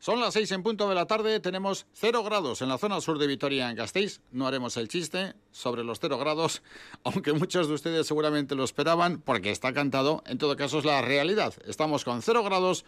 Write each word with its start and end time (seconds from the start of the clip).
Son 0.00 0.18
las 0.18 0.32
seis 0.32 0.50
en 0.52 0.62
punto 0.62 0.88
de 0.88 0.94
la 0.94 1.04
tarde, 1.04 1.40
tenemos 1.40 1.86
cero 1.92 2.24
grados 2.24 2.62
en 2.62 2.70
la 2.70 2.78
zona 2.78 3.02
sur 3.02 3.18
de 3.18 3.26
Vitoria 3.26 3.68
en 3.68 3.76
Gasteiz. 3.76 4.22
No 4.32 4.46
haremos 4.46 4.78
el 4.78 4.88
chiste 4.88 5.34
sobre 5.52 5.84
los 5.84 6.00
cero 6.00 6.16
grados, 6.16 6.62
aunque 7.04 7.34
muchos 7.34 7.68
de 7.68 7.74
ustedes 7.74 8.06
seguramente 8.06 8.54
lo 8.54 8.64
esperaban 8.64 9.20
porque 9.20 9.50
está 9.50 9.74
cantado. 9.74 10.22
En 10.24 10.38
todo 10.38 10.56
caso 10.56 10.78
es 10.78 10.86
la 10.86 11.02
realidad. 11.02 11.52
Estamos 11.66 12.04
con 12.04 12.22
cero 12.22 12.42
grados 12.42 12.86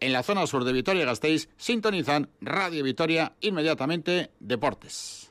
en 0.00 0.14
la 0.14 0.22
zona 0.22 0.46
sur 0.46 0.64
de 0.64 0.72
Vitoria 0.72 1.04
Gasteiz. 1.04 1.50
Sintonizan 1.58 2.30
Radio 2.40 2.82
Vitoria 2.82 3.34
inmediatamente 3.42 4.30
Deportes. 4.40 5.28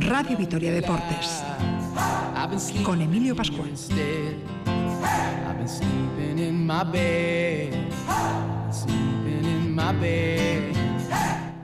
Radio 0.00 0.36
Vitoria 0.36 0.72
Deportes 0.72 1.42
con 2.84 3.00
Emilio 3.00 3.34
Pascual. 3.34 3.72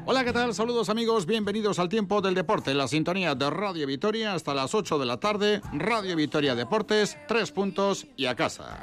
Hola, 0.06 0.22
¿qué 0.24 0.32
tal? 0.32 0.54
Saludos 0.54 0.88
amigos, 0.90 1.26
bienvenidos 1.26 1.78
al 1.78 1.88
tiempo 1.88 2.20
del 2.20 2.34
deporte, 2.34 2.74
la 2.74 2.86
sintonía 2.88 3.34
de 3.34 3.48
Radio 3.50 3.86
Vitoria 3.86 4.34
hasta 4.34 4.54
las 4.54 4.74
8 4.74 4.98
de 4.98 5.06
la 5.06 5.18
tarde, 5.18 5.60
Radio 5.72 6.14
Vitoria 6.14 6.54
Deportes, 6.54 7.16
tres 7.26 7.50
puntos 7.50 8.06
y 8.16 8.26
a 8.26 8.34
casa. 8.34 8.78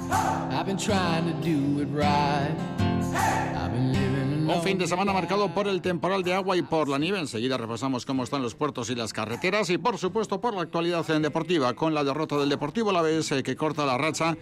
Un 4.44 4.60
fin 4.60 4.76
de 4.76 4.88
semana 4.88 5.12
marcado 5.12 5.54
por 5.54 5.68
el 5.68 5.80
temporal 5.80 6.24
de 6.24 6.34
agua 6.34 6.56
y 6.56 6.62
por 6.62 6.88
la 6.88 6.98
nieve. 6.98 7.18
Enseguida 7.18 7.56
repasamos 7.56 8.04
cómo 8.04 8.24
están 8.24 8.42
los 8.42 8.56
puertos 8.56 8.90
y 8.90 8.94
las 8.96 9.12
carreteras 9.12 9.70
y 9.70 9.78
por 9.78 9.98
supuesto 9.98 10.40
por 10.40 10.54
la 10.54 10.62
actualidad 10.62 11.08
en 11.10 11.22
deportiva 11.22 11.74
con 11.74 11.94
la 11.94 12.02
derrota 12.02 12.36
del 12.36 12.48
Deportivo 12.48 12.90
La 12.90 13.02
Vez 13.02 13.30
eh, 13.30 13.42
que 13.44 13.54
corta 13.54 13.86
la 13.86 13.98
racha 13.98 14.36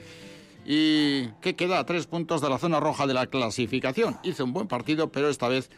y 0.64 1.28
que 1.42 1.54
queda 1.54 1.78
a 1.78 1.86
tres 1.86 2.06
puntos 2.06 2.40
de 2.40 2.48
la 2.48 2.58
zona 2.58 2.80
roja 2.80 3.06
de 3.06 3.14
la 3.14 3.26
clasificación. 3.26 4.18
Hizo 4.22 4.44
un 4.44 4.54
buen 4.54 4.68
partido, 4.68 5.12
pero 5.12 5.28
esta 5.28 5.48
vez 5.48 5.70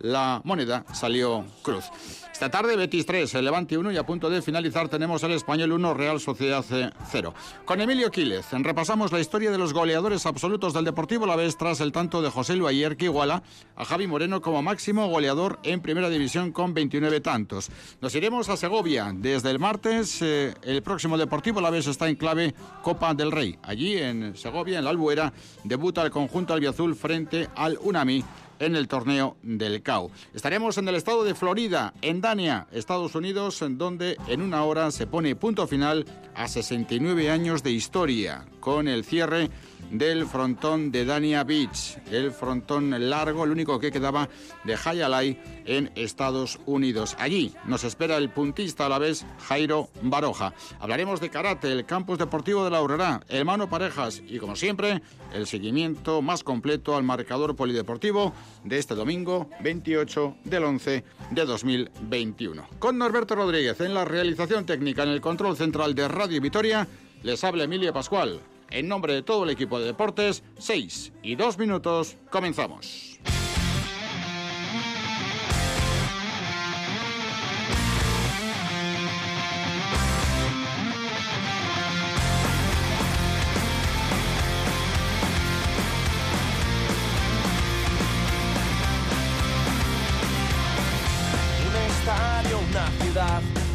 la 0.00 0.40
moneda 0.44 0.84
salió 0.92 1.44
cruz. 1.62 1.84
Esta 2.32 2.50
tarde 2.50 2.76
Betis 2.76 3.04
3, 3.04 3.34
el 3.34 3.44
Levante 3.44 3.76
1 3.76 3.90
y 3.90 3.96
a 3.96 4.06
punto 4.06 4.30
de 4.30 4.42
finalizar 4.42 4.88
tenemos 4.88 5.24
el 5.24 5.32
Español 5.32 5.72
1, 5.72 5.94
Real 5.94 6.20
Sociedad 6.20 6.64
0. 7.10 7.34
Con 7.64 7.80
Emilio 7.80 8.12
Quílez 8.12 8.46
repasamos 8.52 9.10
la 9.10 9.18
historia 9.18 9.50
de 9.50 9.58
los 9.58 9.72
goleadores 9.72 10.24
absolutos 10.24 10.72
del 10.72 10.84
Deportivo 10.84 11.26
La 11.26 11.34
Vez 11.34 11.56
tras 11.56 11.80
el 11.80 11.90
tanto 11.90 12.22
de 12.22 12.30
José 12.30 12.54
Luayer 12.54 12.96
que 12.96 13.06
iguala 13.06 13.42
a 13.74 13.84
Javi 13.84 14.06
Moreno 14.06 14.40
como 14.40 14.62
máximo 14.62 15.08
goleador 15.08 15.58
en 15.64 15.80
Primera 15.80 16.10
División 16.10 16.52
con 16.52 16.74
29 16.74 17.20
tantos. 17.20 17.70
Nos 18.00 18.14
iremos 18.14 18.48
a 18.48 18.56
Segovia 18.56 19.12
desde 19.12 19.50
el 19.50 19.58
martes. 19.58 20.22
Eh, 20.22 20.54
el 20.62 20.82
próximo 20.82 21.18
Deportivo 21.18 21.60
La 21.60 21.70
Vez 21.70 21.88
está 21.88 22.08
en 22.08 22.14
clave 22.14 22.54
Copa 22.82 23.14
del 23.14 23.32
Rey. 23.32 23.58
Allí 23.64 23.96
en 23.96 24.36
Segovia, 24.36 24.78
en 24.78 24.84
la 24.84 24.90
Albuera, 24.90 25.32
debuta 25.64 26.02
el 26.02 26.12
conjunto 26.12 26.54
albiazul 26.54 26.94
frente 26.94 27.48
al 27.56 27.78
Unami 27.82 28.24
en 28.58 28.76
el 28.76 28.88
torneo 28.88 29.36
del 29.42 29.82
CAO. 29.82 30.10
Estaremos 30.34 30.78
en 30.78 30.88
el 30.88 30.94
estado 30.94 31.24
de 31.24 31.34
Florida, 31.34 31.94
en 32.02 32.20
Dania, 32.20 32.66
Estados 32.72 33.14
Unidos, 33.14 33.62
en 33.62 33.78
donde 33.78 34.16
en 34.28 34.42
una 34.42 34.64
hora 34.64 34.90
se 34.90 35.06
pone 35.06 35.36
punto 35.36 35.66
final 35.66 36.04
a 36.34 36.48
69 36.48 37.30
años 37.30 37.62
de 37.62 37.72
historia, 37.72 38.46
con 38.60 38.88
el 38.88 39.04
cierre 39.04 39.50
del 39.90 40.26
frontón 40.26 40.90
de 40.90 41.04
Dania 41.04 41.44
Beach, 41.44 41.98
el 42.10 42.30
frontón 42.30 43.08
largo, 43.10 43.44
el 43.44 43.50
único 43.50 43.78
que 43.80 43.90
quedaba 43.90 44.28
de 44.64 44.76
Hayalay 44.82 45.40
en 45.64 45.90
Estados 45.94 46.58
Unidos. 46.66 47.16
Allí 47.18 47.54
nos 47.64 47.84
espera 47.84 48.16
el 48.16 48.30
puntista 48.30 48.86
a 48.86 48.88
la 48.88 48.98
vez 48.98 49.24
Jairo 49.48 49.88
Baroja. 50.02 50.54
Hablaremos 50.80 51.20
de 51.20 51.30
karate, 51.30 51.70
el 51.72 51.86
campus 51.86 52.18
deportivo 52.18 52.64
de 52.64 52.70
la 52.70 52.78
Aurora, 52.78 53.20
el 53.28 53.44
mano 53.44 53.68
parejas 53.68 54.22
y 54.26 54.38
como 54.38 54.56
siempre 54.56 55.02
el 55.32 55.46
seguimiento 55.46 56.22
más 56.22 56.44
completo 56.44 56.96
al 56.96 57.02
marcador 57.02 57.56
polideportivo 57.56 58.32
de 58.64 58.78
este 58.78 58.94
domingo 58.94 59.48
28 59.60 60.36
del 60.44 60.64
11 60.64 61.04
de 61.30 61.44
2021. 61.44 62.66
Con 62.78 62.98
Norberto 62.98 63.34
Rodríguez 63.34 63.80
en 63.80 63.94
la 63.94 64.04
realización 64.04 64.66
técnica 64.66 65.02
en 65.02 65.10
el 65.10 65.20
control 65.20 65.56
central 65.56 65.94
de 65.94 66.08
Radio 66.08 66.40
Vitoria, 66.40 66.86
les 67.22 67.42
habla 67.44 67.64
Emilia 67.64 67.92
Pascual. 67.92 68.40
En 68.70 68.88
nombre 68.88 69.14
de 69.14 69.22
todo 69.22 69.44
el 69.44 69.50
equipo 69.50 69.78
de 69.78 69.86
deportes, 69.86 70.42
6 70.58 71.12
y 71.22 71.36
2 71.36 71.58
minutos, 71.58 72.16
comenzamos. 72.30 73.18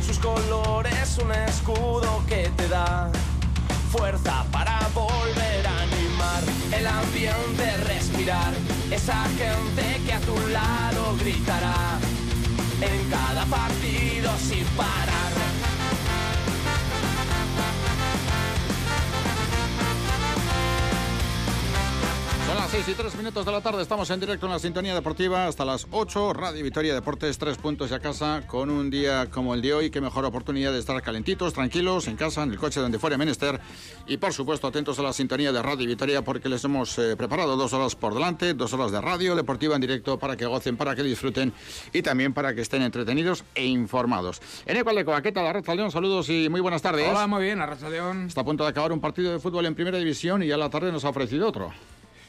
Sus 0.06 0.20
colores, 0.20 1.18
un 1.18 1.32
escudo 1.32 2.24
que 2.28 2.50
te 2.56 2.68
da 2.70 3.12
fuerza 3.94 4.44
para 4.52 4.80
volver 4.96 5.68
a 5.68 5.82
animar 5.82 6.44
el 6.76 6.88
ambiente, 6.88 7.78
respirar, 7.86 8.52
esa 8.90 9.24
gente 9.38 10.02
que 10.04 10.14
a 10.14 10.20
tu 10.22 10.36
lado 10.48 11.16
gritará 11.20 12.00
en 12.82 13.10
cada 13.12 13.46
partido 13.46 14.32
sin 14.40 14.66
parar. 14.76 15.73
Las 22.64 22.72
6 22.72 22.88
y 22.88 22.94
3 22.94 23.18
minutos 23.18 23.46
de 23.46 23.52
la 23.52 23.60
tarde, 23.60 23.82
estamos 23.82 24.10
en 24.10 24.22
directo 24.22 24.46
en 24.46 24.54
la 24.54 24.60
sintonía 24.60 24.96
deportiva 24.96 25.48
hasta 25.48 25.66
las 25.66 25.86
8, 25.92 26.32
Radio 26.32 26.64
Victoria 26.64 26.94
Deportes, 26.94 27.38
3 27.38 27.58
puntos 27.58 27.92
y 27.92 27.94
a 27.94 28.00
casa, 28.00 28.44
con 28.48 28.70
un 28.70 28.90
día 28.90 29.30
como 29.30 29.54
el 29.54 29.62
de 29.62 29.74
hoy, 29.74 29.90
qué 29.90 30.00
mejor 30.00 30.24
oportunidad 30.24 30.72
de 30.72 30.80
estar 30.80 31.02
calentitos, 31.02 31.52
tranquilos, 31.52 32.08
en 32.08 32.16
casa, 32.16 32.42
en 32.42 32.52
el 32.54 32.58
coche 32.58 32.80
donde 32.80 33.00
fuera 33.00 33.18
menester 33.18 33.60
y 34.08 34.16
por 34.16 34.32
supuesto 34.32 34.68
atentos 34.68 34.98
a 34.98 35.02
la 35.02 35.12
sintonía 35.12 35.52
de 35.52 35.62
Radio 35.62 35.86
Victoria 35.86 36.22
porque 36.22 36.48
les 36.48 36.64
hemos 36.64 36.98
eh, 37.00 37.18
preparado 37.18 37.58
dos 37.58 37.74
horas 37.74 37.98
por 37.98 38.14
delante, 38.14 38.54
dos 38.54 38.72
horas 38.72 38.94
de 38.94 39.02
radio 39.02 39.36
deportiva 39.36 39.76
en 39.76 39.82
directo 39.82 40.18
para 40.18 40.38
que 40.38 40.46
gocen, 40.46 40.78
para 40.78 40.96
que 40.96 41.04
disfruten 41.04 41.52
y 41.92 42.02
también 42.02 42.34
para 42.34 42.56
que 42.56 42.62
estén 42.62 42.82
entretenidos 42.82 43.44
e 43.56 43.66
informados. 43.66 44.42
En 44.66 44.78
Ecualeco, 44.78 45.14
¿qué 45.22 45.34
tal? 45.34 45.48
Arracha 45.48 45.76
León, 45.76 45.92
saludos 45.92 46.30
y 46.30 46.48
muy 46.48 46.62
buenas 46.62 46.82
tardes. 46.82 47.10
Hola, 47.10 47.28
muy 47.28 47.44
bien, 47.44 47.60
Arracha 47.60 47.90
León. 47.90 48.28
Está 48.28 48.40
a 48.40 48.46
punto 48.46 48.64
de 48.64 48.70
acabar 48.70 48.94
un 48.94 49.02
partido 49.02 49.34
de 49.34 49.40
fútbol 49.40 49.66
en 49.66 49.76
primera 49.76 49.98
división 49.98 50.44
y 50.44 50.48
ya 50.48 50.56
a 50.56 50.60
la 50.60 50.70
tarde 50.70 50.94
nos 50.94 51.04
ha 51.04 51.10
ofrecido 51.10 51.46
otro. 51.46 51.74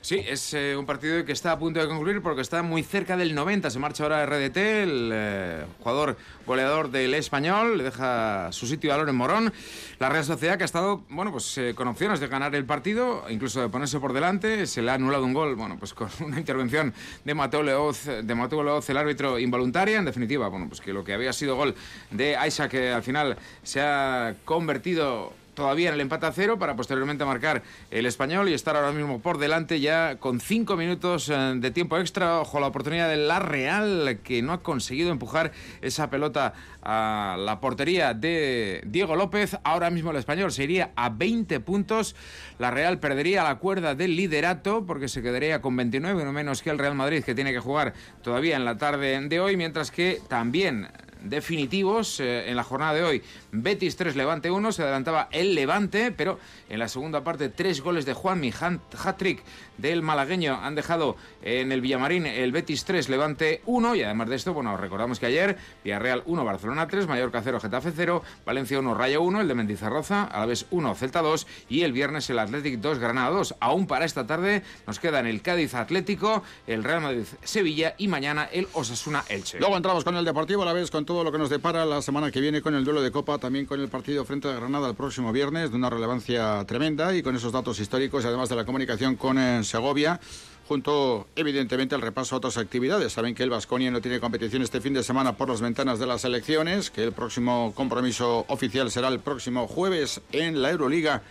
Sí, 0.04 0.22
es 0.28 0.52
eh, 0.52 0.76
un 0.76 0.84
partido 0.84 1.24
que 1.24 1.32
está 1.32 1.52
a 1.52 1.58
punto 1.58 1.80
de 1.80 1.88
concluir 1.88 2.20
porque 2.20 2.42
está 2.42 2.62
muy 2.62 2.82
cerca 2.82 3.16
del 3.16 3.34
90. 3.34 3.70
Se 3.70 3.78
marcha 3.78 4.02
ahora 4.02 4.26
RDT, 4.26 4.56
el 4.58 5.10
eh, 5.14 5.64
jugador 5.78 6.18
goleador 6.46 6.90
del 6.90 7.14
español, 7.14 7.78
le 7.78 7.84
deja 7.84 8.52
su 8.52 8.66
sitio 8.66 8.92
a 8.92 8.98
Loren 8.98 9.16
Morón. 9.16 9.50
La 9.98 10.10
Real 10.10 10.22
Sociedad 10.22 10.58
que 10.58 10.64
ha 10.64 10.66
estado, 10.66 11.04
bueno, 11.08 11.32
pues 11.32 11.56
eh, 11.56 11.72
con 11.74 11.88
opciones 11.88 12.20
de 12.20 12.26
ganar 12.26 12.54
el 12.54 12.66
partido, 12.66 13.24
incluso 13.30 13.62
de 13.62 13.70
ponerse 13.70 13.98
por 13.98 14.12
delante, 14.12 14.66
se 14.66 14.82
le 14.82 14.90
ha 14.90 14.94
anulado 14.94 15.24
un 15.24 15.32
gol, 15.32 15.54
bueno, 15.54 15.78
pues 15.78 15.94
con 15.94 16.10
una 16.20 16.38
intervención 16.38 16.92
de 17.24 17.32
Mateo 17.32 17.62
Leoz, 17.62 18.04
de 18.04 18.34
Mateo 18.34 18.62
Leoz, 18.62 18.90
el 18.90 18.98
árbitro 18.98 19.38
involuntaria. 19.38 19.96
En 19.96 20.04
definitiva, 20.04 20.48
bueno, 20.48 20.68
pues 20.68 20.82
que 20.82 20.92
lo 20.92 21.02
que 21.02 21.14
había 21.14 21.32
sido 21.32 21.56
gol 21.56 21.74
de 22.10 22.36
Aisha, 22.36 22.68
que 22.68 22.90
al 22.90 23.02
final 23.02 23.38
se 23.62 23.80
ha 23.80 24.34
convertido 24.44 25.32
todavía 25.54 25.88
en 25.88 25.94
el 25.94 26.00
empate 26.00 26.26
a 26.26 26.32
cero 26.32 26.58
para 26.58 26.76
posteriormente 26.76 27.24
marcar 27.24 27.62
el 27.90 28.06
español 28.06 28.48
y 28.48 28.54
estar 28.54 28.76
ahora 28.76 28.92
mismo 28.92 29.20
por 29.20 29.38
delante 29.38 29.80
ya 29.80 30.16
con 30.16 30.40
cinco 30.40 30.76
minutos 30.76 31.28
eh, 31.28 31.54
de 31.56 31.70
tiempo 31.70 31.98
extra. 31.98 32.40
Ojo 32.40 32.60
la 32.60 32.66
oportunidad 32.66 33.08
de 33.08 33.16
la 33.16 33.38
Real 33.38 34.18
que 34.22 34.42
no 34.42 34.52
ha 34.52 34.62
conseguido 34.62 35.10
empujar 35.10 35.52
esa 35.80 36.10
pelota 36.10 36.54
a 36.82 37.36
la 37.38 37.60
portería 37.60 38.14
de 38.14 38.82
Diego 38.86 39.16
López. 39.16 39.56
Ahora 39.64 39.90
mismo 39.90 40.10
el 40.10 40.16
español 40.16 40.52
se 40.52 40.64
iría 40.64 40.90
a 40.96 41.08
20 41.08 41.60
puntos. 41.60 42.14
La 42.58 42.70
Real 42.70 42.98
perdería 42.98 43.42
la 43.42 43.56
cuerda 43.56 43.94
del 43.94 44.16
liderato 44.16 44.84
porque 44.86 45.08
se 45.08 45.22
quedaría 45.22 45.60
con 45.60 45.76
29, 45.76 46.24
no 46.24 46.32
menos 46.32 46.62
que 46.62 46.70
el 46.70 46.78
Real 46.78 46.94
Madrid 46.94 47.24
que 47.24 47.34
tiene 47.34 47.52
que 47.52 47.60
jugar 47.60 47.94
todavía 48.22 48.56
en 48.56 48.64
la 48.64 48.76
tarde 48.76 49.20
de 49.20 49.40
hoy, 49.40 49.56
mientras 49.56 49.90
que 49.90 50.20
también 50.28 50.88
definitivos 51.24 52.20
eh, 52.20 52.50
en 52.50 52.56
la 52.56 52.62
jornada 52.62 52.94
de 52.94 53.02
hoy. 53.02 53.22
Betis 53.62 53.96
3, 53.96 54.16
Levante 54.16 54.50
1, 54.50 54.72
se 54.72 54.82
adelantaba 54.82 55.28
el 55.30 55.54
Levante, 55.54 56.10
pero 56.10 56.38
en 56.68 56.78
la 56.80 56.88
segunda 56.88 57.22
parte 57.22 57.48
tres 57.48 57.80
goles 57.80 58.04
de 58.04 58.12
Juanmi, 58.12 58.52
hat-trick 58.52 59.42
del 59.78 60.02
malagueño 60.02 60.58
han 60.60 60.74
dejado 60.74 61.16
en 61.42 61.72
el 61.72 61.80
Villamarín 61.80 62.26
el 62.26 62.52
Betis 62.52 62.84
3, 62.84 63.08
Levante 63.08 63.62
1 63.66 63.94
y 63.94 64.02
además 64.02 64.28
de 64.28 64.36
esto, 64.36 64.54
bueno, 64.54 64.76
recordamos 64.76 65.18
que 65.18 65.26
ayer 65.26 65.56
Villarreal 65.84 66.22
1, 66.26 66.44
Barcelona 66.44 66.88
3, 66.88 67.06
Mallorca 67.06 67.42
0, 67.42 67.60
Getafe 67.60 67.92
0, 67.94 68.22
Valencia 68.44 68.78
1, 68.78 68.94
Rayo 68.94 69.22
1, 69.22 69.40
el 69.40 69.48
de 69.48 69.54
Mendizarroza, 69.54 70.24
a 70.24 70.40
la 70.40 70.46
vez 70.46 70.66
1, 70.70 70.94
Celta 70.94 71.22
2 71.22 71.46
y 71.68 71.82
el 71.82 71.92
viernes 71.92 72.28
el 72.30 72.38
Athletic 72.38 72.80
2, 72.80 72.98
Granada 72.98 73.30
2. 73.30 73.56
Aún 73.60 73.86
para 73.86 74.04
esta 74.04 74.26
tarde 74.26 74.62
nos 74.86 74.98
quedan 74.98 75.26
el 75.26 75.42
Cádiz 75.42 75.74
Atlético, 75.74 76.42
el 76.66 76.82
Real 76.82 77.00
Madrid 77.00 77.24
Sevilla 77.42 77.94
y 77.98 78.08
mañana 78.08 78.48
el 78.52 78.68
Osasuna 78.72 79.24
Elche. 79.28 79.58
Luego 79.58 79.76
entramos 79.76 80.04
con 80.04 80.16
el 80.16 80.24
Deportivo 80.24 80.62
a 80.62 80.66
la 80.66 80.72
vez 80.72 80.90
con 80.90 81.04
todo 81.04 81.22
lo 81.22 81.30
que 81.30 81.38
nos 81.38 81.50
depara 81.50 81.84
la 81.84 82.02
semana 82.02 82.30
que 82.30 82.40
viene 82.40 82.62
con 82.62 82.74
el 82.74 82.84
duelo 82.84 83.02
de 83.02 83.10
Copa, 83.10 83.38
también 83.44 83.66
con 83.66 83.78
el 83.78 83.88
partido 83.88 84.24
frente 84.24 84.48
a 84.48 84.54
Granada 84.54 84.88
el 84.88 84.94
próximo 84.94 85.30
viernes, 85.30 85.70
de 85.70 85.76
una 85.76 85.90
relevancia 85.90 86.64
tremenda 86.66 87.14
y 87.14 87.22
con 87.22 87.36
esos 87.36 87.52
datos 87.52 87.78
históricos, 87.78 88.24
además 88.24 88.48
de 88.48 88.56
la 88.56 88.64
comunicación 88.64 89.16
con 89.16 89.38
eh, 89.38 89.62
Segovia 89.64 90.18
junto 90.66 91.26
evidentemente 91.36 91.94
al 91.94 92.00
repaso 92.00 92.34
a 92.34 92.38
otras 92.38 92.56
actividades. 92.56 93.12
Saben 93.12 93.34
que 93.34 93.42
el 93.42 93.50
Vasconia 93.50 93.90
no 93.90 94.00
tiene 94.00 94.18
competición 94.18 94.62
este 94.62 94.80
fin 94.80 94.94
de 94.94 95.02
semana 95.02 95.36
por 95.36 95.50
las 95.50 95.60
ventanas 95.60 95.98
de 95.98 96.06
las 96.06 96.24
elecciones, 96.24 96.90
que 96.90 97.04
el 97.04 97.12
próximo 97.12 97.74
compromiso 97.74 98.46
oficial 98.48 98.90
será 98.90 99.08
el 99.08 99.20
próximo 99.20 99.68
jueves 99.68 100.22
en 100.32 100.62
la 100.62 100.70
Euroliga 100.70 101.22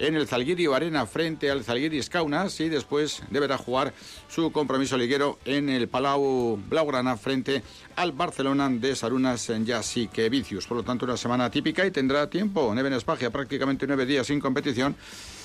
en 0.00 0.16
el 0.16 0.26
Zalgiris 0.26 0.68
Arena 0.68 1.06
frente 1.06 1.50
al 1.50 1.62
Zalgiris 1.62 2.08
Kaunas 2.08 2.58
y 2.60 2.68
después 2.68 3.22
deberá 3.30 3.58
jugar 3.58 3.92
su 4.28 4.50
compromiso 4.50 4.96
liguero 4.96 5.38
en 5.44 5.68
el 5.68 5.88
Palau 5.88 6.58
Blaugrana 6.68 7.16
frente 7.16 7.62
al 7.96 8.12
Barcelona 8.12 8.68
de 8.70 8.96
Sarunas 8.96 9.50
en 9.50 9.66
Vicius. 10.30 10.66
Por 10.66 10.78
lo 10.78 10.82
tanto, 10.82 11.04
una 11.04 11.16
semana 11.16 11.50
típica 11.50 11.86
y 11.86 11.90
tendrá 11.90 12.28
tiempo. 12.28 12.74
Neven 12.74 12.94
Espagia, 12.94 13.30
prácticamente 13.30 13.86
nueve 13.86 14.06
días 14.06 14.26
sin 14.26 14.40
competición 14.40 14.96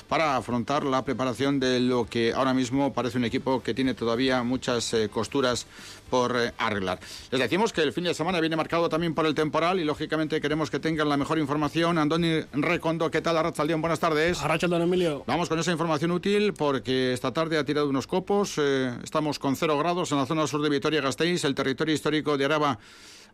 para 0.08 0.36
afrontar 0.38 0.84
la 0.84 1.04
preparación 1.04 1.60
de 1.60 1.80
lo 1.80 2.06
que 2.06 2.34
ahora 2.34 2.54
mismo 2.54 2.94
parece 2.94 3.18
un 3.18 3.26
equipo 3.26 3.62
que 3.62 3.74
tiene 3.74 3.94
todavía 3.94 4.44
muchas 4.44 4.94
eh, 4.94 5.10
costuras 5.10 5.66
por 6.10 6.36
eh, 6.38 6.54
arreglar. 6.58 7.00
Les 7.32 7.42
decimos 7.42 7.74
que 7.74 7.82
el 7.82 7.94
fin 7.94 8.04
de 8.04 8.14
semana 8.14 8.40
viene 8.40 8.56
marcado 8.56 8.90
también 8.90 9.14
por 9.14 9.26
el 9.26 9.36
temporal 9.36 9.80
y 9.80 9.84
lógicamente 9.84 10.40
queremos 10.40 10.70
que 10.70 10.80
tengan 10.80 11.10
la 11.10 11.18
mejor 11.18 11.40
información. 11.40 11.98
Andoni 11.98 12.42
Recondo, 12.54 13.10
¿qué 13.10 13.22
tal? 13.22 13.38
Arrachaldeón, 13.38 13.82
buenas 13.82 14.00
tardes. 14.00 14.42
Arrachaldeón, 14.42 14.84
Emilio. 14.84 15.24
Vamos 15.28 15.50
con 15.50 15.60
esa 15.60 15.72
información 15.72 16.12
útil 16.12 16.54
porque 16.54 17.14
esta 17.14 17.34
tarde 17.34 17.58
ha 17.58 17.66
tirado 17.66 17.90
unos 17.90 18.08
copos. 18.08 18.56
Eh, 18.58 18.94
estamos 19.04 19.40
con 19.40 19.56
cero 19.56 19.78
grados 19.78 20.12
en 20.12 20.20
la 20.20 20.26
zona 20.26 20.48
sur 20.48 20.62
de 20.62 20.70
Vitoria-Gasteiz, 20.70 21.44
el 21.44 21.56
territorio 21.56 21.94
histórico 21.94 22.38
de 22.38 22.46
Araba 22.46 22.80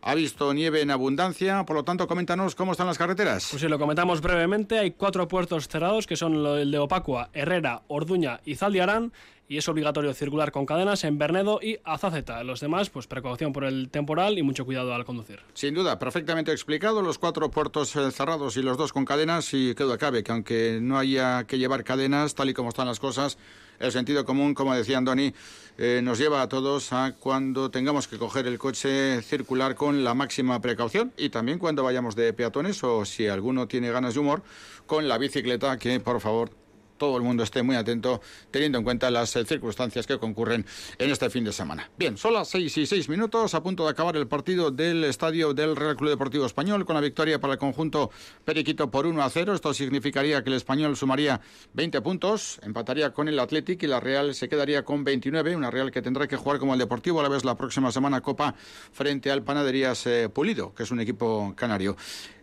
ha 0.02 0.14
visto 0.14 0.52
nieve 0.52 0.82
en 0.82 0.90
abundancia. 0.90 1.64
Por 1.64 1.76
lo 1.76 1.84
tanto, 1.84 2.06
coméntanos 2.06 2.54
cómo 2.54 2.72
están 2.72 2.88
las 2.88 2.98
carreteras. 2.98 3.48
Pues 3.50 3.62
si 3.62 3.68
lo 3.68 3.78
comentamos 3.78 4.20
brevemente. 4.20 4.78
Hay 4.78 4.90
cuatro 4.90 5.28
puertos 5.28 5.68
cerrados 5.68 6.06
que 6.06 6.16
son 6.16 6.44
el 6.44 6.70
de 6.70 6.78
Opacua, 6.78 7.30
Herrera, 7.32 7.82
Orduña 7.88 8.40
y 8.44 8.56
Zaldiarán 8.56 9.12
y 9.48 9.58
es 9.58 9.68
obligatorio 9.68 10.14
circular 10.14 10.50
con 10.50 10.64
cadenas 10.64 11.04
en 11.04 11.18
Bernedo 11.18 11.60
y 11.62 11.78
Azaceta. 11.84 12.42
Los 12.42 12.60
demás, 12.60 12.88
pues 12.90 13.06
precaución 13.06 13.52
por 13.52 13.64
el 13.64 13.90
temporal 13.90 14.38
y 14.38 14.42
mucho 14.42 14.64
cuidado 14.64 14.94
al 14.94 15.04
conducir. 15.04 15.40
Sin 15.52 15.74
duda, 15.74 15.98
perfectamente 15.98 16.52
explicado. 16.52 17.02
Los 17.02 17.18
cuatro 17.18 17.50
puertos 17.50 17.94
eh, 17.96 18.10
cerrados 18.10 18.56
y 18.56 18.62
los 18.62 18.78
dos 18.78 18.92
con 18.92 19.04
cadenas 19.04 19.52
y 19.52 19.74
queda 19.74 19.98
cabe 19.98 20.22
que 20.22 20.32
aunque 20.32 20.78
no 20.80 20.98
haya 20.98 21.44
que 21.44 21.58
llevar 21.58 21.84
cadenas, 21.84 22.34
tal 22.34 22.48
y 22.48 22.54
como 22.54 22.70
están 22.70 22.86
las 22.86 22.98
cosas, 22.98 23.36
el 23.82 23.92
sentido 23.92 24.24
común, 24.24 24.54
como 24.54 24.74
decía 24.74 24.98
Andoni, 24.98 25.34
eh, 25.76 26.00
nos 26.02 26.18
lleva 26.18 26.40
a 26.40 26.48
todos 26.48 26.92
a 26.92 27.14
cuando 27.18 27.70
tengamos 27.70 28.06
que 28.06 28.16
coger 28.16 28.46
el 28.46 28.58
coche 28.58 29.20
circular 29.22 29.74
con 29.74 30.04
la 30.04 30.14
máxima 30.14 30.60
precaución 30.60 31.12
y 31.16 31.30
también 31.30 31.58
cuando 31.58 31.82
vayamos 31.82 32.14
de 32.14 32.32
peatones 32.32 32.82
o 32.84 33.04
si 33.04 33.26
alguno 33.26 33.66
tiene 33.66 33.90
ganas 33.90 34.14
de 34.14 34.20
humor, 34.20 34.42
con 34.86 35.08
la 35.08 35.18
bicicleta 35.18 35.76
que 35.78 35.98
por 35.98 36.20
favor 36.20 36.61
todo 36.96 37.16
el 37.16 37.22
mundo 37.22 37.42
esté 37.42 37.62
muy 37.62 37.76
atento, 37.76 38.20
teniendo 38.50 38.78
en 38.78 38.84
cuenta 38.84 39.10
las 39.10 39.34
eh, 39.36 39.44
circunstancias 39.44 40.06
que 40.06 40.18
concurren 40.18 40.64
en 40.98 41.10
este 41.10 41.30
fin 41.30 41.44
de 41.44 41.52
semana. 41.52 41.90
Bien, 41.98 42.16
son 42.16 42.34
las 42.34 42.48
seis 42.48 42.76
y 42.78 42.86
seis 42.86 43.08
minutos, 43.08 43.54
a 43.54 43.62
punto 43.62 43.84
de 43.84 43.90
acabar 43.90 44.16
el 44.16 44.26
partido 44.26 44.70
del 44.70 45.04
estadio 45.04 45.54
del 45.54 45.76
Real 45.76 45.96
Club 45.96 46.10
Deportivo 46.10 46.46
Español, 46.46 46.84
con 46.84 46.94
la 46.94 47.00
victoria 47.00 47.40
para 47.40 47.54
el 47.54 47.58
conjunto 47.58 48.10
Periquito 48.44 48.90
por 48.90 49.06
1 49.06 49.22
a 49.22 49.30
0. 49.30 49.54
Esto 49.54 49.74
significaría 49.74 50.42
que 50.42 50.50
el 50.50 50.56
Español 50.56 50.96
sumaría 50.96 51.40
20 51.74 52.00
puntos, 52.00 52.60
empataría 52.62 53.12
con 53.12 53.28
el 53.28 53.38
Athletic 53.38 53.82
y 53.82 53.86
la 53.86 54.00
Real 54.00 54.34
se 54.34 54.48
quedaría 54.48 54.84
con 54.84 55.04
29. 55.04 55.56
Una 55.56 55.70
Real 55.70 55.90
que 55.90 56.02
tendrá 56.02 56.26
que 56.26 56.36
jugar 56.36 56.58
como 56.58 56.72
el 56.74 56.78
Deportivo 56.78 57.20
a 57.20 57.22
la 57.22 57.28
vez 57.28 57.44
la 57.44 57.56
próxima 57.56 57.92
semana 57.92 58.20
Copa 58.20 58.54
frente 58.92 59.30
al 59.30 59.42
Panaderías 59.42 60.06
eh, 60.06 60.28
Pulido, 60.28 60.74
que 60.74 60.82
es 60.82 60.90
un 60.90 61.00
equipo 61.00 61.54
canario. 61.56 61.96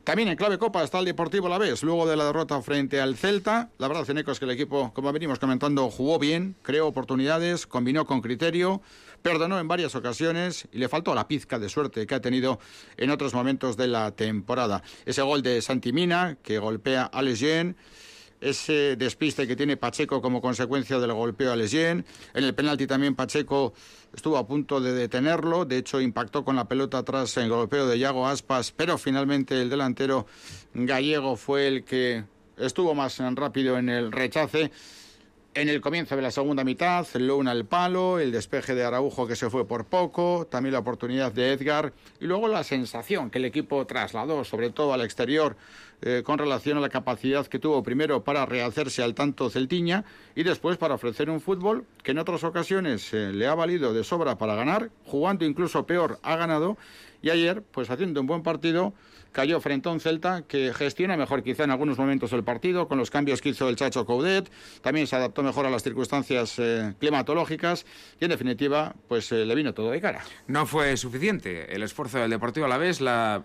También 0.10 0.30
en 0.30 0.38
clave 0.38 0.58
Copa 0.58 0.84
está 0.84 0.98
el 0.98 1.06
Deportivo 1.06 1.48
La 1.50 1.60
Vez, 1.60 1.84
luego 1.84 2.08
de 2.08 2.18
la 2.18 2.26
derrota 2.26 2.60
frente 2.64 3.00
al 3.00 3.16
Celta. 3.16 3.70
La 3.78 3.88
verdad, 3.88 4.06
Ceneco, 4.06 4.32
es 4.32 4.40
que 4.40 4.46
el 4.46 4.50
equipo, 4.50 4.92
como 4.92 5.14
venimos 5.14 5.38
comentando, 5.38 5.88
jugó 5.92 6.18
bien, 6.18 6.56
creó 6.64 6.88
oportunidades, 6.88 7.68
combinó 7.68 8.08
con 8.08 8.20
criterio, 8.20 8.82
perdonó 9.22 9.60
en 9.60 9.68
varias 9.68 9.94
ocasiones 9.94 10.68
y 10.72 10.80
le 10.80 10.90
faltó 10.90 11.14
la 11.14 11.28
pizca 11.28 11.60
de 11.60 11.70
suerte 11.70 12.08
que 12.08 12.16
ha 12.16 12.22
tenido 12.22 12.60
en 12.98 13.12
otros 13.12 13.36
momentos 13.36 13.78
de 13.78 13.86
la 13.86 14.10
temporada. 14.10 14.82
Ese 15.06 15.22
gol 15.22 15.44
de 15.44 15.62
Santimina, 15.62 16.40
que 16.42 16.58
golpea 16.58 17.04
a 17.04 17.22
Lejean 17.22 17.76
ese 18.42 18.96
despiste 18.96 19.48
que 19.48 19.56
tiene 19.56 19.78
Pacheco 19.78 20.22
como 20.22 20.42
consecuencia 20.42 21.00
del 21.00 21.14
golpeo 21.14 21.52
a 21.52 21.56
Lesien. 21.56 22.06
En 22.34 22.44
el 22.44 22.54
penalti 22.56 22.88
también 22.88 23.16
Pacheco 23.16 23.74
estuvo 24.14 24.38
a 24.38 24.48
punto 24.48 24.80
de 24.80 24.94
detenerlo, 24.94 25.66
de 25.66 25.78
hecho 25.78 26.02
impactó 26.02 26.44
con 26.44 26.56
la 26.56 26.68
pelota 26.68 27.04
en 27.36 27.44
el 27.44 27.50
golpeo 27.50 27.88
de 27.88 28.00
Yago 28.00 28.28
Aspas, 28.28 28.72
pero 28.72 28.98
finalmente 28.98 29.62
el 29.62 29.70
delantero 29.70 30.26
gallego 30.74 31.36
fue 31.36 31.68
el 31.68 31.84
que 31.84 32.24
estuvo 32.58 32.94
más 32.96 33.20
rápido 33.36 33.78
en 33.78 33.90
el 33.90 34.12
rechace. 34.12 34.72
En 35.56 35.68
el 35.68 35.82
comienzo 35.82 36.16
de 36.16 36.22
la 36.22 36.30
segunda 36.30 36.64
mitad, 36.64 37.08
Luna 37.16 37.50
al 37.50 37.66
palo, 37.66 38.20
el 38.20 38.32
despeje 38.32 38.76
de 38.76 38.84
Araujo 38.84 39.28
que 39.28 39.36
se 39.36 39.50
fue 39.50 39.68
por 39.68 39.86
poco, 39.86 40.46
también 40.50 40.74
la 40.74 40.80
oportunidad 40.80 41.32
de 41.32 41.54
Edgar 41.54 41.92
y 42.20 42.26
luego 42.26 42.48
la 42.48 42.64
sensación 42.64 43.32
que 43.32 43.40
el 43.40 43.46
equipo 43.46 43.84
trasladó, 43.88 44.44
sobre 44.44 44.70
todo 44.70 44.94
al 44.94 45.02
exterior, 45.02 45.56
eh, 46.04 46.22
con 46.24 46.38
relación 46.38 46.78
a 46.78 46.82
la 46.82 46.90
capacidad 46.90 47.48
que 47.48 47.58
tuvo 47.58 47.82
primero 47.82 48.24
para 48.24 48.46
rehacerse 48.46 49.02
al 49.02 49.16
tanto 49.16 49.50
Celtiña 49.50 50.06
y 50.36 50.44
después 50.44 50.78
para 50.78 50.94
ofrecer 50.94 51.32
un 51.32 51.42
fútbol 51.42 51.84
que 52.04 52.12
en 52.12 52.20
otras 52.20 52.44
ocasiones 52.44 53.12
eh, 53.16 53.34
le 53.34 53.48
ha 53.48 53.56
valido 53.56 53.92
de 53.92 54.04
sobra 54.04 54.38
para 54.38 54.54
ganar, 54.54 54.92
jugando 55.04 55.46
incluso 55.46 55.88
peor 55.88 56.20
ha 56.22 56.36
ganado 56.36 56.78
y 57.24 57.32
ayer, 57.32 57.64
pues 57.64 57.90
haciendo 57.90 58.22
un 58.22 58.28
buen 58.28 58.44
partido, 58.44 58.94
cayó 59.32 59.60
frente 59.60 59.90
a 59.90 59.92
un 59.92 60.00
Celta 60.00 60.44
que 60.48 60.74
gestiona 60.74 61.18
mejor 61.18 61.44
quizá 61.44 61.64
en 61.64 61.72
algunos 61.72 61.98
momentos 61.98 62.34
el 62.34 62.44
partido, 62.44 62.88
con 62.88 62.98
los 62.98 63.12
cambios 63.12 63.42
que 63.42 63.50
hizo 63.50 63.70
el 63.70 63.76
Chacho 63.76 64.06
Coudet, 64.06 64.50
también 64.82 65.08
se 65.08 65.16
adaptó 65.16 65.44
mejor 65.44 65.66
a 65.66 65.70
las 65.70 65.84
circunstancias 65.84 66.56
eh, 66.58 66.94
climatológicas 67.00 67.86
y 68.20 68.26
en 68.26 68.32
definitiva, 68.32 68.96
pues 69.08 69.32
le 69.32 69.56
vino 69.56 69.74
todo 69.74 69.92
de 69.92 70.02
cara. 70.02 70.24
No 70.48 70.66
fue 70.66 70.98
suficiente 70.98 71.74
el 71.76 71.84
esfuerzo 71.84 72.20
del 72.20 72.30
Deportivo 72.30 72.66
a 72.66 72.70
la 72.70 72.78
vez, 72.78 73.02
la 73.02 73.44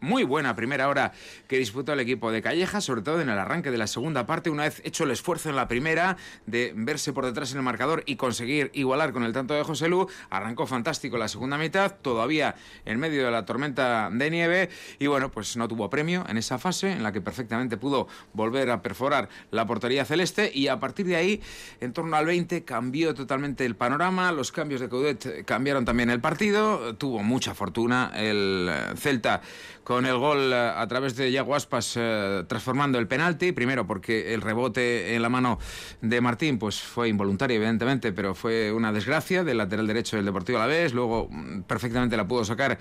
muy 0.00 0.24
buena 0.24 0.54
primera 0.54 0.88
hora 0.88 1.12
que 1.48 1.58
disputó 1.58 1.92
el 1.92 2.00
equipo 2.00 2.30
de 2.30 2.42
Calleja, 2.42 2.80
sobre 2.80 3.02
todo 3.02 3.20
en 3.20 3.28
el 3.28 3.38
arranque 3.38 3.70
de 3.70 3.78
la 3.78 3.86
segunda 3.86 4.26
parte, 4.26 4.50
una 4.50 4.64
vez 4.64 4.80
hecho 4.84 5.04
el 5.04 5.10
esfuerzo 5.10 5.50
en 5.50 5.56
la 5.56 5.68
primera 5.68 6.16
de 6.46 6.72
verse 6.76 7.12
por 7.12 7.24
detrás 7.24 7.52
en 7.52 7.58
el 7.58 7.62
marcador 7.62 8.02
y 8.06 8.16
conseguir 8.16 8.70
igualar 8.74 9.12
con 9.12 9.22
el 9.22 9.32
tanto 9.32 9.54
de 9.54 9.62
José 9.62 9.88
Lu, 9.88 10.08
arrancó 10.30 10.66
fantástico 10.66 11.18
la 11.18 11.28
segunda 11.28 11.58
mitad, 11.58 11.96
todavía 12.02 12.56
en 12.84 12.98
medio 12.98 13.24
de 13.24 13.30
la 13.30 13.44
tormenta 13.44 14.10
de 14.12 14.30
nieve 14.30 14.70
y 14.98 15.06
bueno, 15.06 15.30
pues 15.30 15.56
no 15.56 15.68
tuvo 15.68 15.90
premio 15.90 16.24
en 16.28 16.38
esa 16.38 16.58
fase 16.58 16.92
en 16.92 17.02
la 17.02 17.12
que 17.12 17.20
perfectamente 17.20 17.76
pudo 17.76 18.08
volver 18.32 18.70
a 18.70 18.82
perforar 18.82 19.28
la 19.50 19.66
portería 19.66 20.04
celeste 20.04 20.50
y 20.52 20.68
a 20.68 20.78
partir 20.78 21.06
de 21.06 21.16
ahí, 21.16 21.42
en 21.80 21.92
torno 21.92 22.16
al 22.16 22.26
20, 22.26 22.64
cambió 22.64 23.14
totalmente 23.14 23.64
el 23.64 23.76
panorama, 23.76 24.32
los 24.32 24.52
cambios 24.52 24.80
de 24.80 24.88
Coudet 24.88 25.44
cambiaron 25.44 25.84
también 25.84 26.10
el 26.10 26.20
partido, 26.20 26.94
tuvo 26.96 27.22
mucha 27.22 27.54
fortuna 27.54 28.12
el 28.14 28.70
Celta 28.96 29.42
con 29.86 30.04
el 30.04 30.18
gol 30.18 30.52
eh, 30.52 30.56
a 30.56 30.84
través 30.88 31.14
de 31.14 31.30
Yago 31.30 31.54
Aspas 31.54 31.94
eh, 31.96 32.42
transformando 32.48 32.98
el 32.98 33.06
penalti, 33.06 33.52
primero 33.52 33.86
porque 33.86 34.34
el 34.34 34.40
rebote 34.40 35.14
en 35.14 35.22
la 35.22 35.28
mano 35.28 35.60
de 36.00 36.20
Martín 36.20 36.58
pues 36.58 36.80
fue 36.80 37.08
involuntario 37.08 37.58
evidentemente, 37.58 38.10
pero 38.10 38.34
fue 38.34 38.72
una 38.72 38.92
desgracia 38.92 39.44
del 39.44 39.58
lateral 39.58 39.86
derecho 39.86 40.16
del 40.16 40.24
Deportivo 40.24 40.58
Alavés, 40.58 40.92
luego 40.92 41.28
mm, 41.30 41.62
perfectamente 41.62 42.16
la 42.16 42.26
pudo 42.26 42.44
sacar 42.44 42.76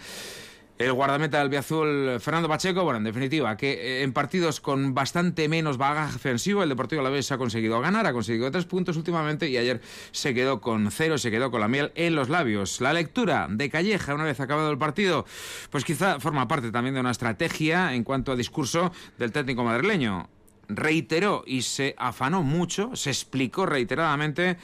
el 0.77 0.91
guardameta 0.91 1.39
del 1.39 1.50
Biazul, 1.50 2.20
Fernando 2.20 2.50
Pacheco, 2.50 2.84
bueno, 2.84 2.98
en 2.98 3.05
definitiva, 3.05 3.55
que 3.55 3.72
eh, 3.72 4.03
en 4.03 4.12
partidos 4.12 4.60
con 4.60 4.94
bastante 4.94 5.48
menos 5.48 5.77
bagaje 5.77 6.17
ofensivo, 6.17 6.63
el 6.63 6.70
Deportivo 6.70 7.00
Alavés 7.00 7.32
ha 7.32 7.38
conseguido 7.38 7.79
ganar, 7.79 8.05
ha 8.05 8.12
conseguido 8.12 8.51
tres 8.51 8.65
puntos 8.65 8.98
últimamente 8.98 9.48
y 9.48 9.58
ayer 9.58 9.79
se 10.12 10.34
quedó 10.34 10.60
con 10.60 10.91
cero, 10.91 11.17
se 11.17 11.32
quedó 11.32 11.50
con 11.50 11.62
la 11.62 11.70
miel 11.70 11.94
en 11.96 12.15
los 12.15 12.27
labios. 12.27 12.82
La 12.82 12.91
lectura 12.91 13.48
de 13.50 13.70
Calleja, 13.70 14.15
una 14.15 14.25
vez 14.25 14.39
acabado 14.41 14.70
el 14.70 14.77
partido, 14.77 15.25
pues 15.70 15.86
quizá 15.86 16.20
forma 16.20 16.48
parte 16.50 16.72
también 16.72 16.96
de 16.96 17.00
una 17.00 17.12
estrategia 17.12 17.94
en 17.94 18.03
cuanto 18.03 18.34
a 18.34 18.36
discurso 18.36 18.91
del 19.17 19.32
técnico 19.32 19.63
madrileño 19.63 20.29
reiteró 20.67 21.44
y 21.46 21.62
se 21.62 21.94
afanó 21.98 22.41
mucho, 22.41 22.96
se 22.96 23.12
explicó 23.12 23.65
reiteradamente 23.65 24.58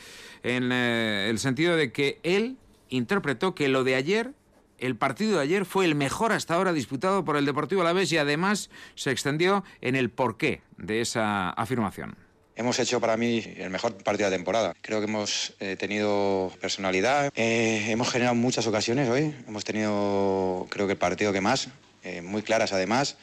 en 0.43 0.71
eh, 0.71 1.27
el 1.29 1.37
sentido 1.39 1.75
de 1.75 1.91
que 1.91 2.19
él 2.23 2.57
interpretó 2.89 3.55
que 3.55 3.69
lo 3.69 3.83
de 3.83 3.95
ayer 3.95 4.33
el 4.81 4.95
partido 4.95 5.37
de 5.37 5.43
ayer 5.43 5.65
fue 5.65 5.85
el 5.85 5.95
mejor 5.95 6.33
hasta 6.33 6.55
ahora 6.55 6.73
disputado 6.73 7.23
por 7.23 7.37
el 7.37 7.45
Deportivo 7.45 7.81
Alavés 7.81 8.11
y 8.11 8.17
además 8.17 8.69
se 8.95 9.11
extendió 9.11 9.63
en 9.79 9.95
el 9.95 10.09
porqué 10.09 10.61
de 10.77 11.01
esa 11.01 11.51
afirmación. 11.51 12.17
Hemos 12.55 12.79
hecho 12.79 12.99
para 12.99 13.15
mí 13.15 13.43
el 13.57 13.69
mejor 13.69 13.95
partido 14.03 14.29
de 14.29 14.31
la 14.31 14.37
temporada. 14.37 14.75
Creo 14.81 14.99
que 14.99 15.05
hemos 15.05 15.53
eh, 15.59 15.77
tenido 15.77 16.51
personalidad, 16.59 17.31
eh, 17.35 17.87
hemos 17.89 18.09
generado 18.11 18.35
muchas 18.35 18.67
ocasiones 18.67 19.07
hoy, 19.07 19.33
hemos 19.47 19.63
tenido 19.63 20.67
creo 20.69 20.85
que 20.85 20.93
el 20.93 20.99
partido 20.99 21.31
que 21.31 21.41
más, 21.41 21.69
eh, 22.03 22.21
muy 22.21 22.41
claras 22.41 22.73
además. 22.73 23.17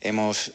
Hemos 0.00 0.52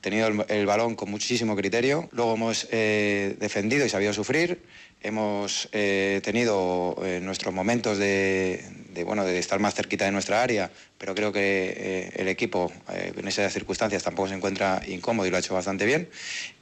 tenido 0.00 0.28
el, 0.48 0.66
balón 0.66 0.94
con 0.94 1.10
muchísimo 1.10 1.54
criterio, 1.54 2.08
luego 2.12 2.34
hemos 2.34 2.66
defendido 2.70 3.84
y 3.84 3.90
sabido 3.90 4.14
sufrir, 4.14 4.62
Hemos 5.00 5.68
tenido 5.70 6.96
nuestros 7.20 7.52
momentos 7.52 7.98
de, 7.98 8.64
bueno, 9.04 9.24
de 9.24 9.38
estar 9.38 9.58
más 9.58 9.74
cerquita 9.74 10.04
de 10.04 10.12
nuestra 10.12 10.42
área, 10.42 10.70
pero 10.98 11.14
creo 11.14 11.32
que 11.32 11.74
eh, 11.76 12.12
el 12.16 12.28
equipo 12.28 12.72
en 12.88 13.28
esas 13.28 13.52
circunstancias 13.52 14.02
tampoco 14.02 14.28
se 14.28 14.34
encuentra 14.34 14.80
incómodo 14.86 15.26
y 15.26 15.30
lo 15.30 15.36
ha 15.36 15.40
hecho 15.40 15.54
bastante 15.54 15.86
bien. 15.86 16.08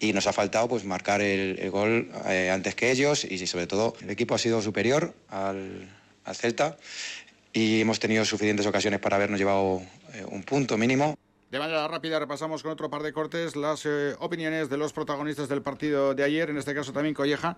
Y 0.00 0.12
nos 0.12 0.26
ha 0.26 0.33
faltado 0.33 0.68
pues, 0.68 0.85
marcar 0.85 1.21
el, 1.21 1.71
gol 1.71 2.11
antes 2.52 2.75
que 2.75 2.90
ellos 2.90 3.25
y 3.25 3.45
sobre 3.47 3.66
todo 3.66 3.95
el 4.00 4.11
equipo 4.11 4.35
ha 4.35 4.38
sido 4.38 4.62
superior 4.62 5.14
al, 5.28 5.88
al 6.25 6.37
Celta 6.37 6.76
y 7.52 7.80
hemos 7.80 7.99
tenido 7.99 8.25
suficientes 8.25 8.66
ocasiones 8.66 9.00
para 9.00 9.16
habernos 9.16 9.38
llevado 9.38 9.83
un 10.28 10.42
punto 10.42 10.76
mínimo. 10.76 11.16
De 11.50 11.59
manera 11.59 11.87
rápida 11.87 12.18
repasamos 12.18 12.62
con 12.62 12.73
otro 12.73 12.90
par 12.90 13.02
de 13.02 13.12
cortes 13.12 13.56
las 13.56 13.87
opiniones 14.18 14.68
de 14.68 14.76
los 14.76 14.92
protagonistas 14.92 15.49
del 15.49 15.62
partido 15.62 16.14
de 16.14 16.25
ayer, 16.25 16.50
en 16.50 16.59
este 16.59 16.75
caso 16.75 16.92
también 16.92 17.14
Colleja. 17.14 17.56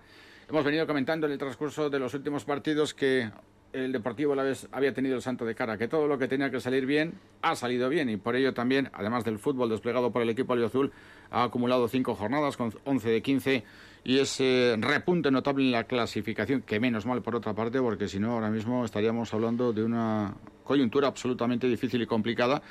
Hemos 0.49 0.63
venido 0.63 0.87
comentando 0.87 1.27
en 1.27 1.33
el 1.33 1.37
transcurso 1.37 1.91
de 1.91 1.99
los 1.99 2.15
últimos 2.15 2.43
partidos 2.43 2.95
que 2.95 3.29
el 3.73 3.91
Deportivo 3.91 4.35
la 4.35 4.43
vez 4.43 4.67
había 4.71 4.93
tenido 4.93 5.15
el 5.15 5.21
santo 5.21 5.45
de 5.45 5.55
cara, 5.55 5.77
que 5.77 5.87
todo 5.87 6.07
lo 6.07 6.17
que 6.17 6.27
tenía 6.27 6.49
que 6.49 6.59
salir 6.59 6.85
bien 6.85 7.13
ha 7.41 7.55
salido 7.55 7.89
bien 7.89 8.09
y 8.09 8.17
por 8.17 8.35
ello 8.35 8.53
también, 8.53 8.89
además 8.93 9.23
del 9.23 9.39
fútbol 9.39 9.69
desplegado 9.69 10.11
por 10.11 10.21
el 10.21 10.29
equipo 10.29 10.53
azul, 10.53 10.91
ha 11.31 11.43
acumulado 11.43 11.87
cinco 11.87 12.15
jornadas 12.15 12.57
con 12.57 12.73
11 12.85 13.09
de 13.09 13.21
15 13.21 13.63
y 14.03 14.19
ese 14.19 14.75
repunte 14.79 15.29
notable 15.29 15.63
en 15.65 15.71
la 15.71 15.83
clasificación, 15.83 16.61
que 16.61 16.79
menos 16.79 17.05
mal 17.05 17.21
por 17.21 17.35
otra 17.35 17.53
parte, 17.53 17.79
porque 17.79 18.07
si 18.07 18.19
no 18.19 18.31
ahora 18.31 18.49
mismo 18.49 18.85
estaríamos 18.85 19.33
hablando 19.33 19.73
de 19.73 19.83
una 19.83 20.35
coyuntura 20.63 21.07
absolutamente 21.07 21.67
difícil 21.67 22.01
y 22.01 22.05
complicada. 22.05 22.61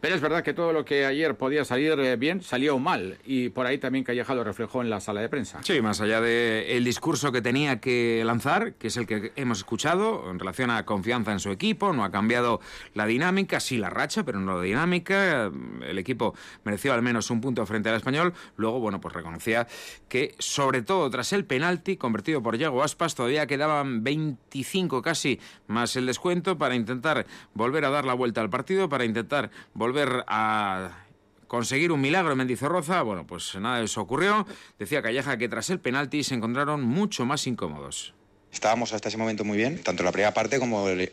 Pero 0.00 0.14
es 0.14 0.20
verdad 0.20 0.44
que 0.44 0.54
todo 0.54 0.72
lo 0.72 0.84
que 0.84 1.06
ayer 1.06 1.36
podía 1.36 1.64
salir 1.64 1.98
eh, 1.98 2.16
bien 2.16 2.40
salió 2.40 2.78
mal 2.78 3.18
y 3.24 3.48
por 3.48 3.66
ahí 3.66 3.78
también 3.78 4.04
Calleja 4.04 4.32
lo 4.34 4.44
reflejó 4.44 4.80
en 4.80 4.90
la 4.90 5.00
sala 5.00 5.20
de 5.20 5.28
prensa. 5.28 5.60
Sí, 5.64 5.80
más 5.80 6.00
allá 6.00 6.20
del 6.20 6.84
discurso 6.84 7.32
que 7.32 7.42
tenía 7.42 7.80
que 7.80 8.22
lanzar, 8.24 8.74
que 8.74 8.86
es 8.86 8.96
el 8.96 9.06
que 9.06 9.32
hemos 9.34 9.58
escuchado 9.58 10.30
en 10.30 10.38
relación 10.38 10.70
a 10.70 10.84
confianza 10.84 11.32
en 11.32 11.40
su 11.40 11.50
equipo, 11.50 11.92
no 11.92 12.04
ha 12.04 12.12
cambiado 12.12 12.60
la 12.94 13.06
dinámica, 13.06 13.58
sí 13.58 13.76
la 13.76 13.90
racha, 13.90 14.24
pero 14.24 14.38
no 14.38 14.56
la 14.56 14.62
dinámica. 14.62 15.50
El 15.82 15.98
equipo 15.98 16.34
mereció 16.62 16.94
al 16.94 17.02
menos 17.02 17.30
un 17.30 17.40
punto 17.40 17.66
frente 17.66 17.88
al 17.88 17.96
español. 17.96 18.34
Luego, 18.56 18.78
bueno, 18.78 19.00
pues 19.00 19.14
reconocía 19.14 19.66
que 20.08 20.36
sobre 20.38 20.82
todo 20.82 21.10
tras 21.10 21.32
el 21.32 21.44
penalti 21.44 21.96
convertido 21.96 22.40
por 22.40 22.56
Diego 22.56 22.84
Aspas 22.84 23.16
todavía 23.16 23.48
quedaban 23.48 24.04
25 24.04 25.02
casi 25.02 25.40
más 25.66 25.96
el 25.96 26.06
descuento 26.06 26.56
para 26.56 26.76
intentar 26.76 27.26
volver 27.54 27.84
a 27.84 27.90
dar 27.90 28.04
la 28.04 28.14
vuelta 28.14 28.40
al 28.40 28.50
partido, 28.50 28.88
para 28.88 29.04
intentar 29.04 29.50
volver 29.74 29.87
a 30.26 31.06
conseguir 31.48 31.90
un 31.90 32.00
milagro 32.00 32.32
en 32.32 32.38
Mendizorroza. 32.38 33.02
Bueno, 33.02 33.26
pues 33.26 33.54
nada 33.56 33.78
de 33.78 33.86
eso 33.86 34.00
ocurrió. 34.00 34.46
Decía 34.78 35.02
Calleja 35.02 35.36
que 35.38 35.48
tras 35.48 35.70
el 35.70 35.80
penalti 35.80 36.22
se 36.22 36.34
encontraron 36.34 36.82
mucho 36.82 37.24
más 37.24 37.46
incómodos. 37.46 38.14
Estábamos 38.52 38.94
hasta 38.94 39.08
ese 39.08 39.18
momento 39.18 39.44
muy 39.44 39.58
bien, 39.58 39.82
tanto 39.82 40.02
la 40.02 40.10
primera 40.10 40.32
parte 40.32 40.58
como 40.58 40.88
el, 40.88 41.10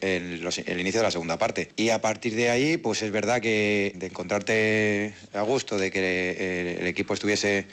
inicio 0.80 1.02
de 1.02 1.04
la 1.04 1.12
segunda 1.12 1.38
parte. 1.38 1.70
Y 1.76 1.90
a 1.90 2.00
partir 2.00 2.34
de 2.36 2.50
ahí, 2.50 2.78
pues 2.78 3.02
es 3.02 3.12
verdad 3.12 3.42
que 3.42 3.92
de 3.96 4.06
encontrarte 4.06 5.14
a 5.34 5.42
gusto, 5.42 5.78
de 5.78 5.92
que 5.92 6.78
el, 6.80 6.88
equipo 6.88 7.14
estuviese 7.14 7.68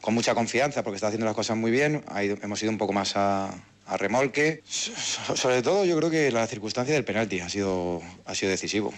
con 0.00 0.14
mucha 0.14 0.34
confianza 0.34 0.82
porque 0.82 0.96
está 0.96 1.08
haciendo 1.08 1.26
las 1.26 1.36
cosas 1.36 1.56
muy 1.56 1.70
bien, 1.70 2.04
hemos 2.42 2.60
ido 2.60 2.72
un 2.72 2.78
poco 2.78 2.92
más 2.92 3.16
a, 3.16 3.54
a 3.86 3.96
remolque. 3.96 4.62
Sobre 4.66 5.62
todo 5.62 5.84
yo 5.84 5.96
creo 5.96 6.10
que 6.10 6.32
la 6.32 6.46
circunstancia 6.48 6.92
del 6.92 7.04
penalti 7.04 7.38
ha 7.38 7.48
sido, 7.48 8.02
ha 8.24 8.34
sido 8.34 8.50
decisivo. 8.50 8.92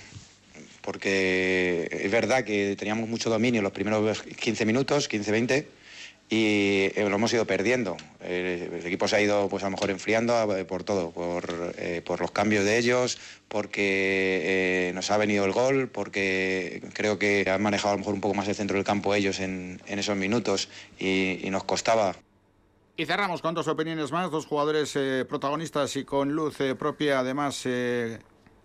Porque 0.85 1.88
es 1.91 2.11
verdad 2.11 2.45
que 2.45 2.76
teníamos 2.76 3.09
mucho 3.09 3.31
dominio 3.31 3.62
los 3.62 3.73
primeros 3.73 4.23
15 4.23 4.67
minutos, 4.67 5.09
15-20, 5.09 5.64
y 6.29 6.91
eh, 6.95 7.07
lo 7.09 7.17
hemos 7.17 7.33
ido 7.33 7.47
perdiendo. 7.47 7.97
El, 8.21 8.85
equipo 8.85 9.09
se 9.09 9.17
ha 9.17 9.21
ido 9.21 9.49
pues 9.49 9.62
a 9.62 9.67
lo 9.67 9.73
mejor 9.73 9.91
enfriando 9.91 10.57
eh, 10.57 10.64
por 10.64 10.83
todo, 10.83 11.11
por, 11.11 11.75
eh, 11.79 12.03
por 12.05 12.21
los 12.21 12.31
cambios 12.31 12.64
de 12.64 12.79
ellos, 12.79 13.19
porque 13.49 14.91
nos 14.95 15.11
ha 15.11 15.17
venido 15.17 15.45
el 15.45 15.53
gol, 15.53 15.88
porque 15.88 16.83
creo 16.93 17.19
que 17.19 17.49
han 17.49 17.62
manejado 17.62 17.91
a 17.91 17.95
lo 17.95 17.99
mejor 17.99 18.14
un 18.14 18.21
poco 18.21 18.35
más 18.35 18.49
el 18.49 18.55
centro 18.55 18.76
del 18.76 18.85
campo 18.85 19.14
ellos 19.14 19.41
en, 19.41 19.81
esos 19.87 20.17
minutos 20.17 20.69
y, 20.99 21.38
nos 21.50 21.64
costaba 21.64 22.17
y 22.97 23.07
cerramos 23.07 23.43
con 23.43 23.55
dos 23.55 23.69
opiniones 23.69 24.11
más, 24.11 24.31
dos 24.31 24.47
jugadores 24.47 24.99
protagonistas 25.29 25.95
y 25.97 26.05
con 26.05 26.33
luz 26.33 26.57
propia, 26.79 27.21
además 27.21 27.64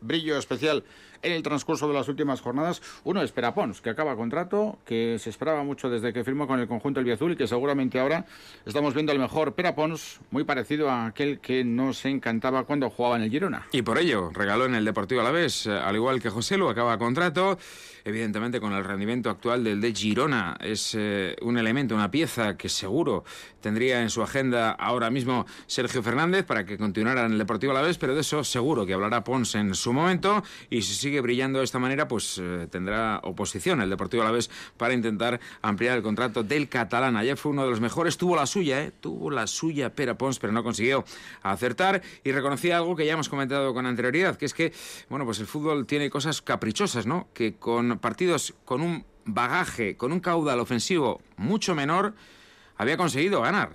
brillo 0.01 0.37
especial 0.37 0.83
en 1.21 1.33
el 1.33 1.43
transcurso 1.43 1.87
de 1.87 1.93
las 1.93 2.07
últimas 2.07 2.41
jornadas. 2.41 2.81
Uno 3.03 3.21
es 3.21 3.31
Perapons, 3.31 3.81
que 3.81 3.89
acaba 3.89 4.15
contrato, 4.15 4.77
que 4.85 5.17
se 5.19 5.29
esperaba 5.29 5.63
mucho 5.63 5.89
desde 5.89 6.13
que 6.13 6.23
firmó 6.23 6.47
con 6.47 6.59
el 6.59 6.67
conjunto 6.67 6.99
El 6.99 7.11
Azul 7.11 7.33
y 7.33 7.35
que 7.35 7.47
seguramente 7.47 7.99
ahora 7.99 8.25
estamos 8.65 8.93
viendo 8.93 9.11
el 9.11 9.19
mejor 9.19 9.53
Perapons, 9.53 10.19
muy 10.31 10.43
parecido 10.43 10.89
a 10.89 11.07
aquel 11.07 11.39
que 11.39 11.63
nos 11.63 12.05
encantaba 12.05 12.63
cuando 12.63 12.89
jugaba 12.89 13.17
en 13.17 13.23
el 13.23 13.29
Girona. 13.29 13.67
Y 13.71 13.81
por 13.81 13.97
ello, 13.97 14.29
regaló 14.33 14.65
en 14.65 14.75
el 14.75 14.85
Deportivo 14.85 15.21
Alavés, 15.21 15.67
al 15.67 15.95
igual 15.95 16.21
que 16.21 16.29
José 16.29 16.57
Lu, 16.57 16.69
acaba 16.69 16.97
contrato 16.97 17.57
evidentemente 18.05 18.59
con 18.59 18.73
el 18.73 18.83
rendimiento 18.83 19.29
actual 19.29 19.63
del 19.63 19.81
de 19.81 19.93
Girona. 19.93 20.57
Es 20.59 20.95
eh, 20.97 21.35
un 21.41 21.57
elemento, 21.57 21.95
una 21.95 22.11
pieza 22.11 22.57
que 22.57 22.69
seguro 22.69 23.23
tendría 23.61 24.01
en 24.01 24.09
su 24.09 24.21
agenda 24.21 24.71
ahora 24.71 25.09
mismo 25.09 25.45
Sergio 25.67 26.03
Fernández 26.03 26.45
para 26.45 26.65
que 26.65 26.77
continuara 26.77 27.25
en 27.25 27.33
el 27.33 27.37
Deportivo 27.37 27.71
a 27.71 27.75
la 27.75 27.81
vez, 27.81 27.97
pero 27.97 28.15
de 28.15 28.21
eso 28.21 28.43
seguro 28.43 28.85
que 28.85 28.93
hablará 28.93 29.23
Pons 29.23 29.55
en 29.55 29.73
su 29.75 29.93
momento 29.93 30.43
y 30.69 30.81
si 30.81 30.93
sigue 30.93 31.21
brillando 31.21 31.59
de 31.59 31.65
esta 31.65 31.79
manera, 31.79 32.07
pues 32.07 32.39
eh, 32.41 32.67
tendrá 32.69 33.19
oposición 33.23 33.81
el 33.81 33.89
Deportivo 33.89 34.23
a 34.23 34.25
la 34.25 34.31
vez 34.31 34.49
para 34.77 34.93
intentar 34.93 35.39
ampliar 35.61 35.97
el 35.97 36.03
contrato 36.03 36.43
del 36.43 36.69
catalán. 36.69 37.15
Ayer 37.15 37.37
fue 37.37 37.51
uno 37.51 37.63
de 37.63 37.69
los 37.69 37.81
mejores, 37.81 38.17
tuvo 38.17 38.35
la 38.35 38.45
suya, 38.45 38.81
¿eh? 38.83 38.91
tuvo 38.99 39.31
la 39.31 39.47
suya 39.47 39.93
Pera 39.93 40.17
Pons, 40.17 40.39
pero 40.39 40.53
no 40.53 40.63
consiguió 40.63 41.03
acertar 41.41 42.01
y 42.23 42.31
reconocía 42.31 42.77
algo 42.77 42.95
que 42.95 43.05
ya 43.05 43.13
hemos 43.13 43.29
comentado 43.29 43.73
con 43.73 43.85
anterioridad, 43.85 44.37
que 44.37 44.45
es 44.45 44.53
que, 44.53 44.73
bueno, 45.09 45.25
pues 45.25 45.39
el 45.39 45.47
fútbol 45.47 45.85
tiene 45.85 46.09
cosas 46.09 46.41
caprichosas, 46.41 47.05
¿no? 47.05 47.27
Que 47.33 47.55
con 47.55 47.99
partidos 47.99 48.53
con 48.65 48.81
un 48.81 49.05
bagaje, 49.25 49.95
con 49.95 50.11
un 50.11 50.19
caudal 50.19 50.59
ofensivo 50.59 51.21
mucho 51.37 51.75
menor, 51.75 52.13
había 52.79 52.97
conseguido 52.97 53.41
ganar. 53.41 53.69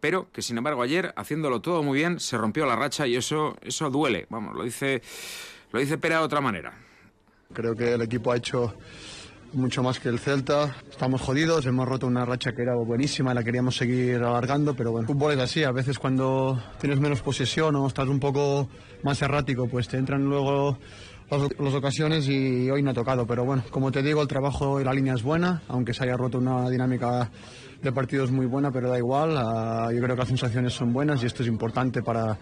Pero 0.00 0.32
que 0.32 0.42
sin 0.42 0.58
embargo 0.58 0.82
ayer, 0.82 1.12
haciéndolo 1.14 1.60
todo 1.60 1.82
muy 1.82 1.98
bien, 1.98 2.18
se 2.18 2.38
rompió 2.38 2.66
la 2.66 2.74
racha 2.74 3.06
y 3.06 3.14
eso, 3.14 3.56
eso 3.60 3.90
duele. 3.90 4.26
Vamos, 4.30 4.56
lo 4.56 4.64
dice, 4.64 5.02
lo 5.70 5.78
dice 5.78 5.98
Pera 5.98 6.18
de 6.18 6.24
otra 6.24 6.40
manera. 6.40 6.72
Creo 7.52 7.76
que 7.76 7.92
el 7.92 8.02
equipo 8.02 8.32
ha 8.32 8.36
hecho 8.36 8.74
mucho 9.52 9.82
más 9.82 10.00
que 10.00 10.08
el 10.08 10.18
Celta. 10.18 10.74
Estamos 10.88 11.20
jodidos, 11.20 11.66
hemos 11.66 11.86
roto 11.86 12.06
una 12.06 12.24
racha 12.24 12.52
que 12.54 12.62
era 12.62 12.74
buenísima, 12.76 13.34
la 13.34 13.44
queríamos 13.44 13.76
seguir 13.76 14.22
alargando, 14.22 14.74
pero 14.74 14.90
bueno, 14.92 15.06
el 15.06 15.14
fútbol 15.14 15.32
es 15.34 15.40
así, 15.40 15.64
a 15.64 15.72
veces 15.72 15.98
cuando 15.98 16.62
tienes 16.80 16.98
menos 16.98 17.20
posesión 17.20 17.76
o 17.76 17.86
estás 17.86 18.08
un 18.08 18.20
poco 18.20 18.68
más 19.02 19.20
errático, 19.20 19.68
pues 19.68 19.88
te 19.88 19.98
entran 19.98 20.24
luego 20.24 20.78
las, 21.30 21.74
ocasiones 21.74 22.26
y 22.28 22.70
hoy 22.70 22.82
no 22.82 22.90
ha 22.90 22.94
tocado. 22.94 23.26
Pero 23.26 23.44
bueno, 23.44 23.64
como 23.70 23.92
te 23.92 24.02
digo, 24.02 24.22
el 24.22 24.28
trabajo 24.28 24.80
y 24.80 24.84
la 24.84 24.94
línea 24.94 25.14
es 25.14 25.22
buena, 25.22 25.62
aunque 25.68 25.92
se 25.92 26.04
haya 26.04 26.16
roto 26.16 26.38
una 26.38 26.70
dinámica 26.70 27.30
de 27.82 27.92
partidos 27.92 28.30
muy 28.30 28.46
buena, 28.46 28.70
pero 28.70 28.88
da 28.88 28.98
igual. 28.98 29.36
Ah, 29.36 29.90
yo 29.92 29.98
creo 29.98 30.14
que 30.14 30.20
las 30.20 30.28
sensaciones 30.28 30.72
son 30.72 30.92
buenas 30.92 31.22
y 31.22 31.26
esto 31.26 31.42
es 31.42 31.48
importante 31.48 32.02
para, 32.02 32.38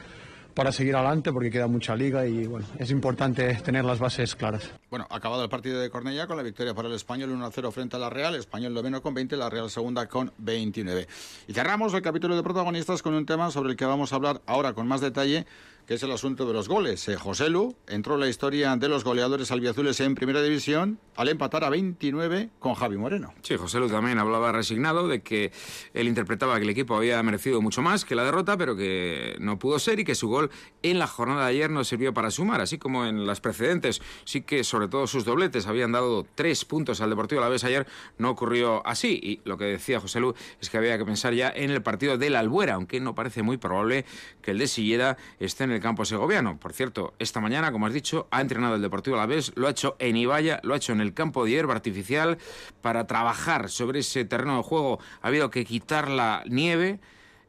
para 0.55 0.73
seguir 0.73 0.97
adelante 0.97 1.33
porque 1.33 1.51
queda 1.51 1.69
mucha 1.69 1.95
liga 1.95 2.27
y 2.27 2.47
bueno, 2.47 2.67
es 2.79 2.91
importante 2.91 3.55
tener 3.65 3.85
las 3.85 4.01
bases 4.01 4.35
claras. 4.35 4.71
Bueno, 4.91 5.07
acabado 5.11 5.45
el 5.45 5.49
partido 5.49 5.81
de 5.81 5.91
Cornellá 5.91 6.27
con 6.27 6.37
la 6.37 6.43
victoria 6.43 6.75
para 6.75 6.89
el 6.89 6.95
Español 6.95 7.31
1-0 7.31 7.71
frente 7.71 7.95
a 7.95 7.99
la 8.01 8.11
Real, 8.11 8.35
Español 8.35 8.75
noveno 8.75 9.01
con 9.01 9.15
20, 9.15 9.37
la 9.37 9.49
Real 9.49 9.71
segunda 9.71 10.09
con 10.09 10.33
29. 10.39 11.07
Y 11.47 11.53
cerramos 11.53 11.95
el 11.95 12.03
capítulo 12.03 12.35
de 12.35 12.43
protagonistas 12.43 13.03
con 13.03 13.15
un 13.15 13.25
tema 13.25 13.51
sobre 13.53 13.71
el 13.71 13.77
que 13.77 13.85
vamos 13.85 14.13
a 14.13 14.17
hablar 14.17 14.43
ahora 14.47 14.73
con 14.73 14.89
más 14.89 15.01
detalle 15.01 15.47
que 15.89 15.95
es 15.95 16.03
el 16.03 16.13
asunto 16.13 16.45
de 16.45 16.53
los 16.53 16.69
goles. 16.69 17.09
Eh, 17.09 17.17
José 17.17 17.49
Lu 17.49 17.75
entró 17.87 18.17
en 18.17 18.21
la 18.21 18.29
historia 18.29 18.77
de 18.77 18.91
los 18.91 19.05
goleadores 19.05 19.51
albiazules 19.51 19.99
en 20.01 20.15
primera 20.15 20.43
división 20.43 21.01
al 21.17 21.31
empatar 21.31 21.65
a 21.65 21.71
29 21.71 22.51
con 22.59 22.75
Javi 22.75 22.99
Moreno. 22.99 23.33
Sí, 23.41 23.57
José 23.57 23.81
Lu 23.81 23.89
también 23.89 24.19
hablaba 24.19 24.53
resignado 24.53 25.09
de 25.09 25.23
que 25.23 25.51
él 25.95 26.07
interpretaba 26.07 26.57
que 26.59 26.65
el 26.65 26.69
equipo 26.69 26.95
había 26.95 27.23
merecido 27.23 27.63
mucho 27.63 27.81
más 27.81 28.05
que 28.05 28.15
la 28.15 28.23
derrota, 28.23 28.59
pero 28.59 28.77
que 28.77 29.37
no 29.41 29.59
pudo 29.59 29.79
ser 29.79 29.99
y 29.99 30.05
que 30.05 30.15
su 30.15 30.29
gol 30.29 30.51
en 30.83 30.99
la 30.99 31.07
jornada 31.07 31.47
de 31.47 31.53
ayer 31.53 31.71
no 31.71 31.83
sirvió 31.85 32.13
para 32.13 32.31
sumar, 32.31 32.61
así 32.61 32.77
como 32.77 33.07
en 33.07 33.27
las 33.27 33.41
precedentes. 33.41 34.03
Sí 34.25 34.43
que 34.43 34.65
sobre 34.65 34.89
todo 34.89 35.07
sus 35.07 35.25
dobletes 35.25 35.67
habían 35.67 35.93
dado 35.93 36.27
tres 36.35 36.67
puntos 36.67 37.01
al 37.01 37.09
Deportivo 37.09 37.41
a 37.41 37.45
la 37.45 37.51
vez 37.51 37.65
ayer, 37.65 37.87
no 38.19 38.29
ocurrió 38.29 38.87
así. 38.87 39.19
Y 39.23 39.41
lo 39.49 39.57
que 39.57 39.65
decía 39.65 40.01
José 40.01 40.21
Lu 40.21 40.35
es 40.61 40.69
que 40.69 40.77
había 40.77 40.99
que 40.99 41.07
pensar 41.07 41.33
ya 41.33 41.49
en 41.49 41.71
el 41.71 41.81
partido 41.81 42.19
de 42.19 42.29
la 42.29 42.41
Albuera, 42.41 42.75
aunque 42.75 43.01
no 43.01 43.15
parece 43.15 43.43
muy 43.43 43.57
probable 43.57 44.05
que 44.43 44.51
el 44.51 44.59
de 44.59 44.67
Silleda 44.67 45.17
esté 45.41 45.65
en 45.65 45.71
el 45.71 45.78
campo 45.81 46.05
segoviano. 46.05 46.59
Por 46.59 46.73
cierto, 46.73 47.15
esta 47.19 47.41
mañana, 47.41 47.73
como 47.73 47.87
has 47.87 47.93
dicho, 47.93 48.29
ha 48.31 48.41
entrenado 48.41 48.75
el 48.75 48.83
Deportivo 48.83 49.17
a 49.17 49.21
la 49.21 49.27
vez, 49.27 49.53
lo 49.55 49.67
ha 49.67 49.71
hecho 49.71 49.97
en 49.99 50.17
Ibaya, 50.17 50.61
lo 50.63 50.75
ha 50.75 50.77
hecho 50.77 50.93
en 50.93 51.01
el 51.01 51.15
campo 51.15 51.45
de 51.45 51.51
hierba 51.53 51.75
artificial. 51.75 52.39
Para 52.81 53.07
trabajar 53.07 53.71
sobre 53.71 54.01
ese 54.01 54.25
terreno 54.25 54.57
de 54.57 54.63
juego 54.63 54.99
ha 55.21 55.29
habido 55.29 55.51
que 55.51 55.65
quitar 55.65 56.09
la 56.09 56.43
nieve. 56.49 57.01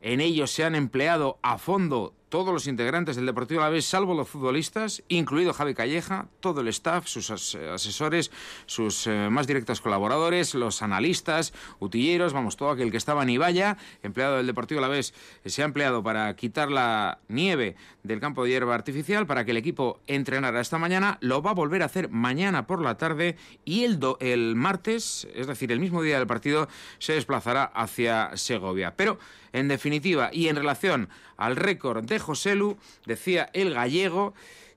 En 0.02 0.22
ello 0.22 0.48
se 0.48 0.64
han 0.64 0.76
empleado 0.76 1.40
a 1.42 1.58
fondo 1.58 2.14
todos 2.30 2.54
los 2.54 2.68
integrantes 2.68 3.16
del 3.16 3.26
Deportivo 3.26 3.62
Alavés, 3.62 3.86
salvo 3.86 4.14
los 4.14 4.30
futbolistas, 4.30 5.04
incluido 5.08 5.52
Javi 5.54 5.74
Calleja, 5.74 6.28
todo 6.40 6.62
el 6.62 6.68
staff, 6.70 7.08
sus 7.08 7.30
asesores, 7.32 8.32
sus 8.68 9.08
eh, 9.08 9.30
más 9.30 9.48
directos 9.48 9.82
colaboradores, 9.82 10.54
los 10.54 10.82
analistas, 10.82 11.54
utilleros, 11.80 12.34
vamos, 12.34 12.56
todo 12.56 12.70
aquel 12.70 12.92
que 12.92 12.98
estaba 12.98 13.24
en 13.24 13.32
Ibaya, 13.32 13.78
empleado 14.04 14.38
del 14.38 14.48
Deportivo 14.48 14.80
Alavés, 14.80 15.14
eh, 15.44 15.50
se 15.50 15.64
ha 15.64 15.66
empleado 15.66 16.04
para 16.04 16.36
quitar 16.36 16.70
la 16.70 17.20
nieve 17.28 17.76
del 18.04 18.20
campo 18.20 18.44
de 18.44 18.52
hierba 18.52 18.76
artificial 18.76 19.26
para 19.26 19.44
que 19.44 19.52
el 19.52 19.58
equipo 19.58 20.00
entrenara 20.08 20.62
esta 20.62 20.78
mañana, 20.78 21.18
lo 21.22 21.42
va 21.42 21.52
a 21.52 21.56
volver 21.56 21.82
a 21.82 21.86
hacer 21.86 22.10
mañana 22.10 22.68
por 22.68 22.82
la 22.82 22.98
tarde 22.98 23.38
y 23.66 23.84
el, 23.84 24.00
el 24.20 24.56
martes, 24.56 25.28
es 25.34 25.48
decir, 25.48 25.72
el 25.72 25.80
mismo 25.80 26.04
día 26.04 26.18
del 26.18 26.28
partido, 26.28 26.68
se 27.00 27.14
desplazará 27.14 27.64
hacia 27.64 28.38
Segovia. 28.38 28.94
Pero, 28.96 29.20
en 29.54 29.68
definitiva, 29.68 30.30
y 30.32 30.48
en 30.48 30.56
relación 30.56 31.10
al 31.38 31.56
récord 31.56 32.04
de 32.04 32.20
Joselu, 32.20 32.78
decía 33.06 33.50
el 33.54 33.74
gallego, 33.74 34.34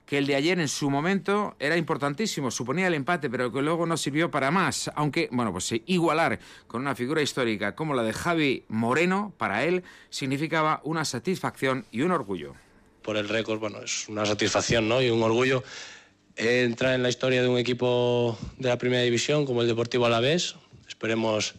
que 0.07 0.19
el 0.19 0.26
de 0.26 0.35
ayer 0.35 0.59
en 0.59 0.69
su 0.69 0.91
momento 0.91 1.57
era 1.59 1.76
importantísimo, 1.76 2.50
suponía 2.50 2.87
el 2.87 2.95
empate, 2.95 3.31
pero 3.31 3.52
que 3.52 3.62
luego 3.62 3.87
no 3.87 3.97
sirvió 3.97 4.31
para 4.31 4.50
más. 4.50 4.91
Aunque, 4.95 5.29
bueno, 5.33 5.52
pues 5.52 5.73
igualar 5.87 6.38
con 6.67 6.83
una 6.83 6.95
figura 6.95 7.23
histórica 7.23 7.75
como 7.75 7.95
la 7.95 8.02
de 8.02 8.12
Javi 8.12 8.64
Moreno, 8.69 9.33
para 9.38 9.64
él, 9.64 9.85
significaba 10.11 10.81
una 10.85 11.05
satisfacción 11.05 11.87
y 11.91 12.02
un 12.02 12.11
orgullo. 12.11 12.55
Por 13.02 13.17
el 13.17 13.29
récord, 13.29 13.59
bueno, 13.59 13.81
es 13.83 14.09
una 14.09 14.26
satisfacción 14.26 14.88
¿no? 14.88 15.00
y 15.00 15.09
un 15.09 15.23
orgullo 15.23 15.62
entrar 16.37 16.95
en 16.95 17.02
la 17.02 17.09
historia 17.09 17.43
de 17.43 17.49
un 17.49 17.59
equipo 17.59 18.38
de 18.59 18.69
la 18.69 18.79
primera 18.79 19.02
división 19.02 19.45
como 19.47 19.62
el 19.62 19.69
Deportivo 19.69 20.07
Alavés. 20.07 20.57
Esperemos 20.88 21.55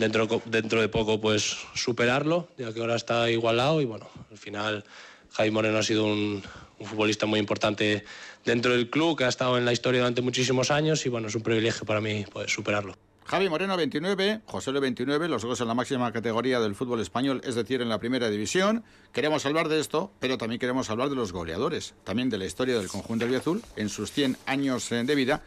dentro, 0.00 0.42
dentro 0.46 0.80
de 0.80 0.88
poco 0.88 1.20
pues 1.20 1.56
superarlo, 1.74 2.48
ya 2.58 2.72
que 2.72 2.80
ahora 2.80 2.96
está 2.96 3.30
igualado 3.30 3.80
y 3.80 3.84
bueno, 3.84 4.08
al 4.30 4.38
final 4.38 4.84
Javi 5.32 5.50
Moreno 5.50 5.78
ha 5.78 5.82
sido 5.82 6.06
un, 6.06 6.42
futbolista 6.80 7.26
muy 7.26 7.38
importante 7.38 8.04
dentro 8.44 8.72
del 8.72 8.88
club, 8.88 9.18
que 9.18 9.24
ha 9.24 9.28
estado 9.28 9.58
en 9.58 9.66
la 9.66 9.72
historia 9.72 10.00
durante 10.00 10.22
muchísimos 10.22 10.70
años 10.70 11.04
y 11.04 11.10
bueno, 11.10 11.28
es 11.28 11.34
un 11.34 11.42
privilegio 11.42 11.84
para 11.84 12.00
mí 12.00 12.24
superarlo. 12.46 12.96
Javi 13.26 13.48
Moreno 13.48 13.76
29, 13.76 14.40
José 14.46 14.72
Le 14.72 14.80
29, 14.80 15.28
los 15.28 15.42
dos 15.42 15.60
en 15.60 15.68
la 15.68 15.74
máxima 15.74 16.10
categoría 16.10 16.58
del 16.58 16.74
fútbol 16.74 17.00
español, 17.00 17.40
es 17.44 17.54
decir, 17.54 17.80
en 17.80 17.88
la 17.88 18.00
primera 18.00 18.28
división. 18.28 18.82
Queremos 19.12 19.46
hablar 19.46 19.68
de 19.68 19.78
esto, 19.78 20.10
pero 20.18 20.36
también 20.36 20.58
queremos 20.58 20.90
hablar 20.90 21.10
de 21.10 21.14
los 21.14 21.30
goleadores, 21.30 21.94
también 22.02 22.28
de 22.28 22.38
la 22.38 22.46
historia 22.46 22.76
del 22.76 22.88
conjunto 22.88 23.26
del 23.26 23.36
Azul 23.36 23.62
en 23.76 23.88
sus 23.88 24.10
100 24.10 24.36
años 24.46 24.90
eh, 24.90 25.04
de 25.04 25.14
vida, 25.14 25.42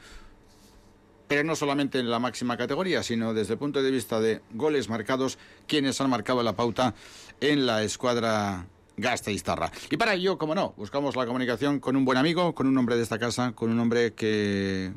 pero 1.28 1.44
no 1.44 1.56
solamente 1.56 2.00
en 2.00 2.10
la 2.10 2.20
máxima 2.20 2.58
categoría, 2.58 3.04
sino 3.04 3.34
desde 3.34 3.54
el 3.54 3.60
punto 3.60 3.82
de 3.82 3.92
vista 3.92 4.20
de 4.20 4.42
goles 4.52 4.90
marcados, 4.90 5.38
quienes 5.68 6.00
han 6.02 6.10
marcado 6.10 6.44
la 6.44 6.56
pauta 6.56 6.94
en 7.42 7.66
la 7.66 7.84
escuadra 7.84 8.68
Gasteiztarra. 8.98 9.72
Y 9.90 9.98
para 9.98 10.14
ello, 10.14 10.38
como 10.38 10.56
no, 10.56 10.74
buscamos 10.78 11.16
la 11.16 11.26
comunicación 11.26 11.80
con 11.80 11.96
un 11.96 12.06
buen 12.06 12.18
amigo, 12.18 12.54
con 12.54 12.68
un 12.68 12.78
hombre 12.78 12.96
de 12.96 13.04
esta 13.04 13.18
casa, 13.18 13.54
con 13.54 13.72
un 13.72 13.80
hombre 13.80 14.14
que 14.14 14.92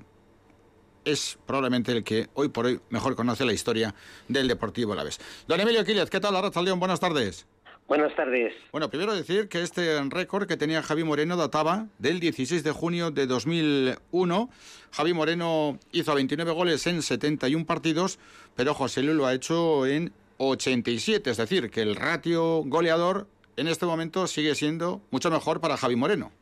es 1.05 1.39
probablemente 1.47 1.93
el 1.93 2.05
que 2.05 2.29
hoy 2.35 2.49
por 2.49 2.67
hoy 2.67 2.81
mejor 2.91 3.15
conoce 3.15 3.45
la 3.45 3.53
historia 3.53 3.95
del 4.29 4.49
Deportivo 4.49 4.93
Alavés. 4.93 5.19
Don 5.47 5.61
Emilio 5.61 5.85
Quílez, 5.85 6.11
¿qué 6.11 6.21
tal, 6.21 6.35
León? 6.65 6.81
Buenas 6.81 7.01
tardes. 7.01 7.47
Buenas 7.89 8.17
tardes. 8.17 8.53
Bueno, 8.73 8.91
primero 8.91 9.15
decir 9.15 9.49
que 9.49 9.63
este 9.63 10.03
récord 10.11 10.49
que 10.49 10.57
tenía 10.57 10.83
Javi 10.83 11.05
Moreno 11.05 11.37
databa 11.37 11.87
del 11.99 12.19
16 12.19 12.65
de 12.65 12.73
junio 12.73 13.13
de 13.13 13.29
2001. 13.29 14.51
Javi 14.91 15.15
Moreno 15.15 15.79
hizo 15.93 16.15
29 16.15 16.51
goles 16.51 16.85
en 16.89 17.01
71 17.01 17.65
partidos, 17.65 18.19
pero 18.57 18.75
José 18.75 19.03
Luis 19.03 19.17
lo 19.17 19.27
ha 19.27 19.35
hecho 19.35 19.87
en 19.87 20.13
87. 20.39 21.31
Es 21.31 21.37
decir, 21.37 21.71
que 21.71 21.83
el 21.83 21.95
ratio 21.95 22.65
goleador 22.65 23.29
en 23.57 23.69
este 23.69 23.87
momento 23.87 24.27
sigue 24.27 24.57
siendo 24.57 25.01
mucho 25.13 25.31
mejor 25.31 25.61
para 25.61 25.77
Javi 25.77 25.95
Moreno. 25.95 26.33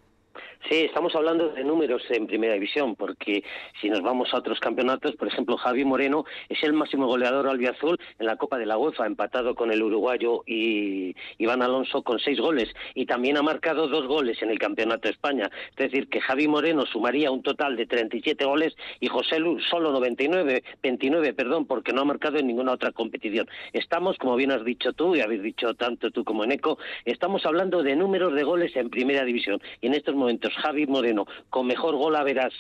Sí, 0.71 0.77
estamos 0.77 1.15
hablando 1.15 1.51
de 1.51 1.63
números 1.63 2.03
en 2.09 2.27
primera 2.27 2.55
división, 2.55 2.97
porque 2.97 3.45
si 3.83 3.91
nos 3.91 4.01
vamos 4.01 4.33
a 4.33 4.39
otros 4.39 4.59
campeonatos, 4.61 5.15
por 5.17 5.29
ejemplo, 5.29 5.59
Javi 5.59 5.85
Moreno 5.85 6.25
es 6.49 6.63
el 6.63 6.73
máximo 6.73 7.07
goleador 7.07 7.49
albiazul 7.49 7.99
en 8.19 8.25
la 8.25 8.37
Copa 8.37 8.57
de 8.57 8.65
la 8.65 8.79
UEFA, 8.79 9.05
empatado 9.05 9.55
con 9.55 9.71
el 9.71 9.83
uruguayo 9.83 10.43
y 10.47 11.15
Iván 11.37 11.61
Alonso 11.61 12.03
con 12.03 12.19
seis 12.19 12.41
goles, 12.41 12.71
y 12.95 13.05
también 13.05 13.37
ha 13.37 13.43
marcado 13.43 13.89
dos 13.89 14.07
goles 14.07 14.41
en 14.41 14.49
el 14.49 14.59
Campeonato 14.59 15.03
de 15.03 15.11
España. 15.11 15.51
Es 15.73 15.77
decir, 15.77 16.09
que 16.09 16.23
Javi 16.23 16.49
Moreno 16.49 16.87
sumaría 16.87 17.31
un 17.31 17.43
total 17.43 17.77
de 17.77 17.85
37 17.85 18.43
goles 18.47 18.75
y 19.01 19.09
José 19.09 19.41
Lu 19.41 19.61
solo 19.61 19.93
99, 19.93 20.65
29, 20.83 21.35
perdón, 21.35 21.67
porque 21.67 21.93
no 21.93 22.01
ha 22.01 22.07
marcado 22.07 22.39
en 22.39 22.47
ninguna 22.47 22.73
otra 22.73 22.91
competición. 22.91 23.47
Estamos, 23.75 24.17
como 24.17 24.35
bien 24.37 24.51
has 24.51 24.65
dicho 24.65 24.95
tú, 24.95 25.15
y 25.15 25.21
habéis 25.21 25.43
dicho 25.43 25.75
tanto 25.75 26.11
tú 26.11 26.25
como 26.25 26.43
Eneco, 26.43 26.79
estamos 27.05 27.45
hablando 27.45 27.83
de 27.83 27.97
números 27.97 28.35
de 28.35 28.45
goles 28.45 28.75
en 28.77 28.89
primera 28.89 29.27
división, 29.27 29.61
y 29.83 29.89
en 29.89 29.95
estos 29.95 30.15
momentos 30.15 30.54
Javi 30.57 30.87
Moreno 30.87 31.27
con 31.51 31.67
mejor 31.67 31.97
gol 31.97 32.17
a 32.17 32.23
verás 32.23 32.53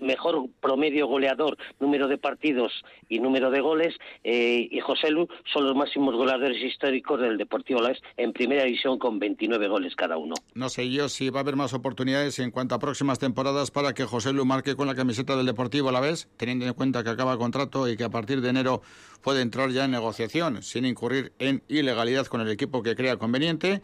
mejor 0.00 0.48
promedio 0.60 1.06
goleador, 1.06 1.56
número 1.78 2.08
de 2.08 2.18
partidos 2.18 2.72
y 3.08 3.18
número 3.18 3.50
de 3.50 3.60
goles, 3.60 3.94
eh, 4.24 4.68
y 4.70 4.80
José 4.80 5.10
Lu 5.10 5.28
son 5.52 5.66
los 5.66 5.74
máximos 5.74 6.14
goleadores 6.14 6.62
históricos 6.62 7.20
del 7.20 7.38
Deportivo 7.38 7.80
Alavés 7.80 8.00
en 8.16 8.32
primera 8.32 8.64
división 8.64 8.98
con 8.98 9.18
29 9.18 9.68
goles 9.68 9.94
cada 9.96 10.16
uno. 10.16 10.34
No 10.54 10.68
sé 10.68 10.90
yo 10.90 11.08
si 11.08 11.30
va 11.30 11.40
a 11.40 11.42
haber 11.42 11.56
más 11.56 11.72
oportunidades 11.72 12.38
en 12.38 12.50
cuanto 12.50 12.74
a 12.74 12.78
próximas 12.78 13.18
temporadas 13.18 13.70
para 13.70 13.94
que 13.94 14.04
José 14.04 14.32
Lu 14.32 14.44
marque 14.44 14.76
con 14.76 14.86
la 14.86 14.94
camiseta 14.94 15.36
del 15.36 15.46
Deportivo 15.46 15.88
Alavés, 15.88 16.28
teniendo 16.36 16.66
en 16.66 16.74
cuenta 16.74 17.02
que 17.02 17.10
acaba 17.10 17.38
contrato 17.38 17.88
y 17.88 17.96
que 17.96 18.04
a 18.04 18.10
partir 18.10 18.40
de 18.40 18.50
enero 18.50 18.82
puede 19.22 19.42
entrar 19.42 19.70
ya 19.70 19.84
en 19.84 19.90
negociación 19.90 20.62
sin 20.62 20.84
incurrir 20.84 21.32
en 21.38 21.62
ilegalidad 21.68 22.26
con 22.26 22.40
el 22.40 22.50
equipo 22.50 22.82
que 22.82 22.94
crea 22.94 23.16
conveniente 23.16 23.82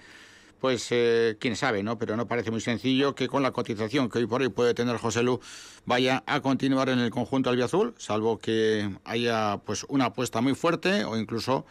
pues 0.60 0.88
eh, 0.90 1.36
quién 1.38 1.56
sabe, 1.56 1.82
¿no? 1.82 1.98
Pero 1.98 2.16
no 2.16 2.26
parece 2.26 2.50
muy 2.50 2.60
sencillo 2.60 3.14
que 3.14 3.28
con 3.28 3.42
la 3.42 3.52
cotización 3.52 4.08
que 4.08 4.18
hoy 4.18 4.26
por 4.26 4.42
hoy 4.42 4.48
puede 4.48 4.74
tener 4.74 4.96
José 4.96 5.22
Lu 5.22 5.40
vaya 5.84 6.22
a 6.26 6.40
continuar 6.40 6.88
en 6.88 6.98
el 6.98 7.10
conjunto 7.10 7.50
albiazul, 7.50 7.94
salvo 7.98 8.38
que 8.38 8.90
haya 9.04 9.60
pues 9.64 9.84
una 9.88 10.06
apuesta 10.06 10.40
muy 10.40 10.54
fuerte 10.54 11.04
o 11.04 11.16
incluso 11.16 11.66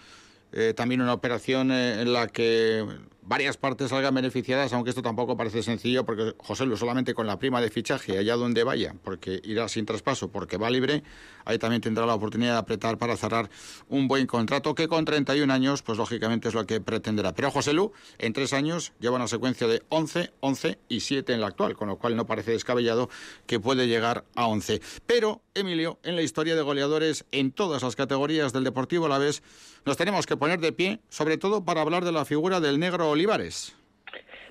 eh, 0.51 0.73
también 0.73 1.01
una 1.01 1.13
operación 1.13 1.71
eh, 1.71 2.01
en 2.01 2.13
la 2.13 2.27
que 2.27 2.85
varias 3.25 3.57
partes 3.57 3.89
salgan 3.89 4.13
beneficiadas, 4.13 4.71
aunque 4.73 4.91
esto 4.91 5.01
tampoco 5.01 5.35
parece 5.35 5.63
sencillo, 5.63 6.05
porque 6.05 6.35
José 6.37 6.65
Luis 6.65 6.79
solamente 6.79 7.13
con 7.13 7.27
la 7.27 7.39
prima 7.39 7.61
de 7.61 7.69
fichaje, 7.69 8.17
allá 8.17 8.35
donde 8.35 8.63
vaya, 8.63 8.95
porque 9.03 9.41
irá 9.43 9.67
sin 9.67 9.85
traspaso, 9.85 10.29
porque 10.29 10.57
va 10.57 10.69
libre, 10.69 11.03
ahí 11.43 11.57
también 11.57 11.81
tendrá 11.81 12.05
la 12.05 12.15
oportunidad 12.15 12.53
de 12.53 12.59
apretar 12.59 12.97
para 12.97 13.17
cerrar 13.17 13.49
un 13.89 14.07
buen 14.07 14.27
contrato, 14.27 14.75
que 14.75 14.87
con 14.87 15.05
31 15.05 15.51
años, 15.51 15.81
pues 15.81 15.97
lógicamente 15.97 16.47
es 16.47 16.53
lo 16.53 16.65
que 16.65 16.81
pretenderá. 16.81 17.33
Pero 17.33 17.51
José 17.51 17.73
Lu, 17.73 17.91
en 18.19 18.33
tres 18.33 18.53
años, 18.53 18.93
lleva 18.99 19.15
una 19.15 19.27
secuencia 19.27 19.67
de 19.67 19.83
11, 19.89 20.31
11 20.39 20.79
y 20.87 20.99
7 20.99 21.33
en 21.33 21.41
la 21.41 21.47
actual, 21.47 21.75
con 21.75 21.87
lo 21.87 21.97
cual 21.97 22.15
no 22.15 22.25
parece 22.25 22.51
descabellado 22.51 23.09
que 23.47 23.59
puede 23.59 23.87
llegar 23.87 24.25
a 24.35 24.47
11. 24.47 24.81
Pero, 25.05 25.41
Emilio, 25.53 25.99
en 26.03 26.15
la 26.15 26.21
historia 26.21 26.55
de 26.55 26.61
goleadores 26.61 27.25
en 27.31 27.51
todas 27.51 27.81
las 27.83 27.95
categorías 27.95 28.53
del 28.53 28.63
Deportivo 28.63 29.05
a 29.05 29.09
la 29.09 29.17
vez, 29.17 29.41
nos 29.85 29.97
tenemos 29.97 30.25
que 30.25 30.35
poner 30.35 30.59
de 30.59 30.71
pie, 30.71 30.99
sobre 31.09 31.37
todo 31.37 31.63
para 31.63 31.81
hablar 31.81 32.03
de 32.03 32.11
la 32.11 32.25
figura 32.25 32.59
del 32.59 32.79
negro 32.79 33.14
Olivares. 33.15 33.73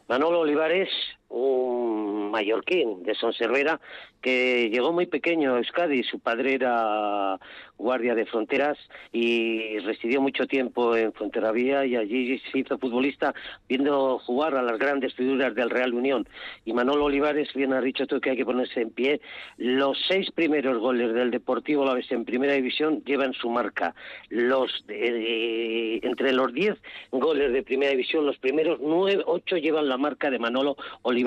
Manolo 0.09 0.41
Olivares, 0.41 0.89
un 1.35 2.31
mallorquín 2.31 3.03
de 3.03 3.15
Sonservera, 3.15 3.81
que 4.23 4.71
llegó 4.71 4.93
muy 4.93 5.07
pequeño 5.07 5.55
a 5.55 5.59
Euskadi. 5.59 6.03
Su 6.05 6.21
padre 6.21 6.55
era 6.55 7.39
guardia 7.77 8.15
de 8.15 8.25
fronteras 8.25 8.79
y 9.13 9.79
residió 9.81 10.21
mucho 10.21 10.47
tiempo 10.47 10.97
en 10.97 11.13
Fuenterrabía 11.13 11.85
y 11.85 11.97
allí 11.97 12.39
se 12.51 12.59
hizo 12.61 12.79
futbolista 12.79 13.35
viendo 13.69 14.21
jugar 14.21 14.55
a 14.55 14.63
las 14.63 14.79
grandes 14.79 15.13
figuras 15.15 15.55
del 15.55 15.71
Real 15.71 15.93
Unión. 15.93 16.27
Y 16.65 16.73
Manolo 16.73 17.07
Olivares, 17.07 17.53
bien 17.53 17.73
ha 17.73 17.81
dicho 17.81 18.07
tú 18.07 18.21
que 18.21 18.31
hay 18.31 18.37
que 18.37 18.45
ponerse 18.45 18.81
en 18.81 18.91
pie. 18.91 19.21
Los 19.57 19.99
seis 20.09 20.31
primeros 20.31 20.79
goles 20.79 21.13
del 21.15 21.33
Deportivo 21.33 21.85
La 21.85 21.95
Vez 21.95 22.11
en 22.13 22.25
Primera 22.25 22.55
División 22.55 23.03
llevan 23.05 23.33
su 23.33 23.51
marca. 23.51 23.95
Los 24.29 24.85
entre 24.89 26.33
los 26.33 26.53
diez 26.55 26.77
goles 27.11 27.53
de 27.53 27.63
Primera 27.63 27.91
División, 27.91 28.25
los 28.25 28.39
primeros 28.39 28.79
nueve, 28.81 29.23
ocho 29.27 29.57
llevan 29.57 29.89
la 29.89 29.99
marca 29.99 30.31
de 30.31 30.39
Manolo 30.39 30.77
Olivares, 31.03 31.24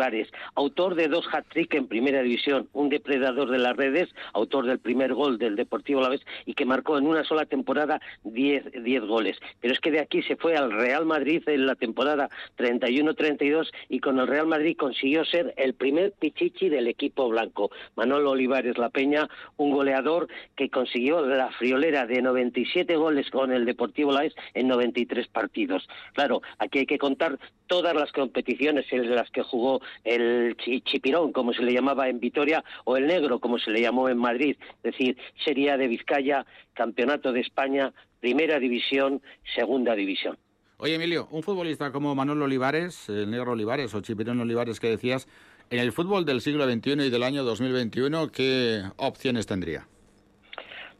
autor 0.55 0.95
de 0.95 1.07
dos 1.07 1.25
hat-trick 1.31 1.73
en 1.73 1.87
Primera 1.87 2.21
División, 2.21 2.69
un 2.73 2.89
depredador 2.89 3.49
de 3.49 3.57
las 3.57 3.75
redes, 3.75 4.09
autor 4.33 4.65
del 4.65 4.79
primer 4.79 5.13
gol 5.13 5.37
del 5.37 5.55
Deportivo 5.55 6.01
La 6.01 6.09
Vez 6.09 6.21
y 6.45 6.53
que 6.53 6.65
marcó 6.65 6.97
en 6.97 7.07
una 7.07 7.23
sola 7.23 7.45
temporada 7.45 7.99
10 8.23 9.05
goles. 9.07 9.37
Pero 9.61 9.73
es 9.73 9.79
que 9.79 9.91
de 9.91 9.99
aquí 9.99 10.21
se 10.23 10.35
fue 10.35 10.55
al 10.55 10.71
Real 10.71 11.05
Madrid 11.05 11.41
en 11.47 11.65
la 11.65 11.75
temporada 11.75 12.29
31-32 12.57 13.69
y 13.89 13.99
con 13.99 14.19
el 14.19 14.27
Real 14.27 14.47
Madrid 14.47 14.75
consiguió 14.77 15.25
ser 15.25 15.53
el 15.57 15.73
primer 15.73 16.13
pichichi 16.13 16.69
del 16.69 16.87
equipo 16.87 17.29
blanco. 17.29 17.71
Manolo 17.95 18.31
Olivares 18.31 18.77
La 18.77 18.89
Peña, 18.89 19.27
un 19.57 19.71
goleador 19.71 20.27
que 20.55 20.69
consiguió 20.69 21.25
la 21.25 21.51
friolera 21.51 22.05
de 22.05 22.21
97 22.21 22.95
goles 22.95 23.29
con 23.29 23.51
el 23.51 23.65
Deportivo 23.65 24.11
Laes 24.11 24.33
en 24.53 24.67
93 24.67 25.27
partidos. 25.27 25.87
Claro, 26.13 26.41
aquí 26.59 26.79
hay 26.79 26.85
que 26.85 26.97
contar 26.97 27.37
todas 27.67 27.93
las 27.93 28.11
competiciones 28.11 28.85
en 28.91 29.13
las 29.13 29.29
que 29.29 29.43
jugó 29.43 29.81
el 30.03 30.55
Chipirón, 30.57 31.31
como 31.31 31.53
se 31.53 31.63
le 31.63 31.73
llamaba 31.73 32.09
en 32.09 32.19
Vitoria, 32.19 32.63
o 32.85 32.97
el 32.97 33.07
Negro, 33.07 33.39
como 33.39 33.59
se 33.59 33.71
le 33.71 33.81
llamó 33.81 34.09
en 34.09 34.17
Madrid, 34.17 34.55
es 34.83 34.91
decir, 34.91 35.17
Sería 35.43 35.77
de 35.77 35.87
Vizcaya, 35.87 36.45
Campeonato 36.73 37.31
de 37.31 37.41
España, 37.41 37.93
Primera 38.19 38.59
División, 38.59 39.21
Segunda 39.55 39.95
División. 39.95 40.37
Oye, 40.77 40.95
Emilio, 40.95 41.27
un 41.31 41.41
futbolista 41.41 41.91
como 41.91 42.13
Manuel 42.13 42.41
Olivares, 42.43 43.09
el 43.09 43.31
negro 43.31 43.53
Olivares 43.53 43.93
o 43.95 44.01
Chipirón 44.01 44.39
Olivares 44.39 44.79
que 44.79 44.89
decías, 44.89 45.27
en 45.69 45.79
el 45.79 45.91
fútbol 45.91 46.23
del 46.23 46.41
siglo 46.41 46.69
XXI 46.69 47.07
y 47.07 47.09
del 47.09 47.23
año 47.23 47.43
2021, 47.43 48.31
¿qué 48.31 48.83
opciones 48.97 49.47
tendría? 49.47 49.87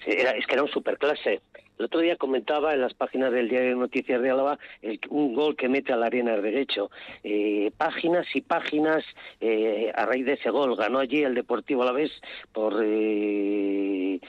es 0.07 0.45
que 0.47 0.53
era 0.53 0.63
un 0.63 0.69
superclase. 0.69 1.41
El 1.77 1.85
otro 1.85 1.99
día 1.99 2.15
comentaba 2.15 2.73
en 2.73 2.81
las 2.81 2.93
páginas 2.93 3.31
del 3.31 3.49
diario 3.49 3.75
Noticias 3.75 4.21
de 4.21 4.29
Álava 4.31 4.57
un 5.09 5.33
gol 5.33 5.55
que 5.55 5.69
mete 5.69 5.93
a 5.93 5.97
la 5.97 6.07
arena 6.07 6.33
al 6.33 6.41
derecho. 6.41 6.89
Eh, 7.23 7.71
páginas 7.77 8.25
y 8.33 8.41
páginas 8.41 9.03
eh, 9.39 9.91
a 9.95 10.05
raíz 10.05 10.25
de 10.25 10.33
ese 10.33 10.49
gol. 10.49 10.75
Ganó 10.75 10.99
allí 10.99 11.23
el 11.23 11.35
Deportivo 11.35 11.83
Alavés 11.83 12.11
por 12.51 12.81
eh, 12.83 14.19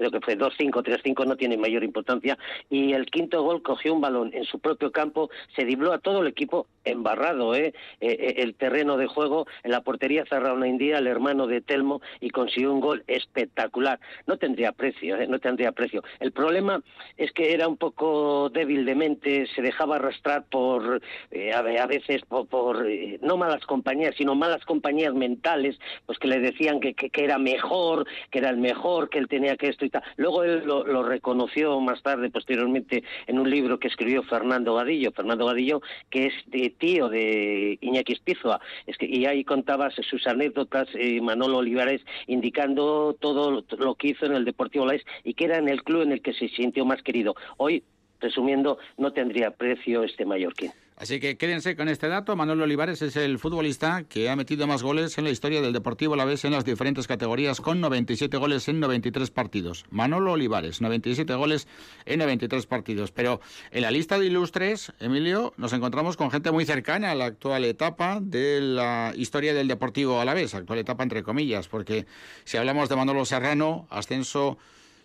creo 0.00 0.10
que 0.10 0.20
fue 0.20 0.38
2-5, 0.38 0.82
3-5, 0.82 1.26
no 1.26 1.36
tiene 1.36 1.58
mayor 1.58 1.84
importancia. 1.84 2.38
Y 2.70 2.94
el 2.94 3.04
quinto 3.06 3.42
gol 3.42 3.62
cogió 3.62 3.92
un 3.92 4.00
balón 4.00 4.30
en 4.32 4.44
su 4.44 4.58
propio 4.58 4.90
campo, 4.90 5.28
se 5.54 5.66
dibló 5.66 5.92
a 5.92 5.98
todo 5.98 6.22
el 6.22 6.28
equipo 6.28 6.66
embarrado, 6.84 7.54
¿eh? 7.54 7.74
eh, 8.00 8.16
eh 8.18 8.34
el 8.38 8.54
terreno 8.54 8.96
de 8.96 9.06
juego, 9.06 9.46
en 9.62 9.72
la 9.72 9.82
portería 9.82 10.24
cerrada 10.24 10.54
una 10.54 10.68
indía, 10.68 10.98
el 10.98 11.06
hermano 11.06 11.46
de 11.46 11.60
Telmo, 11.60 12.00
y 12.20 12.30
consiguió 12.30 12.72
un 12.72 12.80
gol 12.80 13.04
espectacular. 13.06 14.00
No 14.26 14.38
tendría 14.38 14.72
precio, 14.72 15.16
¿eh? 15.16 15.26
no 15.26 15.38
tendría 15.38 15.72
precio. 15.72 16.02
El 16.18 16.32
problema 16.32 16.82
es 17.18 17.30
que 17.32 17.52
era 17.52 17.68
un 17.68 17.76
poco 17.76 18.48
débil 18.48 18.86
de 18.86 18.94
mente, 18.94 19.46
se 19.54 19.60
dejaba 19.60 19.96
arrastrar 19.96 20.44
por, 20.44 21.02
eh, 21.30 21.52
a 21.52 21.86
veces, 21.86 22.22
por, 22.24 22.86
no 23.20 23.36
malas 23.36 23.66
compañías, 23.66 24.14
sino 24.16 24.34
malas 24.34 24.64
compañías 24.64 25.12
mentales, 25.12 25.78
pues 26.06 26.18
que 26.18 26.28
le 26.28 26.40
decían 26.40 26.80
que, 26.80 26.94
que, 26.94 27.10
era 27.22 27.36
mejor, 27.36 28.06
que 28.30 28.38
era 28.38 28.48
el 28.48 28.56
mejor, 28.56 29.10
que 29.10 29.18
él 29.18 29.28
tenía 29.28 29.58
que 29.58 29.68
esto 29.68 29.84
Luego 30.16 30.44
él 30.44 30.64
lo, 30.64 31.02
reconoció 31.02 31.80
más 31.80 32.02
tarde, 32.02 32.30
posteriormente, 32.30 33.02
en 33.26 33.38
un 33.38 33.50
libro 33.50 33.78
que 33.78 33.88
escribió 33.88 34.22
Fernando 34.22 34.74
Gadillo, 34.74 35.12
Fernando 35.12 35.46
Gadillo, 35.46 35.80
que 36.10 36.26
es 36.26 36.34
de 36.46 36.70
tío 36.70 37.08
de 37.08 37.78
Iñaki 37.80 38.12
Espizua, 38.12 38.60
es 38.86 38.96
que, 38.96 39.06
y 39.06 39.26
ahí 39.26 39.44
contaba 39.44 39.90
sus 39.90 40.26
anécdotas 40.26 40.88
eh, 40.94 41.20
Manolo 41.20 41.58
Olivares 41.58 42.02
indicando 42.26 43.16
todo 43.18 43.64
lo 43.78 43.94
que 43.94 44.08
hizo 44.08 44.26
en 44.26 44.32
el 44.32 44.44
Deportivo 44.44 44.86
Laes 44.86 45.04
y 45.24 45.34
que 45.34 45.44
era 45.46 45.58
en 45.58 45.68
el 45.68 45.82
club 45.82 46.02
en 46.02 46.12
el 46.12 46.22
que 46.22 46.32
se 46.32 46.48
sintió 46.48 46.84
más 46.84 47.02
querido. 47.02 47.34
Hoy, 47.56 47.82
resumiendo, 48.20 48.78
no 48.98 49.12
tendría 49.12 49.50
precio 49.50 50.02
este 50.02 50.24
mallorquín. 50.24 50.72
Así 51.00 51.18
que 51.18 51.38
quédense 51.38 51.76
con 51.76 51.88
este 51.88 52.08
dato. 52.08 52.36
Manuel 52.36 52.60
Olivares 52.60 53.00
es 53.00 53.16
el 53.16 53.38
futbolista 53.38 54.04
que 54.06 54.28
ha 54.28 54.36
metido 54.36 54.66
más 54.66 54.82
goles 54.82 55.16
en 55.16 55.24
la 55.24 55.30
historia 55.30 55.62
del 55.62 55.72
Deportivo 55.72 56.14
la 56.14 56.26
vez 56.26 56.44
en 56.44 56.52
las 56.52 56.66
diferentes 56.66 57.06
categorías, 57.06 57.62
con 57.62 57.80
97 57.80 58.36
goles 58.36 58.68
en 58.68 58.80
93 58.80 59.30
partidos. 59.30 59.86
Manolo 59.88 60.32
Olivares, 60.32 60.82
97 60.82 61.32
goles 61.36 61.68
en 62.04 62.18
93 62.18 62.66
partidos. 62.66 63.12
Pero 63.12 63.40
en 63.70 63.80
la 63.80 63.90
lista 63.90 64.18
de 64.18 64.26
ilustres, 64.26 64.92
Emilio, 65.00 65.54
nos 65.56 65.72
encontramos 65.72 66.18
con 66.18 66.30
gente 66.30 66.50
muy 66.50 66.66
cercana 66.66 67.12
a 67.12 67.14
la 67.14 67.24
actual 67.24 67.64
etapa 67.64 68.18
de 68.20 68.60
la 68.60 69.14
historia 69.16 69.54
del 69.54 69.68
Deportivo 69.68 70.20
a 70.20 70.26
la 70.26 70.34
vez, 70.34 70.54
actual 70.54 70.80
etapa 70.80 71.02
entre 71.02 71.22
comillas, 71.22 71.66
porque 71.68 72.04
si 72.44 72.58
hablamos 72.58 72.90
de 72.90 72.96
Manolo 72.96 73.24
Serrano, 73.24 73.86
ascenso 73.88 74.58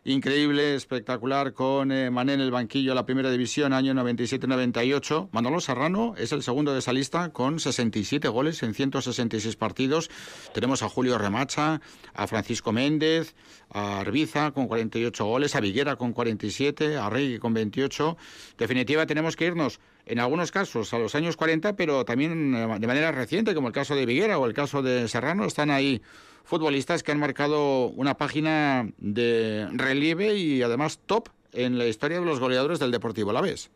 increíble, 0.05 0.75
espectacular, 0.75 1.53
con 1.53 1.91
eh, 1.91 2.11
Mané 2.11 2.33
en 2.33 2.41
el 2.41 2.51
banquillo 2.51 2.91
de 2.91 2.95
la 2.95 3.05
primera 3.05 3.31
división, 3.31 3.73
año 3.73 3.93
97-98. 3.93 5.29
Manolo 5.31 5.59
Serrano 5.59 6.13
es 6.15 6.31
el 6.31 6.43
segundo 6.43 6.73
de 6.73 6.79
esa 6.79 6.93
lista 6.93 7.33
con 7.33 7.59
67 7.59 8.27
goles 8.27 8.61
en 8.61 8.75
166 8.75 9.55
partidos. 9.55 10.11
Tenemos 10.53 10.83
a 10.83 10.89
Julio 10.89 11.17
Remacha, 11.17 11.81
a 12.13 12.27
Francisco 12.27 12.71
Méndez, 12.71 13.35
a 13.71 13.99
Arbiza 14.01 14.51
con 14.51 14.67
48 14.67 15.25
goles, 15.25 15.55
a 15.55 15.59
Viguera 15.59 15.95
con 15.95 16.13
47, 16.13 16.97
a 16.97 17.09
Rey 17.09 17.39
con 17.39 17.55
28. 17.55 18.15
Definitiva, 18.59 19.07
tenemos 19.07 19.35
que 19.35 19.47
irnos 19.47 19.79
en 20.05 20.19
algunos 20.19 20.51
casos 20.51 20.93
a 20.93 20.99
los 20.99 21.15
años 21.15 21.35
40, 21.35 21.75
pero 21.75 22.05
también 22.05 22.53
eh, 22.53 22.77
de 22.79 22.87
manera 22.87 23.11
reciente, 23.11 23.55
como 23.55 23.69
el 23.69 23.73
caso 23.73 23.95
de 23.95 24.05
Viguera 24.05 24.37
o 24.37 24.45
el 24.45 24.53
caso 24.53 24.83
de 24.83 25.07
Serrano, 25.07 25.45
están 25.45 25.71
ahí 25.71 26.03
futbolistas 26.45 27.03
que 27.03 27.12
han 27.12 27.19
marcado 27.19 27.88
una 27.88 28.15
página 28.15 28.88
de 28.97 29.67
relieve 29.73 30.36
y 30.36 30.62
además 30.62 30.99
top 31.05 31.29
en 31.53 31.77
la 31.77 31.86
historia 31.88 32.19
de 32.19 32.25
los 32.25 32.39
goleadores 32.39 32.79
del 32.79 32.91
Deportivo 32.91 33.31
Alavés. 33.31 33.71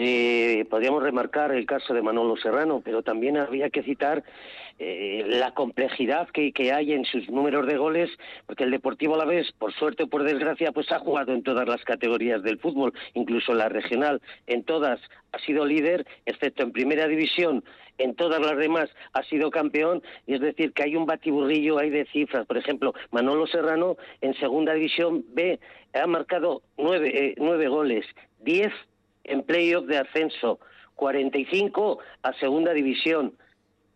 Eh, 0.00 0.64
podríamos 0.70 1.02
remarcar 1.02 1.52
el 1.52 1.66
caso 1.66 1.92
de 1.92 2.02
Manolo 2.02 2.36
Serrano, 2.36 2.80
pero 2.84 3.02
también 3.02 3.36
habría 3.36 3.68
que 3.68 3.82
citar 3.82 4.22
eh, 4.78 5.24
la 5.26 5.54
complejidad 5.54 6.28
que, 6.28 6.52
hay 6.72 6.92
en 6.92 7.04
sus 7.04 7.28
números 7.28 7.66
de 7.66 7.76
goles, 7.76 8.08
porque 8.46 8.62
el 8.62 8.70
Deportivo 8.70 9.16
Alavés, 9.16 9.50
por 9.58 9.72
suerte 9.72 10.04
o 10.04 10.06
por 10.06 10.22
desgracia, 10.22 10.70
pues 10.70 10.92
ha 10.92 11.00
jugado 11.00 11.32
en 11.32 11.42
todas 11.42 11.68
las 11.68 11.82
categorías 11.82 12.44
del 12.44 12.60
fútbol, 12.60 12.92
incluso 13.14 13.54
la 13.54 13.68
regional, 13.68 14.22
en 14.46 14.62
todas 14.62 15.00
ha 15.32 15.38
sido 15.40 15.66
líder, 15.66 16.06
excepto 16.26 16.62
en 16.62 16.70
primera 16.70 17.08
división, 17.08 17.64
en 17.98 18.14
todas 18.14 18.40
las 18.40 18.56
demás 18.56 18.88
ha 19.12 19.22
sido 19.24 19.50
campeón, 19.50 20.02
y 20.26 20.34
es 20.34 20.40
decir, 20.40 20.72
que 20.72 20.84
hay 20.84 20.96
un 20.96 21.06
batiburrillo 21.06 21.78
hay 21.78 21.90
de 21.90 22.06
cifras. 22.06 22.46
Por 22.46 22.56
ejemplo, 22.56 22.94
Manolo 23.10 23.46
Serrano 23.46 23.96
en 24.20 24.34
segunda 24.34 24.72
división 24.74 25.24
B 25.28 25.60
ha 25.94 26.06
marcado 26.06 26.62
nueve, 26.76 27.10
eh, 27.14 27.34
nueve 27.38 27.68
goles, 27.68 28.06
diez 28.40 28.72
en 29.24 29.42
playoff 29.42 29.86
de 29.86 29.98
ascenso, 29.98 30.58
45 30.94 31.98
a 32.22 32.32
segunda 32.34 32.72
división 32.72 33.34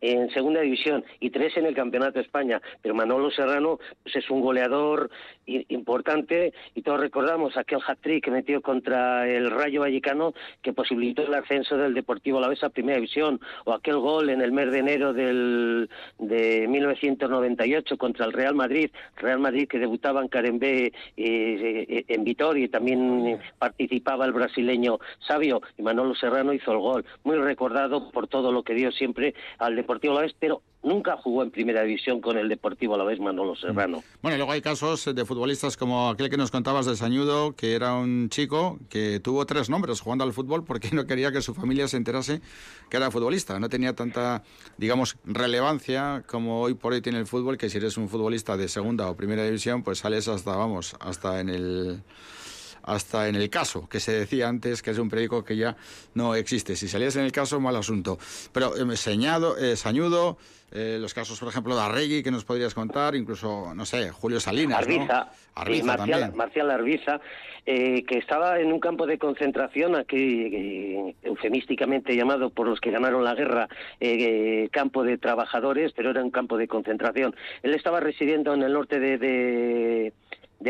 en 0.02 0.28
segunda 0.30 0.60
división 0.60 1.04
y 1.20 1.30
tres 1.30 1.56
en 1.56 1.64
el 1.64 1.74
campeonato 1.74 2.14
de 2.14 2.24
España. 2.24 2.60
Pero 2.82 2.94
Manolo 2.94 3.30
Serrano 3.30 3.78
pues 4.02 4.16
es 4.16 4.28
un 4.30 4.40
goleador 4.40 5.10
importante. 5.46 6.52
Y 6.74 6.82
todos 6.82 7.00
recordamos 7.00 7.56
aquel 7.56 7.80
hat-trick 7.86 8.24
que 8.24 8.30
metió 8.30 8.60
contra 8.60 9.28
el 9.28 9.50
Rayo 9.50 9.80
Vallecano 9.80 10.34
que 10.62 10.72
posibilitó 10.72 11.22
el 11.22 11.34
ascenso 11.34 11.76
del 11.76 11.94
Deportivo 11.94 12.40
La 12.40 12.52
a 12.62 12.68
primera 12.68 12.96
división 12.96 13.40
o 13.64 13.72
aquel 13.72 13.96
gol 13.96 14.30
en 14.30 14.40
el 14.40 14.52
mes 14.52 14.70
de 14.70 14.78
enero 14.78 15.12
del, 15.12 15.88
de 16.18 16.66
1998 16.68 17.96
contra 17.96 18.26
el 18.26 18.32
Real 18.32 18.54
Madrid, 18.54 18.90
Real 19.16 19.38
Madrid 19.38 19.68
que 19.68 19.78
debutaba 19.78 20.20
en 20.20 20.28
Carembé 20.28 20.86
eh, 20.86 20.92
eh, 21.16 22.04
en 22.08 22.24
Vitoria 22.24 22.66
y 22.66 22.68
también 22.68 23.38
participaba 23.58 24.26
el 24.26 24.32
brasileño 24.32 24.98
Sabio 25.26 25.62
y 25.78 25.82
Manolo 25.82 26.14
Serrano 26.14 26.52
hizo 26.52 26.72
el 26.72 26.78
gol, 26.78 27.04
muy 27.24 27.36
recordado 27.36 28.10
por 28.10 28.28
todo 28.28 28.52
lo 28.52 28.62
que 28.62 28.74
dio 28.74 28.92
siempre 28.92 29.34
al 29.58 29.76
Deportivo 29.76 30.14
La 30.14 30.26
pero 30.38 30.62
nunca 30.82 31.16
jugó 31.16 31.42
en 31.42 31.50
primera 31.50 31.82
división 31.82 32.20
con 32.20 32.36
el 32.38 32.48
Deportivo 32.48 32.94
Alavés 32.94 33.20
Manolo 33.20 33.54
Serrano. 33.54 34.02
Bueno, 34.20 34.36
y 34.36 34.38
luego 34.38 34.52
hay 34.52 34.60
casos 34.60 35.14
de 35.14 35.24
futbolistas 35.24 35.76
como 35.76 36.10
aquel 36.10 36.28
que 36.28 36.36
nos 36.36 36.50
contabas 36.50 36.86
de 36.86 36.96
Sañudo, 36.96 37.54
que 37.54 37.74
era 37.74 37.94
un 37.94 38.28
chico 38.28 38.78
que 38.88 39.20
tuvo 39.20 39.46
tres 39.46 39.70
nombres 39.70 40.00
jugando 40.00 40.24
al 40.24 40.32
fútbol 40.32 40.64
porque 40.64 40.90
no 40.92 41.06
quería 41.06 41.32
que 41.32 41.40
su 41.40 41.54
familia 41.54 41.88
se 41.88 41.96
enterase 41.96 42.40
que 42.90 42.96
era 42.96 43.10
futbolista. 43.10 43.58
No 43.58 43.68
tenía 43.68 43.94
tanta, 43.94 44.42
digamos, 44.76 45.16
relevancia 45.24 46.24
como 46.26 46.60
hoy 46.60 46.74
por 46.74 46.92
hoy 46.92 47.00
tiene 47.00 47.18
el 47.18 47.26
fútbol, 47.26 47.56
que 47.56 47.70
si 47.70 47.78
eres 47.78 47.96
un 47.96 48.08
futbolista 48.08 48.56
de 48.56 48.68
segunda 48.68 49.08
o 49.08 49.16
primera 49.16 49.44
división, 49.44 49.82
pues 49.82 49.98
sales 49.98 50.28
hasta, 50.28 50.56
vamos, 50.56 50.96
hasta 51.00 51.40
en 51.40 51.48
el 51.48 52.02
hasta 52.82 53.28
en 53.28 53.36
el 53.36 53.48
caso, 53.50 53.88
que 53.88 54.00
se 54.00 54.12
decía 54.12 54.48
antes 54.48 54.82
que 54.82 54.90
es 54.90 54.98
un 54.98 55.08
periódico 55.08 55.44
que 55.44 55.56
ya 55.56 55.76
no 56.14 56.34
existe. 56.34 56.76
Si 56.76 56.88
salías 56.88 57.16
en 57.16 57.24
el 57.24 57.32
caso, 57.32 57.60
mal 57.60 57.76
asunto. 57.76 58.18
Pero 58.52 58.74
eh, 58.76 58.96
señado, 58.96 59.56
eh, 59.56 59.76
Sañudo, 59.76 60.36
eh, 60.72 60.98
los 61.00 61.14
casos, 61.14 61.38
por 61.38 61.48
ejemplo, 61.48 61.76
de 61.76 61.82
Arregui, 61.82 62.22
que 62.22 62.30
nos 62.30 62.44
podrías 62.44 62.74
contar, 62.74 63.14
incluso, 63.14 63.74
no 63.74 63.84
sé, 63.84 64.10
Julio 64.10 64.40
Salinas. 64.40 64.78
Arbiza, 64.78 65.30
Marcial, 65.84 66.34
Marcial 66.34 66.70
Arbiza, 66.70 67.20
que 67.64 68.18
estaba 68.18 68.58
en 68.58 68.72
un 68.72 68.80
campo 68.80 69.06
de 69.06 69.18
concentración, 69.18 69.94
aquí 69.94 71.14
eufemísticamente 71.22 72.16
llamado 72.16 72.50
por 72.50 72.66
los 72.66 72.80
que 72.80 72.90
ganaron 72.90 73.22
la 73.22 73.34
guerra, 73.34 73.68
campo 74.72 75.04
de 75.04 75.18
trabajadores, 75.18 75.92
pero 75.94 76.10
era 76.10 76.24
un 76.24 76.30
campo 76.30 76.56
de 76.56 76.66
concentración. 76.66 77.36
Él 77.62 77.74
estaba 77.74 78.00
residiendo 78.00 78.54
en 78.54 78.62
el 78.62 78.72
norte 78.72 78.98
de 78.98 79.18
de 79.18 80.12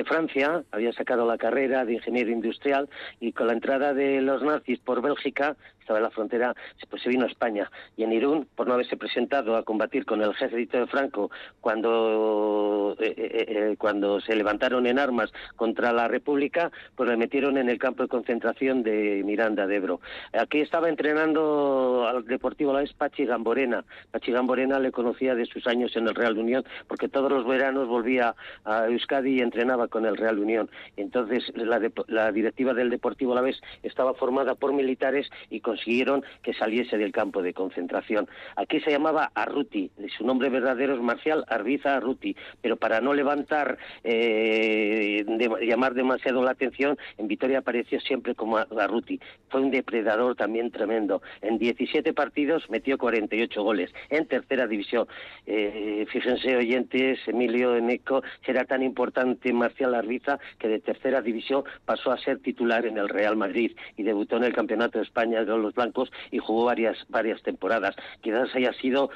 Francia, 0.05 0.65
había 0.71 0.93
sacado 0.93 1.27
la 1.27 1.39
carrera 1.39 1.85
de 1.85 1.95
ingeniero 1.95 2.31
industrial 2.31 2.89
y 3.21 3.33
con 3.33 3.47
la 3.47 3.53
entrada 3.53 3.95
de 3.95 4.21
los 4.21 4.43
nazis 4.43 4.79
por 4.81 5.03
Bélgica 5.03 5.57
estaba 5.83 5.99
en 5.99 6.05
la 6.05 6.11
frontera, 6.11 6.55
pues 6.89 7.03
se 7.03 7.09
vino 7.09 7.25
a 7.25 7.29
España. 7.29 7.71
Y 7.97 8.05
en 8.05 8.13
Irún, 8.13 8.49
por 8.57 8.67
no 8.67 8.75
haberse 8.75 8.97
presentado 8.97 9.57
a 9.57 9.63
combatir 9.63 10.07
con 10.07 10.23
el 10.23 10.31
ejército 10.31 10.79
de 10.79 10.87
Franco 10.87 11.31
cuando, 11.61 12.97
eh, 13.01 13.15
eh, 13.17 13.45
eh, 13.49 13.77
cuando 13.79 14.21
se 14.21 14.35
levantaron 14.35 14.87
en 14.87 14.99
armas 14.99 15.33
contra 15.57 15.93
la 15.93 16.09
República, 16.09 16.71
pues 16.97 17.09
le 17.09 17.17
metieron 17.17 17.59
en 17.59 17.69
el 17.69 17.79
campo 17.79 18.05
de 18.05 18.09
concentración 18.09 18.83
de 18.83 19.23
Miranda 19.25 19.67
de 19.67 19.77
Ebro. 19.77 20.01
Aquí 20.33 20.61
estaba 20.61 20.89
entrenando 20.89 22.07
al 22.09 22.25
Deportivo 22.25 22.73
La 22.73 22.85
Pachi 22.97 23.27
Gamborena. 23.27 23.85
Pachi 24.11 24.33
Gamborena 24.33 24.79
le 24.79 24.93
conocía 24.93 25.35
de 25.35 25.47
sus 25.47 25.67
años 25.67 25.97
en 25.97 26.09
el 26.09 26.15
Real 26.15 26.39
Unión, 26.39 26.65
porque 26.89 27.09
todos 27.09 27.31
los 27.31 27.47
veranos 27.47 27.89
volvía 27.89 28.35
a 28.65 28.87
Euskadi 28.87 29.39
y 29.39 29.41
entrenaba 29.41 29.89
con 29.89 30.07
el 30.07 30.17
Real 30.17 30.39
Unión. 30.39 30.71
Entonces, 30.97 31.45
la, 31.55 31.81
la 32.07 32.33
directiva 32.33 32.75
del 32.75 32.91
Deportivo 32.91 33.35
La 33.35 33.41
Vez 33.41 33.61
estaba 33.83 34.15
formada 34.15 34.55
por 34.55 34.73
militares 34.73 35.31
y 35.51 35.61
con 35.61 35.72
consiguieron 35.73 36.23
que 36.43 36.53
saliese 36.53 36.99
del 36.99 37.13
campo 37.13 37.43
de 37.43 37.55
concentración. 37.55 38.29
Aquí 38.57 38.81
se 38.81 38.91
llamaba 38.91 39.33
Arruti, 39.35 39.91
su 40.19 40.27
nombre 40.27 40.51
verdadero 40.51 40.95
es 40.95 41.01
Marcial 41.01 41.47
Arbiza 41.49 41.97
Arruti, 41.97 42.37
pero 42.61 42.77
para 42.77 43.01
no 43.01 43.15
levantar, 43.15 43.79
eh, 44.05 45.25
llamar 45.63 45.95
demasiado 45.95 46.43
la 46.43 46.51
atención, 46.51 46.99
en 47.17 47.27
Vitoria 47.27 47.61
apareció 47.61 48.01
siempre 48.01 48.35
como 48.35 48.59
Arruti. 48.59 49.19
Fue 49.49 49.63
un 49.63 49.71
depredador 49.71 50.37
también 50.37 50.71
tremendo. 50.71 51.23
En 51.41 51.57
17 51.59 52.13
partidos 52.13 52.69
metió 52.69 52.99
48 52.99 53.63
goles 53.63 53.91
en 54.11 54.27
tercera 54.27 54.67
división. 54.67 55.07
Eh, 55.47 56.05
fíjense, 56.13 56.55
oyentes, 56.55 57.19
Emilio 57.27 57.77
Eneco, 57.77 58.23
era 58.53 58.65
tan 58.67 58.83
importante 58.83 59.51
Marcial 59.55 59.95
Arbiza 59.95 60.39
que 60.59 60.69
de 60.69 60.81
tercera 60.81 61.23
división 61.23 61.65
pasó 61.87 62.13
a 62.13 62.19
ser 62.19 62.41
titular 62.41 62.85
en 62.85 62.99
el 62.99 63.09
Real 63.09 63.37
Madrid 63.37 63.75
y 63.97 64.03
debutó 64.03 64.37
en 64.37 64.45
el 64.45 64.53
Campeonato 64.53 64.99
de 64.99 65.05
España 65.05 65.43
de 65.43 65.53
los 65.63 65.75
Blancos 65.75 66.11
y 66.31 66.39
jugó 66.39 66.65
varias, 66.65 66.97
varias 67.09 67.43
temporadas. 67.43 67.95
Quizás 68.21 68.55
haya 68.55 68.73
sido 68.75 69.11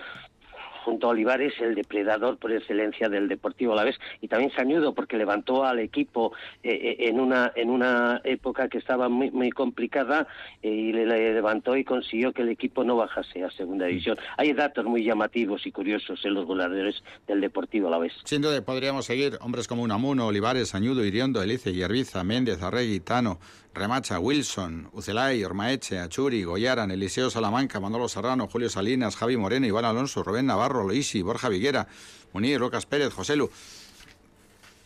junto 0.86 1.08
a 1.08 1.10
Olivares 1.10 1.52
el 1.60 1.74
depredador 1.74 2.38
por 2.38 2.52
excelencia 2.52 3.08
del 3.08 3.26
Deportivo 3.26 3.72
a 3.72 3.76
la 3.76 3.82
vez 3.82 3.96
y 4.20 4.28
también 4.28 4.52
Sañudo 4.52 4.94
porque 4.94 5.18
levantó 5.18 5.64
al 5.64 5.80
equipo 5.80 6.32
eh, 6.62 6.70
eh, 6.70 7.08
en 7.08 7.18
una 7.18 7.52
en 7.56 7.70
una 7.70 8.20
época 8.22 8.68
que 8.68 8.78
estaba 8.78 9.08
muy 9.08 9.32
muy 9.32 9.50
complicada 9.50 10.28
eh, 10.62 10.70
y 10.70 10.92
le, 10.92 11.04
levantó 11.04 11.76
y 11.76 11.82
consiguió 11.82 12.32
que 12.32 12.42
el 12.42 12.50
equipo 12.50 12.84
no 12.84 12.94
bajase 12.94 13.42
a 13.42 13.50
segunda 13.50 13.86
división. 13.86 14.16
Hay 14.36 14.52
datos 14.52 14.84
muy 14.84 15.02
llamativos 15.02 15.66
y 15.66 15.72
curiosos 15.72 16.24
en 16.24 16.34
los 16.34 16.46
goleadores 16.46 17.02
del 17.26 17.40
Deportivo 17.40 17.88
a 17.88 17.90
la 17.90 17.98
vez. 17.98 18.12
Sin 18.22 18.40
duda 18.40 18.64
podríamos 18.64 19.06
seguir 19.06 19.38
hombres 19.40 19.66
como 19.66 19.82
Unamuno, 19.82 20.28
Olivares, 20.28 20.68
Sañudo, 20.68 21.04
Iriondo, 21.04 21.42
Elice, 21.42 21.72
Yerbiza, 21.72 22.22
Méndez, 22.22 22.62
Arregui, 22.62 23.00
Tano, 23.00 23.40
Remacha, 23.76 24.18
Wilson, 24.18 24.88
Ucelay, 24.92 25.44
Ormaeche, 25.44 25.98
Achuri, 25.98 26.42
Goyaran, 26.44 26.90
Eliseo 26.90 27.28
Salamanca, 27.28 27.78
Manolo 27.78 28.08
Serrano, 28.08 28.48
Julio 28.48 28.70
Salinas, 28.70 29.16
Javi 29.16 29.36
Moreno, 29.36 29.66
Iván 29.66 29.84
Alonso, 29.84 30.22
Rubén 30.22 30.46
Navarro, 30.46 30.82
Loisi, 30.82 31.20
Borja 31.20 31.50
Viguera, 31.50 31.86
Munir, 32.32 32.58
Rocas 32.58 32.86
Pérez, 32.86 33.12
Joselu. 33.12 33.50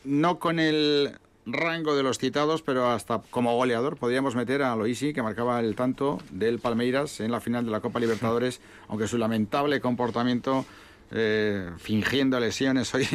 No 0.03 0.40
con 0.40 0.59
el 0.59 1.12
rango 1.46 1.94
de 1.94 2.03
los 2.03 2.18
citados, 2.18 2.62
pero 2.62 2.90
hasta 2.90 3.22
como 3.31 3.55
goleador 3.55 3.96
podríamos 3.96 4.35
meter 4.35 4.62
a 4.62 4.74
Loisi, 4.74 5.12
que 5.12 5.22
marcaba 5.22 5.61
el 5.61 5.76
tanto 5.76 6.18
del 6.31 6.59
Palmeiras 6.59 7.20
en 7.20 7.31
la 7.31 7.40
final 7.40 7.64
de 7.64 7.70
la 7.70 7.81
Copa 7.81 8.00
Libertadores, 8.00 8.61
aunque 8.88 9.07
su 9.07 9.18
lamentable 9.18 9.81
comportamiento 9.81 10.66
eh, 11.12 11.70
fingiendo 11.79 12.40
lesiones. 12.40 12.92
Hoy, 12.94 13.07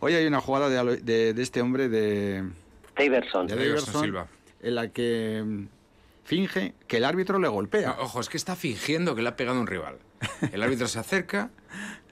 hoy 0.00 0.12
hay 0.12 0.26
una 0.26 0.42
jugada 0.42 0.68
de, 0.68 1.34
este 1.38 1.62
hombre 1.62 1.88
de... 1.88 2.44
Daverson. 2.94 3.46
De 3.46 3.78
Silva 3.80 4.28
en 4.62 4.74
la 4.74 4.88
que 4.88 5.42
mm, 5.44 5.66
finge 6.24 6.74
que 6.86 6.98
el 6.98 7.04
árbitro 7.04 7.38
le 7.38 7.48
golpea. 7.48 7.96
ojo, 8.00 8.20
es 8.20 8.28
que 8.28 8.36
está 8.36 8.56
fingiendo 8.56 9.14
que 9.14 9.22
le 9.22 9.28
ha 9.28 9.36
pegado 9.36 9.60
un 9.60 9.66
rival. 9.66 9.98
El 10.52 10.62
árbitro 10.62 10.86
se 10.86 10.98
acerca, 10.98 11.50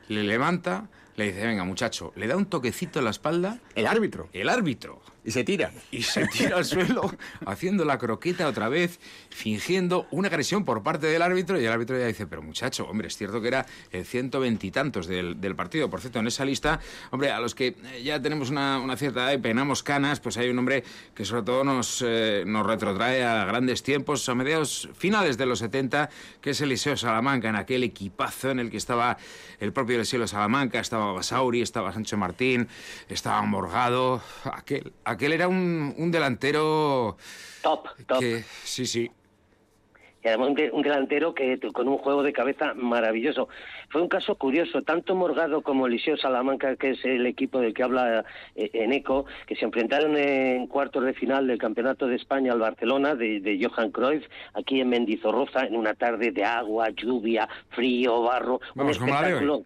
le 0.08 0.24
levanta, 0.24 0.88
le 1.16 1.26
dice, 1.26 1.46
venga 1.46 1.64
muchacho, 1.64 2.12
le 2.16 2.26
da 2.26 2.36
un 2.36 2.46
toquecito 2.46 2.98
en 2.98 3.04
la 3.04 3.10
espalda. 3.10 3.60
El 3.74 3.86
árbitro. 3.86 4.28
El 4.32 4.48
árbitro. 4.48 5.00
Y 5.24 5.32
se 5.32 5.44
tira. 5.44 5.70
Y 5.90 6.02
se 6.02 6.26
tira 6.26 6.56
al 6.56 6.64
suelo, 6.64 7.12
haciendo 7.44 7.84
la 7.84 7.98
croqueta 7.98 8.48
otra 8.48 8.68
vez, 8.68 8.98
fingiendo 9.28 10.06
una 10.10 10.28
agresión 10.28 10.64
por 10.64 10.82
parte 10.82 11.06
del 11.06 11.20
árbitro. 11.20 11.60
Y 11.60 11.64
el 11.64 11.72
árbitro 11.72 11.98
ya 11.98 12.06
dice, 12.06 12.26
pero 12.26 12.42
muchacho, 12.42 12.86
hombre, 12.86 13.08
es 13.08 13.16
cierto 13.16 13.40
que 13.40 13.48
era 13.48 13.66
el 13.90 14.04
ciento 14.04 14.40
veintitantos 14.40 15.06
del, 15.06 15.36
partido. 15.56 15.90
Por 15.90 16.00
cierto, 16.00 16.20
en 16.20 16.26
esa 16.26 16.44
lista, 16.44 16.80
hombre, 17.10 17.30
a 17.30 17.40
los 17.40 17.54
que 17.54 17.76
ya 18.02 18.20
tenemos 18.22 18.50
una, 18.50 18.96
cierta 18.96 19.24
edad 19.24 19.32
y 19.32 19.38
penamos 19.38 19.82
canas, 19.82 20.20
pues 20.20 20.36
hay 20.36 20.48
un 20.48 20.58
hombre 20.58 20.84
que 21.14 21.24
sobre 21.24 21.42
todo 21.42 21.64
nos, 21.64 22.02
eh, 22.06 22.44
nos 22.46 22.66
retrotrae 22.66 23.22
a 23.24 23.44
grandes 23.44 23.82
tiempos, 23.82 24.28
a 24.28 24.34
mediados 24.34 24.88
finales 24.96 25.36
de 25.36 25.46
los 25.46 25.58
70, 25.58 26.08
que 26.40 26.50
es 26.50 26.60
Eliseo 26.60 26.96
Salamanca, 26.96 27.48
en 27.48 27.56
aquel 27.56 27.84
equipazo 27.84 28.50
en 28.50 28.60
el 28.60 28.70
que 28.70 28.76
estaba 28.76 29.18
el 29.58 29.72
propio 29.72 29.96
Eliseo 29.96 30.26
Salamanca, 30.26 30.80
estaba 30.80 31.12
Basauri, 31.12 31.60
estaba 31.60 31.92
Sancho 31.92 32.16
Martín, 32.16 32.68
estaba 33.08 33.42
Morgado, 33.42 34.22
aquel 34.44 34.92
era 35.20 35.48
un, 35.48 35.94
un 35.96 36.10
delantero... 36.10 37.16
Top, 37.62 37.88
top. 38.06 38.22
sí, 38.64 38.86
sí. 38.86 39.10
Y 40.22 40.28
además 40.28 40.50
un, 40.72 40.82
delantero 40.82 41.34
que 41.34 41.58
con 41.72 41.88
un 41.88 41.96
juego 41.96 42.22
de 42.22 42.32
cabeza 42.32 42.74
maravilloso. 42.74 43.48
Fue 43.88 44.02
un 44.02 44.08
caso 44.08 44.34
curioso, 44.34 44.82
tanto 44.82 45.14
Morgado 45.14 45.62
como 45.62 45.86
Eliseo 45.86 46.16
Salamanca, 46.18 46.76
que 46.76 46.90
es 46.90 47.04
el 47.04 47.24
equipo 47.24 47.58
del 47.58 47.72
que 47.72 47.82
habla 47.82 48.24
eh, 48.54 48.70
Eneco, 48.74 49.24
que 49.46 49.56
se 49.56 49.64
enfrentaron 49.64 50.16
en 50.16 50.66
cuartos 50.66 51.04
de 51.04 51.14
final 51.14 51.46
del 51.46 51.58
Campeonato 51.58 52.06
de 52.06 52.16
España 52.16 52.52
al 52.52 52.58
Barcelona 52.58 53.14
de, 53.14 53.40
de 53.40 53.58
Johan 53.64 53.90
Cruyff, 53.90 54.26
aquí 54.52 54.80
en 54.80 54.90
Mendizorroza, 54.90 55.64
en 55.64 55.74
una 55.74 55.94
tarde 55.94 56.32
de 56.32 56.44
agua, 56.44 56.90
lluvia, 56.90 57.48
frío, 57.70 58.22
barro, 58.22 58.60
un 58.74 58.90
espectáculo. 58.90 59.64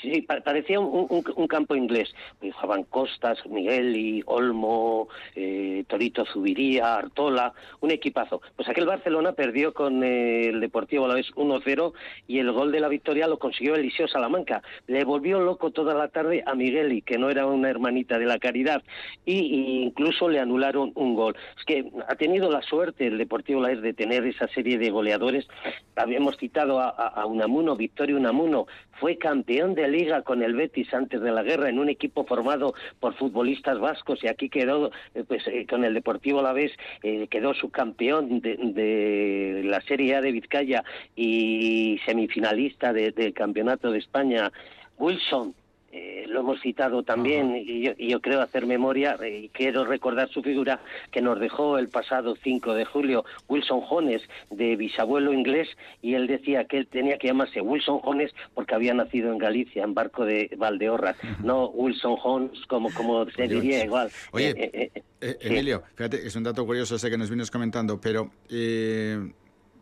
Sí, 0.00 0.22
parecía 0.22 0.78
un, 0.78 1.48
campo 1.48 1.74
inglés. 1.74 2.14
Jugaban 2.40 2.84
Costas, 2.84 3.44
Miguel 3.46 3.96
y 3.96 4.22
Olmo, 4.26 5.08
eh, 5.34 5.84
Torito 5.88 6.24
Zubiría, 6.24 6.94
Artola, 6.94 7.52
un 7.80 7.90
equipazo. 7.90 8.40
Pues 8.54 8.68
aquel 8.68 8.86
Barcelona 8.86 9.32
perdió 9.32 9.74
con 9.74 10.04
eh, 10.04 10.48
el 10.48 10.60
Deportivo 10.60 11.06
a 11.06 11.08
la 11.08 11.14
vez 11.14 11.26
1-0 11.34 11.92
y 12.28 12.38
el 12.38 12.52
gol 12.52 12.70
de 12.70 12.80
la 12.80 12.88
victoria 12.88 13.26
lo 13.26 13.40
consiguió 13.40 13.74
Eliseo 13.74 14.06
Salamanca. 14.06 14.62
Le 14.86 15.02
volvió 15.04 15.40
loco 15.40 15.72
toda 15.72 15.94
la 15.94 16.08
tarde 16.08 16.44
a 16.46 16.54
Migueli, 16.54 17.02
que 17.02 17.18
no 17.18 17.28
era 17.28 17.46
una 17.46 17.68
hermanita 17.68 18.18
de 18.18 18.26
la 18.26 18.38
caridad, 18.38 18.82
y, 19.24 19.82
incluso 19.82 20.28
le 20.28 20.38
anularon 20.38 20.92
un 20.94 21.14
gol. 21.14 21.36
Es 21.58 21.64
que 21.64 21.90
ha 22.06 22.14
tenido 22.14 22.50
la 22.52 22.62
suerte 22.62 23.06
el 23.08 23.18
Deportivo 23.18 23.62
la 23.62 23.68
vez 23.68 23.82
de 23.82 23.94
tener 23.94 24.24
esa 24.26 24.46
serie 24.48 24.78
de 24.78 24.90
goleadores. 24.90 25.48
Habíamos 25.96 26.36
citado 26.36 26.78
a, 26.78 26.88
a 26.90 27.26
Unamuno, 27.26 27.74
Victorio 27.74 28.16
Unamuno, 28.16 28.66
fue 29.00 29.16
campeón 29.16 29.74
de 29.74 29.88
liga 29.88 30.22
con 30.22 30.42
el 30.42 30.54
Betis 30.54 30.92
antes 30.92 31.20
de 31.20 31.32
la 31.32 31.42
guerra 31.42 31.68
en 31.68 31.78
un 31.78 31.88
equipo 31.88 32.24
formado 32.24 32.74
por 33.00 33.14
futbolistas 33.14 33.78
vascos 33.78 34.22
y 34.22 34.28
aquí 34.28 34.48
quedó 34.48 34.90
eh, 35.14 35.24
pues 35.26 35.46
eh, 35.46 35.66
con 35.68 35.84
el 35.84 35.94
Deportivo 35.94 36.42
la 36.42 36.52
vez 36.52 36.72
eh, 37.02 37.26
quedó 37.28 37.54
subcampeón 37.54 38.40
de, 38.40 38.56
de, 38.56 39.62
la 39.64 39.80
Serie 39.82 40.16
A 40.16 40.20
de 40.20 40.32
Vizcaya 40.32 40.84
y 41.16 42.00
semifinalista 42.06 42.92
del 42.92 43.32
Campeonato 43.34 43.90
de 43.90 43.98
España. 43.98 44.52
Wilson 44.98 45.54
eh, 45.90 46.26
lo 46.28 46.40
hemos 46.40 46.60
citado 46.60 47.02
también 47.02 47.56
y 47.56 47.82
yo, 48.08 48.20
creo 48.20 48.42
hacer 48.42 48.66
memoria 48.66 49.16
eh, 49.22 49.44
y 49.44 49.48
quiero 49.48 49.86
recordar 49.86 50.28
su 50.28 50.42
figura 50.42 50.80
que 51.10 51.22
nos 51.22 51.40
dejó 51.40 51.78
el 51.78 51.88
pasado 51.88 52.36
5 52.42 52.74
de 52.74 52.84
julio 52.84 53.24
Wilson 53.48 53.80
Jones 53.80 54.20
de 54.50 54.76
bisabuelo 54.76 55.32
inglés 55.32 55.66
y 56.02 56.12
él 56.12 56.26
decía 56.26 56.64
que 56.64 56.76
él 56.76 56.88
tenía 56.88 57.16
que 57.16 57.28
llamarse 57.28 57.62
Wilson 57.62 58.00
Jones 58.00 58.34
porque 58.52 58.74
había 58.74 58.92
nacido 58.92 59.32
en 59.32 59.38
Galicia 59.38 59.82
en 59.82 59.94
barco 59.94 60.26
de 60.26 60.50
Valdeorras 60.58 61.16
no 61.42 61.68
Wilson 61.68 62.16
Jones 62.16 62.58
como 62.66 62.92
como 62.92 63.28
se 63.30 63.48
diría 63.48 63.82
igual. 63.82 64.10
Oye 64.32 64.54
eh, 64.58 65.02
Emilio 65.40 65.84
fíjate 65.94 66.26
es 66.26 66.36
un 66.36 66.42
dato 66.42 66.66
curioso 66.66 66.96
ese 66.96 67.08
que 67.08 67.16
nos 67.16 67.30
vienes 67.30 67.50
comentando 67.50 67.98
pero 67.98 68.30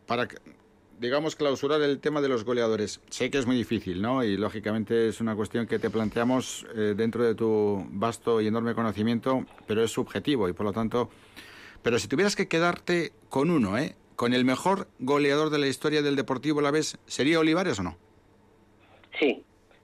para 0.05 0.25
digamos, 0.99 1.35
clausurar 1.35 1.81
el 1.81 1.99
tema 1.99 2.21
de 2.21 2.29
los 2.29 2.43
goleadores. 2.43 3.01
Sé 3.09 3.29
que 3.29 3.37
es 3.37 3.45
muy 3.45 3.55
difícil, 3.55 4.01
¿no? 4.01 4.23
Y 4.23 4.37
lógicamente 4.37 5.07
es 5.07 5.21
una 5.21 5.35
cuestión 5.35 5.67
que 5.67 5.79
te 5.79 5.89
planteamos 5.89 6.65
eh, 6.75 6.93
dentro 6.95 7.23
de 7.23 7.35
tu 7.35 7.85
vasto 7.89 8.41
y 8.41 8.47
enorme 8.47 8.73
conocimiento, 8.73 9.45
pero 9.67 9.83
es 9.83 9.91
subjetivo 9.91 10.49
y 10.49 10.53
por 10.53 10.65
lo 10.65 10.73
tanto. 10.73 11.09
Pero 11.83 11.99
si 11.99 12.07
tuvieras 12.07 12.35
que 12.35 12.47
quedarte 12.47 13.13
con 13.29 13.49
uno, 13.49 13.77
¿eh? 13.77 13.95
Con 14.15 14.33
el 14.33 14.45
mejor 14.45 14.87
goleador 14.99 15.51
de 15.51 15.59
la 15.59 15.67
historia 15.67 16.01
del 16.01 16.15
Deportivo 16.15 16.59
la 16.61 16.71
vez, 16.71 16.97
¿sería 17.05 17.39
Olivares 17.39 17.79
o 17.79 17.83
no? 17.83 17.97
Sí, 19.19 19.43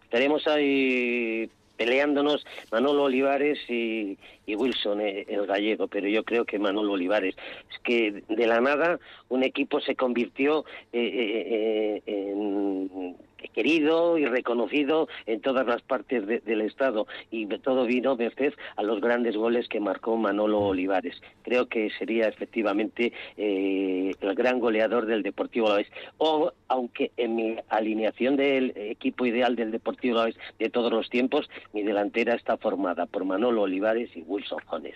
tenemos 0.09 0.47
ahí 0.47 1.49
peleándonos 1.77 2.45
Manolo 2.71 3.03
Olivares 3.03 3.59
y, 3.69 4.17
Wilson, 4.47 5.01
eh, 5.01 5.25
el 5.27 5.45
gallego, 5.47 5.87
pero 5.87 6.07
yo 6.07 6.23
creo 6.23 6.45
que 6.45 6.59
Manolo 6.59 6.93
Olivares. 6.93 7.35
Es 7.71 7.79
que 7.79 8.23
de 8.27 8.47
la 8.47 8.61
nada 8.61 8.99
un 9.29 9.43
equipo 9.43 9.79
se 9.81 9.95
convirtió 9.95 10.65
eh, 10.91 12.01
eh, 12.01 12.01
en 12.05 13.15
querido 13.49 14.17
y 14.17 14.25
reconocido 14.25 15.07
en 15.25 15.41
todas 15.41 15.65
las 15.65 15.81
partes 15.81 16.25
del 16.27 16.61
Estado 16.61 17.07
y 17.31 17.45
todo 17.59 17.85
vino 17.85 18.15
merced 18.15 18.53
a 18.75 18.83
los 18.83 19.01
grandes 19.01 19.35
goles 19.35 19.67
que 19.67 19.79
marcó 19.79 20.17
Manolo 20.17 20.59
Olivares. 20.59 21.21
Creo 21.43 21.67
que 21.67 21.89
sería 21.97 22.27
efectivamente 22.27 23.13
eh, 23.37 24.11
el 24.19 24.35
gran 24.35 24.59
goleador 24.59 25.05
del 25.05 25.23
Deportivo 25.23 25.67
Alavés. 25.67 25.87
O, 26.17 26.51
aunque 26.67 27.11
en 27.17 27.35
mi 27.35 27.55
alineación 27.69 28.35
del 28.35 28.73
equipo 28.75 29.25
ideal 29.25 29.55
del 29.55 29.71
Deportivo 29.71 30.17
Alavés 30.17 30.35
de 30.59 30.69
todos 30.69 30.91
los 30.91 31.09
tiempos, 31.09 31.49
mi 31.73 31.83
delantera 31.83 32.35
está 32.35 32.57
formada 32.57 33.05
por 33.05 33.25
Manolo 33.25 33.63
Olivares 33.63 34.09
y 34.15 34.21
Wilson 34.21 34.59
Jones. 34.65 34.95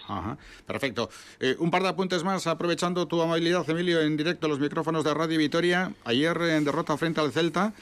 perfecto. 0.65 1.09
Eh, 1.39 1.55
un 1.59 1.71
par 1.71 1.83
de 1.83 1.89
apuntes 1.89 2.23
más, 2.23 2.47
aprovechando 2.47 3.07
tu 3.07 3.21
amabilidad, 3.21 3.69
Emilio, 3.69 4.01
en 4.01 4.17
directo 4.17 4.47
los 4.47 4.59
micrófonos 4.59 5.03
de 5.03 5.13
Radio 5.13 5.37
Vitoria. 5.37 5.91
Ayer 6.05 6.37
en 6.41 6.63
derrota 6.63 6.97
frente 6.97 7.21
al 7.21 7.31
Celta. 7.31 7.73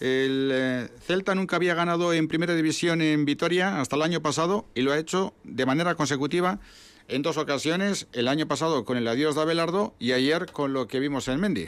El 0.00 0.50
eh, 0.52 0.88
Celta 1.00 1.34
nunca 1.34 1.56
había 1.56 1.74
ganado 1.74 2.12
en 2.12 2.28
primera 2.28 2.54
división 2.54 3.00
en 3.00 3.24
Vitoria 3.24 3.80
hasta 3.80 3.96
el 3.96 4.02
año 4.02 4.20
pasado 4.20 4.66
y 4.74 4.82
lo 4.82 4.92
ha 4.92 4.98
hecho 4.98 5.34
de 5.44 5.66
manera 5.66 5.94
consecutiva 5.94 6.58
en 7.08 7.22
dos 7.22 7.36
ocasiones, 7.36 8.08
el 8.12 8.28
año 8.28 8.46
pasado 8.48 8.84
con 8.84 8.96
el 8.96 9.06
adiós 9.06 9.34
de 9.34 9.42
Abelardo 9.42 9.94
y 9.98 10.12
ayer 10.12 10.46
con 10.50 10.72
lo 10.72 10.88
que 10.88 11.00
vimos 11.00 11.28
en 11.28 11.40
Mendy. 11.40 11.66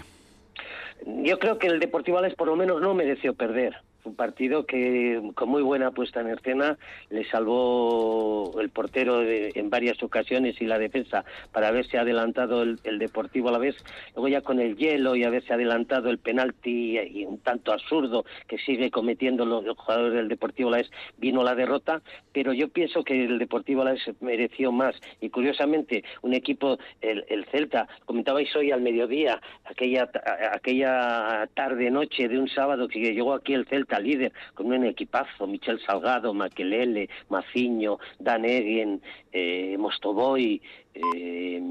Yo 1.05 1.39
creo 1.39 1.59
que 1.59 1.67
el 1.67 1.79
Deportivo 1.79 2.19
Alavés 2.19 2.37
por 2.37 2.49
lo 2.49 2.57
menos 2.57 2.81
no 2.81 2.95
mereció 2.95 3.35
perder 3.35 3.77
un 4.07 4.15
partido 4.15 4.65
que 4.67 5.21
con 5.35 5.49
muy 5.49 5.63
buena 5.63 5.91
puesta 5.91 6.21
en 6.21 6.29
escena 6.29 6.79
le 7.11 7.29
salvó 7.29 8.59
el 8.61 8.71
portero 8.71 9.23
en 9.23 9.69
varias 9.69 10.03
ocasiones 10.03 10.61
y 10.61 10.67
la 10.67 10.79
defensa 10.79 11.25
para 11.53 11.69
haberse 11.69 11.99
adelantado 11.99 12.63
el, 12.63 12.79
Deportivo 12.97 13.51
a 13.51 13.53
la 13.53 13.59
vez. 13.59 13.77
Luego 14.15 14.29
ya 14.29 14.41
con 14.41 14.59
el 14.59 14.77
hielo 14.77 15.17
y 15.17 15.25
haberse 15.25 15.53
adelantado 15.53 16.09
el 16.09 16.19
penalti 16.19 16.99
y 16.99 17.25
un 17.27 17.39
tanto 17.39 17.73
absurdo 17.73 18.25
que 18.49 18.59
sigue 18.59 18.91
cometiendo 18.91 19.45
los, 19.45 19.65
jugadores 19.77 20.15
del 20.15 20.29
Deportivo 20.29 20.69
a 20.69 20.73
la 20.73 20.79
vez, 20.79 20.91
vino 21.19 21.43
la 21.45 21.55
derrota. 21.55 22.01
Pero 22.33 22.53
yo 22.53 22.69
pienso 22.69 23.05
que 23.05 23.25
el 23.25 23.39
Deportivo 23.39 23.83
a 23.83 23.95
mereció 24.21 24.73
más. 24.73 24.95
Y 25.21 25.31
curiosamente, 25.31 26.05
un 26.23 26.33
equipo, 26.33 26.79
el, 27.01 27.25
el 27.29 27.45
Celta, 27.47 27.87
comentabais 28.05 28.55
hoy 28.57 28.71
al 28.71 28.81
mediodía, 28.81 29.41
aquella, 29.65 30.09
aquella 30.53 31.49
tarde-noche 31.55 32.29
de 32.29 32.39
un 32.39 32.49
sábado 32.49 32.89
que 32.89 33.01
llegó 33.01 33.35
aquí 33.35 33.53
el 33.53 33.67
Celta 33.67 33.96
líder 33.99 34.33
con 34.55 34.67
un 34.67 34.85
equipazo, 34.85 35.47
Michel 35.47 35.81
Salgado, 35.81 36.35
Maquelele, 36.35 37.09
Maciño, 37.29 37.99
Dan 38.19 38.45
Eggen, 38.45 39.01
eh, 39.33 39.77
Mostoboy, 39.79 40.61
eh, 40.95 41.63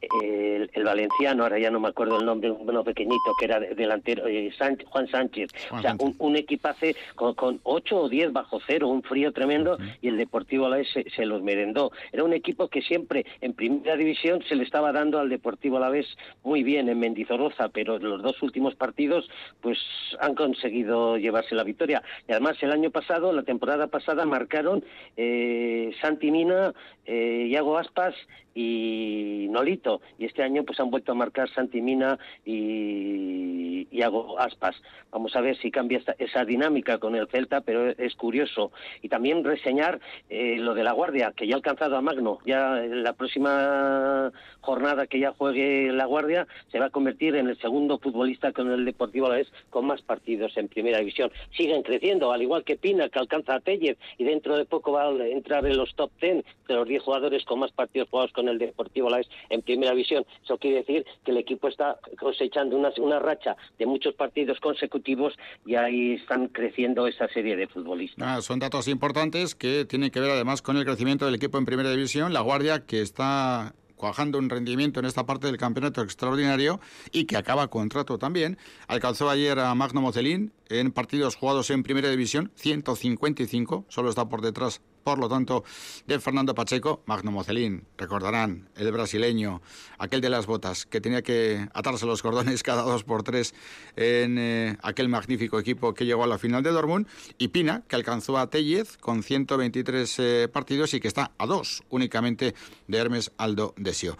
el, 0.00 0.84
valenciano, 0.84 1.42
ahora 1.42 1.58
ya 1.58 1.70
no 1.70 1.80
me 1.80 1.88
acuerdo 1.88 2.18
el 2.18 2.26
nombre, 2.26 2.50
uno 2.50 2.84
pequeñito 2.84 3.34
que 3.38 3.46
era 3.46 3.60
delantero, 3.60 4.26
eh, 4.26 4.52
Juan 4.86 5.08
Sánchez. 5.08 5.50
o 5.70 5.80
sea, 5.80 5.96
un, 6.18 6.36
equipaje 6.36 6.94
con, 7.14 7.34
con, 7.34 7.60
8 7.62 7.96
o 7.96 8.08
10 8.08 8.32
bajo 8.32 8.60
cero, 8.66 8.88
un 8.88 9.02
frío 9.02 9.32
tremendo, 9.32 9.78
y 10.02 10.08
el 10.08 10.16
Deportivo 10.16 10.66
Alavés 10.66 10.88
se, 10.92 11.08
se, 11.10 11.24
los 11.24 11.42
merendó. 11.42 11.92
Era 12.12 12.24
un 12.24 12.32
equipo 12.32 12.68
que 12.68 12.82
siempre 12.82 13.24
en 13.40 13.54
primera 13.54 13.96
división 13.96 14.42
se 14.48 14.56
le 14.56 14.64
estaba 14.64 14.92
dando 14.92 15.18
al 15.18 15.28
Deportivo 15.28 15.78
Alavés 15.78 16.06
muy 16.42 16.62
bien 16.62 16.88
en 16.88 16.98
Mendizorroza, 16.98 17.68
pero 17.68 17.98
los 17.98 18.22
dos 18.22 18.42
últimos 18.42 18.74
partidos 18.74 19.28
pues 19.60 19.78
han 20.20 20.34
conseguido 20.34 21.16
llevarse 21.16 21.54
la 21.54 21.64
victoria. 21.64 22.02
Y 22.28 22.32
además 22.32 22.56
el 22.60 22.72
año 22.72 22.90
pasado, 22.90 23.32
la 23.32 23.42
temporada 23.42 23.86
pasada, 23.86 24.24
marcaron 24.24 24.84
eh, 25.16 25.92
Santi 26.00 26.30
Mina, 26.30 26.72
eh, 27.06 27.46
Iago 27.50 27.78
Aspas 27.78 28.14
y 28.54 29.46
Nolito. 29.50 29.83
Y 30.18 30.24
este 30.24 30.42
año 30.42 30.64
pues 30.64 30.80
han 30.80 30.90
vuelto 30.90 31.12
a 31.12 31.14
marcar 31.14 31.48
Santimina 31.50 32.18
y, 32.44 33.86
y 33.90 34.02
Hago 34.02 34.38
Aspas. 34.38 34.76
Vamos 35.10 35.36
a 35.36 35.40
ver 35.40 35.56
si 35.58 35.70
cambia 35.70 36.00
esa 36.18 36.44
dinámica 36.44 36.98
con 36.98 37.14
el 37.14 37.28
Celta, 37.28 37.60
pero 37.60 37.90
es 37.90 38.14
curioso. 38.14 38.72
Y 39.02 39.08
también 39.08 39.44
reseñar 39.44 40.00
eh, 40.28 40.56
lo 40.58 40.74
de 40.74 40.84
la 40.84 40.92
Guardia, 40.92 41.32
que 41.36 41.46
ya 41.46 41.54
ha 41.54 41.56
alcanzado 41.56 41.96
a 41.96 42.00
Magno. 42.00 42.38
Ya 42.44 42.76
la 42.76 43.12
próxima 43.12 44.32
jornada 44.60 45.06
que 45.06 45.20
ya 45.20 45.32
juegue 45.32 45.92
la 45.92 46.06
Guardia 46.06 46.46
se 46.72 46.78
va 46.78 46.86
a 46.86 46.90
convertir 46.90 47.36
en 47.36 47.48
el 47.48 47.58
segundo 47.58 47.98
futbolista 47.98 48.52
con 48.52 48.70
el 48.70 48.84
Deportivo 48.84 49.26
a 49.26 49.30
la 49.30 49.36
vez 49.36 49.52
con 49.70 49.86
más 49.86 50.02
partidos 50.02 50.56
en 50.56 50.68
Primera 50.68 50.98
División. 50.98 51.30
Siguen 51.56 51.82
creciendo, 51.82 52.32
al 52.32 52.42
igual 52.42 52.64
que 52.64 52.76
Pina, 52.76 53.08
que 53.08 53.18
alcanza 53.18 53.56
a 53.56 53.60
Tellez 53.60 53.98
y 54.18 54.24
dentro 54.24 54.56
de 54.56 54.64
poco 54.64 54.92
va 54.92 55.04
a 55.04 55.26
entrar 55.26 55.66
en 55.66 55.76
los 55.76 55.94
top 55.94 56.10
ten 56.18 56.44
de 56.66 56.74
los 56.74 56.88
10 56.88 57.02
jugadores 57.02 57.44
con 57.44 57.58
más 57.60 57.72
partidos 57.72 58.08
jugados 58.08 58.32
con 58.32 58.48
el 58.48 58.58
Deportivo 58.58 59.10
la 59.10 59.18
vez 59.18 59.28
en 59.50 59.62
Primera 59.62 59.73
División. 59.80 60.24
Eso 60.42 60.58
quiere 60.58 60.78
decir 60.78 61.04
que 61.24 61.30
el 61.30 61.38
equipo 61.38 61.68
está 61.68 61.98
cosechando 62.18 62.76
una, 62.76 62.90
una 62.98 63.18
racha 63.18 63.56
de 63.78 63.86
muchos 63.86 64.14
partidos 64.14 64.60
consecutivos 64.60 65.34
y 65.66 65.74
ahí 65.74 66.14
están 66.14 66.48
creciendo 66.48 67.06
esa 67.06 67.28
serie 67.28 67.56
de 67.56 67.66
futbolistas. 67.66 68.26
Ah, 68.26 68.40
son 68.42 68.58
datos 68.58 68.88
importantes 68.88 69.54
que 69.54 69.84
tienen 69.84 70.10
que 70.10 70.20
ver 70.20 70.30
además 70.30 70.62
con 70.62 70.76
el 70.76 70.84
crecimiento 70.84 71.26
del 71.26 71.34
equipo 71.34 71.58
en 71.58 71.64
Primera 71.64 71.90
División. 71.90 72.32
La 72.32 72.40
Guardia 72.40 72.86
que 72.86 73.00
está 73.00 73.74
cuajando 73.96 74.38
un 74.38 74.50
rendimiento 74.50 75.00
en 75.00 75.06
esta 75.06 75.24
parte 75.24 75.46
del 75.46 75.56
campeonato 75.56 76.02
extraordinario 76.02 76.80
y 77.12 77.24
que 77.24 77.36
acaba 77.36 77.68
contrato 77.68 78.18
también. 78.18 78.58
Alcanzó 78.86 79.30
ayer 79.30 79.58
a 79.58 79.74
Magno 79.74 80.00
Mocelín 80.00 80.52
en 80.68 80.92
partidos 80.92 81.36
jugados 81.36 81.70
en 81.70 81.82
primera 81.82 82.10
división, 82.10 82.52
155, 82.56 83.86
solo 83.88 84.10
está 84.10 84.28
por 84.28 84.42
detrás 84.42 84.82
por 85.04 85.18
lo 85.18 85.28
tanto, 85.28 85.64
de 86.06 86.18
Fernando 86.18 86.54
Pacheco, 86.54 87.02
Magno 87.06 87.30
Mocelín, 87.30 87.84
recordarán, 87.98 88.68
el 88.74 88.90
brasileño, 88.90 89.60
aquel 89.98 90.22
de 90.22 90.30
las 90.30 90.46
botas, 90.46 90.86
que 90.86 91.00
tenía 91.00 91.22
que 91.22 91.68
atarse 91.74 92.06
los 92.06 92.22
cordones 92.22 92.62
cada 92.62 92.82
dos 92.82 93.04
por 93.04 93.22
tres 93.22 93.54
en 93.96 94.38
eh, 94.38 94.76
aquel 94.82 95.08
magnífico 95.08 95.60
equipo 95.60 95.92
que 95.92 96.06
llegó 96.06 96.24
a 96.24 96.26
la 96.26 96.38
final 96.38 96.62
de 96.62 96.70
Dortmund, 96.70 97.06
y 97.36 97.48
Pina, 97.48 97.82
que 97.86 97.96
alcanzó 97.96 98.38
a 98.38 98.48
Tellez 98.48 98.96
con 98.96 99.22
123 99.22 100.18
eh, 100.18 100.48
partidos 100.50 100.94
y 100.94 101.00
que 101.00 101.08
está 101.08 101.32
a 101.36 101.46
dos 101.46 101.82
únicamente 101.90 102.54
de 102.88 102.98
Hermes 102.98 103.30
Aldo 103.36 103.74
Desio. 103.76 104.16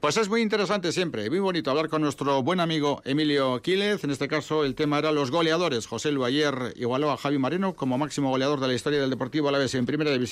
Pues 0.00 0.18
es 0.18 0.28
muy 0.28 0.42
interesante 0.42 0.92
siempre, 0.92 1.30
muy 1.30 1.38
bonito 1.38 1.70
hablar 1.70 1.88
con 1.88 2.02
nuestro 2.02 2.42
buen 2.42 2.60
amigo 2.60 3.00
Emilio 3.06 3.62
Quílez, 3.62 4.04
en 4.04 4.10
este 4.10 4.28
caso 4.28 4.64
el 4.64 4.74
tema 4.74 4.98
era 4.98 5.12
los 5.12 5.30
goleadores. 5.30 5.86
José 5.86 6.12
Lu 6.12 6.24
ayer 6.24 6.74
igualó 6.76 7.10
a 7.10 7.16
Javi 7.16 7.38
Marino 7.38 7.74
como 7.74 7.96
máximo 7.96 8.28
goleador 8.28 8.60
de 8.60 8.68
la 8.68 8.74
historia 8.74 9.00
del 9.00 9.08
Deportivo 9.10 9.48
Alavés 9.48 9.74
en 9.74 9.86
Primera 9.86 10.10
División 10.10 10.25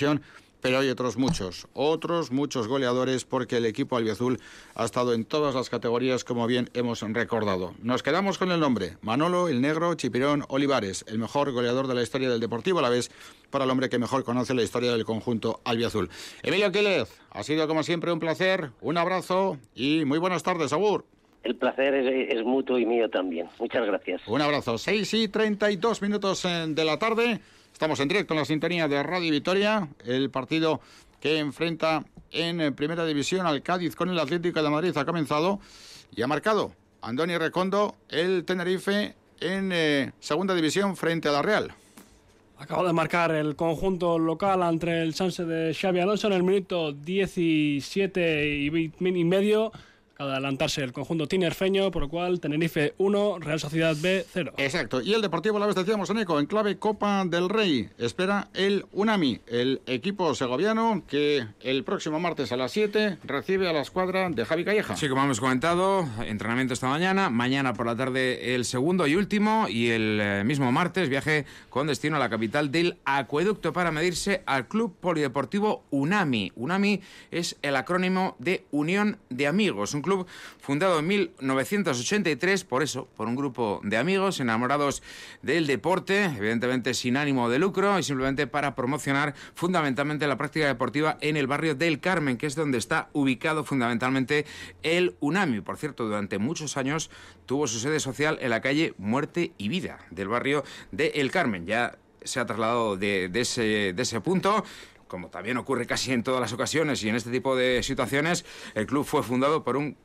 pero 0.64 0.78
hay 0.78 0.88
otros 0.88 1.18
muchos, 1.18 1.68
otros 1.74 2.32
muchos 2.32 2.68
goleadores 2.68 3.26
porque 3.26 3.58
el 3.58 3.66
equipo 3.66 3.98
albiazul 3.98 4.40
ha 4.74 4.86
estado 4.86 5.12
en 5.12 5.26
todas 5.26 5.54
las 5.54 5.68
categorías 5.68 6.24
como 6.24 6.46
bien 6.46 6.70
hemos 6.72 7.02
recordado. 7.02 7.74
Nos 7.82 8.02
quedamos 8.02 8.38
con 8.38 8.50
el 8.50 8.60
nombre, 8.60 8.96
Manolo 9.02 9.48
el 9.48 9.60
Negro 9.60 9.94
Chipirón 9.94 10.44
Olivares, 10.48 11.04
el 11.06 11.18
mejor 11.18 11.52
goleador 11.52 11.86
de 11.86 11.94
la 11.94 12.02
historia 12.02 12.30
del 12.30 12.40
Deportivo 12.40 12.78
a 12.78 12.82
la 12.82 12.88
vez 12.88 13.10
para 13.50 13.66
el 13.66 13.70
hombre 13.70 13.90
que 13.90 13.98
mejor 13.98 14.24
conoce 14.24 14.54
la 14.54 14.62
historia 14.62 14.92
del 14.92 15.04
conjunto 15.04 15.60
albiazul. 15.64 16.08
Emilio 16.42 16.72
Quílez, 16.72 17.10
ha 17.30 17.42
sido 17.42 17.68
como 17.68 17.82
siempre 17.82 18.10
un 18.10 18.18
placer, 18.18 18.70
un 18.80 18.96
abrazo 18.96 19.58
y 19.74 20.06
muy 20.06 20.18
buenas 20.18 20.42
tardes, 20.42 20.72
Agur. 20.72 21.04
El 21.42 21.56
placer 21.56 21.94
es, 21.94 22.42
mutuo 22.42 22.78
y 22.78 22.86
mío 22.86 23.10
también. 23.10 23.48
Muchas 23.58 23.84
gracias. 23.84 24.22
Un 24.26 24.40
abrazo. 24.40 24.78
6 24.78 25.12
y 25.12 25.28
32 25.28 26.00
minutos 26.00 26.42
eh, 26.46 26.64
de 26.68 26.84
la 26.86 26.98
tarde. 26.98 27.42
Estamos 27.74 27.98
en 27.98 28.06
directo 28.06 28.34
en 28.34 28.38
la 28.38 28.44
sintonía 28.44 28.86
de 28.86 29.02
Radio 29.02 29.32
Vitoria, 29.32 29.88
el 30.06 30.30
partido 30.30 30.80
que 31.20 31.38
enfrenta 31.40 32.04
en 32.30 32.60
eh, 32.60 32.70
Primera 32.70 33.04
División 33.04 33.48
al 33.48 33.64
Cádiz 33.64 33.96
con 33.96 34.08
el 34.08 34.18
Atlético 34.20 34.62
de 34.62 34.70
Madrid 34.70 34.96
ha 34.96 35.04
comenzado 35.04 35.58
y 36.14 36.22
ha 36.22 36.28
marcado 36.28 36.72
Andoni 37.02 37.36
Recondo 37.36 37.96
el 38.08 38.44
Tenerife 38.44 39.16
en 39.40 39.72
eh, 39.72 40.12
Segunda 40.20 40.54
División 40.54 40.96
frente 40.96 41.28
a 41.28 41.32
la 41.32 41.42
Real. 41.42 41.74
Acaba 42.58 42.86
de 42.86 42.92
marcar 42.92 43.32
el 43.32 43.56
conjunto 43.56 44.20
local 44.20 44.62
entre 44.62 45.02
el 45.02 45.12
chance 45.12 45.44
de 45.44 45.74
Xavi 45.74 45.98
Alonso 45.98 46.28
en 46.28 46.34
el 46.34 46.44
minuto 46.44 46.92
17 46.92 48.56
y 48.56 48.70
medio 49.24 49.72
Acaba 50.14 50.30
de 50.30 50.36
adelantarse 50.36 50.80
el 50.84 50.92
conjunto 50.92 51.26
tinerfeño, 51.26 51.90
por 51.90 52.02
lo 52.02 52.08
cual 52.08 52.38
Tenerife 52.38 52.94
1, 52.98 53.40
Real 53.40 53.58
Sociedad 53.58 53.96
B 54.00 54.24
0. 54.32 54.52
Exacto. 54.58 55.00
Y 55.00 55.12
el 55.12 55.20
Deportivo 55.20 55.58
la 55.58 55.66
vez 55.66 55.74
decíamos, 55.74 56.08
Eco, 56.08 56.38
en 56.38 56.46
clave 56.46 56.78
Copa 56.78 57.24
del 57.24 57.48
Rey. 57.48 57.88
Espera 57.98 58.46
el 58.54 58.86
Unami, 58.92 59.40
el 59.48 59.82
equipo 59.86 60.32
segoviano 60.36 61.02
que 61.08 61.44
el 61.60 61.82
próximo 61.82 62.20
martes 62.20 62.52
a 62.52 62.56
las 62.56 62.70
7 62.70 63.18
recibe 63.24 63.68
a 63.68 63.72
la 63.72 63.80
escuadra 63.80 64.30
de 64.30 64.44
Javi 64.44 64.64
Calleja. 64.64 64.94
Sí, 64.94 65.08
como 65.08 65.24
hemos 65.24 65.40
comentado, 65.40 66.08
entrenamiento 66.24 66.74
esta 66.74 66.86
mañana. 66.86 67.28
Mañana 67.28 67.74
por 67.74 67.86
la 67.86 67.96
tarde 67.96 68.54
el 68.54 68.64
segundo 68.64 69.08
y 69.08 69.16
último. 69.16 69.66
Y 69.68 69.90
el 69.90 70.20
eh, 70.22 70.44
mismo 70.44 70.70
martes 70.70 71.08
viaje 71.08 71.44
con 71.70 71.88
destino 71.88 72.14
a 72.14 72.20
la 72.20 72.30
capital 72.30 72.70
del 72.70 72.98
Acueducto 73.04 73.72
para 73.72 73.90
medirse 73.90 74.44
al 74.46 74.68
Club 74.68 74.94
Polideportivo 75.00 75.82
Unami. 75.90 76.52
Unami 76.54 77.00
es 77.32 77.56
el 77.62 77.74
acrónimo 77.74 78.36
de 78.38 78.64
Unión 78.70 79.18
de 79.28 79.48
Amigos, 79.48 79.92
un 79.94 80.03
club 80.04 80.26
fundado 80.60 81.00
en 81.00 81.06
1983, 81.08 82.64
por 82.64 82.82
eso, 82.82 83.08
por 83.16 83.26
un 83.26 83.34
grupo 83.34 83.80
de 83.82 83.96
amigos 83.96 84.38
enamorados 84.38 85.02
del 85.42 85.66
deporte, 85.66 86.24
evidentemente 86.24 86.94
sin 86.94 87.16
ánimo 87.16 87.48
de 87.48 87.58
lucro 87.58 87.98
y 87.98 88.02
simplemente 88.02 88.46
para 88.46 88.76
promocionar 88.76 89.34
fundamentalmente 89.54 90.26
la 90.26 90.36
práctica 90.36 90.66
deportiva 90.66 91.18
en 91.20 91.36
el 91.36 91.46
barrio 91.46 91.74
del 91.74 91.98
Carmen, 91.98 92.36
que 92.36 92.46
es 92.46 92.54
donde 92.54 92.78
está 92.78 93.08
ubicado 93.12 93.64
fundamentalmente 93.64 94.46
el 94.82 95.16
UNAMI. 95.20 95.62
Por 95.62 95.76
cierto, 95.76 96.04
durante 96.04 96.38
muchos 96.38 96.76
años 96.76 97.10
tuvo 97.46 97.66
su 97.66 97.80
sede 97.80 98.00
social 98.00 98.38
en 98.40 98.50
la 98.50 98.60
calle 98.60 98.94
Muerte 98.98 99.52
y 99.58 99.68
Vida 99.68 99.98
del 100.10 100.28
barrio 100.28 100.64
de 100.92 101.08
El 101.16 101.30
Carmen. 101.30 101.66
Ya 101.66 101.98
se 102.22 102.40
ha 102.40 102.46
trasladado 102.46 102.96
de, 102.96 103.30
ese, 103.34 103.92
de 103.92 104.02
ese 104.02 104.20
punto 104.20 104.64
como 105.08 105.28
también 105.28 105.56
ocurre 105.56 105.86
casi 105.86 106.12
en 106.12 106.22
todas 106.22 106.40
las 106.40 106.52
ocasiones 106.52 107.02
y 107.02 107.08
en 107.08 107.16
este 107.16 107.30
tipo 107.30 107.56
de 107.56 107.82
situaciones, 107.82 108.44
el 108.74 108.86
club 108.86 109.04
fue 109.04 109.22
fundado 109.22 109.64
por 109.64 109.76
un 109.76 109.96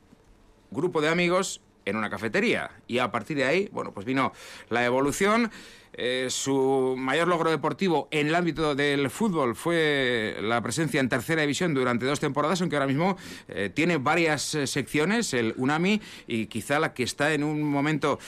grupo 0.70 1.00
de 1.00 1.08
amigos 1.08 1.60
en 1.84 1.96
una 1.96 2.10
cafetería. 2.10 2.70
Y 2.86 2.98
a 2.98 3.10
partir 3.10 3.36
de 3.36 3.44
ahí, 3.44 3.68
bueno, 3.72 3.92
pues 3.92 4.06
vino 4.06 4.32
la 4.68 4.84
evolución. 4.84 5.50
Eh, 5.92 6.28
su 6.30 6.94
mayor 6.96 7.26
logro 7.26 7.50
deportivo 7.50 8.06
en 8.12 8.28
el 8.28 8.34
ámbito 8.36 8.76
del 8.76 9.10
fútbol 9.10 9.56
fue 9.56 10.36
la 10.40 10.62
presencia 10.62 11.00
en 11.00 11.08
tercera 11.08 11.42
división 11.42 11.74
durante 11.74 12.06
dos 12.06 12.20
temporadas, 12.20 12.60
aunque 12.60 12.76
ahora 12.76 12.86
mismo 12.86 13.16
eh, 13.48 13.70
tiene 13.74 13.96
varias 13.96 14.54
eh, 14.54 14.66
secciones, 14.68 15.34
el 15.34 15.52
UNAMI, 15.56 16.00
y 16.28 16.46
quizá 16.46 16.78
la 16.78 16.94
que 16.94 17.02
está 17.02 17.34
en 17.34 17.42
un 17.42 17.62
momento 17.62 18.18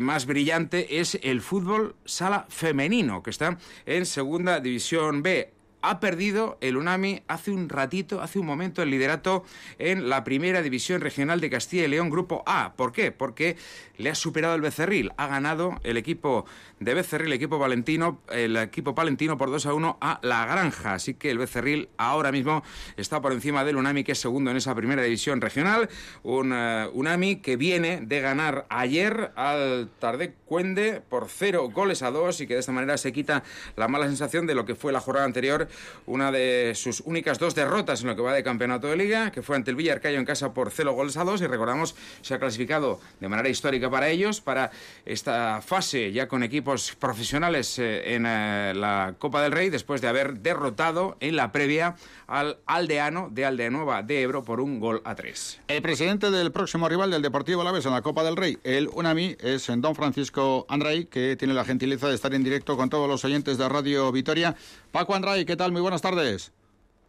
más 0.00 0.26
brillante 0.26 1.00
es 1.00 1.18
el 1.22 1.40
fútbol 1.40 1.96
sala 2.04 2.46
femenino, 2.48 3.22
que 3.22 3.30
está 3.30 3.58
en 3.86 4.04
segunda 4.04 4.60
división 4.60 5.22
B 5.22 5.55
Ha 5.88 6.00
perdido 6.00 6.58
el 6.60 6.76
Unami 6.76 7.22
hace 7.28 7.52
un 7.52 7.68
ratito, 7.68 8.20
hace 8.20 8.40
un 8.40 8.46
momento, 8.46 8.82
el 8.82 8.90
liderato 8.90 9.44
en 9.78 10.08
la 10.08 10.24
primera 10.24 10.60
división 10.60 11.00
regional 11.00 11.40
de 11.40 11.48
Castilla 11.48 11.84
y 11.84 11.88
León, 11.88 12.10
Grupo 12.10 12.42
A. 12.44 12.72
¿Por 12.74 12.90
qué? 12.90 13.12
Porque 13.12 13.56
le 13.98 14.10
ha 14.10 14.16
superado 14.16 14.56
el 14.56 14.62
Becerril. 14.62 15.12
Ha 15.16 15.28
ganado 15.28 15.78
el 15.84 15.96
equipo 15.96 16.44
de 16.80 16.92
Becerril, 16.92 17.28
el 17.28 17.34
equipo 17.34 17.60
valentino, 17.60 18.20
el 18.30 18.56
equipo 18.56 18.96
palentino 18.96 19.38
por 19.38 19.48
2 19.50 19.66
a 19.66 19.74
1 19.74 19.98
a 20.00 20.18
La 20.22 20.44
Granja. 20.44 20.94
Así 20.94 21.14
que 21.14 21.30
el 21.30 21.38
Becerril 21.38 21.88
ahora 21.98 22.32
mismo 22.32 22.64
está 22.96 23.20
por 23.20 23.32
encima 23.32 23.64
del 23.64 23.76
Unami, 23.76 24.02
que 24.02 24.12
es 24.12 24.18
segundo 24.18 24.50
en 24.50 24.56
esa 24.56 24.74
primera 24.74 25.02
división 25.02 25.40
regional. 25.40 25.88
Un 26.24 26.52
eh, 26.52 26.88
Unami 26.94 27.36
que 27.36 27.56
viene 27.56 28.00
de 28.00 28.20
ganar 28.20 28.66
ayer 28.70 29.30
al 29.36 29.88
Tardec 30.00 30.34
Cuende 30.46 31.00
por 31.00 31.28
cero 31.28 31.70
goles 31.72 32.02
a 32.02 32.10
dos 32.10 32.40
y 32.40 32.46
que 32.46 32.54
de 32.54 32.60
esta 32.60 32.72
manera 32.72 32.96
se 32.98 33.12
quita 33.12 33.42
la 33.76 33.88
mala 33.88 34.06
sensación 34.06 34.46
de 34.46 34.54
lo 34.54 34.64
que 34.64 34.74
fue 34.74 34.92
la 34.92 35.00
jornada 35.00 35.26
anterior, 35.26 35.68
una 36.06 36.30
de 36.30 36.72
sus 36.74 37.00
únicas 37.00 37.38
dos 37.38 37.54
derrotas 37.54 38.02
en 38.02 38.08
lo 38.08 38.16
que 38.16 38.22
va 38.22 38.32
de 38.32 38.42
campeonato 38.42 38.86
de 38.86 38.96
liga, 38.96 39.30
que 39.30 39.42
fue 39.42 39.56
ante 39.56 39.70
el 39.70 39.76
Villarcayo 39.76 40.18
en 40.18 40.24
casa 40.24 40.54
por 40.54 40.70
cero 40.70 40.92
goles 40.92 41.16
a 41.16 41.24
dos 41.24 41.40
y 41.40 41.46
recordamos 41.46 41.94
se 42.22 42.34
ha 42.34 42.38
clasificado 42.38 43.00
de 43.20 43.28
manera 43.28 43.48
histórica 43.48 43.90
para 43.90 44.08
ellos 44.08 44.40
para 44.40 44.70
esta 45.04 45.60
fase 45.62 46.12
ya 46.12 46.28
con 46.28 46.42
equipos 46.42 46.94
profesionales 46.98 47.78
eh, 47.78 48.14
en 48.14 48.24
eh, 48.26 48.72
la 48.74 49.14
Copa 49.18 49.42
del 49.42 49.52
Rey 49.52 49.70
después 49.70 50.00
de 50.00 50.08
haber 50.08 50.40
derrotado 50.40 51.16
en 51.20 51.36
la 51.36 51.52
previa 51.52 51.96
al 52.26 52.58
Aldeano 52.66 53.28
de 53.30 53.44
Aldeanueva 53.44 54.02
de 54.02 54.22
Ebro 54.22 54.44
por 54.44 54.60
un 54.60 54.80
gol 54.80 55.00
a 55.04 55.14
tres. 55.14 55.60
El 55.68 55.82
presidente 55.82 56.30
del 56.30 56.52
próximo 56.52 56.88
rival 56.88 57.10
del 57.10 57.22
Deportivo 57.22 57.60
Alavés 57.62 57.86
en 57.86 57.92
la 57.92 58.02
Copa 58.02 58.24
del 58.24 58.36
Rey, 58.36 58.58
el 58.64 58.88
UNAMI, 58.88 59.36
es 59.40 59.66
Don 59.76 59.94
Francisco 59.94 60.66
Andray, 60.68 61.06
que 61.06 61.36
tiene 61.36 61.54
la 61.54 61.64
gentileza 61.64 62.08
de 62.08 62.14
estar 62.14 62.34
en 62.34 62.42
directo 62.42 62.76
con 62.76 62.90
todos 62.90 63.08
los 63.08 63.24
oyentes 63.24 63.58
de 63.58 63.68
Radio 63.68 64.10
Vitoria. 64.12 64.56
Paco 64.96 65.14
Andray, 65.14 65.44
¿qué 65.44 65.56
tal? 65.56 65.72
Muy 65.72 65.82
buenas 65.82 66.00
tardes. 66.00 66.54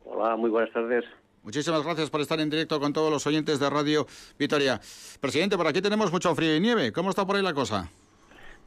Hola, 0.04 0.36
muy 0.36 0.50
buenas 0.50 0.74
tardes. 0.74 1.06
Muchísimas 1.42 1.86
gracias 1.86 2.10
por 2.10 2.20
estar 2.20 2.38
en 2.42 2.50
directo 2.50 2.82
con 2.82 2.92
todos 2.92 3.10
los 3.10 3.26
oyentes 3.26 3.62
de 3.62 3.70
Radio 3.70 4.06
Vitoria. 4.38 4.82
Presidente, 5.22 5.56
por 5.56 5.68
aquí 5.68 5.82
tenemos 5.82 6.12
mucho 6.12 6.36
frío 6.36 6.54
y 6.54 6.60
nieve. 6.60 6.92
¿Cómo 6.92 7.12
está 7.12 7.26
por 7.26 7.38
ahí 7.38 7.42
la 7.42 7.54
cosa? 7.54 7.90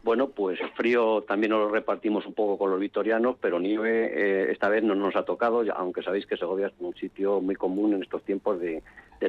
Bueno, 0.02 0.30
pues 0.30 0.58
frío 0.74 1.22
también 1.28 1.50
nos 1.50 1.60
lo 1.60 1.68
repartimos 1.68 2.24
un 2.24 2.32
poco 2.32 2.56
con 2.56 2.70
los 2.70 2.80
vitorianos, 2.80 3.36
pero 3.42 3.60
nieve 3.60 4.06
eh, 4.10 4.52
esta 4.52 4.70
vez 4.70 4.82
no 4.82 4.94
nos 4.94 5.14
ha 5.14 5.22
tocado, 5.26 5.64
aunque 5.76 6.02
sabéis 6.02 6.24
que 6.24 6.38
Segovia 6.38 6.68
es 6.68 6.72
un 6.78 6.94
sitio 6.94 7.42
muy 7.42 7.56
común 7.56 7.92
en 7.92 8.02
estos 8.02 8.22
tiempos 8.22 8.58
de, 8.58 8.82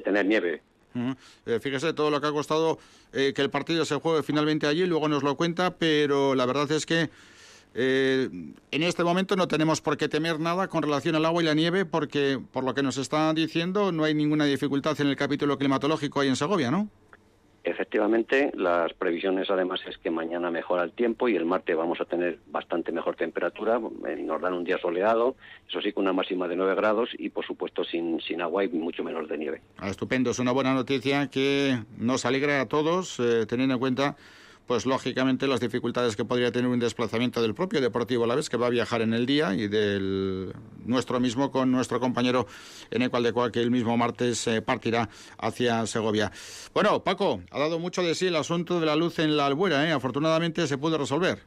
tener 0.06 0.26
nieve. 0.26 0.62
Eh, 1.46 1.60
fíjese 1.60 1.92
todo 1.92 2.10
lo 2.10 2.22
que 2.22 2.28
ha 2.28 2.32
costado 2.32 2.78
eh, 3.12 3.34
que 3.36 3.42
el 3.42 3.50
partido 3.50 3.84
se 3.84 3.96
juegue 3.96 4.24
finalmente 4.24 4.68
allí, 4.68 4.86
luego 4.86 5.10
nos 5.10 5.22
lo 5.22 5.36
cuenta, 5.36 5.72
pero 5.72 6.34
la 6.34 6.46
verdad 6.46 6.72
es 6.72 6.86
que 6.86 7.10
en 7.74 8.56
este 8.72 9.04
momento 9.04 9.36
no 9.36 9.48
tenemos 9.48 9.82
por 9.82 9.98
qué 9.98 10.10
temer 10.10 10.40
nada 10.40 10.68
con 10.68 10.84
relación 10.84 11.16
al 11.16 11.26
agua 11.26 11.42
y 11.42 11.46
la 11.46 11.54
nieve, 11.54 11.86
porque 11.86 12.40
por 12.52 12.64
lo 12.64 12.74
que 12.74 12.84
nos 12.84 12.98
están 12.98 13.36
diciendo 13.36 13.92
no 13.92 14.04
hay 14.04 14.14
ninguna 14.14 14.46
dificultad 14.46 15.00
en 15.00 15.08
el 15.08 15.16
capítulo 15.16 15.58
climatológico 15.58 16.20
ahí 16.20 16.28
en 16.28 16.36
Segovia, 16.36 16.72
¿no? 16.72 16.90
Efectivamente, 17.64 18.52
las 18.56 18.92
previsiones 18.94 19.48
además 19.52 19.82
es 19.88 19.96
que 20.00 20.10
mañana 20.10 20.50
mejora 20.50 20.84
el 20.84 20.94
tiempo 20.94 21.30
y 21.30 21.36
el 21.36 21.46
martes 21.46 21.78
vamos 21.78 22.02
a 22.02 22.06
tener 22.06 22.40
bastante 22.48 22.92
mejor 22.92 23.16
temperatura. 23.16 23.80
Nos 23.80 24.42
dan 24.42 24.54
un 24.54 24.64
día 24.64 24.80
soleado, 24.80 25.36
eso 25.70 25.80
sí, 25.80 25.94
con 25.94 26.06
una 26.06 26.14
máxima 26.14 26.48
de 26.48 26.56
9 26.56 26.74
grados 26.74 27.10
y 27.20 27.30
por 27.30 27.46
supuesto 27.46 27.84
sin, 27.84 28.20
sin 28.20 28.42
agua 28.42 28.64
y 28.64 28.70
mucho 28.70 29.04
menos 29.04 29.30
de 29.30 29.38
nieve. 29.38 29.62
Ah, 29.78 29.90
estupendo, 29.90 30.32
es 30.32 30.40
una 30.40 30.52
buena 30.52 30.74
noticia 30.74 31.28
que 31.28 31.78
nos 32.00 32.26
alegra 32.26 32.62
a 32.62 32.66
todos, 32.68 33.20
eh, 33.20 33.46
teniendo 33.48 33.76
en 33.76 33.80
cuenta 33.80 34.16
pues 34.68 34.86
lógicamente 34.86 35.47
las 35.47 35.59
dificultades 35.59 36.16
que 36.16 36.26
podría 36.26 36.51
tener 36.51 36.70
un 36.70 36.80
desplazamiento 36.80 37.41
del 37.41 37.53
propio 37.53 37.82
Deportivo 37.82 38.26
la 38.26 38.36
vez 38.36 38.49
que 38.49 38.57
va 38.57 38.68
a 38.68 38.70
viajar 38.70 39.01
en 39.01 39.14
el 39.14 39.26
día 39.26 39.53
y 39.53 39.68
del 39.68 40.53
nuestro 40.86 41.20
mismo 41.20 41.51
con 41.51 41.72
nuestro 41.72 41.99
compañero 41.99 42.47
en 42.89 43.01
Ecualdecoa 43.01 43.51
que 43.51 43.62
el 43.62 43.72
mismo 43.72 43.97
martes 43.97 44.47
eh, 44.47 44.62
partirá 44.62 45.09
hacia 45.38 45.86
Segovia. 45.86 46.32
Bueno, 46.74 47.03
Paco, 47.03 47.41
ha 47.51 47.59
dado 47.59 47.80
mucho 47.80 48.03
de 48.03 48.16
sí 48.16 48.28
el 48.28 48.36
asunto 48.36 48.80
de 48.80 48.86
la 48.86 48.95
luz 48.95 49.20
en 49.20 49.36
la 49.38 49.45
albuera, 49.45 49.88
¿eh? 49.88 49.91
afortunadamente 49.91 50.68
se 50.68 50.78
pudo 50.78 50.97
resolver. 50.97 51.39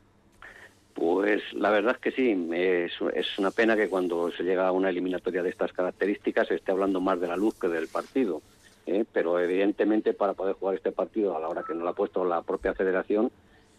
Pues 0.95 1.43
la 1.53 1.71
verdad 1.71 1.97
es 1.97 2.01
que 2.01 2.13
sí, 2.13 2.49
es, 2.53 3.39
una 3.39 3.51
pena 3.51 3.77
que 3.77 3.89
cuando 3.89 4.31
se 4.31 4.45
llega 4.45 4.69
a 4.69 4.73
una 4.73 4.91
eliminatoria 4.91 5.43
de 5.43 5.51
estas 5.51 5.73
características 5.73 6.49
se 6.49 6.55
esté 6.55 6.71
hablando 6.71 7.01
más 7.01 7.21
de 7.21 7.27
la 7.27 7.37
luz 7.37 7.59
que 7.59 7.69
del 7.69 7.89
partido. 7.89 8.43
¿Eh? 8.87 9.05
pero 9.13 9.39
evidentemente 9.39 10.15
para 10.15 10.35
poder 10.35 10.55
jugar 10.55 10.77
este 10.77 10.93
partido 10.93 11.37
a 11.37 11.41
la 11.41 11.49
hora 11.49 11.65
que 11.67 11.75
nos 11.75 11.83
lo 11.83 11.89
ha 11.91 11.95
puesto 11.95 12.25
la 12.25 12.43
propia 12.43 12.75
federación 12.75 13.31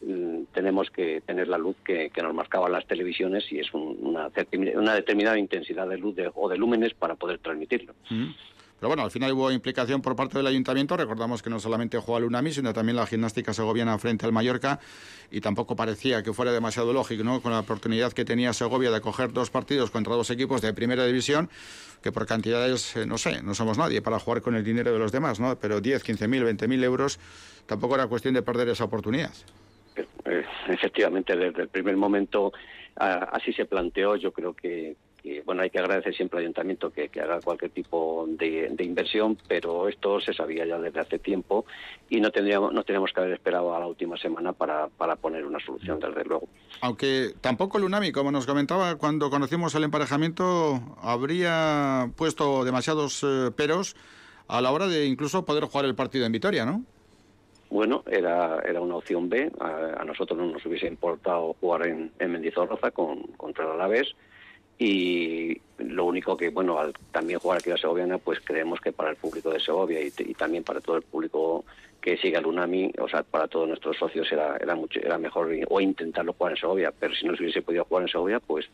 mm, 0.01 0.43
tenemos 0.53 0.89
que 0.89 1.21
tener 1.21 1.47
la 1.47 1.57
luz 1.57 1.75
que, 1.83 2.11
nos 2.21 2.33
marcaban 2.33 2.71
las 2.71 2.87
televisiones 2.87 3.51
y 3.51 3.59
es 3.59 3.73
una, 3.73 4.29
una, 4.75 4.95
determinada 4.95 5.37
intensidad 5.37 5.87
de 5.87 5.97
luz 5.97 6.15
o 6.33 6.49
de 6.49 6.57
lúmenes 6.57 6.93
para 6.93 7.15
poder 7.15 7.39
transmitirlo. 7.39 7.93
Pero 8.79 8.89
bueno, 8.89 9.03
al 9.03 9.11
final 9.11 9.31
hubo 9.31 9.51
implicación 9.51 10.01
por 10.01 10.15
parte 10.15 10.37
del 10.37 10.47
ayuntamiento. 10.47 10.97
Recordamos 10.97 11.41
que 11.41 11.49
no 11.49 11.59
solamente 11.59 11.97
jugó 11.97 12.17
el 12.17 12.25
UNAMI, 12.25 12.51
sino 12.51 12.73
también 12.73 12.97
la 12.97 13.07
gimnástica 13.07 13.53
segoviana 13.53 13.97
frente 13.97 14.25
al 14.25 14.33
Mallorca. 14.33 14.79
Y 15.31 15.41
tampoco 15.41 15.75
parecía 15.75 16.21
que 16.23 16.33
fuera 16.33 16.51
demasiado 16.51 16.91
lógico, 16.91 17.23
¿no? 17.23 17.41
Con 17.41 17.53
la 17.53 17.59
oportunidad 17.59 18.11
que 18.11 18.25
tenía 18.25 18.51
Segovia 18.51 18.91
de 18.91 18.99
coger 18.99 19.31
dos 19.31 19.49
partidos 19.49 19.91
contra 19.91 20.13
dos 20.15 20.29
equipos 20.29 20.61
de 20.61 20.73
primera 20.73 21.05
división, 21.05 21.49
que 22.03 22.11
por 22.11 22.25
cantidades, 22.25 22.95
eh, 22.97 23.05
no 23.05 23.17
sé, 23.17 23.41
no 23.41 23.55
somos 23.55 23.77
nadie 23.77 24.01
para 24.01 24.19
jugar 24.19 24.41
con 24.41 24.55
el 24.55 24.63
dinero 24.63 24.91
de 24.91 24.99
los 24.99 25.11
demás, 25.11 25.39
¿no? 25.39 25.57
Pero 25.57 25.79
10, 25.79 26.03
15 26.03 26.27
mil, 26.27 26.43
20 26.43 26.67
mil 26.67 26.83
euros, 26.83 27.17
tampoco 27.65 27.95
era 27.95 28.07
cuestión 28.07 28.33
de 28.33 28.41
perder 28.41 28.69
esa 28.69 28.83
oportunidad. 28.83 29.31
Eh, 30.25 30.43
efectivamente, 30.67 31.35
desde 31.35 31.61
el 31.61 31.69
primer 31.69 31.95
momento 31.95 32.51
así 32.97 33.53
se 33.53 33.65
planteó. 33.65 34.15
Yo 34.15 34.31
creo 34.31 34.53
que, 34.53 34.95
bueno, 35.45 35.61
hay 35.61 35.69
que 35.69 35.79
agradecer 35.79 36.15
siempre 36.15 36.39
al 36.39 36.43
ayuntamiento 36.43 36.91
que, 36.91 37.09
haga 37.19 37.39
cualquier 37.41 37.71
tipo 37.71 38.25
de, 38.27 38.75
inversión, 38.79 39.37
pero 39.47 39.87
esto 39.87 40.19
se 40.19 40.33
sabía 40.33 40.65
ya 40.65 40.77
desde 40.77 40.99
hace 40.99 41.19
tiempo 41.19 41.65
y 42.09 42.19
no 42.19 42.31
tendríamos, 42.31 42.73
no 42.73 42.83
teníamos 42.83 43.11
que 43.11 43.21
haber 43.21 43.33
esperado 43.33 43.75
a 43.75 43.79
la 43.79 43.87
última 43.87 44.17
semana 44.17 44.53
para, 44.53 44.87
para 44.87 45.15
poner 45.15 45.45
una 45.45 45.59
solución, 45.59 45.99
desde 45.99 46.23
luego. 46.25 46.47
Aunque 46.81 47.33
tampoco 47.41 47.77
el 47.77 47.85
UNAMI, 47.85 48.11
como 48.11 48.31
nos 48.31 48.45
comentaba 48.45 48.95
cuando 48.95 49.29
conocimos 49.29 49.73
el 49.75 49.83
emparejamiento, 49.83 50.81
habría 51.01 52.11
puesto 52.15 52.63
demasiados 52.63 53.23
eh, 53.23 53.51
peros 53.55 53.95
a 54.47 54.61
la 54.61 54.71
hora 54.71 54.87
de 54.87 55.05
incluso 55.05 55.45
poder 55.45 55.63
jugar 55.65 55.85
el 55.85 55.95
partido 55.95 56.25
en 56.25 56.31
Vitoria, 56.31 56.65
¿no? 56.65 56.83
Bueno, 57.69 58.03
era, 58.09 58.59
era 58.59 58.79
una 58.79 58.95
opción 58.97 59.27
B. 59.27 59.51
A, 59.59 60.03
nosotros 60.05 60.37
no 60.37 60.45
nos 60.45 60.65
hubiese 60.65 60.87
importado 60.87 61.55
jugar 61.59 61.87
en, 61.87 62.11
en 62.19 62.31
Mendizorroza 62.31 62.91
con, 62.91 63.23
contra 63.37 63.65
el 63.65 63.71
Alavés 63.71 64.15
y 64.77 65.61
lo 65.77 66.05
único 66.05 66.35
que, 66.35 66.49
bueno, 66.49 66.79
al 66.79 66.93
también 67.11 67.39
jugar 67.39 67.59
aquí 67.59 67.69
la 67.69 67.77
Segoviana, 67.77 68.17
pues 68.17 68.39
creemos 68.43 68.79
que 68.79 68.91
para 68.91 69.09
el 69.09 69.15
público 69.15 69.49
de 69.51 69.59
Segovia 69.59 69.99
y, 70.01 70.11
también 70.33 70.63
para 70.63 70.81
todo 70.81 70.97
el 70.97 71.03
público 71.03 71.65
que 72.01 72.17
sigue 72.17 72.37
al 72.37 72.45
UNAMI, 72.45 72.91
o 72.99 73.09
sea, 73.09 73.23
para 73.23 73.47
todos 73.47 73.67
nuestros 73.67 73.97
socios 73.97 74.31
era, 74.31 74.57
era, 74.57 74.75
mucho, 74.75 74.99
era 74.99 75.17
mejor 75.17 75.49
o 75.69 75.81
intentarlo 75.81 76.33
jugar 76.33 76.53
en 76.53 76.59
Segovia, 76.59 76.93
pero 76.97 77.15
si 77.15 77.25
no 77.25 77.35
se 77.35 77.41
hubiese 77.41 77.63
podido 77.63 77.83
jugar 77.85 78.03
en 78.03 78.09
Segovia, 78.09 78.39
pues 78.39 78.67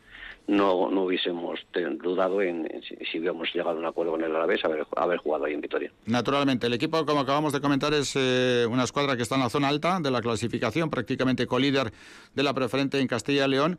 no, 0.48 0.90
no 0.90 1.04
hubiésemos 1.04 1.60
dudado 2.02 2.42
en, 2.42 2.68
si, 2.82 3.18
hubiéramos 3.18 3.48
llegado 3.54 3.76
a 3.76 3.80
un 3.80 3.86
acuerdo 3.86 4.12
con 4.12 4.22
el 4.22 4.36
Alavés 4.36 4.62
haber, 4.66 4.86
haber 4.96 5.18
jugado 5.18 5.46
ahí 5.46 5.54
en 5.54 5.62
Vitoria. 5.62 5.90
Naturalmente, 6.04 6.66
el 6.66 6.74
equipo, 6.74 7.06
como 7.06 7.20
acabamos 7.20 7.54
de 7.54 7.60
comentar, 7.60 7.94
es 7.94 8.12
eh, 8.16 8.66
una 8.68 8.84
escuadra 8.84 9.16
que 9.16 9.22
está 9.22 9.36
en 9.36 9.42
la 9.42 9.50
zona 9.50 9.68
alta 9.68 9.98
de 10.00 10.10
la 10.10 10.20
clasificación, 10.20 10.90
prácticamente 10.90 11.46
colíder 11.46 11.90
de 12.34 12.42
la 12.42 12.52
preferente 12.52 13.00
en 13.00 13.06
Castilla 13.06 13.46
y 13.46 13.50
León. 13.50 13.78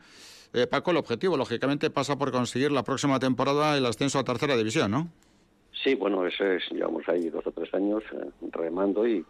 Eh, 0.54 0.68
Paco, 0.68 0.92
el 0.92 0.98
objetivo, 0.98 1.36
lógicamente, 1.36 1.90
pasa 1.90 2.16
por 2.16 2.32
conseguir 2.32 2.72
la 2.72 2.84
próxima 2.84 3.20
temporada 3.20 3.76
el 3.76 3.86
ascenso 3.88 4.20
a 4.20 4.24
tercera 4.24 4.56
división, 4.56 4.92
¿no? 4.92 5.08
Sí, 5.84 5.96
bueno, 5.96 6.26
eso 6.28 6.46
es, 6.46 6.64
llevamos 6.72 7.10
ahí 7.10 7.30
dos 7.30 7.46
o 7.48 7.52
tres 7.52 7.74
años 7.74 8.04
eh, 8.14 8.30
remando 8.52 9.08
y, 9.08 9.26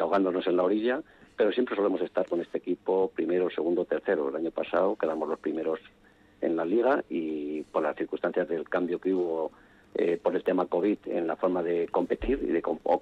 ahogándonos 0.00 0.46
en 0.46 0.56
la 0.56 0.62
orilla, 0.62 1.02
pero 1.36 1.52
siempre 1.52 1.76
solemos 1.76 2.00
estar 2.00 2.26
con 2.28 2.40
este 2.40 2.58
equipo 2.58 3.10
primero, 3.14 3.50
segundo, 3.50 3.84
tercero. 3.84 4.28
El 4.28 4.36
año 4.36 4.50
pasado 4.52 4.96
quedamos 4.96 5.28
los 5.28 5.38
primeros 5.38 5.80
en 6.40 6.56
la 6.56 6.64
liga 6.64 7.04
y 7.10 7.62
por 7.62 7.82
las 7.82 7.96
circunstancias 7.96 8.48
del 8.48 8.68
cambio 8.68 9.00
que 9.00 9.12
hubo 9.12 9.52
eh, 9.94 10.18
por 10.22 10.34
el 10.34 10.42
tema 10.42 10.66
COVID 10.66 10.98
en 11.06 11.26
la 11.26 11.36
forma 11.36 11.62
de 11.62 11.86
competir 11.88 12.40
y 12.42 12.46
de 12.46 12.62
o 12.64 13.00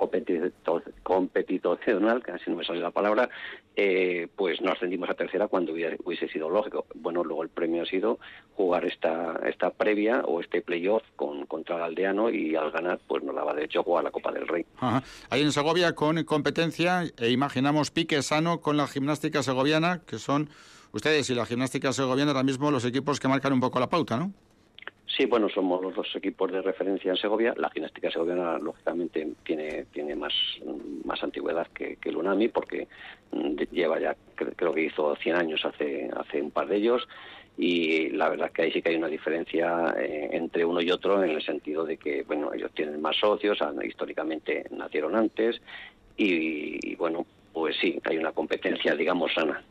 competicional, 1.04 2.22
así 2.32 2.50
no 2.50 2.56
me 2.56 2.64
sale 2.64 2.80
la 2.80 2.90
palabra, 2.90 3.28
eh, 3.76 4.26
pues 4.34 4.60
nos 4.60 4.72
ascendimos 4.72 5.08
a 5.08 5.14
tercera 5.14 5.46
cuando 5.46 5.72
hubiese 5.72 6.28
sido 6.28 6.50
lógico. 6.50 6.86
Bueno, 6.96 7.22
luego 7.22 7.44
el 7.44 7.48
premio 7.48 7.82
ha 7.82 7.86
sido 7.86 8.18
jugar 8.54 8.84
esta 8.86 9.40
esta 9.46 9.70
previa 9.70 10.22
o 10.26 10.40
este 10.40 10.62
playoff 10.62 11.04
con, 11.14 11.46
contra 11.46 11.76
el 11.76 11.82
aldeano 11.82 12.28
y 12.28 12.56
al 12.56 12.72
ganar 12.72 12.98
pues 13.06 13.22
nos 13.22 13.36
daba 13.36 13.54
de 13.54 13.64
hecho 13.64 13.84
jugar 13.84 14.04
la 14.04 14.10
Copa 14.10 14.32
del 14.32 14.48
Rey. 14.48 14.66
Ahí 15.30 15.42
en 15.42 15.52
Segovia 15.52 15.94
con 15.94 16.22
competencia 16.24 17.04
e 17.16 17.30
imaginamos 17.30 17.92
pique 17.92 18.20
sano 18.22 18.60
con 18.60 18.76
la 18.76 18.88
gimnástica 18.88 19.42
segoviana, 19.44 20.02
que 20.06 20.18
son 20.18 20.50
ustedes 20.92 21.30
y 21.30 21.34
la 21.34 21.46
gimnástica 21.46 21.92
segoviana 21.92 22.32
ahora 22.32 22.42
mismo 22.42 22.70
los 22.70 22.84
equipos 22.84 23.20
que 23.20 23.28
marcan 23.28 23.52
un 23.52 23.60
poco 23.60 23.78
la 23.78 23.88
pauta, 23.88 24.16
¿no? 24.16 24.32
Sí, 25.16 25.26
bueno, 25.26 25.48
somos 25.48 25.82
los 25.82 25.94
dos 25.94 26.14
equipos 26.14 26.52
de 26.52 26.62
referencia 26.62 27.10
en 27.10 27.16
Segovia. 27.16 27.52
La 27.56 27.70
gimnástica 27.70 28.10
segoviana, 28.10 28.58
lógicamente, 28.58 29.28
tiene, 29.44 29.86
tiene 29.92 30.14
más, 30.14 30.32
más 31.04 31.22
antigüedad 31.22 31.66
que, 31.68 31.98
el 32.04 32.16
UNAMI, 32.16 32.48
porque 32.48 32.86
mm, 33.32 33.56
lleva 33.72 33.98
ya, 33.98 34.16
creo 34.36 34.72
que 34.72 34.84
hizo 34.84 35.16
100 35.16 35.36
años 35.36 35.64
hace, 35.64 36.08
hace 36.16 36.40
un 36.40 36.52
par 36.52 36.68
de 36.68 36.76
ellos. 36.76 37.08
Y 37.58 38.10
la 38.10 38.28
verdad 38.28 38.46
es 38.46 38.52
que 38.52 38.62
ahí 38.62 38.72
sí 38.72 38.80
que 38.80 38.90
hay 38.90 38.96
una 38.96 39.08
diferencia 39.08 39.94
eh, 39.98 40.30
entre 40.32 40.64
uno 40.64 40.80
y 40.80 40.90
otro 40.90 41.22
en 41.22 41.30
el 41.30 41.42
sentido 41.42 41.84
de 41.84 41.96
que, 41.96 42.22
bueno, 42.22 42.54
ellos 42.54 42.70
tienen 42.72 43.02
más 43.02 43.16
socios, 43.16 43.58
históricamente 43.82 44.64
nacieron 44.70 45.16
antes 45.16 45.60
y, 46.16 46.94
bueno, 46.96 47.26
pues 47.52 47.76
sí, 47.80 48.00
hay 48.04 48.18
una 48.18 48.32
competencia, 48.32 48.94
digamos, 48.94 49.32
sana. 49.34 49.62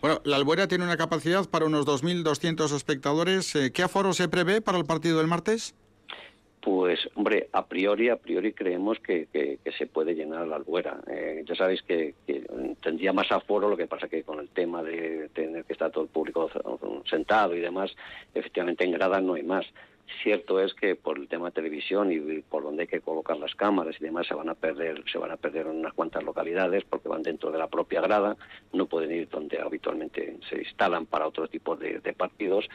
Bueno, 0.00 0.20
la 0.24 0.36
Albuera 0.36 0.68
tiene 0.68 0.84
una 0.84 0.96
capacidad 0.96 1.48
para 1.48 1.66
unos 1.66 1.86
2.200 1.86 2.74
espectadores. 2.74 3.54
Eh, 3.56 3.72
¿Qué 3.72 3.82
aforo 3.82 4.12
se 4.12 4.28
prevé 4.28 4.60
para 4.60 4.78
el 4.78 4.84
partido 4.84 5.18
del 5.18 5.26
martes? 5.26 5.74
Pues, 6.66 6.98
hombre, 7.14 7.48
a 7.52 7.64
priori, 7.66 8.08
a 8.08 8.16
priori 8.16 8.52
creemos 8.52 8.98
que, 8.98 9.28
se 9.78 9.86
puede 9.86 10.14
llenar 10.14 10.48
la 10.48 10.56
albuera. 10.56 10.98
Eh, 11.06 11.44
ya 11.46 11.54
sabéis 11.54 11.80
que, 11.82 12.14
tendría 12.82 13.12
más 13.12 13.30
aforo, 13.30 13.68
lo 13.68 13.76
que 13.76 13.86
pasa 13.86 14.08
que 14.08 14.24
con 14.24 14.40
el 14.40 14.48
tema 14.48 14.82
de 14.82 15.28
tener 15.32 15.64
que 15.64 15.74
estar 15.74 15.92
todo 15.92 16.02
el 16.02 16.10
público 16.10 16.50
sentado 17.08 17.54
y 17.54 17.60
demás, 17.60 17.94
efectivamente 18.34 18.84
en 18.84 18.90
grada 18.90 19.20
no 19.20 19.34
hay 19.34 19.44
más. 19.44 19.64
Cierto 20.22 20.60
es 20.60 20.72
que 20.74 20.94
por 20.94 21.18
el 21.18 21.28
tema 21.28 21.46
de 21.46 21.52
televisión 21.52 22.12
y 22.12 22.40
por 22.42 22.62
donde 22.62 22.82
hay 22.82 22.88
que 22.88 23.00
colocar 23.00 23.36
las 23.38 23.54
cámaras 23.54 23.96
y 23.98 24.04
demás 24.04 24.26
se 24.26 24.34
van 24.34 24.48
a 24.48 24.54
perder, 24.54 25.02
se 25.10 25.18
van 25.18 25.32
a 25.32 25.36
perder 25.36 25.66
unas 25.66 25.92
cuantas 25.94 26.22
localidades 26.22 26.84
porque 26.84 27.08
van 27.08 27.22
dentro 27.22 27.50
de 27.50 27.58
la 27.58 27.66
propia 27.66 28.00
grada, 28.00 28.36
no 28.72 28.86
pueden 28.86 29.12
ir 29.12 29.28
donde 29.28 29.60
habitualmente 29.60 30.36
se 30.48 30.58
instalan 30.58 31.06
para 31.06 31.26
otro 31.26 31.48
tipo 31.48 31.76
de, 31.76 32.00
partidos 32.16 32.68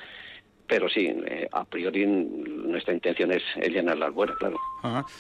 pero 0.68 0.88
sí, 0.88 1.06
eh, 1.06 1.50
a 1.52 1.66
priori 1.66 2.06
nuestra 2.06 2.94
intención 2.94 3.32
es, 3.34 3.44
llenar 3.58 3.98
las 3.98 4.14
buenas, 4.14 4.38
claro. 4.38 4.58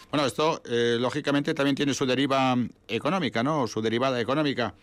Bueno, 0.10 0.26
esto 0.26 0.62
eh, 0.70 0.96
lógicamente 0.98 1.54
también 1.54 1.76
tiene 1.76 1.94
su 1.94 2.06
deriva 2.06 2.56
económica, 2.88 3.44
¿no? 3.44 3.68
Su 3.68 3.82
derivada 3.82 4.22
económica. 4.22 4.74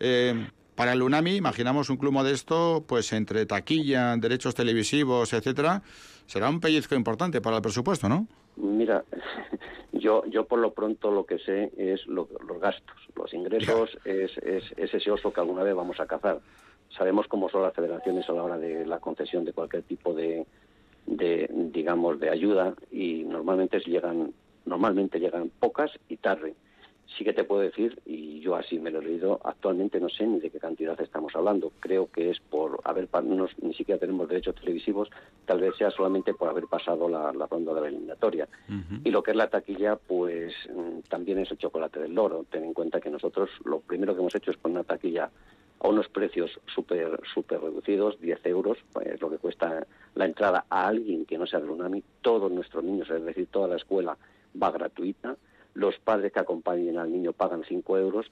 Eh, 0.00 0.48
para 0.74 0.92
el 0.94 1.02
UNAMI, 1.02 1.36
imaginamos 1.36 1.90
un 1.90 1.98
club 1.98 2.12
modesto, 2.12 2.84
pues 2.88 3.12
entre 3.12 3.44
taquilla, 3.46 4.16
derechos 4.16 4.54
televisivos, 4.54 5.32
etcétera, 5.34 5.82
será 6.26 6.48
un 6.48 6.60
pellizco 6.60 6.94
importante 6.94 7.40
para 7.40 7.56
el 7.56 7.62
presupuesto, 7.62 8.08
¿no? 8.08 8.26
Mira, 8.56 9.04
yo 9.92 10.24
yo 10.26 10.46
por 10.46 10.58
lo 10.58 10.72
pronto 10.72 11.10
lo 11.10 11.24
que 11.26 11.38
sé 11.38 11.72
es 11.76 12.06
los 12.06 12.28
gastos. 12.60 12.96
Los 13.16 13.32
ingresos 13.32 13.96
es, 14.04 14.36
es, 14.38 14.64
ese 14.76 15.10
oso 15.10 15.32
que 15.32 15.40
alguna 15.40 15.62
vez 15.62 15.74
vamos 15.74 16.00
a 16.00 16.06
cazar. 16.06 16.40
Sabemos 16.96 17.26
cómo 17.28 17.48
son 17.48 17.62
las 17.62 17.74
federaciones 17.74 18.28
a 18.28 18.32
la 18.32 18.42
hora 18.42 18.58
de 18.58 18.86
la 18.86 18.98
concesión 19.00 19.44
de 19.44 19.52
cualquier 19.52 19.82
tipo 19.82 20.14
de, 20.14 20.46
de 21.06 21.48
digamos, 21.50 22.20
de 22.20 22.30
ayuda 22.30 22.74
y 22.90 23.24
normalmente 23.24 23.80
llegan 23.80 24.32
normalmente 24.64 25.20
llegan 25.20 25.50
pocas 25.60 25.90
y 26.08 26.16
tarde 26.16 26.54
sí 27.06 27.24
que 27.24 27.32
te 27.32 27.44
puedo 27.44 27.62
decir, 27.62 28.00
y 28.06 28.40
yo 28.40 28.56
así 28.56 28.78
me 28.78 28.90
lo 28.90 29.00
he 29.00 29.04
leído, 29.04 29.40
actualmente 29.44 30.00
no 30.00 30.08
sé 30.08 30.26
ni 30.26 30.40
de 30.40 30.50
qué 30.50 30.58
cantidad 30.58 31.00
estamos 31.00 31.34
hablando. 31.36 31.72
Creo 31.80 32.10
que 32.10 32.30
es 32.30 32.40
por 32.40 32.80
haber, 32.84 33.08
no, 33.24 33.46
ni 33.62 33.74
siquiera 33.74 33.98
tenemos 33.98 34.28
derechos 34.28 34.54
televisivos, 34.54 35.10
tal 35.46 35.60
vez 35.60 35.76
sea 35.76 35.90
solamente 35.90 36.34
por 36.34 36.48
haber 36.48 36.66
pasado 36.66 37.08
la, 37.08 37.32
ronda 37.32 37.74
de 37.74 37.80
la 37.80 37.88
eliminatoria. 37.88 38.48
Y 39.04 39.10
lo 39.10 39.22
que 39.22 39.32
es 39.32 39.36
la 39.36 39.48
taquilla, 39.48 39.96
pues 39.96 40.54
mm, 40.74 41.00
también 41.08 41.38
es 41.38 41.50
el 41.50 41.58
chocolate 41.58 42.00
del 42.00 42.14
loro. 42.14 42.44
Ten 42.50 42.64
en 42.64 42.74
cuenta 42.74 43.00
que 43.00 43.10
nosotros 43.10 43.50
lo 43.64 43.80
primero 43.80 44.14
que 44.14 44.20
hemos 44.20 44.34
hecho 44.34 44.50
es 44.50 44.56
poner 44.56 44.78
una 44.78 44.84
taquilla 44.84 45.30
a 45.80 45.88
unos 45.88 46.08
precios 46.08 46.58
súper 46.66 47.20
super 47.32 47.60
reducidos, 47.60 48.18
10 48.20 48.46
euros, 48.46 48.78
es 49.04 49.20
lo 49.20 49.30
que 49.30 49.38
cuesta 49.38 49.86
la 50.14 50.24
entrada 50.24 50.64
a 50.70 50.86
alguien 50.86 51.26
que 51.26 51.36
no 51.36 51.46
sea 51.46 51.60
de 51.60 51.68
UNAMI. 51.68 52.02
Todos 52.22 52.50
nuestros 52.50 52.82
niños, 52.82 53.10
es 53.10 53.24
decir, 53.24 53.48
toda 53.50 53.68
la 53.68 53.76
escuela 53.76 54.16
va 54.60 54.70
gratuita 54.70 55.36
los 55.74 55.98
padres 55.98 56.32
que 56.32 56.40
acompañen 56.40 56.98
al 56.98 57.12
niño 57.12 57.32
pagan 57.32 57.64
5 57.66 57.98
euros. 57.98 58.30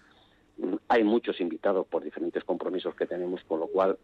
Mm, 0.58 0.74
hay 0.88 1.04
muchos 1.04 1.40
invitados 1.40 1.86
por 1.86 2.02
diferentes 2.02 2.44
compromisos 2.44 2.94
que 2.94 3.06
tenemos, 3.06 3.42
con 3.44 3.60
lo 3.60 3.66
cual 3.66 3.98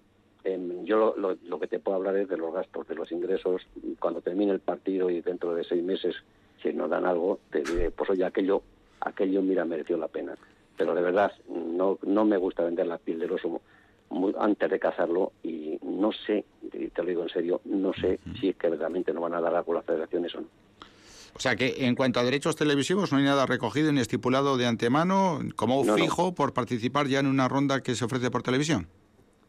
em, 0.44 0.84
yo 0.84 1.14
lo, 1.16 1.60
que 1.60 1.66
te 1.66 1.78
puedo 1.78 1.96
hablar 1.96 2.16
es 2.16 2.28
de 2.28 2.36
los 2.36 2.52
gastos, 2.52 2.86
de 2.88 2.94
los 2.94 3.10
ingresos. 3.12 3.66
Cuando 3.98 4.20
termine 4.20 4.52
el 4.52 4.60
partido 4.60 5.10
y 5.10 5.20
dentro 5.20 5.54
de 5.54 5.64
seis 5.64 5.82
meses, 5.82 6.16
si 6.62 6.72
nos 6.72 6.90
dan 6.90 7.06
algo, 7.06 7.40
te 7.50 7.62
diré, 7.62 7.90
pues 7.90 8.10
oye, 8.10 8.24
aquello, 8.24 8.62
aquello, 9.00 9.42
mira, 9.42 9.64
mereció 9.64 9.96
la 9.96 10.08
pena. 10.08 10.34
Pero 10.76 10.94
de 10.94 11.02
verdad, 11.02 11.32
no, 11.48 11.98
no 12.02 12.24
me 12.24 12.36
gusta 12.36 12.64
vender 12.64 12.86
la 12.86 12.98
piel 12.98 13.18
del 13.18 13.32
oso 13.32 13.60
antes 14.38 14.70
de 14.70 14.78
cazarlo 14.78 15.32
y 15.42 15.78
no 15.82 16.12
sé, 16.12 16.44
te 16.70 17.02
lo 17.02 17.08
digo 17.08 17.22
en 17.22 17.28
serio, 17.28 17.60
no 17.64 17.92
sé 17.92 18.18
si 18.40 18.48
es 18.48 18.56
que 18.56 18.70
realmente 18.70 19.12
no 19.12 19.20
van 19.20 19.34
a 19.34 19.40
dar 19.40 19.54
algo 19.54 19.74
las 19.74 19.84
federaciones 19.84 20.34
o 20.34 20.40
no. 20.40 20.46
O 21.34 21.40
sea 21.40 21.56
que 21.56 21.86
en 21.86 21.94
cuanto 21.94 22.20
a 22.20 22.24
derechos 22.24 22.56
televisivos 22.56 23.12
no 23.12 23.18
hay 23.18 23.24
nada 23.24 23.46
recogido 23.46 23.92
ni 23.92 24.00
estipulado 24.00 24.56
de 24.56 24.66
antemano 24.66 25.40
como 25.56 25.84
fijo 25.84 26.34
por 26.34 26.52
participar 26.52 27.06
ya 27.06 27.20
en 27.20 27.26
una 27.26 27.48
ronda 27.48 27.82
que 27.82 27.94
se 27.94 28.04
ofrece 28.04 28.30
por 28.30 28.42
televisión. 28.42 28.88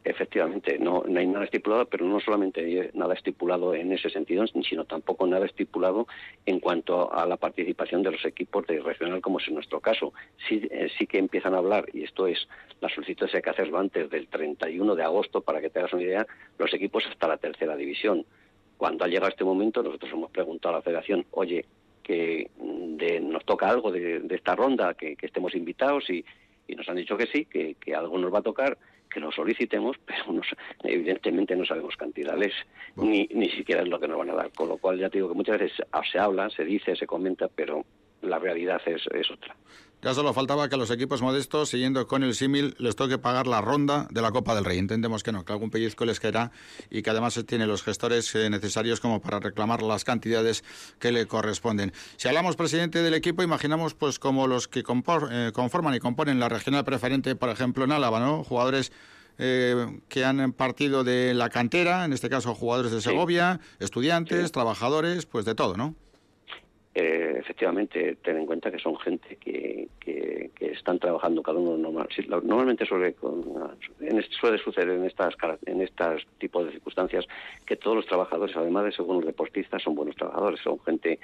Efectivamente, 0.02 0.78
no, 0.78 1.04
no, 1.06 1.20
hay 1.20 1.26
nada 1.26 1.44
estipulado, 1.44 1.84
pero 1.84 2.06
no 2.06 2.20
solamente 2.20 2.64
hay 2.64 2.90
nada 2.94 3.12
estipulado 3.12 3.74
en 3.74 3.92
ese 3.92 4.08
sentido, 4.08 4.46
sino 4.46 4.86
tampoco 4.86 5.26
nada 5.26 5.44
estipulado 5.44 6.06
en 6.46 6.58
cuanto 6.58 7.12
a 7.12 7.26
la 7.26 7.36
participación 7.36 8.02
de 8.02 8.12
los 8.12 8.24
equipos 8.24 8.66
de 8.66 8.80
regional, 8.80 9.20
como 9.20 9.40
es 9.40 9.48
en 9.48 9.54
nuestro 9.54 9.80
caso. 9.80 10.14
Sí, 10.48 10.66
eh, 10.70 10.88
sí 10.96 11.06
que 11.06 11.18
empiezan 11.18 11.52
a 11.52 11.58
hablar, 11.58 11.84
y 11.92 12.04
esto 12.04 12.26
es, 12.26 12.48
la 12.80 12.88
solicitud 12.88 13.28
hay 13.30 13.42
que 13.42 13.50
hacerlo 13.50 13.78
antes 13.78 14.08
del 14.08 14.26
31 14.28 14.94
de 14.94 15.02
agosto, 15.02 15.42
para 15.42 15.60
que 15.60 15.68
te 15.68 15.80
hagas 15.80 15.92
una 15.92 16.02
idea, 16.02 16.26
los 16.58 16.72
equipos 16.72 17.04
hasta 17.06 17.28
la 17.28 17.36
tercera 17.36 17.76
división. 17.76 18.24
Cuando 18.80 19.04
ha 19.04 19.08
llegado 19.08 19.28
este 19.28 19.44
momento, 19.44 19.82
nosotros 19.82 20.10
hemos 20.10 20.30
preguntado 20.30 20.74
a 20.74 20.78
la 20.78 20.82
federación, 20.82 21.26
oye, 21.32 21.66
que 22.02 22.48
nos 23.20 23.44
toca 23.44 23.68
algo 23.68 23.92
de, 23.92 24.22
esta 24.30 24.56
ronda, 24.56 24.94
que, 24.94 25.18
estemos 25.20 25.54
invitados 25.54 26.08
y, 26.08 26.24
nos 26.74 26.88
han 26.88 26.96
dicho 26.96 27.14
que 27.18 27.26
sí, 27.26 27.44
que, 27.44 27.76
algo 27.94 28.16
nos 28.16 28.32
va 28.32 28.38
a 28.38 28.42
tocar, 28.42 28.78
que 29.12 29.20
lo 29.20 29.30
solicitemos, 29.32 29.98
pero 30.06 30.40
evidentemente 30.82 31.54
no 31.56 31.66
sabemos 31.66 31.94
cantidades, 31.94 32.54
ni, 32.96 33.28
ni 33.34 33.50
siquiera 33.50 33.82
es 33.82 33.88
lo 33.88 34.00
que 34.00 34.08
nos 34.08 34.16
van 34.16 34.30
a 34.30 34.34
dar. 34.34 34.50
Con 34.52 34.70
lo 34.70 34.78
cual 34.78 34.98
ya 34.98 35.10
te 35.10 35.18
digo 35.18 35.28
que 35.28 35.34
muchas 35.34 35.58
veces 35.58 35.86
se 36.10 36.18
habla, 36.18 36.48
se 36.48 36.64
dice, 36.64 36.96
se 36.96 37.06
comenta, 37.06 37.48
pero 37.54 37.84
la 38.22 38.38
realidad 38.38 38.80
es, 38.86 39.02
es 39.12 39.30
otra. 39.30 39.54
Ya 40.02 40.14
solo 40.14 40.32
faltaba 40.32 40.66
que 40.70 40.76
a 40.76 40.78
los 40.78 40.90
equipos 40.90 41.20
modestos, 41.20 41.68
siguiendo 41.68 42.06
con 42.06 42.22
el 42.22 42.34
símil, 42.34 42.74
les 42.78 42.96
toque 42.96 43.18
pagar 43.18 43.46
la 43.46 43.60
ronda 43.60 44.08
de 44.10 44.22
la 44.22 44.30
Copa 44.30 44.54
del 44.54 44.64
Rey. 44.64 44.78
Entendemos 44.78 45.22
que 45.22 45.30
no, 45.30 45.44
que 45.44 45.52
algún 45.52 45.70
pellizco 45.70 46.06
les 46.06 46.20
queda 46.20 46.52
y 46.88 47.02
que 47.02 47.10
además 47.10 47.38
tiene 47.46 47.66
los 47.66 47.82
gestores 47.82 48.34
eh, 48.34 48.48
necesarios 48.48 48.98
como 48.98 49.20
para 49.20 49.40
reclamar 49.40 49.82
las 49.82 50.04
cantidades 50.04 50.64
que 50.98 51.12
le 51.12 51.26
corresponden. 51.26 51.92
Si 52.16 52.28
hablamos, 52.28 52.56
presidente 52.56 53.02
del 53.02 53.12
equipo, 53.12 53.42
imaginamos 53.42 53.92
pues 53.92 54.18
como 54.18 54.46
los 54.46 54.68
que 54.68 54.80
eh, 54.80 55.52
conforman 55.52 55.94
y 55.94 56.00
componen 56.00 56.40
la 56.40 56.48
regional 56.48 56.84
preferente, 56.86 57.36
por 57.36 57.50
ejemplo, 57.50 57.84
en 57.84 57.92
Álava, 57.92 58.20
¿no? 58.20 58.42
Jugadores 58.42 58.92
eh, 59.36 60.00
que 60.08 60.24
han 60.24 60.52
partido 60.52 61.04
de 61.04 61.34
la 61.34 61.50
cantera, 61.50 62.06
en 62.06 62.14
este 62.14 62.30
caso 62.30 62.54
jugadores 62.54 62.92
de 62.92 63.02
Segovia, 63.02 63.60
estudiantes, 63.80 64.50
trabajadores, 64.50 65.26
pues 65.26 65.44
de 65.44 65.54
todo, 65.54 65.76
¿no? 65.76 65.94
Eh, 67.02 67.38
efectivamente, 67.38 68.16
ten 68.22 68.36
en 68.36 68.44
cuenta 68.44 68.70
que 68.70 68.78
son 68.78 68.94
gente 68.98 69.36
que, 69.36 69.88
que, 69.98 70.50
están 70.60 70.98
trabajando 70.98 71.42
cada 71.42 71.58
uno 71.58 71.78
normal. 71.78 72.08
normalmente 72.42 72.84
suele, 72.84 73.14
suele 74.38 74.58
suceder 74.58 74.90
en 74.90 75.06
estas 75.06 75.34
en 75.64 75.80
estos 75.80 76.26
tipos 76.38 76.66
de 76.66 76.72
circunstancias 76.72 77.26
que 77.64 77.76
todos 77.76 77.96
los 77.96 78.06
trabajadores, 78.06 78.54
además 78.54 78.84
de 78.84 78.92
según 78.92 79.16
los 79.16 79.26
deportistas, 79.26 79.82
son 79.82 79.94
buenos 79.94 80.14
trabajadores, 80.16 80.60
son 80.60 80.78
gente 80.80 81.18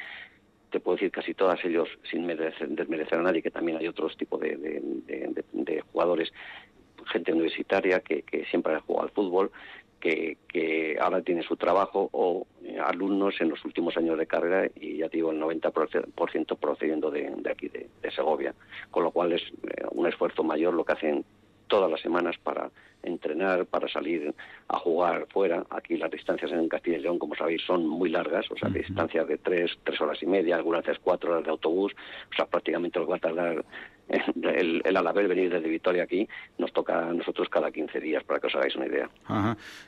te 0.70 0.81
puedo 0.81 0.97
decir 0.97 1.11
casi 1.11 1.35
todas 1.35 1.62
ellos 1.64 1.89
sin 2.11 2.27
desmerecer 2.27 3.18
a 3.18 3.22
nadie, 3.22 3.43
que 3.43 3.51
también 3.51 3.77
hay 3.77 3.87
otros 3.87 4.16
tipos 4.16 4.41
de, 4.41 4.57
de, 4.57 5.81
jugadores, 5.93 6.33
gente 7.12 7.33
universitaria 7.33 8.01
que, 8.01 8.22
que 8.22 8.47
siempre 8.47 8.74
ha 8.74 8.81
jugado 8.81 9.05
al 9.09 9.12
fútbol, 9.12 9.51
que, 10.01 10.97
ahora 11.01 11.22
tiene 11.22 11.42
su 11.42 11.57
trabajo 11.57 12.09
o 12.12 12.47
eh, 12.64 12.78
alumnos 12.78 13.34
en 13.40 13.51
los 13.51 13.64
últimos 13.64 13.97
años 13.97 14.18
de 14.18 14.26
carrera 14.26 14.70
y 14.74 14.99
ya 14.99 15.09
digo 15.09 15.30
el 15.30 15.40
90% 15.40 16.59
procediendo 16.59 17.11
de, 17.11 17.34
aquí, 17.51 17.68
de, 17.68 17.88
Segovia, 18.11 18.55
con 18.90 19.05
lo 19.05 19.11
cual 19.11 19.32
es 19.32 19.42
eh, 19.42 19.84
un 19.90 20.07
esfuerzo 20.07 20.42
mayor 20.42 20.74
lo 20.74 20.84
que 20.84 20.92
hacen 20.92 21.24
todas 21.66 21.90
las 21.90 22.01
semanas 22.01 22.36
para 22.42 22.70
entrenar, 23.03 23.66
para 23.66 23.88
salir 23.88 24.34
a 24.68 24.78
jugar 24.78 25.26
fuera. 25.30 25.64
Aquí 25.70 25.97
las 25.97 26.11
distancias 26.11 26.51
en 26.53 26.68
Castilla 26.68 26.99
y 26.99 27.03
León, 27.03 27.18
como 27.18 27.34
sabéis, 27.34 27.62
son 27.62 27.86
muy 27.86 28.09
largas, 28.09 28.51
o 28.51 28.57
sea, 28.57 28.68
distancias 28.68 29.26
de 29.26 29.38
tres, 29.38 29.72
tres 29.84 30.01
horas 30.01 30.22
y 30.22 30.26
media, 30.26 30.57
algunas 30.57 30.84
veces 30.84 31.01
cuatro 31.03 31.32
horas 31.32 31.44
de 31.44 31.51
autobús, 31.51 31.92
o 32.32 32.34
sea, 32.34 32.47
prácticamente 32.47 32.99
lo 32.99 33.07
que 33.07 33.11
va 33.11 33.16
a 33.16 33.20
tardar 33.20 33.64
el, 34.43 34.83
el 34.85 34.97
Alavés 34.97 35.29
venir 35.29 35.51
desde 35.51 35.69
Vitoria 35.69 36.05
aquí 36.05 36.29
nos 36.59 36.73
toca 36.73 37.09
a 37.09 37.13
nosotros 37.13 37.49
cada 37.49 37.71
15 37.71 38.01
días, 38.01 38.23
para 38.25 38.39
que 38.39 38.47
os 38.47 38.55
hagáis 38.55 38.77
una 38.77 38.87
idea. 38.87 39.11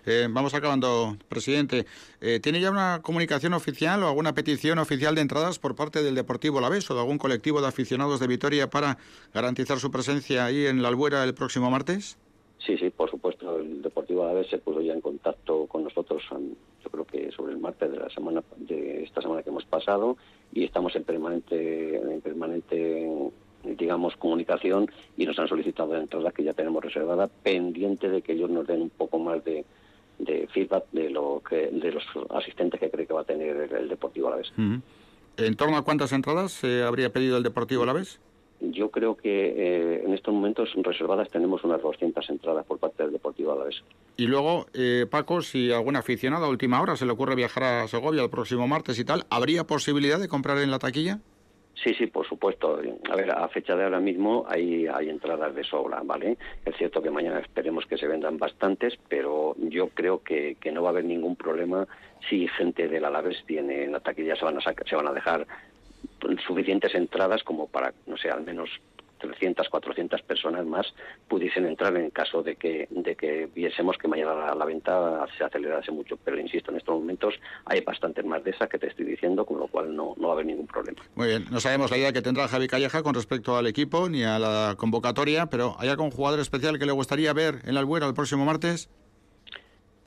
Eh, 0.06 0.26
vamos 0.30 0.54
acabando, 0.54 1.16
presidente. 1.28 1.86
Eh, 2.20 2.40
¿Tiene 2.40 2.60
ya 2.60 2.70
una 2.70 3.00
comunicación 3.02 3.54
oficial 3.54 4.02
o 4.02 4.08
alguna 4.08 4.34
petición 4.34 4.78
oficial 4.78 5.14
de 5.14 5.20
entradas 5.20 5.58
por 5.58 5.76
parte 5.76 6.02
del 6.02 6.14
Deportivo 6.14 6.58
Alavés 6.58 6.90
o 6.90 6.94
de 6.94 7.00
algún 7.00 7.18
colectivo 7.18 7.60
de 7.60 7.68
aficionados 7.68 8.20
de 8.20 8.26
Vitoria 8.26 8.70
para 8.70 8.98
garantizar 9.32 9.78
su 9.78 9.90
presencia 9.90 10.44
ahí 10.44 10.66
en 10.66 10.82
la 10.82 10.88
Albuera 10.88 11.22
el 11.24 11.34
próximo 11.34 11.70
martes? 11.70 12.18
Sí, 12.58 12.76
sí, 12.76 12.90
por 12.90 13.10
supuesto. 13.10 13.60
El 13.60 13.82
Deportivo 13.82 14.24
Alavés 14.24 14.48
se 14.48 14.58
puso 14.58 14.80
ya 14.80 14.92
en 14.92 15.00
contacto 15.00 15.66
con 15.66 15.84
nosotros. 15.84 16.22
yo 16.30 16.90
creo 16.90 17.04
que 17.04 17.30
sobre 17.30 17.52
el 17.52 17.58
martes 17.58 17.90
de 17.90 17.98
la 17.98 18.10
semana 18.10 18.42
de 18.56 19.04
esta 19.04 19.22
semana 19.22 19.42
que 19.42 19.50
hemos 19.50 19.64
pasado 19.64 20.16
y 20.52 20.64
estamos 20.64 20.94
en 20.96 21.04
permanente 21.04 21.96
en 21.96 22.20
permanente 22.20 23.30
digamos 23.64 24.16
comunicación 24.16 24.90
y 25.16 25.26
nos 25.26 25.38
han 25.38 25.48
solicitado 25.48 25.92
la 25.94 26.00
entrada 26.00 26.30
que 26.30 26.44
ya 26.44 26.54
tenemos 26.54 26.82
reservada 26.82 27.28
pendiente 27.28 28.08
de 28.08 28.22
que 28.22 28.32
ellos 28.32 28.50
nos 28.50 28.66
den 28.66 28.82
un 28.82 28.90
poco 28.90 29.18
más 29.18 29.42
de, 29.44 29.64
feedback 30.52 30.84
de 30.92 31.10
lo 31.10 31.42
que 31.48 31.68
de 31.70 31.92
los 31.92 32.04
asistentes 32.30 32.80
que 32.80 32.90
cree 32.90 33.06
que 33.06 33.14
va 33.14 33.22
a 33.22 33.24
tener 33.24 33.72
el, 33.72 33.88
Deportivo 33.88 34.28
Alavés. 34.28 34.52
vez 34.56 34.80
¿En 35.36 35.54
torno 35.54 35.76
a 35.76 35.82
cuántas 35.82 36.12
entradas 36.12 36.52
se 36.52 36.82
habría 36.82 37.12
pedido 37.12 37.36
el 37.36 37.42
Deportivo 37.42 37.84
Alavés? 37.84 38.20
Yo 38.60 38.90
creo 38.90 39.16
que 39.16 39.30
eh, 39.30 40.02
en 40.04 40.12
estos 40.14 40.34
momentos 40.34 40.70
reservadas 40.82 41.28
tenemos 41.30 41.62
unas 41.62 41.80
200 41.80 42.28
entradas 42.28 42.66
por 42.66 42.78
parte 42.78 43.04
del 43.04 43.12
Deportivo 43.12 43.52
Alavés. 43.52 43.84
Y 44.16 44.26
luego, 44.26 44.66
eh, 44.74 45.06
Paco, 45.08 45.42
si 45.42 45.70
algún 45.70 45.94
aficionado 45.94 46.46
a 46.46 46.48
última 46.48 46.82
hora 46.82 46.96
se 46.96 47.06
le 47.06 47.12
ocurre 47.12 47.36
viajar 47.36 47.62
a 47.62 47.86
Segovia 47.86 48.22
el 48.22 48.30
próximo 48.30 48.66
martes 48.66 48.98
y 48.98 49.04
tal, 49.04 49.26
¿habría 49.30 49.64
posibilidad 49.64 50.18
de 50.18 50.26
comprar 50.26 50.58
en 50.58 50.72
la 50.72 50.80
taquilla? 50.80 51.20
Sí, 51.82 51.94
sí, 51.94 52.06
por 52.08 52.26
supuesto. 52.26 52.80
A 53.10 53.16
ver, 53.16 53.30
a 53.30 53.48
fecha 53.48 53.76
de 53.76 53.84
ahora 53.84 54.00
mismo 54.00 54.44
hay, 54.48 54.86
hay 54.86 55.08
entradas 55.08 55.54
de 55.54 55.62
sobra, 55.62 56.00
¿vale? 56.02 56.36
Es 56.64 56.76
cierto 56.76 57.00
que 57.00 57.10
mañana 57.10 57.38
esperemos 57.38 57.86
que 57.86 57.96
se 57.96 58.08
vendan 58.08 58.36
bastantes, 58.36 58.98
pero 59.08 59.54
yo 59.58 59.88
creo 59.90 60.22
que, 60.22 60.56
que 60.60 60.72
no 60.72 60.82
va 60.82 60.88
a 60.88 60.92
haber 60.92 61.04
ningún 61.04 61.36
problema 61.36 61.86
si 62.28 62.48
gente 62.48 62.88
del 62.88 63.04
Alavés 63.04 63.44
tiene 63.46 63.84
en 63.84 63.92
la 63.92 64.00
taquilla, 64.00 64.34
se 64.34 64.44
van 64.44 64.58
a, 64.58 64.60
se 64.60 64.96
van 64.96 65.06
a 65.06 65.12
dejar 65.12 65.46
suficientes 66.46 66.94
entradas 66.94 67.44
como 67.44 67.68
para, 67.68 67.92
no 68.06 68.16
sé, 68.16 68.28
al 68.28 68.42
menos 68.42 68.70
300, 69.18 69.68
400 69.68 70.22
personas 70.22 70.64
más 70.66 70.86
pudiesen 71.28 71.66
entrar 71.66 71.96
en 71.96 72.10
caso 72.10 72.42
de 72.42 72.56
que, 72.56 72.88
de 72.90 73.16
que 73.16 73.48
viésemos 73.54 73.96
que 73.98 74.08
mañana 74.08 74.54
la, 74.54 74.64
venta 74.64 75.26
se 75.36 75.44
acelerase 75.44 75.90
mucho. 75.92 76.16
Pero 76.16 76.38
insisto, 76.38 76.70
en 76.70 76.78
estos 76.78 76.94
momentos 76.94 77.34
hay 77.64 77.80
bastantes 77.80 78.24
más 78.24 78.42
de 78.44 78.50
esas 78.50 78.68
que 78.68 78.78
te 78.78 78.88
estoy 78.88 79.06
diciendo, 79.06 79.44
con 79.44 79.58
lo 79.58 79.68
cual 79.68 79.94
no, 79.94 80.14
no 80.16 80.28
va 80.28 80.32
a 80.32 80.34
haber 80.34 80.46
ningún 80.46 80.66
problema. 80.66 81.02
Muy 81.14 81.28
bien, 81.28 81.44
no 81.50 81.60
sabemos 81.60 81.90
la 81.90 81.98
idea 81.98 82.12
que 82.12 82.22
tendrá 82.22 82.48
Javi 82.48 82.68
Calleja 82.68 83.02
con 83.02 83.14
respecto 83.14 83.56
al 83.56 83.66
equipo 83.66 84.08
ni 84.08 84.24
a 84.24 84.38
la 84.38 84.74
convocatoria, 84.76 85.46
pero 85.46 85.76
¿hay 85.78 85.88
algún 85.88 86.10
jugador 86.10 86.40
especial 86.40 86.78
que 86.78 86.86
le 86.86 86.92
gustaría 86.92 87.32
ver 87.32 87.56
en 87.64 87.74
la 87.74 87.80
Albuera 87.80 88.06
el 88.06 88.14
próximo 88.14 88.44
martes? 88.44 88.90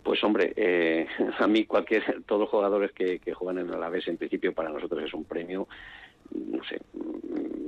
Pues 0.03 0.23
hombre, 0.23 0.53
eh, 0.55 1.07
a 1.39 1.47
mí 1.47 1.65
cualquier, 1.65 2.23
todos 2.25 2.41
los 2.41 2.49
jugadores 2.49 2.91
que, 2.91 3.19
que 3.19 3.33
juegan 3.33 3.59
en 3.59 3.79
la 3.79 3.89
vez 3.89 4.07
en 4.07 4.17
principio 4.17 4.53
para 4.53 4.69
nosotros 4.69 5.03
es 5.03 5.13
un 5.13 5.25
premio 5.25 5.67
no 6.33 6.63
sé, 6.63 6.79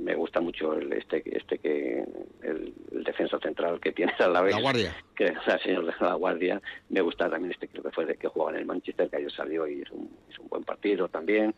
me 0.02 0.14
gusta 0.14 0.40
mucho 0.40 0.74
el, 0.74 0.92
este, 0.92 1.22
este 1.36 1.58
que 1.58 2.04
el, 2.42 2.74
defensa 3.04 3.38
central 3.38 3.80
que 3.80 3.92
tiene 3.92 4.12
a 4.18 4.28
la 4.28 4.42
vez. 4.42 4.54
La 4.54 4.60
Guardia. 4.60 4.96
Que, 5.14 5.26
o 5.26 5.42
sea, 5.42 5.58
señor 5.58 5.86
de 5.86 5.92
la 6.00 6.14
Guardia. 6.14 6.60
Me 6.88 7.00
gusta 7.00 7.28
también 7.28 7.52
este, 7.52 7.68
creo 7.68 7.82
que 7.82 7.90
fue 7.90 8.06
de 8.06 8.16
que 8.16 8.28
jugaba 8.28 8.52
en 8.52 8.58
el 8.58 8.66
Manchester, 8.66 9.08
que 9.08 9.16
ayer 9.16 9.32
salió 9.32 9.66
y 9.66 9.82
es 9.82 9.90
un, 9.90 10.10
es 10.30 10.38
un 10.38 10.48
buen 10.48 10.64
partido 10.64 11.08
también. 11.08 11.54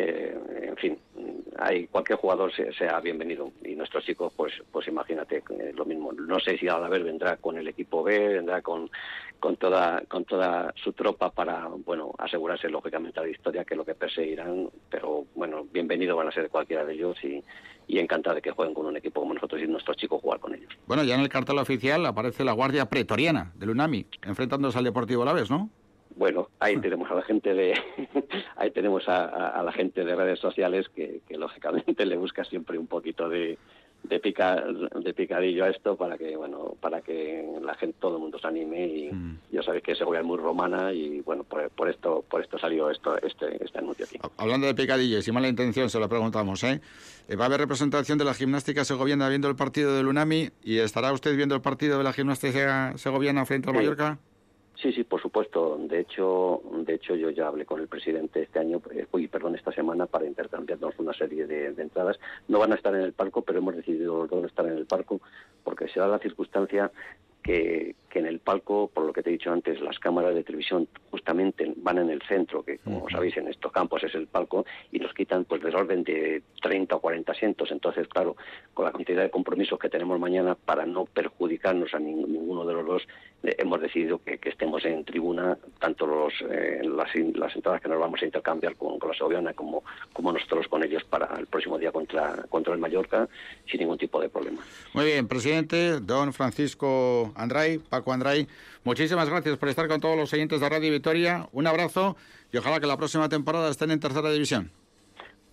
Eh, 0.00 0.68
en 0.68 0.76
fin, 0.76 0.98
hay 1.58 1.88
cualquier 1.88 2.18
jugador 2.18 2.52
sea 2.54 3.00
bienvenido 3.00 3.50
y 3.64 3.74
nuestros 3.74 4.04
chicos, 4.04 4.32
pues, 4.36 4.52
pues 4.70 4.86
imagínate 4.86 5.42
eh, 5.50 5.72
lo 5.74 5.84
mismo. 5.84 6.12
No 6.12 6.38
sé 6.38 6.56
si 6.56 6.68
a 6.68 6.78
la 6.78 6.88
vez 6.88 7.02
vendrá 7.02 7.36
con 7.36 7.58
el 7.58 7.66
equipo 7.66 8.04
B, 8.04 8.34
vendrá 8.34 8.62
con, 8.62 8.88
con 9.40 9.56
toda 9.56 10.02
con 10.06 10.24
toda 10.24 10.72
su 10.76 10.92
tropa 10.92 11.30
para, 11.30 11.66
bueno, 11.84 12.12
asegurarse 12.16 12.68
lógicamente 12.68 13.18
la 13.18 13.26
victoria 13.26 13.64
que 13.64 13.74
lo 13.74 13.84
que 13.84 13.96
perseguirán, 13.96 14.70
pero 14.88 15.24
bueno, 15.34 15.66
bienvenido 15.72 16.14
van 16.14 16.28
a 16.28 16.32
ser 16.32 16.48
cualquiera 16.48 16.84
de 16.84 16.94
ellos 16.94 17.16
y, 17.24 17.42
y 17.88 17.98
encantado 17.98 18.36
de 18.36 18.42
que 18.42 18.52
jueguen 18.52 18.74
con 18.74 18.86
un 18.86 18.96
equipo 18.96 19.20
como 19.20 19.34
nosotros 19.34 19.60
y 19.60 19.66
nuestros 19.66 19.96
chicos 19.96 20.20
jugar 20.22 20.38
con 20.38 20.54
ellos. 20.54 20.72
Bueno, 20.86 21.02
ya 21.02 21.16
en 21.16 21.22
el 21.22 21.28
cartel 21.28 21.58
oficial 21.58 22.06
aparece 22.06 22.44
la 22.44 22.52
Guardia 22.52 22.86
Pretoriana 22.86 23.50
del 23.56 23.70
UNAMI 23.70 24.06
enfrentándose 24.22 24.78
al 24.78 24.84
Deportivo 24.84 25.24
la 25.24 25.32
vez, 25.32 25.50
¿no? 25.50 25.70
Bueno, 26.18 26.48
ahí 26.58 26.76
tenemos 26.78 27.10
a 27.10 27.14
la 27.14 27.22
gente 27.22 27.54
de 27.54 27.74
ahí 28.56 28.70
tenemos 28.72 29.08
a, 29.08 29.62
la 29.62 29.72
gente 29.72 30.04
de 30.04 30.16
redes 30.16 30.40
sociales 30.40 30.88
que, 30.88 31.20
lógicamente 31.30 32.04
le 32.04 32.16
busca 32.16 32.44
siempre 32.44 32.76
un 32.76 32.88
poquito 32.88 33.28
de, 33.28 33.56
de, 34.02 34.18
pica, 34.18 34.60
de 34.60 35.14
picadillo 35.14 35.64
a 35.64 35.70
esto 35.70 35.96
para 35.96 36.18
que 36.18 36.36
bueno 36.36 36.74
para 36.80 37.00
que 37.00 37.46
la 37.62 37.74
gente 37.74 37.96
todo 38.00 38.16
el 38.16 38.22
mundo 38.22 38.38
se 38.38 38.48
anime 38.48 38.86
y 38.86 39.12
mm. 39.12 39.38
ya 39.52 39.62
sabéis 39.62 39.84
que 39.84 39.94
Segovia 39.94 40.20
es 40.20 40.26
muy 40.26 40.38
romana 40.38 40.92
y 40.92 41.20
bueno 41.20 41.44
por, 41.44 41.88
esto 41.88 42.24
por 42.28 42.40
esto 42.42 42.58
salió 42.58 42.90
esto 42.90 43.16
este 43.22 43.64
este 43.64 43.78
anuncio 43.78 44.04
aquí. 44.04 44.18
Hablando 44.36 44.66
de 44.66 44.74
picadillo 44.74 45.18
y 45.18 45.22
sin 45.22 45.34
mala 45.34 45.48
intención 45.48 45.88
se 45.88 46.00
lo 46.00 46.08
preguntamos, 46.08 46.64
¿eh? 46.64 46.80
¿eh? 47.28 47.36
Va 47.36 47.44
a 47.44 47.46
haber 47.46 47.60
representación 47.60 48.18
de 48.18 48.24
la 48.24 48.34
gimnástica 48.34 48.84
segoviana 48.84 49.28
viendo 49.28 49.48
el 49.48 49.54
partido 49.54 49.94
del 49.94 50.08
UNAMI 50.08 50.50
y 50.64 50.78
estará 50.78 51.12
usted 51.12 51.36
viendo 51.36 51.54
el 51.54 51.60
partido 51.60 51.98
de 51.98 52.04
la 52.04 52.12
gimnástica 52.12 52.98
segoviana 52.98 53.46
frente 53.46 53.70
al 53.70 53.76
Mallorca? 53.76 54.18
Sí, 54.20 54.27
sí, 54.80 55.02
por 55.02 55.20
supuesto. 55.20 55.76
De 55.76 56.00
hecho, 56.00 56.62
de 56.84 56.94
hecho 56.94 57.16
yo 57.16 57.30
ya 57.30 57.48
hablé 57.48 57.66
con 57.66 57.80
el 57.80 57.88
presidente 57.88 58.42
este 58.42 58.60
año, 58.60 58.80
eh, 58.92 59.06
uy, 59.10 59.26
perdón, 59.26 59.56
esta 59.56 59.72
semana 59.72 60.06
para 60.06 60.26
intercambiarnos 60.26 60.98
una 60.98 61.12
serie 61.12 61.46
de, 61.46 61.66
entradas. 61.66 62.18
No 62.46 62.60
van 62.60 62.72
a 62.72 62.76
estar 62.76 62.94
en 62.94 63.00
el 63.00 63.12
palco, 63.12 63.42
pero 63.42 63.58
hemos 63.58 63.74
decidido 63.74 64.26
dónde 64.28 64.46
estar 64.46 64.66
en 64.66 64.78
el 64.78 64.86
palco 64.86 65.20
porque 65.64 65.88
se 65.88 65.98
da 65.98 66.06
la 66.06 66.20
circunstancia 66.20 66.92
que, 67.42 67.96
en 68.14 68.26
el 68.26 68.38
palco, 68.40 68.90
por 68.92 69.04
lo 69.04 69.12
que 69.12 69.22
te 69.22 69.30
he 69.30 69.32
dicho 69.32 69.52
antes, 69.52 69.80
las 69.80 69.98
cámaras 69.98 70.34
de 70.34 70.44
televisión 70.44 70.88
justamente 71.10 71.72
van 71.76 71.98
en 71.98 72.10
el 72.10 72.22
centro, 72.22 72.62
que 72.62 72.78
como 72.78 73.08
sabéis 73.10 73.36
en 73.36 73.48
estos 73.48 73.72
campos 73.72 74.04
es 74.04 74.14
el 74.14 74.26
palco, 74.26 74.64
y 74.92 74.98
nos 74.98 75.12
quitan 75.14 75.44
pues 75.44 75.62
del 75.62 75.74
orden 75.74 76.04
de 76.04 76.42
30 76.62 76.96
o 76.96 77.00
40 77.00 77.32
asientos. 77.32 77.70
Entonces, 77.70 78.08
claro, 78.08 78.36
con 78.74 78.84
la 78.84 78.92
cantidad 78.92 79.22
de 79.22 79.30
compromisos 79.30 79.78
que 79.78 79.88
tenemos 79.88 80.18
mañana, 80.18 80.54
para 80.54 80.86
no 80.86 81.04
perjudicarnos 81.04 81.94
a 81.94 81.98
ninguno 81.98 82.64
de 82.64 82.74
los 82.74 82.86
dos, 82.86 83.08
eh, 83.42 83.54
hemos 83.58 83.80
decidido 83.80 84.20
que, 84.24 84.38
estemos 84.42 84.84
en 84.84 85.04
tribuna, 85.04 85.56
tanto 85.78 86.06
los, 86.06 86.32
eh, 86.50 86.80
las, 86.82 87.14
entradas 87.14 87.80
que 87.80 87.88
nos 87.88 88.00
vamos 88.00 88.20
a 88.22 88.24
intercambiar 88.24 88.74
con, 88.76 88.98
la 88.98 89.14
Soviana 89.14 89.52
como, 89.52 89.84
como 90.12 90.32
nosotros 90.32 90.66
con 90.68 90.82
ellos 90.82 91.04
para 91.04 91.36
el 91.38 91.46
próximo 91.46 91.78
día 91.78 91.92
contra, 91.92 92.44
contra 92.48 92.74
el 92.74 92.80
Mallorca, 92.80 93.28
sin 93.70 93.80
ningún 93.80 93.98
tipo 93.98 94.20
de 94.20 94.28
problema. 94.28 94.60
Muy 94.92 95.04
bien, 95.04 95.28
presidente, 95.28 96.00
don 96.00 96.32
Francisco 96.32 97.32
Andray, 97.36 97.80
Paco 97.98 98.12
Andray, 98.12 98.46
muchísimas 98.84 99.28
gracias 99.28 99.58
por 99.58 99.68
estar 99.68 99.88
con 99.88 100.00
todos 100.00 100.16
los 100.16 100.32
oyentes 100.32 100.60
de 100.60 100.68
Radio 100.68 100.92
Victoria. 100.92 101.48
Un 101.50 101.66
abrazo 101.66 102.16
y 102.52 102.56
ojalá 102.56 102.78
que 102.78 102.86
la 102.86 102.96
próxima 102.96 103.28
temporada 103.28 103.68
estén 103.70 103.90
en 103.90 103.98
tercera 103.98 104.30
división. 104.30 104.70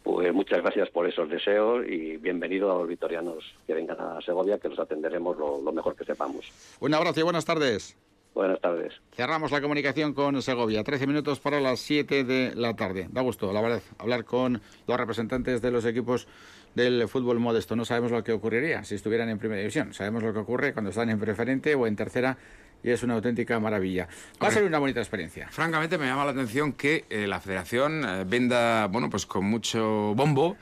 Pues 0.04 0.32
muchas 0.32 0.62
gracias 0.62 0.92
por 0.92 1.10
esos 1.10 1.28
deseos 1.28 1.84
y 1.88 2.18
bienvenido 2.18 2.72
a 2.72 2.78
los 2.78 2.88
vitorianos 2.88 3.56
que 3.66 3.74
vengan 3.74 4.00
a 4.00 4.22
Segovia, 4.22 4.60
que 4.60 4.70
los 4.70 4.78
atenderemos 4.78 5.36
lo, 5.36 5.72
mejor 5.72 5.96
que 5.96 6.06
sepamos. 6.06 6.52
Un 6.80 6.94
abrazo 6.94 7.22
y 7.22 7.24
buenas 7.24 7.46
tardes. 7.46 7.98
Buenas 8.36 8.62
tardes. 8.62 8.94
Cerramos 9.16 9.52
la 9.52 9.62
comunicación 9.62 10.14
con 10.14 10.40
Segovia. 10.44 10.84
13 10.84 11.08
minutos 11.08 11.40
para 11.40 11.60
las 11.60 11.80
7 11.80 12.26
de 12.26 12.54
la 12.54 12.76
tarde. 12.76 13.08
Da 13.10 13.22
gusto, 13.22 13.52
la 13.54 13.62
verdad, 13.62 13.82
hablar 13.98 14.24
con 14.24 14.62
los 14.86 14.98
representantes 14.98 15.64
de 15.64 15.72
los 15.72 15.84
equipos 15.86 16.28
del 16.76 17.08
fútbol 17.08 17.40
modesto. 17.40 17.76
No 17.76 17.86
sabemos 17.86 18.12
lo 18.12 18.24
que 18.24 18.32
ocurriría 18.32 18.84
si 18.84 18.96
estuvieran 18.96 19.30
en 19.30 19.40
primera 19.40 19.60
división. 19.60 19.94
Sabemos 19.94 20.22
lo 20.22 20.34
que 20.34 20.40
ocurre 20.40 20.74
cuando 20.74 20.92
están 20.92 21.10
en 21.10 21.20
preferente 21.20 21.74
o 21.74 21.88
en 21.88 21.96
tercera 21.96 22.38
y 22.84 22.92
es 22.92 23.02
una 23.02 23.16
auténtica 23.16 23.60
maravilla. 23.60 24.08
Va 24.42 24.50
a 24.50 24.52
ser 24.52 24.64
una 24.64 24.78
bonita 24.78 25.00
experiencia. 25.00 25.48
Francamente 25.50 25.98
me 25.98 26.06
llama 26.06 26.24
la 26.24 26.32
atención 26.32 26.74
que 26.74 27.06
eh, 27.10 27.26
la 27.26 27.40
federación 27.40 28.06
eh, 28.06 28.24
venda, 28.28 28.86
bueno, 28.88 29.10
pues 29.10 29.26
con 29.26 29.46
mucho 29.46 30.14
bombo 30.16 30.56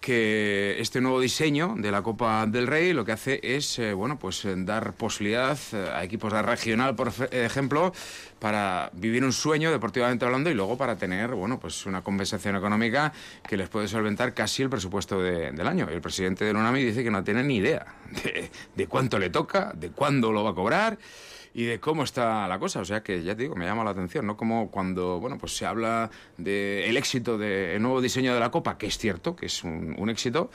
que 0.00 0.76
este 0.80 1.00
nuevo 1.00 1.20
diseño 1.20 1.74
de 1.76 1.90
la 1.90 2.02
Copa 2.02 2.46
del 2.46 2.66
Rey 2.66 2.92
lo 2.92 3.04
que 3.04 3.12
hace 3.12 3.40
es 3.42 3.78
eh, 3.78 3.92
bueno 3.92 4.18
pues 4.18 4.46
dar 4.46 4.92
posibilidad 4.94 5.58
a 5.94 6.04
equipos 6.04 6.32
de 6.32 6.42
regional 6.42 6.94
por 6.94 7.12
ejemplo 7.30 7.92
para 8.38 8.90
vivir 8.92 9.24
un 9.24 9.32
sueño 9.32 9.70
deportivamente 9.70 10.24
hablando 10.24 10.50
y 10.50 10.54
luego 10.54 10.76
para 10.76 10.96
tener 10.96 11.34
bueno 11.34 11.58
pues 11.58 11.86
una 11.86 12.02
compensación 12.02 12.56
económica 12.56 13.12
que 13.46 13.56
les 13.56 13.68
puede 13.68 13.88
solventar 13.88 14.34
casi 14.34 14.62
el 14.62 14.70
presupuesto 14.70 15.20
del 15.20 15.66
año. 15.66 15.88
El 15.88 16.00
presidente 16.00 16.44
del 16.44 16.56
UNAMI 16.56 16.84
dice 16.84 17.02
que 17.02 17.10
no 17.10 17.24
tiene 17.24 17.42
ni 17.42 17.56
idea 17.56 17.86
de, 18.24 18.50
de 18.74 18.86
cuánto 18.86 19.18
le 19.18 19.30
toca 19.30 19.72
de 19.74 19.90
cuándo 19.90 20.32
lo 20.32 20.44
va 20.44 20.50
a 20.50 20.54
cobrar 20.54 20.98
y 21.58 21.64
de 21.64 21.80
cómo 21.80 22.04
está 22.04 22.46
la 22.46 22.56
cosa. 22.60 22.78
O 22.78 22.84
sea 22.84 23.02
que 23.02 23.24
ya 23.24 23.34
te 23.34 23.42
digo, 23.42 23.56
me 23.56 23.64
llama 23.64 23.82
la 23.82 23.90
atención, 23.90 24.24
¿no? 24.24 24.36
Como 24.36 24.70
cuando, 24.70 25.18
bueno, 25.18 25.38
pues 25.38 25.56
se 25.56 25.66
habla 25.66 26.08
del 26.36 26.96
éxito 26.96 27.36
del 27.36 27.82
nuevo 27.82 28.00
diseño 28.00 28.32
de 28.32 28.38
la 28.38 28.52
Copa, 28.52 28.78
que 28.78 28.86
es 28.86 28.96
cierto, 28.96 29.34
que 29.34 29.46
es 29.46 29.64
un, 29.64 30.08
éxito, 30.08 30.52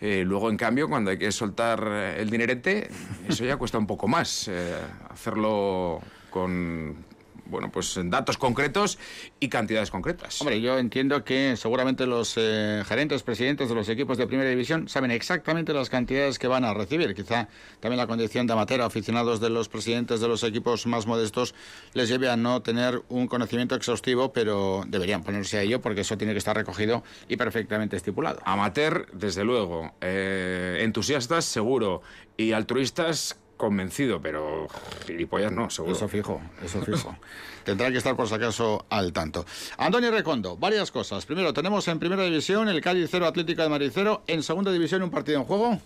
eh, 0.00 0.22
luego 0.24 0.50
en 0.50 0.56
cambio 0.56 0.88
cuando 0.88 1.10
hay 1.10 1.18
que 1.18 1.32
soltar 1.32 1.84
el 2.16 2.30
dinerete, 2.30 2.88
eso 3.28 3.44
ya 3.44 3.56
cuesta 3.56 3.78
un 3.78 3.88
poco 3.88 4.06
más. 4.06 4.46
Eh, 4.46 4.76
hacerlo 5.10 6.00
con 6.30 7.04
bueno, 7.46 7.70
pues 7.70 7.98
datos 8.04 8.36
concretos 8.36 8.98
y 9.40 9.48
cantidades 9.48 9.90
concretas. 9.90 10.40
Hombre, 10.40 10.60
yo 10.60 10.78
entiendo 10.78 11.24
que 11.24 11.56
seguramente 11.56 12.06
los 12.06 12.34
eh, 12.36 12.82
gerentes, 12.86 13.22
presidentes 13.22 13.68
de 13.68 13.74
los 13.74 13.88
equipos 13.88 14.18
de 14.18 14.26
primera 14.26 14.48
división 14.48 14.88
saben 14.88 15.10
exactamente 15.10 15.72
las 15.72 15.90
cantidades 15.90 16.38
que 16.38 16.46
van 16.46 16.64
a 16.64 16.74
recibir. 16.74 17.14
Quizá 17.14 17.48
también 17.80 17.98
la 17.98 18.06
condición 18.06 18.46
de 18.46 18.52
amateur, 18.52 18.82
aficionados 18.82 19.40
de 19.40 19.50
los 19.50 19.68
presidentes 19.68 20.20
de 20.20 20.28
los 20.28 20.42
equipos 20.42 20.86
más 20.86 21.06
modestos, 21.06 21.54
les 21.92 22.08
lleve 22.08 22.28
a 22.28 22.36
no 22.36 22.62
tener 22.62 23.02
un 23.08 23.26
conocimiento 23.26 23.74
exhaustivo, 23.74 24.32
pero 24.32 24.84
deberían 24.86 25.22
ponerse 25.22 25.58
a 25.58 25.62
ello 25.62 25.80
porque 25.80 26.02
eso 26.02 26.16
tiene 26.16 26.32
que 26.32 26.38
estar 26.38 26.56
recogido 26.56 27.02
y 27.28 27.36
perfectamente 27.36 27.96
estipulado. 27.96 28.40
Amateur, 28.44 29.06
desde 29.12 29.44
luego. 29.44 29.92
Eh, 30.00 30.80
entusiastas, 30.82 31.44
seguro. 31.44 32.02
Y 32.36 32.52
altruistas, 32.52 33.38
convencido, 33.64 34.20
pero 34.20 34.68
gilipollas 35.06 35.52
no, 35.52 35.70
seguro. 35.70 35.94
Eso 35.94 36.08
fijo, 36.08 36.40
eso 36.62 36.82
fijo. 36.82 37.16
Tendrá 37.64 37.90
que 37.90 37.98
estar 37.98 38.14
por 38.14 38.28
si 38.28 38.34
acaso 38.34 38.84
al 38.90 39.12
tanto. 39.12 39.46
Antonio 39.78 40.10
Recondo, 40.10 40.56
varias 40.56 40.90
cosas. 40.90 41.24
Primero, 41.24 41.52
tenemos 41.52 41.88
en 41.88 41.98
primera 41.98 42.24
división 42.24 42.68
el 42.68 42.80
Cádiz 42.80 43.08
0 43.10 43.26
Atlético 43.26 43.62
de 43.62 43.68
Madrid 43.68 43.90
0. 43.92 44.22
En 44.26 44.42
segunda 44.42 44.70
división 44.70 45.02
un 45.02 45.10
partido 45.10 45.38
en 45.38 45.44
juego. 45.44 45.78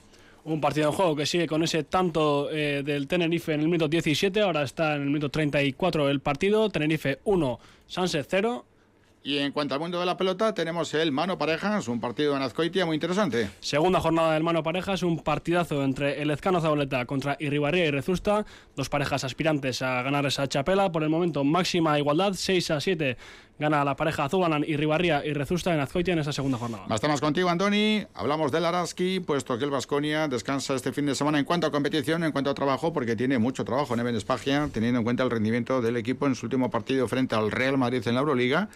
Un 0.45 0.61
partido 0.61 0.89
en 0.89 0.95
juego 0.95 1.15
que 1.15 1.27
sigue 1.27 1.47
con 1.47 1.63
ese 1.63 1.85
tanto 1.85 2.51
eh, 2.51 2.83
del 2.85 3.07
Tenerife 3.07 3.53
en 3.53 3.61
el 3.61 3.67
minuto 3.67 3.89
17, 3.89 4.41
ahora 4.41 4.63
está 4.63 4.97
en 4.97 5.03
el 5.03 5.09
minuto 5.09 5.29
34 5.29 6.09
el 6.09 6.21
partido. 6.21 6.69
Tenerife 6.71 7.21
1, 7.25 7.61
Sanse 7.87 8.25
0. 8.29 8.65
Y 9.29 9.37
en 9.37 9.53
cuanto 9.53 9.75
al 9.75 9.81
mundo 9.81 10.01
de 10.01 10.07
la 10.07 10.17
pelota, 10.17 10.55
tenemos 10.55 10.95
el 10.95 11.13
Mano 11.13 11.37
Parejas, 11.37 11.87
un 11.87 12.01
partido 12.01 12.35
en 12.35 12.41
Azcoitia 12.41 12.87
muy 12.87 12.95
interesante. 12.95 13.51
Segunda 13.61 14.01
jornada 14.01 14.33
del 14.33 14.43
Mano 14.43 14.63
Parejas, 14.63 15.03
un 15.03 15.19
partidazo 15.19 15.85
entre 15.85 16.23
el 16.23 16.31
Ezcano 16.31 16.63
Zaboleta 16.63 17.05
contra 17.05 17.37
Irribarría 17.39 17.85
y 17.85 17.91
Rezusta, 17.91 18.47
dos 18.75 18.89
parejas 18.89 19.25
aspirantes 19.25 19.83
a 19.83 20.01
ganar 20.01 20.25
esa 20.25 20.49
chapela. 20.49 20.91
Por 20.91 21.03
el 21.03 21.11
momento, 21.11 21.45
máxima 21.45 21.99
igualdad, 21.99 22.33
6 22.33 22.71
a 22.71 22.81
7 22.81 23.19
gana 23.59 23.85
la 23.85 23.97
pareja 23.97 24.25
Azubanan 24.25 24.65
y 24.67 24.77
Ribarría 24.77 25.25
y 25.25 25.33
Rezusta 25.33 25.75
en 25.75 25.81
Azcoitia 25.81 26.13
en 26.13 26.21
esa 26.21 26.33
segunda 26.33 26.59
jornada. 26.59 26.87
Estamos 26.95 27.21
contigo, 27.21 27.49
Antoni. 27.49 28.07
Hablamos 28.15 28.53
del 28.53 28.65
Araski, 28.65 29.21
puesto 29.21 29.59
que 29.59 29.65
el 29.65 29.71
Vasconia 29.71 30.29
descansa 30.29 30.75
este 30.75 30.93
fin 30.93 31.07
de 31.07 31.15
semana 31.15 31.39
en 31.39 31.45
cuanto 31.45 31.67
a 31.67 31.71
competición, 31.71 32.25
en 32.25 32.33
cuanto 32.33 32.51
a 32.51 32.55
trabajo, 32.55 32.93
porque 32.93 33.17
tiene 33.17 33.39
mucho 33.39 33.65
trabajo 33.65 33.95
en 33.95 34.15
Espagia, 34.15 34.69
teniendo 34.73 34.99
en 34.99 35.05
cuenta 35.05 35.23
el 35.23 35.31
rendimiento 35.31 35.81
del 35.81 35.97
equipo 35.97 36.27
en 36.27 36.35
su 36.35 36.47
último 36.47 36.71
partido 36.71 37.09
frente 37.09 37.35
al 37.35 37.51
Real 37.51 37.79
Madrid 37.79 38.03
en 38.07 38.15
la 38.15 38.21
Euroliga. 38.21 38.69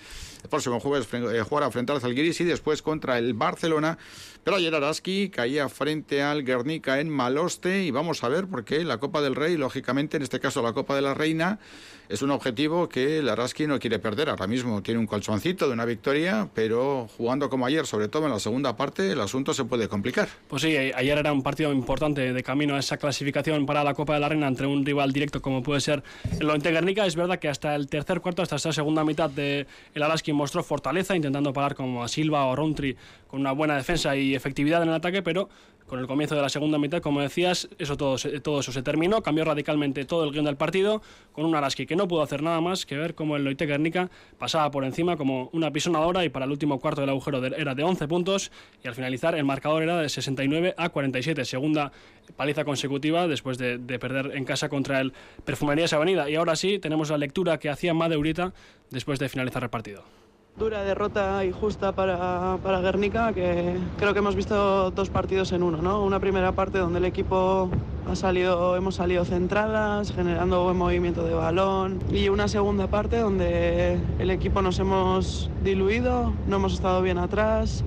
El 0.43 0.49
próximo 0.49 0.81
jueves 0.81 1.09
eh, 1.13 1.43
jugará 1.49 1.71
frente 1.71 1.93
al 1.93 2.01
Zalgiris 2.01 2.41
y 2.41 2.45
después 2.45 2.83
contra 2.83 3.19
el 3.19 3.35
Barcelona. 3.35 3.99
Pero 4.45 4.57
ayer 4.57 4.75
Araski 4.75 5.29
caía 5.29 5.69
frente 5.69 6.21
al 6.21 6.43
Guernica 6.43 6.99
en 6.99 7.09
Maloste 7.09 7.85
y 7.85 7.93
vamos 7.93 8.25
a 8.25 8.29
ver 8.29 8.49
por 8.49 8.65
qué 8.65 8.83
la 8.83 8.99
Copa 8.99 9.23
del 9.23 9.37
Rey, 9.37 9.57
lógicamente 9.57 10.17
en 10.17 10.25
este 10.25 10.41
caso 10.41 10.63
la 10.63 10.73
Copa 10.73 10.97
de 10.97 11.03
la 11.03 11.15
Reina, 11.15 11.61
es 12.09 12.23
un 12.23 12.33
objetivo 12.33 12.89
que 12.89 13.21
el 13.21 13.29
Araski 13.29 13.69
no 13.69 13.79
quiere 13.79 14.01
perder. 14.01 14.29
Ahora 14.29 14.49
mismo 14.49 14.83
tiene 14.83 14.99
un 14.99 15.07
colchoncito 15.07 15.69
de 15.69 15.73
una 15.73 15.85
victoria, 15.85 16.49
pero 16.53 17.09
jugando 17.17 17.49
como 17.49 17.67
ayer, 17.67 17.87
sobre 17.87 18.09
todo 18.09 18.27
en 18.27 18.33
la 18.33 18.41
segunda 18.41 18.77
parte, 18.77 19.13
el 19.13 19.21
asunto 19.21 19.55
se 19.55 19.65
puede 19.65 19.89
complicar. 19.89 20.29
Pues 20.49 20.63
sí, 20.63 20.77
ayer 20.77 21.19
era 21.19 21.33
un 21.33 21.45
partido 21.45 21.73
importante 21.73 22.33
de 22.33 22.43
camino 22.43 22.75
a 22.75 22.81
esa 22.81 22.97
clasificación 22.97 23.65
para 23.65 23.85
la 23.85 23.95
Copa 23.95 24.15
de 24.15 24.21
la 24.21 24.29
Reina 24.29 24.49
entre 24.49 24.67
un 24.67 24.85
rival 24.85 25.13
directo 25.13 25.41
como 25.41 25.63
puede 25.63 25.81
ser 25.81 26.03
el 26.41 26.51
Oente 26.51 26.73
Guernica. 26.73 27.07
Es 27.07 27.15
verdad 27.15 27.39
que 27.39 27.49
hasta 27.49 27.77
el 27.77 27.87
tercer 27.87 28.21
cuarto, 28.21 28.43
hasta 28.43 28.57
esa 28.57 28.73
segunda 28.73 29.05
mitad 29.05 29.31
de 29.31 29.69
el 29.95 30.03
Araski 30.03 30.33
mostró 30.33 30.65
fortaleza, 30.65 31.15
intentando 31.15 31.53
parar 31.53 31.77
como 31.77 32.03
a 32.03 32.09
Silva 32.09 32.45
o 32.47 32.57
Rontri 32.57 32.97
con 33.29 33.41
una 33.41 33.53
buena 33.53 33.77
defensa 33.77 34.15
y 34.15 34.32
efectividad 34.35 34.83
en 34.83 34.89
el 34.89 34.95
ataque, 34.95 35.23
pero 35.23 35.49
con 35.87 35.99
el 35.99 36.07
comienzo 36.07 36.35
de 36.35 36.41
la 36.41 36.49
segunda 36.49 36.79
mitad, 36.79 37.03
como 37.03 37.21
decías, 37.21 37.69
eso 37.79 37.97
todo, 37.97 38.17
eso 38.17 38.73
se 38.73 38.83
terminó, 38.83 39.23
cambió 39.23 39.45
radicalmente 39.45 40.05
todo 40.05 40.25
el 40.25 40.33
guion 40.33 40.47
del 40.47 40.57
partido, 40.57 41.03
con 41.33 41.45
un 41.45 41.55
Araski 41.55 41.87
que 41.87 41.97
no 41.97 42.09
pudo 42.09 42.23
hacer 42.23 42.43
nada 42.43 42.61
más 42.61 42.87
que 42.87 42.97
ver 42.97 43.15
cómo 43.15 43.37
el 43.37 43.45
Loite 43.45 43.67
Guernica 43.67 44.11
pasaba 44.39 44.71
por 44.71 44.85
encima 44.85 45.17
como 45.17 45.51
una 45.53 45.71
pisonadora 45.71 46.25
y 46.25 46.31
para 46.31 46.47
el 46.47 46.51
último 46.51 46.81
cuarto 46.81 47.03
del 47.03 47.11
agujero 47.11 47.45
era 47.45 47.75
de 47.75 47.83
11 47.83 48.09
puntos 48.09 48.51
y 48.83 48.89
al 48.89 48.95
finalizar 48.95 49.35
el 49.35 49.45
marcador 49.45 49.83
era 49.83 49.99
de 49.99 50.09
69 50.09 50.75
a 50.77 50.89
47, 50.89 51.45
segunda 51.45 51.93
paliza 52.37 52.65
consecutiva 52.65 53.27
después 53.29 53.59
de, 53.59 53.79
perder 53.99 54.35
en 54.35 54.45
casa 54.45 54.69
contra 54.69 55.01
el 55.01 55.13
Perfumerías 55.45 55.93
Avenida. 55.93 56.31
Y 56.31 56.37
ahora 56.37 56.57
sí, 56.57 56.79
tenemos 56.79 57.11
la 57.11 57.19
lectura 57.19 57.59
que 57.59 57.69
hacía 57.69 57.95
Madeurita 57.95 58.55
después 58.91 59.19
de 59.19 59.29
finalizar 59.29 59.63
el 59.63 59.71
partido. 59.71 60.22
Dura 60.59 60.85
derrota 60.85 61.45
injusta 61.47 61.93
para, 61.93 62.59
para 62.63 62.81
Guernica, 62.83 63.33
que 63.33 63.75
creo 63.99 64.13
que 64.13 64.19
hemos 64.19 64.37
visto 64.37 64.91
dos 64.91 65.09
partidos 65.09 65.51
en 65.53 65.63
uno, 65.63 65.81
¿no? 65.81 66.05
Una 66.05 66.21
primera 66.21 66.53
parte 66.53 66.79
donde 66.79 66.99
el 66.99 67.07
equipo 67.07 67.71
ha 68.09 68.15
salido, 68.15 68.77
hemos 68.77 68.97
salido 68.97 69.25
centradas, 69.25 70.13
generando 70.13 70.63
buen 70.63 70.77
movimiento 70.77 71.25
de 71.25 71.33
balón, 71.33 72.01
y 72.13 72.29
una 72.29 72.49
segunda 72.49 72.87
parte 72.87 73.19
donde 73.19 73.99
el 74.19 74.31
equipo 74.31 74.61
nos 74.61 74.79
hemos 74.79 75.51
diluido, 75.65 76.33
no 76.47 76.57
hemos 76.57 76.75
estado 76.75 77.01
bien 77.01 77.17
atrás, 77.17 77.83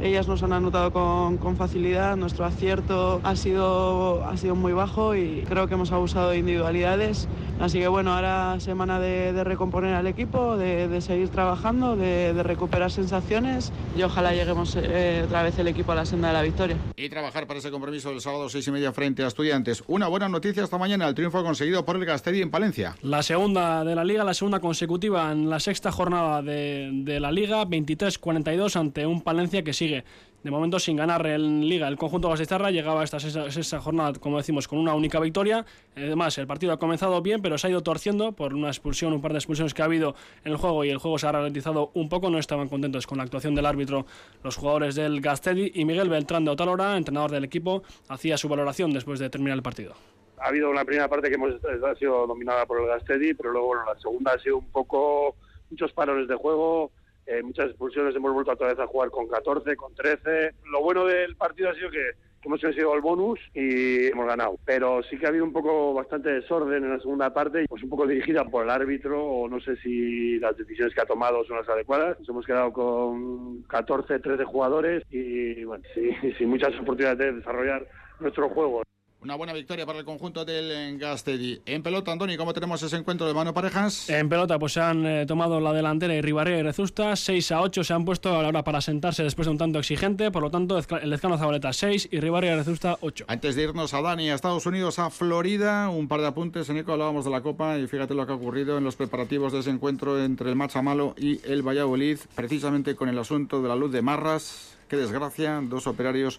ellas 0.00 0.28
nos 0.28 0.42
han 0.42 0.52
anotado 0.52 0.92
con, 0.92 1.38
con, 1.38 1.56
facilidad, 1.56 2.16
nuestro 2.16 2.44
acierto 2.44 3.20
ha 3.24 3.34
sido, 3.36 4.24
ha 4.24 4.36
sido 4.36 4.54
muy 4.54 4.72
bajo 4.72 5.14
y 5.14 5.44
creo 5.48 5.66
que 5.68 5.74
hemos 5.74 5.92
abusado 5.92 6.30
de 6.30 6.38
individualidades. 6.38 7.28
Así 7.58 7.78
que 7.78 7.88
bueno, 7.88 8.12
ahora 8.12 8.60
semana 8.60 9.00
de, 9.00 9.32
de 9.32 9.44
recomponer 9.44 9.94
al 9.94 10.06
equipo, 10.06 10.58
de, 10.58 10.88
de 10.88 11.00
seguir 11.00 11.30
trabajando, 11.30 11.96
de, 11.96 12.34
de, 12.34 12.42
recuperar 12.42 12.90
sensaciones 12.90 13.72
y 13.96 14.02
ojalá 14.02 14.34
lleguemos 14.34 14.76
eh, 14.76 15.22
otra 15.24 15.42
vez 15.42 15.58
el 15.58 15.68
equipo 15.68 15.92
a 15.92 15.94
la 15.94 16.04
senda 16.04 16.28
de 16.28 16.34
la 16.34 16.42
victoria. 16.42 16.76
Y 16.96 17.08
trabajar 17.08 17.46
para 17.46 17.58
ese 17.58 17.70
compromiso 17.70 18.10
del 18.10 18.20
sábado 18.20 18.50
seis 18.50 18.68
y 18.68 18.72
media 18.72 18.92
frente 18.92 19.24
a 19.24 19.28
estudiantes. 19.28 19.82
Una 19.86 20.08
buena 20.08 20.28
noticia 20.28 20.62
esta 20.62 20.76
mañana, 20.76 21.08
el 21.08 21.14
triunfo 21.14 21.42
conseguido 21.42 21.86
por 21.86 21.96
el 21.96 22.04
Gastedi 22.04 22.42
en 22.42 22.50
Palencia. 22.50 22.96
La 23.00 23.22
segunda 23.22 23.84
de 23.84 23.94
la 23.94 24.04
liga, 24.04 24.22
la 24.24 24.34
segunda 24.34 24.60
consecutiva 24.60 25.32
en 25.32 25.48
la 25.48 25.58
sexta 25.58 25.90
jornada 25.90 26.42
de, 26.42 26.90
de 26.92 27.20
la 27.20 27.32
liga, 27.32 27.64
23-42 27.64 28.76
ante 28.76 29.06
un 29.06 29.22
Palencia 29.22 29.62
que 29.62 29.72
sigue 29.86 30.04
de 30.42 30.50
momento 30.52 30.78
sin 30.78 30.96
ganar 30.96 31.26
en 31.26 31.68
Liga. 31.68 31.88
El 31.88 31.96
conjunto 31.96 32.28
Gastistarra 32.28 32.70
llegaba 32.70 33.00
a 33.00 33.04
esta 33.04 33.18
sexta, 33.18 33.80
jornada, 33.80 34.12
como 34.20 34.36
decimos, 34.36 34.68
con 34.68 34.78
una 34.78 34.94
única 34.94 35.18
victoria. 35.18 35.64
Además, 35.96 36.38
el 36.38 36.46
partido 36.46 36.72
ha 36.72 36.78
comenzado 36.78 37.20
bien, 37.20 37.42
pero 37.42 37.58
se 37.58 37.66
ha 37.66 37.70
ido 37.70 37.82
torciendo 37.82 38.30
por 38.30 38.54
una 38.54 38.68
expulsión, 38.68 39.12
un 39.12 39.20
par 39.20 39.32
de 39.32 39.38
expulsiones 39.38 39.74
que 39.74 39.82
ha 39.82 39.86
habido 39.86 40.14
en 40.44 40.52
el 40.52 40.58
juego 40.58 40.84
y 40.84 40.90
el 40.90 40.98
juego 40.98 41.18
se 41.18 41.26
ha 41.26 41.32
ralentizado 41.32 41.90
un 41.94 42.08
poco. 42.08 42.30
No 42.30 42.38
estaban 42.38 42.68
contentos 42.68 43.08
con 43.08 43.18
la 43.18 43.24
actuación 43.24 43.56
del 43.56 43.66
árbitro 43.66 44.06
los 44.44 44.56
jugadores 44.56 44.94
del 44.94 45.20
Gastedi 45.20 45.72
y 45.74 45.84
Miguel 45.84 46.08
Beltrán 46.08 46.44
de 46.44 46.52
Otalora, 46.52 46.96
entrenador 46.96 47.32
del 47.32 47.42
equipo, 47.42 47.82
hacía 48.08 48.38
su 48.38 48.48
valoración 48.48 48.92
después 48.92 49.18
de 49.18 49.28
terminar 49.28 49.56
el 49.56 49.62
partido. 49.64 49.94
Ha 50.38 50.48
habido 50.48 50.70
una 50.70 50.84
primera 50.84 51.08
parte 51.08 51.28
que 51.28 51.34
hemos 51.34 51.54
ha 51.54 51.94
sido 51.96 52.24
dominada 52.24 52.66
por 52.66 52.80
el 52.80 52.86
Gastedi, 52.86 53.34
pero 53.34 53.50
luego 53.50 53.74
la 53.74 53.98
segunda 53.98 54.34
ha 54.34 54.38
sido 54.38 54.58
un 54.58 54.70
poco 54.70 55.34
muchos 55.70 55.92
parones 55.92 56.28
de 56.28 56.36
juego, 56.36 56.92
eh, 57.26 57.42
muchas 57.42 57.66
expulsiones, 57.70 58.14
hemos 58.14 58.32
vuelto 58.32 58.52
otra 58.52 58.68
vez 58.68 58.78
a 58.78 58.86
jugar 58.86 59.10
con 59.10 59.28
14, 59.28 59.76
con 59.76 59.94
13. 59.94 60.52
Lo 60.70 60.82
bueno 60.82 61.04
del 61.04 61.36
partido 61.36 61.70
ha 61.70 61.74
sido 61.74 61.90
que, 61.90 62.12
hemos 62.46 62.60
conseguido 62.60 62.94
el 62.94 63.00
bonus 63.00 63.40
y 63.54 64.06
hemos 64.06 64.26
ganado. 64.26 64.58
Pero 64.64 65.02
sí 65.02 65.18
que 65.18 65.26
ha 65.26 65.30
habido 65.30 65.44
un 65.44 65.52
poco 65.52 65.92
bastante 65.94 66.30
desorden 66.30 66.84
en 66.84 66.90
la 66.90 67.00
segunda 67.00 67.34
parte, 67.34 67.66
pues 67.68 67.82
un 67.82 67.90
poco 67.90 68.06
dirigida 68.06 68.44
por 68.44 68.64
el 68.64 68.70
árbitro 68.70 69.22
o 69.22 69.48
no 69.48 69.60
sé 69.60 69.76
si 69.78 70.38
las 70.38 70.56
decisiones 70.56 70.94
que 70.94 71.00
ha 71.00 71.06
tomado 71.06 71.44
son 71.44 71.56
las 71.56 71.68
adecuadas. 71.68 72.18
Nos 72.20 72.28
hemos 72.28 72.46
quedado 72.46 72.72
con 72.72 73.62
14, 73.64 74.20
13 74.20 74.44
jugadores 74.44 75.02
y 75.10 75.64
bueno, 75.64 75.84
sí, 75.94 76.10
sin 76.38 76.48
muchas 76.48 76.72
oportunidades 76.78 77.18
de 77.18 77.32
desarrollar 77.32 77.86
nuestro 78.20 78.48
juego. 78.48 78.82
Una 79.26 79.34
buena 79.34 79.52
victoria 79.54 79.84
para 79.84 79.98
el 79.98 80.04
conjunto 80.04 80.44
del 80.44 80.98
Gastedi. 80.98 81.60
En 81.66 81.82
pelota, 81.82 82.12
Antoni, 82.12 82.36
¿cómo 82.36 82.54
tenemos 82.54 82.80
ese 82.84 82.94
encuentro 82.94 83.26
de 83.26 83.34
mano 83.34 83.52
parejas? 83.52 84.08
En 84.08 84.28
pelota, 84.28 84.56
pues 84.56 84.74
se 84.74 84.80
han 84.80 85.04
eh, 85.04 85.26
tomado 85.26 85.58
la 85.58 85.72
delantera 85.72 86.14
y 86.14 86.20
Ribarría 86.20 86.58
y 86.58 86.62
Rezusta. 86.62 87.16
6 87.16 87.50
a 87.50 87.60
8 87.60 87.82
se 87.82 87.92
han 87.92 88.04
puesto 88.04 88.38
a 88.38 88.40
la 88.40 88.50
hora 88.50 88.62
para 88.62 88.80
sentarse 88.80 89.24
después 89.24 89.46
de 89.46 89.50
un 89.50 89.58
tanto 89.58 89.80
exigente. 89.80 90.30
Por 90.30 90.44
lo 90.44 90.50
tanto, 90.52 90.78
el 90.78 91.12
Ezcano 91.12 91.38
Zabaleta 91.38 91.72
6 91.72 92.10
y 92.12 92.20
Ribarría 92.20 92.52
y 92.52 92.56
Rezusta 92.58 92.98
8. 93.00 93.24
Antes 93.26 93.56
de 93.56 93.64
irnos 93.64 93.94
a 93.94 94.00
Dani, 94.00 94.30
a 94.30 94.36
Estados 94.36 94.64
Unidos, 94.64 95.00
a 95.00 95.10
Florida, 95.10 95.88
un 95.88 96.06
par 96.06 96.20
de 96.20 96.28
apuntes. 96.28 96.68
En 96.68 96.76
eco 96.76 96.92
hablábamos 96.92 97.24
de 97.24 97.32
la 97.32 97.40
Copa 97.40 97.78
y 97.78 97.88
fíjate 97.88 98.14
lo 98.14 98.26
que 98.26 98.32
ha 98.32 98.36
ocurrido 98.36 98.78
en 98.78 98.84
los 98.84 98.94
preparativos 98.94 99.52
de 99.52 99.58
ese 99.58 99.70
encuentro 99.70 100.22
entre 100.22 100.50
el 100.50 100.54
Machamalo 100.54 101.16
y 101.18 101.40
el 101.50 101.66
Valladolid, 101.66 102.20
precisamente 102.36 102.94
con 102.94 103.08
el 103.08 103.18
asunto 103.18 103.60
de 103.60 103.68
la 103.68 103.74
luz 103.74 103.90
de 103.90 104.02
Marras. 104.02 104.76
Qué 104.86 104.96
desgracia, 104.96 105.60
dos 105.64 105.88
operarios 105.88 106.38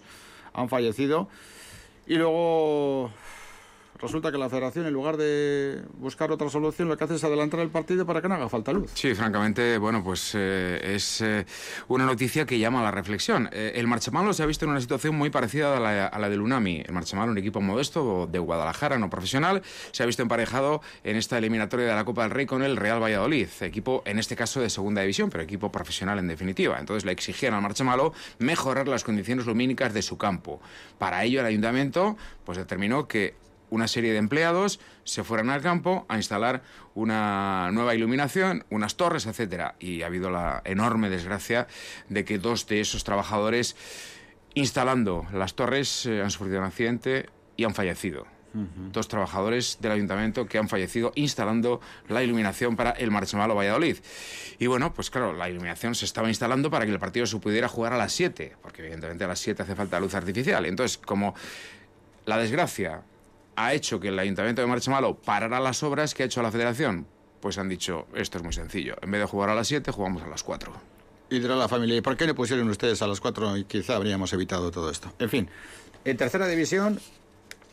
han 0.54 0.70
fallecido. 0.70 1.28
Y 2.08 2.14
luego 2.14 3.10
resulta 4.00 4.30
que 4.30 4.38
la 4.38 4.48
federación, 4.48 4.86
en 4.86 4.92
lugar 4.92 5.16
de 5.16 5.82
buscar 5.98 6.30
otra 6.30 6.48
solución, 6.48 6.88
lo 6.88 6.96
que 6.96 7.04
hace 7.04 7.16
es 7.16 7.24
adelantar 7.24 7.60
el 7.60 7.70
partido 7.70 8.06
para 8.06 8.22
que 8.22 8.28
no 8.28 8.34
haga 8.34 8.48
falta 8.48 8.72
luz. 8.72 8.90
Sí, 8.94 9.14
francamente, 9.14 9.78
bueno, 9.78 10.02
pues 10.02 10.32
eh, 10.34 10.94
es 10.94 11.20
eh, 11.20 11.46
una 11.88 12.06
noticia 12.06 12.46
que 12.46 12.58
llama 12.58 12.80
a 12.80 12.84
la 12.84 12.90
reflexión. 12.90 13.48
Eh, 13.52 13.72
el 13.74 13.86
Marchamalo 13.86 14.32
se 14.32 14.42
ha 14.42 14.46
visto 14.46 14.64
en 14.64 14.70
una 14.72 14.80
situación 14.80 15.16
muy 15.16 15.30
parecida 15.30 15.76
a 15.76 15.80
la, 15.80 16.06
a 16.06 16.18
la 16.18 16.28
del 16.28 16.40
Unami. 16.40 16.82
El 16.86 16.92
Marchamalo, 16.92 17.32
un 17.32 17.38
equipo 17.38 17.60
modesto 17.60 18.28
de 18.30 18.38
Guadalajara, 18.38 18.98
no 18.98 19.10
profesional, 19.10 19.62
se 19.92 20.02
ha 20.02 20.06
visto 20.06 20.22
emparejado 20.22 20.80
en 21.04 21.16
esta 21.16 21.38
eliminatoria 21.38 21.86
de 21.86 21.94
la 21.94 22.04
Copa 22.04 22.22
del 22.22 22.30
Rey 22.30 22.46
con 22.46 22.62
el 22.62 22.76
Real 22.76 23.02
Valladolid, 23.02 23.48
equipo 23.60 24.02
en 24.06 24.18
este 24.18 24.36
caso 24.36 24.60
de 24.60 24.70
segunda 24.70 25.02
división, 25.02 25.30
pero 25.30 25.42
equipo 25.42 25.72
profesional 25.72 26.18
en 26.18 26.28
definitiva. 26.28 26.78
Entonces 26.78 27.04
le 27.04 27.12
exigían 27.12 27.54
al 27.54 27.62
Marchamalo 27.62 28.12
mejorar 28.38 28.88
las 28.88 29.04
condiciones 29.04 29.46
lumínicas 29.46 29.92
de 29.92 30.02
su 30.02 30.16
campo. 30.16 30.60
Para 30.98 31.24
ello 31.24 31.40
el 31.40 31.46
ayuntamiento 31.46 32.16
pues 32.44 32.58
determinó 32.58 33.08
que 33.08 33.47
una 33.70 33.88
serie 33.88 34.12
de 34.12 34.18
empleados 34.18 34.80
se 35.04 35.24
fueran 35.24 35.50
al 35.50 35.62
campo 35.62 36.06
a 36.08 36.16
instalar 36.16 36.62
una 36.94 37.70
nueva 37.72 37.94
iluminación, 37.94 38.64
unas 38.70 38.96
torres, 38.96 39.26
etcétera. 39.26 39.74
Y 39.78 40.02
ha 40.02 40.06
habido 40.06 40.30
la 40.30 40.62
enorme 40.64 41.10
desgracia 41.10 41.66
de 42.08 42.24
que 42.24 42.38
dos 42.38 42.66
de 42.66 42.80
esos 42.80 43.04
trabajadores 43.04 43.76
instalando 44.54 45.26
las 45.32 45.54
torres 45.54 46.06
eh, 46.06 46.22
han 46.22 46.30
sufrido 46.30 46.58
un 46.58 46.64
accidente 46.64 47.28
y 47.56 47.64
han 47.64 47.74
fallecido. 47.74 48.26
Uh 48.54 48.60
-huh. 48.60 48.92
Dos 48.92 49.08
trabajadores 49.08 49.78
del 49.80 49.92
ayuntamiento 49.92 50.46
que 50.46 50.58
han 50.58 50.68
fallecido 50.68 51.12
instalando 51.14 51.80
la 52.08 52.22
iluminación 52.22 52.76
para 52.76 52.92
el 52.92 53.10
Marchamalo 53.10 53.54
Valladolid. 53.54 53.98
Y 54.58 54.66
bueno, 54.66 54.94
pues 54.94 55.10
claro, 55.10 55.34
la 55.34 55.50
iluminación 55.50 55.94
se 55.94 56.06
estaba 56.06 56.28
instalando 56.28 56.70
para 56.70 56.86
que 56.86 56.92
el 56.92 56.98
partido 56.98 57.26
se 57.26 57.36
pudiera 57.38 57.68
jugar 57.68 57.92
a 57.92 57.98
las 57.98 58.12
7, 58.12 58.56
porque 58.62 58.82
evidentemente 58.82 59.24
a 59.24 59.28
las 59.28 59.38
7 59.40 59.62
hace 59.62 59.74
falta 59.74 60.00
luz 60.00 60.14
artificial. 60.14 60.64
Entonces, 60.64 60.96
como 60.96 61.34
la 62.24 62.38
desgracia 62.38 63.02
ha 63.58 63.74
hecho 63.74 63.98
que 63.98 64.08
el 64.08 64.18
Ayuntamiento 64.18 64.62
de 64.62 64.68
Marchamalo 64.68 65.16
parara 65.16 65.58
las 65.58 65.82
obras 65.82 66.14
que 66.14 66.22
ha 66.22 66.26
hecho 66.26 66.42
la 66.42 66.52
Federación. 66.52 67.06
Pues 67.40 67.58
han 67.58 67.68
dicho, 67.68 68.06
esto 68.14 68.38
es 68.38 68.44
muy 68.44 68.52
sencillo, 68.52 68.96
en 69.02 69.10
vez 69.10 69.20
de 69.20 69.26
jugar 69.26 69.50
a 69.50 69.54
las 69.54 69.66
7, 69.66 69.90
jugamos 69.90 70.22
a 70.22 70.28
las 70.28 70.44
4. 70.44 70.72
Y 71.30 71.40
dirá 71.40 71.56
la 71.56 71.68
familia, 71.68 71.96
¿y 71.96 72.00
por 72.00 72.16
qué 72.16 72.26
le 72.26 72.34
pusieron 72.34 72.68
ustedes 72.68 73.02
a 73.02 73.06
las 73.08 73.20
4 73.20 73.56
y 73.56 73.64
quizá 73.64 73.96
habríamos 73.96 74.32
evitado 74.32 74.70
todo 74.70 74.90
esto? 74.90 75.12
En 75.18 75.28
fin, 75.28 75.48
en 76.04 76.16
tercera 76.16 76.46
división, 76.46 77.00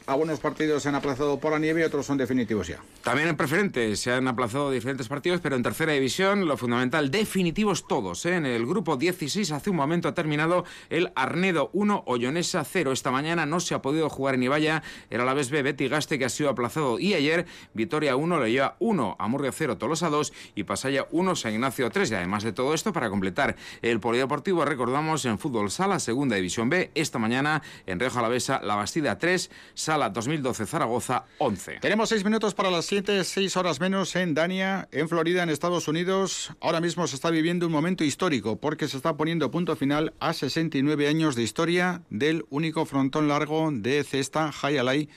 algunos 0.08 0.40
partidos 0.40 0.84
se 0.84 0.90
han 0.90 0.96
aplazado 0.96 1.40
por 1.40 1.52
la 1.52 1.60
nieve 1.60 1.82
y 1.82 1.84
otros 1.84 2.06
son 2.06 2.18
definitivos 2.18 2.68
ya. 2.68 2.80
También 3.04 3.30
en 3.30 3.38
preferente 3.38 3.96
se 3.96 4.12
han 4.12 4.28
aplazado 4.28 4.72
diferentes 4.72 5.08
partidos, 5.08 5.42
pero 5.42 5.56
en 5.56 5.64
tercera 5.64 5.94
división 5.94 6.48
lo 6.48 6.58
fundamental, 6.58 7.12
definitivos 7.12 7.88
todos. 7.88 8.26
¿eh? 8.26 8.36
En 8.36 8.46
el 8.46 8.66
grupo 8.66 8.98
16 8.98 9.52
hace 9.52 9.70
un 9.70 9.76
momento 9.76 10.08
ha 10.08 10.14
terminado 10.14 10.66
el 10.90 11.12
Arnedo 11.16 11.70
1, 11.74 12.04
Ollonesa 12.06 12.64
0. 12.64 12.92
Esta 12.92 13.12
mañana 13.12 13.46
no 13.46 13.60
se 13.60 13.74
ha 13.74 13.82
podido 13.82 14.10
jugar 14.10 14.36
en 14.36 14.44
Ibaya, 14.44 14.84
era 15.10 15.26
la 15.26 15.34
vez 15.34 15.50
B 15.50 15.62
Betty 15.62 15.88
Gaste 15.88 16.20
que 16.20 16.26
ha 16.26 16.30
sido 16.30 16.50
aplazado 16.50 17.00
y 17.00 17.14
ayer 17.14 17.46
Vitoria 17.74 18.16
1 18.16 18.40
le 18.40 18.52
lleva 18.52 18.76
1, 18.80 19.16
Amurrio 19.20 19.52
0, 19.52 19.78
Tolosa 19.78 20.10
2 20.10 20.34
y 20.56 20.64
Pasaya 20.64 21.08
1, 21.12 21.36
San 21.36 21.54
Ignacio 21.54 21.90
3. 21.90 22.12
Y 22.12 22.16
además 22.16 22.44
de 22.44 22.52
todo 22.52 22.74
esto, 22.74 22.94
para 22.94 23.10
completar 23.10 23.56
el 23.82 24.00
polideportivo, 24.00 24.66
recordamos 24.66 25.26
en 25.26 25.40
fútbol 25.40 25.72
sala, 25.72 26.00
segunda 26.00 26.36
división 26.36 26.70
B, 26.70 26.92
esta 26.96 27.20
mañana 27.20 27.62
en 27.86 28.00
Rejo 28.00 28.20
Alavesa, 28.20 28.62
La 28.62 28.76
Bastida 28.76 29.18
3, 29.18 29.50
Sala 29.96 30.10
2012 30.10 30.66
Zaragoza 30.66 31.24
11. 31.38 31.78
Tenemos 31.80 32.10
seis 32.10 32.26
minutos 32.26 32.54
para 32.54 32.70
las 32.70 32.86
siete, 32.86 33.24
seis 33.24 33.56
horas 33.56 33.80
menos 33.80 34.14
en 34.18 34.34
Dania, 34.34 34.90
en 34.92 35.08
Florida, 35.08 35.42
en 35.42 35.50
Estados 35.50 35.88
Unidos. 35.88 36.52
Ahora 36.60 36.82
mismo 36.82 37.08
se 37.08 37.16
está 37.16 37.30
viviendo 37.30 37.66
un 37.66 37.72
momento 37.72 38.04
histórico 38.04 38.58
porque 38.58 38.90
se 38.90 38.98
está 38.98 39.16
poniendo 39.16 39.50
punto 39.52 39.74
final 39.78 40.14
a 40.20 40.34
69 40.34 41.08
años 41.08 41.38
de 41.38 41.44
historia 41.44 42.02
del 42.10 42.46
único 42.50 42.86
frontón 42.86 43.30
largo 43.30 43.70
de 43.72 44.04
cesta 44.04 44.52
High 44.52 45.08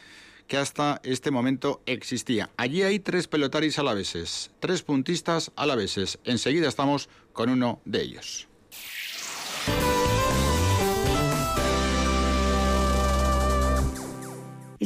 que 0.46 0.56
hasta 0.56 1.00
este 1.02 1.32
momento 1.32 1.82
existía. 1.84 2.50
Allí 2.56 2.84
hay 2.84 3.00
tres 3.00 3.26
pelotaris 3.26 3.80
alaveses, 3.80 4.52
tres 4.60 4.82
puntistas 4.82 5.50
alaveses. 5.56 6.20
Enseguida 6.22 6.68
estamos 6.68 7.08
con 7.32 7.50
uno 7.50 7.80
de 7.84 8.02
ellos. 8.02 8.48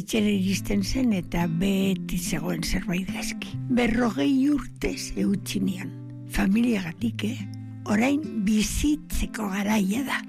Etxera 0.03 0.27
iristen 0.27 0.83
zen 0.83 1.13
eta 1.15 1.45
beti 1.47 2.17
zegoen 2.19 2.63
zerbait 2.63 3.07
gaizki. 3.07 3.55
Berrogei 3.71 4.49
urtez 4.51 5.13
eutxi 5.15 5.61
nion. 5.63 5.91
Familiagatik, 6.33 7.23
eh? 7.23 7.37
Orain 7.87 8.19
bizitzeko 8.43 9.47
garaia 9.53 10.03
da. 10.03 10.19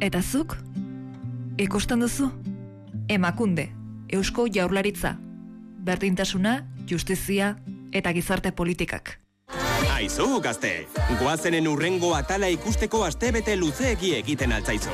Eta 0.00 0.22
zuk? 0.22 0.56
Ikusten 1.60 2.00
duzu? 2.00 2.30
Emakunde, 3.12 3.68
Eusko 4.08 4.46
Jaurlaritza, 4.48 5.18
berdintasuna, 5.84 6.62
justizia 6.88 7.56
eta 7.92 8.12
gizarte 8.16 8.52
politikak. 8.56 9.21
Aizu, 10.02 10.40
gazte! 10.42 10.88
Goazenen 11.20 11.68
urrengo 11.70 12.08
atala 12.16 12.48
ikusteko 12.50 13.04
astebete 13.06 13.52
luzeegi 13.54 14.08
egiten 14.16 14.50
altzaizu. 14.56 14.90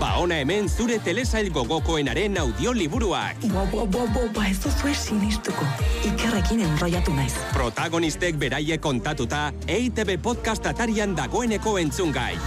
Ba 0.00 0.14
ona 0.22 0.38
hemen 0.40 0.70
zure 0.72 0.96
telesail 1.04 1.50
gogokoenaren 1.52 2.38
audioliburuak. 2.40 3.44
Bo, 3.52 3.66
bo, 3.68 3.84
bo, 3.84 4.06
bo, 4.14 4.22
ba 4.32 4.46
ez 4.48 4.56
duzu 4.64 4.94
sinistuko. 4.96 5.68
Ikerrekin 6.08 6.64
enroiatu 6.64 7.12
naiz. 7.18 7.34
Protagonistek 7.52 8.40
beraie 8.40 8.80
kontatuta, 8.80 9.50
EITB 9.68 10.16
podcast 10.24 10.64
atarian 10.72 11.12
dagoeneko 11.18 11.76
entzungai. 11.82 12.38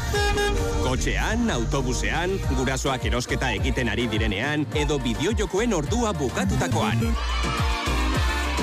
Kotxean, 0.82 1.45
autobusean, 1.53 2.39
gurasoak 2.57 3.05
erosketa 3.05 3.53
egiten 3.60 3.93
ari 3.93 4.10
direnean, 4.10 4.66
edo 4.74 4.97
bideojokoen 5.05 5.78
ordua 5.78 6.18
bukatutakoan. 6.18 7.05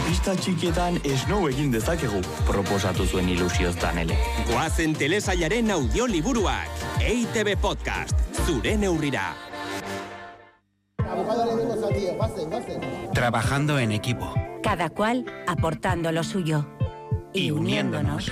Pista 0.07 0.36
txikietan 0.38 1.00
esnou 1.02 1.48
egin 1.50 1.72
dezakegu, 1.72 2.20
proposatu 2.46 3.02
zuen 3.11 3.26
ilusioz 3.32 3.72
danele. 3.82 4.14
Goazen 4.46 4.92
telesailaren 4.94 5.72
audioliburuak, 5.74 6.84
EITB 7.02 7.57
podcast, 7.59 8.14
zure 8.44 8.76
neurrira. 8.78 9.32
Trabajando 13.14 13.80
en 13.80 13.90
equipo. 13.92 14.32
Cada 14.62 14.90
cual 14.90 15.24
aportando 15.48 16.12
lo 16.12 16.22
suyo. 16.22 16.64
Y 17.32 17.50
uniéndonos. 17.50 18.30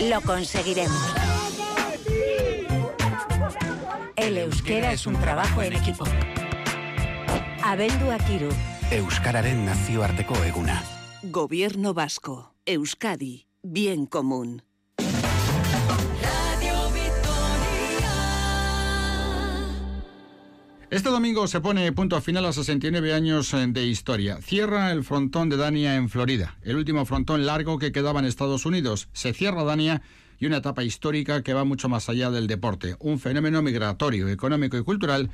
Lo 0.00 0.20
conseguiremos. 0.20 1.14
El 4.16 4.36
euskera 4.36 4.92
es 4.92 5.06
un 5.06 5.16
trabajo 5.16 5.62
en 5.62 5.72
equipo. 5.72 6.04
Abeldu 7.62 8.10
Akiru. 8.10 8.50
Euskararen 8.92 9.64
nazioarteko 9.64 10.36
eguna. 10.44 10.82
Gobierno 11.22 11.94
vasco. 11.94 12.52
Euskadi. 12.66 13.46
Bien 13.62 14.04
común. 14.04 14.62
Este 20.90 21.08
domingo 21.08 21.48
se 21.48 21.60
pone 21.60 21.90
punto 21.92 22.20
final 22.20 22.44
a 22.44 22.52
69 22.52 23.14
años 23.14 23.54
eh, 23.54 23.66
de 23.66 23.86
historia. 23.86 24.36
Cierra 24.42 24.92
el 24.92 25.02
frontón 25.02 25.48
de 25.48 25.56
Dania 25.56 25.96
en 25.96 26.10
Florida, 26.10 26.58
el 26.62 26.76
último 26.76 27.06
frontón 27.06 27.46
largo 27.46 27.78
que 27.78 27.90
quedaba 27.90 28.20
en 28.20 28.26
Estados 28.26 28.66
Unidos. 28.66 29.08
Se 29.12 29.32
cierra 29.32 29.64
Dania 29.64 30.02
y 30.38 30.46
una 30.46 30.58
etapa 30.58 30.84
histórica 30.84 31.42
que 31.42 31.54
va 31.54 31.64
mucho 31.64 31.88
más 31.88 32.08
allá 32.10 32.30
del 32.30 32.46
deporte, 32.46 32.96
un 33.00 33.18
fenómeno 33.18 33.62
migratorio, 33.62 34.28
económico 34.28 34.76
y 34.76 34.84
cultural 34.84 35.30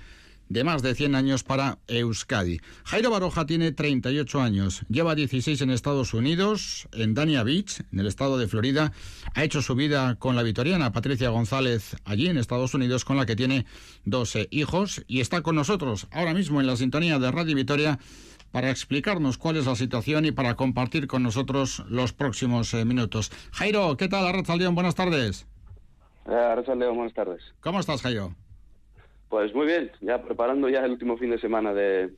de 0.51 0.65
más 0.65 0.83
de 0.83 0.95
100 0.95 1.15
años 1.15 1.45
para 1.45 1.79
Euskadi. 1.87 2.61
Jairo 2.85 3.11
Baroja 3.11 3.47
tiene 3.47 3.73
38 3.73 4.41
años, 4.43 4.85
lleva 4.89 5.15
16 5.15 5.61
en 5.63 5.71
Estados 5.71 6.13
Unidos, 6.13 6.89
en 6.93 7.15
Dania 7.15 7.45
Beach, 7.45 7.81
en 7.93 8.01
el 8.01 8.07
estado 8.07 8.37
de 8.37 8.49
Florida. 8.49 8.93
Ha 9.35 9.45
hecho 9.45 9.63
su 9.63 9.77
vida 9.77 10.17
con 10.17 10.35
la 10.35 10.43
vitoriana 10.43 10.93
Patricia 10.93 11.31
González 11.31 11.97
allí 12.05 12.27
en 12.27 12.37
Estados 12.37 12.75
Unidos, 12.75 13.05
con 13.05 13.17
la 13.17 13.27
que 13.27 13.37
tiene 13.37 13.65
12 14.05 14.49
hijos 14.51 15.05
y 15.07 15.21
está 15.21 15.41
con 15.41 15.55
nosotros 15.55 16.09
ahora 16.11 16.35
mismo 16.35 16.61
en 16.61 16.67
la 16.67 16.77
sintonía 16.77 17.21
de 17.21 17.31
Radio 17.31 17.55
Vitoria 17.55 18.01
para 18.51 18.71
explicarnos 18.71 19.39
cuál 19.39 19.57
es 19.57 19.67
la 19.67 19.77
situación 19.77 20.27
y 20.27 20.33
para 20.33 20.57
compartir 20.57 21.07
con 21.07 21.23
nosotros 21.23 21.85
los 21.89 22.13
próximos 22.13 22.75
eh, 22.75 22.85
minutos. 22.85 23.31
Jairo, 23.53 23.97
¿qué 23.97 24.09
tal? 24.09 24.25
León, 24.59 24.75
buenas 24.75 24.97
tardes. 24.97 25.47
Eh, 26.27 26.75
León, 26.77 26.97
buenas 26.97 27.15
tardes. 27.15 27.41
¿Cómo 27.61 27.79
estás, 27.79 28.03
Jairo? 28.03 28.35
Pues 29.31 29.55
muy 29.55 29.67
bien, 29.67 29.91
ya 30.01 30.21
preparando 30.21 30.69
ya 30.69 30.85
el 30.85 30.91
último 30.91 31.17
fin 31.17 31.31
de 31.31 31.39
semana 31.39 31.73
de, 31.73 32.11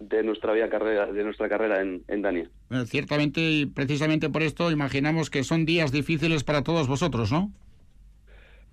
de 0.00 0.22
nuestra 0.24 0.52
vía 0.52 0.68
carrera, 0.68 1.06
de 1.06 1.22
nuestra 1.22 1.48
carrera 1.48 1.80
en, 1.80 2.02
en 2.08 2.22
Dania. 2.22 2.50
ciertamente 2.86 3.40
y 3.40 3.66
precisamente 3.66 4.28
por 4.28 4.42
esto 4.42 4.70
imaginamos 4.72 5.30
que 5.30 5.44
son 5.44 5.64
días 5.64 5.92
difíciles 5.92 6.42
para 6.42 6.62
todos 6.62 6.88
vosotros, 6.88 7.30
¿no? 7.30 7.52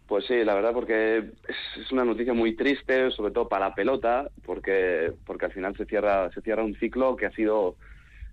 Pues 0.07 0.25
sí, 0.25 0.43
la 0.43 0.55
verdad 0.55 0.73
porque 0.73 1.17
es, 1.47 1.91
una 1.91 2.03
noticia 2.03 2.33
muy 2.33 2.55
triste, 2.55 3.11
sobre 3.11 3.31
todo 3.31 3.47
para 3.47 3.69
la 3.69 3.75
pelota, 3.75 4.29
porque 4.43 5.13
porque 5.25 5.45
al 5.45 5.51
final 5.51 5.77
se 5.77 5.85
cierra 5.85 6.31
se 6.31 6.41
cierra 6.41 6.63
un 6.63 6.75
ciclo 6.75 7.15
que 7.15 7.27
ha 7.27 7.31
sido 7.31 7.75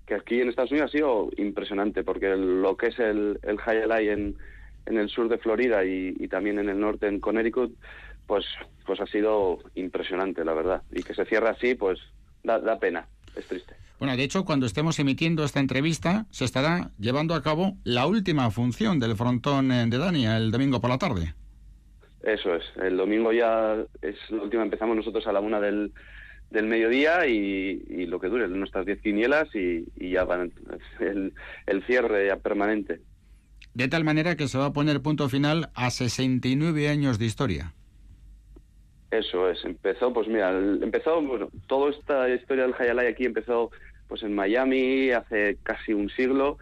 que 0.07 0.15
aquí 0.15 0.41
en 0.41 0.49
Estados 0.49 0.71
Unidos 0.71 0.91
ha 0.91 0.97
sido 0.97 1.31
impresionante, 1.37 2.03
porque 2.03 2.35
lo 2.37 2.77
que 2.77 2.87
es 2.87 2.99
el, 2.99 3.41
el 3.43 3.59
High 3.59 4.09
en, 4.09 4.37
en 4.87 4.99
el 4.99 5.09
sur 5.09 5.29
de 5.29 5.39
Florida 5.39 5.85
y, 5.85 6.15
y 6.19 6.29
también 6.29 6.59
en 6.59 6.69
el 6.69 6.81
norte 6.81 7.09
en 7.09 7.21
Connecticut 7.21 7.75
pues, 8.27 8.45
pues 8.87 9.01
ha 9.01 9.07
sido 9.07 9.59
impresionante, 9.75 10.45
la 10.45 10.53
verdad. 10.53 10.83
Y 10.93 11.03
que 11.03 11.15
se 11.15 11.25
cierre 11.25 11.49
así, 11.49 11.75
pues 11.75 11.99
da, 12.43 12.59
da 12.59 12.79
pena, 12.79 13.07
es 13.37 13.47
triste. 13.47 13.75
Bueno, 13.99 14.17
de 14.17 14.25
hecho, 14.25 14.45
cuando 14.45 14.67
estemos 14.67 14.99
emitiendo 14.99 15.45
esta 15.45 15.61
entrevista, 15.61 16.27
se 16.31 16.45
estará 16.45 16.91
llevando 16.99 17.35
a 17.35 17.43
cabo 17.43 17.77
la 17.85 18.07
última 18.07 18.51
función 18.51 18.99
del 18.99 19.17
frontón 19.17 19.71
eh, 19.71 19.87
de 19.89 19.99
Dania 19.99 20.37
el 20.37 20.51
domingo 20.51 20.81
por 20.81 20.91
la 20.91 20.99
tarde. 20.99 21.35
Eso 22.23 22.55
es, 22.55 22.65
el 22.83 22.97
domingo 22.97 23.33
ya 23.33 23.77
es 24.03 24.17
la 24.31 24.43
última, 24.43 24.63
empezamos 24.63 24.97
nosotros 24.97 25.27
a 25.27 25.33
la 25.33 25.41
una 25.41 25.61
del, 25.61 25.93
del 26.51 26.67
mediodía 26.67 27.27
y, 27.27 28.07
lo 28.07 28.19
que 28.19 28.29
dure, 28.29 28.49
nuestras 28.49 28.87
diez 28.87 29.01
quinielas 29.01 29.55
y, 29.55 29.85
y 29.97 30.11
ya 30.13 30.25
van 30.25 30.51
el, 31.01 31.35
el 31.67 31.85
cierre 31.85 32.29
ya 32.29 32.37
permanente. 32.37 33.01
De 33.75 33.89
tal 33.89 34.05
manera 34.05 34.37
que 34.37 34.49
se 34.49 34.57
va 34.57 34.67
a 34.67 34.73
poner 34.73 35.03
punto 35.03 35.29
final 35.29 35.71
a 35.75 35.91
69 35.91 36.89
años 36.89 37.19
de 37.19 37.27
historia. 37.27 37.75
Eso 39.19 39.49
es, 39.49 39.65
empezó, 39.65 40.13
pues 40.13 40.27
mira, 40.27 40.51
empezó, 40.51 41.23
bueno, 41.23 41.49
toda 41.69 41.91
esta 41.91 42.29
historia 42.29 42.65
del 42.65 42.75
Hayalay 42.77 43.07
aquí 43.07 43.25
empezó 43.25 43.71
pues 44.09 44.23
en 44.23 44.35
Miami 44.35 45.11
hace 45.13 45.57
casi 45.63 45.95
un 45.95 46.11
siglo 46.11 46.59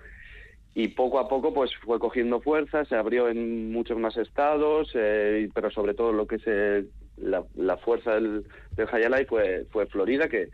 y 0.74 0.88
poco 0.88 1.18
a 1.18 1.28
poco 1.28 1.55
pues 1.55 1.74
fue 1.76 1.98
cogiendo 1.98 2.40
fuerza, 2.40 2.84
se 2.84 2.94
abrió 2.94 3.28
en 3.28 3.72
muchos 3.72 3.98
más 3.98 4.16
estados, 4.16 4.90
eh, 4.94 5.48
pero 5.55 5.70
sobre 5.70 5.94
todo 5.94 6.12
lo 6.12 6.26
que 6.26 6.36
es 6.36 6.42
eh, 6.46 6.84
la, 7.16 7.76
fuerza 7.78 8.14
del, 8.14 8.44
Hayalay 8.90 9.24
fue, 9.24 9.66
fue 9.70 9.86
Florida, 9.86 10.28
que, 10.28 10.48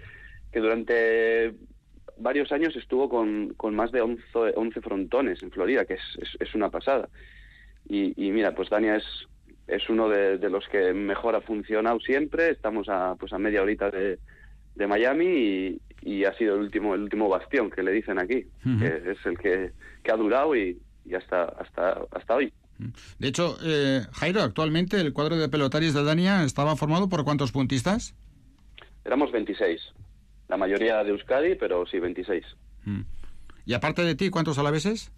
que 0.53 0.61
durante 0.61 1.55
varios 2.16 2.53
años 2.53 2.76
estuvo 2.76 3.09
con, 3.09 3.55
con 3.55 3.74
más 3.74 3.92
de 3.92 4.03
11, 4.03 4.22
11, 4.55 4.80
frontones 4.80 5.42
en 5.42 5.51
Florida, 5.51 5.84
que 5.84 5.94
es, 5.94 6.36
es, 6.38 6.55
una 6.55 6.70
pasada. 6.70 7.09
Y, 7.88 8.12
mira, 8.32 8.55
pues 8.55 8.68
Dania 8.68 8.96
es 8.96 9.05
es 9.68 9.88
uno 9.88 10.08
de, 10.08 10.38
los 10.50 10.66
que 10.68 10.92
mejor 10.92 11.36
ha 11.36 11.40
funcionado 11.40 12.00
siempre. 12.00 12.50
Estamos 12.50 12.88
a, 12.88 13.14
pues 13.16 13.32
a 13.32 13.38
media 13.38 13.62
horita 13.62 13.90
de, 13.90 14.18
de 14.74 14.86
Miami 14.86 15.26
y, 15.26 15.80
y 16.02 16.24
ha 16.24 16.34
sido 16.34 16.54
el 16.54 16.62
último 16.62 16.94
el 16.94 17.02
último 17.02 17.28
bastión 17.28 17.70
que 17.70 17.82
le 17.82 17.92
dicen 17.92 18.18
aquí, 18.18 18.46
que 18.78 19.12
es 19.12 19.26
el 19.26 19.38
que, 19.38 19.72
que 20.02 20.12
ha 20.12 20.16
durado 20.16 20.56
y, 20.56 20.80
y 21.04 21.14
hasta 21.14 21.44
hasta 21.44 22.00
hasta 22.10 22.34
hoy. 22.34 22.52
De 23.18 23.28
hecho, 23.28 23.58
eh, 23.64 24.02
Jairo, 24.12 24.42
actualmente 24.42 25.00
el 25.00 25.12
cuadro 25.12 25.36
de 25.36 25.48
pelotaris 25.48 25.94
de 25.94 26.04
Dania 26.04 26.44
estaba 26.44 26.76
formado 26.76 27.08
por 27.08 27.24
cuántos 27.24 27.50
puntistas? 27.50 28.14
Éramos 29.04 29.32
26, 29.32 29.80
la 30.48 30.56
mayoría 30.56 31.02
de 31.02 31.10
Euskadi, 31.10 31.56
pero 31.56 31.86
sí 31.86 31.98
26. 31.98 32.44
Mm. 32.84 33.00
Y 33.66 33.74
aparte 33.74 34.02
de 34.02 34.14
ti, 34.14 34.30
¿cuántos 34.30 34.58
alaveses? 34.58 35.10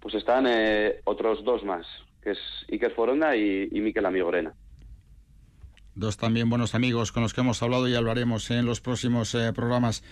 Pues 0.00 0.14
están 0.14 0.46
eh, 0.48 1.00
otros 1.04 1.44
dos 1.44 1.64
más, 1.64 1.86
que 2.22 2.30
es 2.32 2.38
Iker 2.70 2.92
Foronda 2.94 3.36
y, 3.36 3.68
y 3.70 3.80
Mikel 3.80 4.06
Amigorena. 4.06 4.54
Dos 5.94 6.16
también 6.16 6.48
buenos 6.48 6.74
amigos 6.74 7.12
con 7.12 7.22
los 7.22 7.34
que 7.34 7.42
hemos 7.42 7.62
hablado 7.62 7.86
y 7.86 7.94
hablaremos 7.94 8.50
en 8.50 8.64
los 8.64 8.80
próximos 8.80 9.34
eh, 9.34 9.52
programas. 9.52 10.02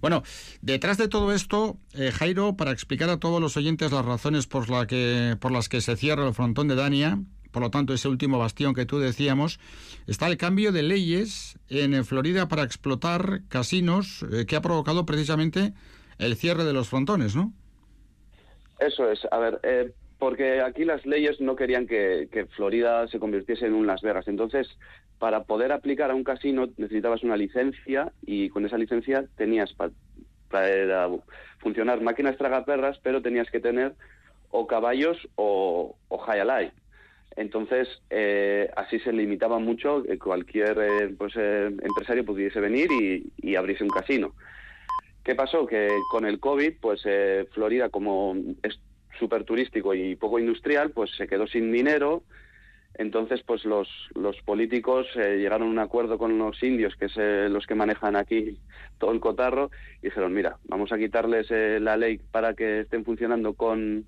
Bueno, 0.00 0.24
detrás 0.62 0.98
de 0.98 1.06
todo 1.06 1.32
esto, 1.32 1.76
eh, 1.94 2.10
Jairo, 2.10 2.56
para 2.56 2.72
explicar 2.72 3.08
a 3.08 3.20
todos 3.20 3.40
los 3.40 3.56
oyentes 3.56 3.92
las 3.92 4.04
razones 4.04 4.48
por, 4.48 4.68
la 4.68 4.86
que, 4.86 5.36
por 5.40 5.52
las 5.52 5.68
que 5.68 5.80
se 5.80 5.96
cierra 5.96 6.26
el 6.26 6.34
frontón 6.34 6.66
de 6.66 6.74
Dania, 6.74 7.20
por 7.52 7.62
lo 7.62 7.70
tanto 7.70 7.94
ese 7.94 8.08
último 8.08 8.38
bastión 8.38 8.74
que 8.74 8.84
tú 8.84 8.98
decíamos, 8.98 9.60
está 10.08 10.26
el 10.26 10.38
cambio 10.38 10.72
de 10.72 10.82
leyes 10.82 11.56
en 11.68 12.04
Florida 12.04 12.48
para 12.48 12.64
explotar 12.64 13.42
casinos 13.48 14.24
eh, 14.32 14.44
que 14.44 14.56
ha 14.56 14.60
provocado 14.60 15.06
precisamente 15.06 15.72
el 16.18 16.34
cierre 16.34 16.64
de 16.64 16.72
los 16.72 16.88
frontones, 16.88 17.36
¿no? 17.36 17.52
Eso 18.80 19.08
es, 19.08 19.20
a 19.30 19.38
ver, 19.38 19.60
porque 20.18 20.60
aquí 20.60 20.84
las 20.84 21.06
leyes 21.06 21.40
no 21.40 21.56
querían 21.56 21.86
que, 21.86 22.28
Florida 22.56 23.06
se 23.08 23.18
convirtiese 23.20 23.66
en 23.66 23.74
un 23.74 23.86
Las 23.86 24.02
Vegas. 24.02 24.26
Entonces, 24.28 24.68
para 25.18 25.44
poder 25.44 25.72
aplicar 25.72 26.10
a 26.10 26.14
un 26.14 26.24
casino 26.24 26.68
necesitabas 26.76 27.22
una 27.22 27.36
licencia 27.36 28.12
y 28.22 28.48
con 28.48 28.66
esa 28.66 28.78
licencia 28.78 29.24
tenías 29.36 29.72
pa- 29.74 29.90
para 30.50 31.08
funcionar 31.58 32.00
máquinas 32.00 32.36
tragaperras, 32.36 32.98
pero 33.02 33.22
tenías 33.22 33.50
que 33.50 33.60
tener 33.60 33.94
o 34.50 34.66
caballos 34.66 35.16
o, 35.36 35.96
high 36.26 36.40
alive. 36.40 36.72
Entonces, 37.36 37.88
eh, 38.10 38.70
así 38.76 38.98
se 39.00 39.12
limitaba 39.12 39.58
mucho 39.60 40.02
que 40.02 40.18
cualquier 40.18 40.76
eh, 40.80 41.14
pues, 41.16 41.34
eh, 41.36 41.66
empresario 41.66 42.24
pudiese 42.24 42.58
venir 42.58 42.90
y, 42.90 43.30
y 43.36 43.54
abrirse 43.54 43.84
un 43.84 43.90
casino. 43.90 44.34
¿Qué 45.22 45.34
pasó? 45.34 45.66
Que 45.66 45.90
con 46.10 46.24
el 46.24 46.40
COVID, 46.40 46.74
pues 46.80 47.02
eh, 47.04 47.46
Florida, 47.52 47.90
como 47.90 48.34
súper 49.18 49.44
turístico 49.44 49.94
y 49.94 50.16
poco 50.16 50.38
industrial, 50.38 50.90
pues 50.90 51.10
se 51.16 51.26
quedó 51.26 51.46
sin 51.46 51.72
dinero. 51.72 52.22
Entonces, 52.94 53.42
pues 53.46 53.64
los, 53.64 53.88
los 54.14 54.36
políticos 54.42 55.06
eh, 55.14 55.36
llegaron 55.38 55.68
a 55.68 55.70
un 55.70 55.78
acuerdo 55.78 56.18
con 56.18 56.36
los 56.36 56.60
indios, 56.62 56.96
que 56.96 57.06
es 57.06 57.16
eh, 57.16 57.48
los 57.48 57.66
que 57.66 57.76
manejan 57.76 58.16
aquí 58.16 58.58
todo 58.98 59.12
el 59.12 59.20
cotarro, 59.20 59.70
y 60.02 60.06
dijeron, 60.06 60.32
mira, 60.32 60.56
vamos 60.64 60.90
a 60.90 60.98
quitarles 60.98 61.46
eh, 61.50 61.78
la 61.80 61.96
ley 61.96 62.18
para 62.18 62.54
que 62.54 62.80
estén 62.80 63.04
funcionando 63.04 63.54
con, 63.54 64.04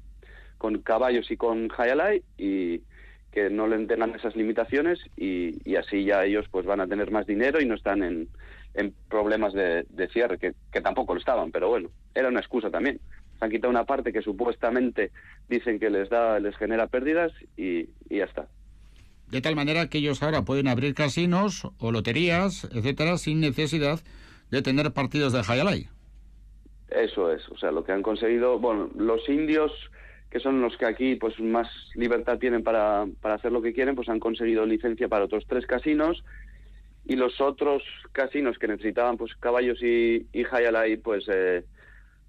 con 0.59 0.83
caballos 0.83 1.31
y 1.31 1.37
con 1.37 1.71
Hayalai 1.77 2.23
y 2.37 2.83
que 3.31 3.49
no 3.49 3.69
le 3.69 3.87
tengan 3.87 4.17
esas 4.17 4.35
limitaciones 4.35 4.99
y, 5.17 5.77
así 5.77 6.05
ya 6.05 6.25
ellos 6.25 6.47
pues 6.51 6.67
van 6.67 6.81
a 6.81 6.89
tener 6.89 7.13
más 7.13 7.27
dinero 7.27 7.61
y 7.61 7.67
no 7.67 7.77
están 7.77 8.03
en, 8.03 8.29
en 8.75 8.93
problemas 9.09 9.53
de, 9.53 9.87
de 9.89 10.09
cierre, 10.09 10.37
que 10.39 10.81
tampoco 10.81 11.15
lo 11.15 11.21
estaban, 11.21 11.53
pero 11.53 11.69
bueno, 11.69 11.91
era 12.13 12.29
una 12.29 12.41
excusa 12.41 12.71
también. 12.71 12.99
Han 13.41 13.51
quitado 13.51 13.71
una 13.71 13.85
parte 13.85 14.13
que 14.13 14.23
supuestamente 14.23 15.11
dicen 15.49 15.79
que 15.79 15.91
les 15.91 16.09
da, 16.09 16.39
les 16.39 16.57
genera 16.57 16.87
pérdidas 16.87 17.33
y, 17.57 17.89
y 18.09 18.19
ya 18.19 18.25
está. 18.25 18.49
De 19.29 19.41
tal 19.41 19.57
manera 19.57 19.89
que 19.89 19.99
ellos 19.99 20.23
ahora 20.23 20.43
pueden 20.43 20.69
abrir 20.69 20.95
casinos 20.95 21.69
o 21.79 21.93
loterías, 21.93 22.69
etcétera, 22.73 23.17
sin 23.17 23.41
necesidad 23.41 24.01
de 24.51 24.63
tener 24.63 24.93
partidos 24.93 25.33
de 25.33 25.43
Hayalai. 25.47 25.89
Eso 26.91 27.33
es, 27.33 27.49
o 27.49 27.57
sea, 27.57 27.71
lo 27.71 27.85
que 27.85 27.93
han 27.93 28.03
conseguido, 28.03 28.59
bueno, 28.59 28.91
los 28.97 29.29
indios 29.29 29.73
que 30.31 30.41
son 30.41 30.61
los 30.61 30.77
que 30.77 30.87
aquí 30.87 31.17
pues 31.17 31.39
más 31.41 31.69
libertad 31.95 32.39
tienen 32.39 32.63
para, 32.63 33.07
para 33.21 33.35
hacer 33.35 33.51
lo 33.51 33.63
que 33.63 33.73
quieren, 33.73 33.97
pues 33.97 34.09
han 34.09 34.21
conseguido 34.21 34.65
licencia 34.65 35.09
para 35.09 35.25
otros 35.25 35.45
tres 35.49 35.67
casinos 35.67 36.25
y 37.05 37.17
los 37.17 37.41
otros 37.41 37.83
casinos 38.13 38.57
que 38.59 38.69
necesitaban 38.69 39.17
pues 39.17 39.35
caballos 39.37 39.83
y, 39.83 40.27
y 40.33 40.45
Hayalai, 40.45 40.97
pues 40.99 41.25
eh, 41.29 41.65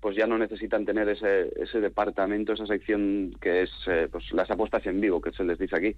pues 0.01 0.17
ya 0.17 0.25
no 0.25 0.37
necesitan 0.37 0.83
tener 0.83 1.07
ese, 1.07 1.53
ese 1.55 1.79
departamento, 1.79 2.53
esa 2.53 2.65
sección 2.65 3.35
que 3.39 3.61
es 3.61 3.69
eh, 3.87 4.07
pues 4.11 4.25
las 4.33 4.49
apuestas 4.49 4.85
en 4.87 4.99
vivo, 4.99 5.21
que 5.21 5.31
se 5.31 5.43
les 5.43 5.59
dice 5.59 5.75
aquí. 5.75 5.95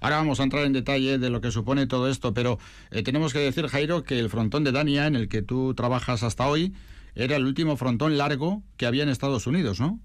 Ahora 0.00 0.16
vamos 0.16 0.40
a 0.40 0.44
entrar 0.44 0.64
en 0.64 0.72
detalle 0.72 1.18
de 1.18 1.28
lo 1.28 1.42
que 1.42 1.50
supone 1.50 1.86
todo 1.86 2.08
esto, 2.08 2.32
pero 2.32 2.58
eh, 2.90 3.02
tenemos 3.02 3.34
que 3.34 3.40
decir, 3.40 3.66
Jairo, 3.66 4.02
que 4.02 4.18
el 4.18 4.30
frontón 4.30 4.64
de 4.64 4.72
Dania, 4.72 5.06
en 5.06 5.16
el 5.16 5.28
que 5.28 5.42
tú 5.42 5.74
trabajas 5.74 6.22
hasta 6.22 6.48
hoy, 6.48 6.72
era 7.14 7.36
el 7.36 7.44
último 7.44 7.76
frontón 7.76 8.16
largo 8.16 8.62
que 8.78 8.86
había 8.86 9.02
en 9.02 9.10
Estados 9.10 9.46
Unidos, 9.46 9.80
¿no? 9.80 10.00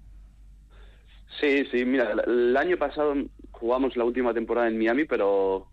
Sí, 1.40 1.64
sí, 1.72 1.86
mira, 1.86 2.12
el 2.26 2.56
año 2.56 2.76
pasado 2.76 3.14
jugamos 3.50 3.96
la 3.96 4.04
última 4.04 4.34
temporada 4.34 4.68
en 4.68 4.78
Miami, 4.78 5.06
pero 5.06 5.68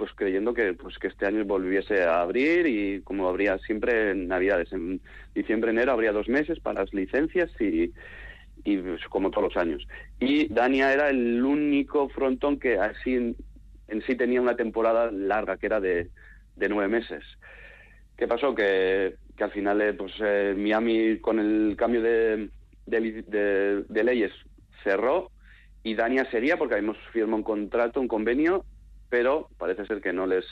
pues 0.00 0.12
creyendo 0.14 0.54
que 0.54 0.72
pues 0.72 0.98
que 0.98 1.08
este 1.08 1.26
año 1.26 1.44
volviese 1.44 2.04
a 2.04 2.22
abrir 2.22 2.66
y 2.66 3.02
como 3.02 3.28
habría 3.28 3.58
siempre 3.58 4.12
en 4.12 4.28
Navidades, 4.28 4.72
en 4.72 5.02
diciembre, 5.34 5.72
enero 5.72 5.92
habría 5.92 6.10
dos 6.10 6.26
meses 6.26 6.58
para 6.58 6.80
las 6.80 6.94
licencias 6.94 7.50
y, 7.60 7.92
y 8.64 8.78
pues, 8.78 9.04
como 9.10 9.30
todos 9.30 9.52
los 9.52 9.62
años. 9.62 9.86
Y 10.18 10.48
Dania 10.48 10.90
era 10.90 11.10
el 11.10 11.44
único 11.44 12.08
frontón 12.08 12.58
que 12.58 12.78
así 12.78 13.14
en, 13.14 13.36
en 13.88 14.00
sí 14.06 14.14
tenía 14.16 14.40
una 14.40 14.56
temporada 14.56 15.10
larga, 15.10 15.58
que 15.58 15.66
era 15.66 15.80
de, 15.80 16.08
de 16.56 16.68
nueve 16.70 16.88
meses. 16.88 17.22
¿Qué 18.16 18.26
pasó? 18.26 18.54
Que, 18.54 19.16
que 19.36 19.44
al 19.44 19.52
final 19.52 19.82
eh, 19.82 19.92
pues 19.92 20.14
eh, 20.24 20.54
Miami 20.56 21.18
con 21.18 21.38
el 21.38 21.76
cambio 21.76 22.00
de, 22.00 22.48
de 22.86 23.84
de 23.86 24.04
leyes 24.04 24.32
cerró 24.82 25.30
y 25.82 25.94
Dania 25.94 26.24
sería 26.30 26.56
porque 26.56 26.76
habíamos 26.76 26.96
firmado 27.12 27.36
un 27.36 27.42
contrato, 27.42 28.00
un 28.00 28.08
convenio, 28.08 28.64
pero 29.10 29.48
parece 29.58 29.84
ser 29.86 30.00
que 30.00 30.12
no 30.12 30.26
les 30.26 30.46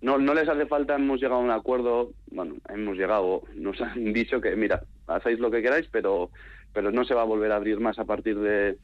no, 0.00 0.18
no 0.18 0.34
les 0.34 0.48
hace 0.48 0.66
falta, 0.66 0.96
hemos 0.96 1.20
llegado 1.20 1.40
a 1.40 1.44
un 1.44 1.50
acuerdo, 1.50 2.10
bueno, 2.32 2.56
hemos 2.68 2.96
llegado, 2.96 3.42
nos 3.54 3.80
han 3.80 4.12
dicho 4.12 4.40
que 4.40 4.54
mira, 4.54 4.82
hacéis 5.06 5.40
lo 5.40 5.50
que 5.50 5.62
queráis, 5.62 5.88
pero 5.90 6.30
pero 6.72 6.90
no 6.90 7.04
se 7.04 7.14
va 7.14 7.22
a 7.22 7.26
volver 7.26 7.52
a 7.52 7.56
abrir 7.56 7.80
más 7.80 7.98
a 7.98 8.04
partir 8.04 8.38
de, 8.38 8.78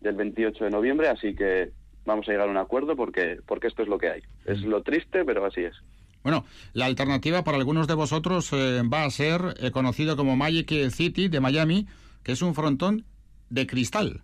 del 0.00 0.14
28 0.14 0.64
de 0.64 0.70
noviembre, 0.70 1.08
así 1.08 1.34
que 1.34 1.70
vamos 2.06 2.28
a 2.28 2.32
llegar 2.32 2.48
a 2.48 2.50
un 2.50 2.56
acuerdo 2.56 2.96
porque 2.96 3.38
porque 3.46 3.66
esto 3.66 3.82
es 3.82 3.88
lo 3.88 3.98
que 3.98 4.10
hay. 4.10 4.22
Es 4.44 4.60
lo 4.62 4.82
triste, 4.82 5.24
pero 5.24 5.44
así 5.44 5.62
es. 5.62 5.74
Bueno, 6.22 6.46
la 6.72 6.86
alternativa 6.86 7.44
para 7.44 7.58
algunos 7.58 7.86
de 7.86 7.94
vosotros 7.94 8.50
eh, 8.52 8.82
va 8.82 9.04
a 9.04 9.10
ser 9.10 9.54
eh, 9.60 9.70
conocido 9.70 10.16
como 10.16 10.36
Magic 10.36 10.90
City 10.90 11.28
de 11.28 11.40
Miami, 11.40 11.86
que 12.22 12.32
es 12.32 12.40
un 12.40 12.54
frontón 12.54 13.04
de 13.50 13.66
cristal. 13.66 14.22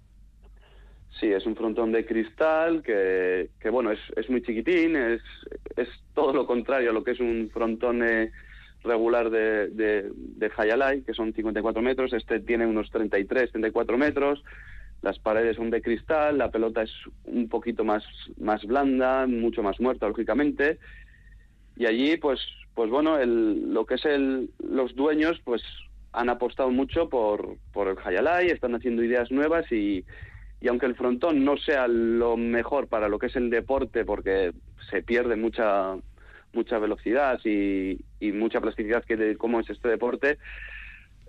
Sí, 1.20 1.26
es 1.30 1.44
un 1.44 1.54
frontón 1.54 1.92
de 1.92 2.06
cristal 2.06 2.82
que, 2.82 3.50
que 3.60 3.68
bueno, 3.68 3.90
es, 3.90 4.00
es 4.16 4.30
muy 4.30 4.42
chiquitín, 4.42 4.96
es, 4.96 5.20
es 5.76 5.88
todo 6.14 6.32
lo 6.32 6.46
contrario 6.46 6.90
a 6.90 6.92
lo 6.94 7.04
que 7.04 7.10
es 7.10 7.20
un 7.20 7.50
frontón 7.52 8.02
regular 8.82 9.28
de, 9.28 9.68
de, 9.68 10.10
de 10.14 10.50
Hayalai, 10.56 11.02
que 11.02 11.12
son 11.12 11.34
54 11.34 11.82
metros. 11.82 12.14
Este 12.14 12.40
tiene 12.40 12.66
unos 12.66 12.90
33, 12.90 13.52
34 13.52 13.98
metros. 13.98 14.42
Las 15.02 15.18
paredes 15.18 15.56
son 15.56 15.68
de 15.70 15.82
cristal, 15.82 16.38
la 16.38 16.50
pelota 16.50 16.82
es 16.82 16.92
un 17.24 17.48
poquito 17.48 17.84
más, 17.84 18.02
más 18.38 18.64
blanda, 18.64 19.26
mucho 19.26 19.62
más 19.62 19.78
muerta, 19.78 20.08
lógicamente. 20.08 20.78
Y 21.76 21.84
allí, 21.84 22.16
pues, 22.16 22.40
pues 22.74 22.90
bueno, 22.90 23.18
el, 23.18 23.74
lo 23.74 23.84
que 23.84 23.94
es 23.94 24.04
el, 24.06 24.50
los 24.58 24.94
dueños, 24.94 25.38
pues 25.44 25.62
han 26.12 26.30
apostado 26.30 26.70
mucho 26.70 27.08
por, 27.08 27.56
por 27.72 27.88
el 27.88 27.96
Hayalai, 28.02 28.48
están 28.48 28.74
haciendo 28.74 29.04
ideas 29.04 29.30
nuevas 29.30 29.70
y, 29.70 30.04
y 30.60 30.68
aunque 30.68 30.86
el 30.86 30.94
frontón 30.94 31.44
no 31.44 31.56
sea 31.56 31.88
lo 31.88 32.36
mejor 32.36 32.88
para 32.88 33.08
lo 33.08 33.18
que 33.18 33.26
es 33.26 33.36
el 33.36 33.50
deporte, 33.50 34.04
porque 34.04 34.52
se 34.90 35.02
pierde 35.02 35.36
mucha 35.36 35.96
mucha 36.52 36.78
velocidad 36.78 37.38
y, 37.44 38.00
y 38.18 38.32
mucha 38.32 38.60
plasticidad 38.60 39.04
que 39.04 39.16
de 39.16 39.36
cómo 39.36 39.60
es 39.60 39.70
este 39.70 39.88
deporte, 39.88 40.38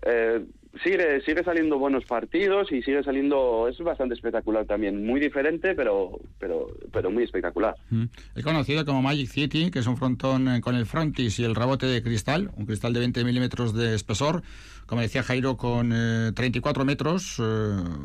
eh, 0.04 0.46
sigue 0.84 1.22
sigue 1.22 1.44
saliendo 1.44 1.78
buenos 1.78 2.06
partidos 2.06 2.72
y 2.72 2.82
sigue 2.82 3.04
saliendo 3.04 3.68
es 3.68 3.78
bastante 3.80 4.16
espectacular 4.16 4.66
también, 4.66 5.06
muy 5.06 5.20
diferente, 5.20 5.76
pero 5.76 6.20
pero 6.40 6.68
pero 6.92 7.12
muy 7.12 7.24
espectacular. 7.24 7.76
Mm. 7.90 8.06
Es 8.36 8.44
conocido 8.44 8.86
como 8.86 9.02
Magic 9.02 9.28
City, 9.28 9.72
que 9.72 9.80
es 9.80 9.88
un 9.88 9.98
frontón 9.98 10.48
eh, 10.48 10.62
con 10.62 10.76
el 10.76 10.86
frontis 10.86 11.40
y 11.40 11.44
el 11.44 11.56
rebote 11.56 11.86
de 11.86 12.02
cristal, 12.02 12.52
un 12.56 12.66
cristal 12.66 12.94
de 12.94 13.00
20 13.00 13.24
milímetros 13.24 13.74
de 13.74 13.96
espesor, 13.96 14.44
como 14.86 15.02
decía 15.02 15.24
Jairo, 15.24 15.58
con 15.58 15.92
eh, 15.94 16.32
34 16.34 16.86
metros, 16.86 17.38
eh, 17.40 17.44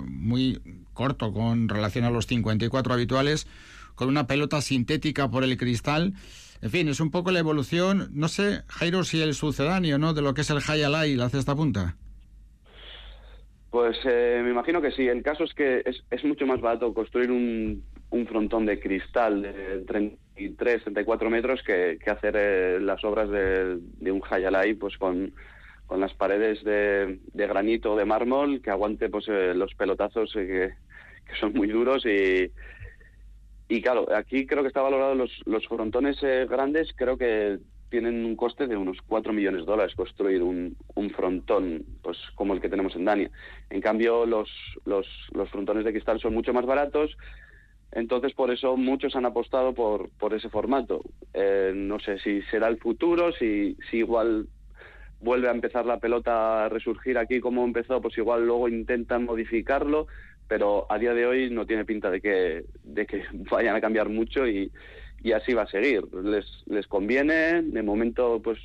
muy 0.08 0.60
corto 0.92 1.32
con 1.32 1.68
relación 1.68 2.04
a 2.04 2.10
los 2.10 2.26
54 2.26 2.94
habituales, 2.94 3.46
con 3.94 4.08
una 4.08 4.26
pelota 4.26 4.60
sintética 4.60 5.30
por 5.30 5.44
el 5.44 5.56
cristal. 5.56 6.14
En 6.62 6.70
fin, 6.70 6.88
es 6.88 7.00
un 7.00 7.10
poco 7.10 7.30
la 7.30 7.38
evolución, 7.38 8.08
no 8.12 8.28
sé, 8.28 8.62
Jairo, 8.68 9.04
si 9.04 9.20
el 9.20 9.34
sucedáneo, 9.34 9.98
¿no?, 9.98 10.14
de 10.14 10.22
lo 10.22 10.34
que 10.34 10.40
es 10.40 10.50
el 10.50 10.58
Hayalai, 10.66 11.14
la 11.14 11.28
cesta 11.28 11.54
punta. 11.54 11.96
Pues 13.70 13.96
eh, 14.04 14.40
me 14.42 14.50
imagino 14.50 14.80
que 14.80 14.90
sí. 14.92 15.06
El 15.06 15.22
caso 15.22 15.44
es 15.44 15.52
que 15.52 15.82
es, 15.84 16.24
mucho 16.24 16.46
más 16.46 16.60
barato 16.60 16.94
construir 16.94 17.30
un, 17.30 17.82
un 18.10 18.26
frontón 18.26 18.64
de 18.64 18.80
cristal 18.80 19.42
de 19.42 19.84
30 19.86 20.16
33, 20.36 20.82
34 20.82 21.30
metros 21.30 21.62
que, 21.62 21.98
hacer 22.06 22.34
eh, 22.36 22.78
las 22.80 23.02
obras 23.04 23.30
de, 23.30 24.12
un 24.12 24.22
Hayalai 24.28 24.74
pues 24.74 24.96
con, 24.98 25.32
las 25.96 26.12
paredes 26.14 26.62
de, 26.62 27.20
de 27.32 27.46
granito 27.46 27.92
o 27.92 27.96
de 27.96 28.04
mármol 28.04 28.60
que 28.60 28.70
aguante 28.70 29.08
pues 29.08 29.26
eh, 29.28 29.54
los 29.54 29.74
pelotazos 29.74 30.34
eh, 30.36 30.46
que, 30.46 31.30
que 31.30 31.40
son 31.40 31.54
muy 31.54 31.68
duros 31.68 32.04
y, 32.04 32.50
y 33.68 33.82
claro, 33.82 34.06
aquí 34.14 34.46
creo 34.46 34.62
que 34.62 34.68
está 34.68 34.82
valorado 34.82 35.14
los, 35.14 35.30
los 35.44 35.66
frontones 35.66 36.22
eh, 36.22 36.46
grandes, 36.48 36.92
creo 36.96 37.16
que 37.16 37.58
tienen 37.88 38.24
un 38.24 38.36
coste 38.36 38.66
de 38.66 38.76
unos 38.76 38.98
4 39.06 39.32
millones 39.32 39.60
de 39.60 39.66
dólares 39.66 39.94
construir 39.94 40.42
un, 40.42 40.76
un 40.94 41.10
frontón 41.10 41.84
pues 42.02 42.18
como 42.34 42.54
el 42.54 42.60
que 42.60 42.68
tenemos 42.68 42.94
en 42.96 43.04
Dania. 43.04 43.30
En 43.70 43.80
cambio, 43.80 44.26
los, 44.26 44.50
los, 44.84 45.06
los 45.32 45.50
frontones 45.50 45.84
de 45.84 45.92
cristal 45.92 46.20
son 46.20 46.34
mucho 46.34 46.52
más 46.52 46.66
baratos, 46.66 47.16
entonces 47.92 48.34
por 48.34 48.50
eso 48.50 48.76
muchos 48.76 49.16
han 49.16 49.26
apostado 49.26 49.72
por, 49.72 50.10
por 50.10 50.34
ese 50.34 50.48
formato. 50.48 51.02
Eh, 51.32 51.72
no 51.74 51.98
sé 51.98 52.18
si 52.18 52.42
será 52.42 52.68
el 52.68 52.78
futuro, 52.78 53.32
si, 53.32 53.76
si 53.90 53.98
igual 53.98 54.48
vuelve 55.20 55.48
a 55.48 55.52
empezar 55.52 55.86
la 55.86 55.98
pelota 55.98 56.64
a 56.64 56.68
resurgir 56.68 57.18
aquí 57.18 57.40
como 57.40 57.64
empezó, 57.64 58.00
pues 58.00 58.16
igual 58.18 58.46
luego 58.46 58.68
intentan 58.68 59.24
modificarlo, 59.24 60.06
pero 60.48 60.86
a 60.90 60.98
día 60.98 61.14
de 61.14 61.26
hoy 61.26 61.50
no 61.50 61.66
tiene 61.66 61.84
pinta 61.84 62.10
de 62.10 62.20
que, 62.20 62.64
de 62.84 63.06
que 63.06 63.24
vayan 63.50 63.76
a 63.76 63.80
cambiar 63.80 64.08
mucho 64.08 64.46
y, 64.46 64.70
y 65.22 65.32
así 65.32 65.54
va 65.54 65.62
a 65.62 65.68
seguir. 65.68 66.02
Les, 66.14 66.44
les 66.66 66.86
conviene, 66.86 67.62
de 67.62 67.82
momento 67.82 68.40
pues 68.42 68.58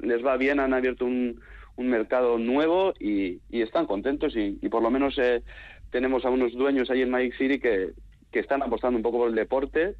les 0.00 0.24
va 0.24 0.36
bien, 0.36 0.60
han 0.60 0.74
abierto 0.74 1.04
un, 1.04 1.40
un 1.76 1.88
mercado 1.88 2.38
nuevo 2.38 2.94
y, 2.98 3.40
y 3.50 3.62
están 3.62 3.86
contentos 3.86 4.34
y, 4.36 4.58
y 4.60 4.68
por 4.68 4.82
lo 4.82 4.90
menos 4.90 5.18
eh, 5.18 5.42
tenemos 5.90 6.24
a 6.24 6.30
unos 6.30 6.52
dueños 6.52 6.90
ahí 6.90 7.02
en 7.02 7.10
Magic 7.10 7.36
City 7.36 7.58
que, 7.58 7.90
que 8.32 8.40
están 8.40 8.62
apostando 8.62 8.96
un 8.96 9.02
poco 9.02 9.18
por 9.18 9.28
el 9.28 9.34
deporte 9.34 9.96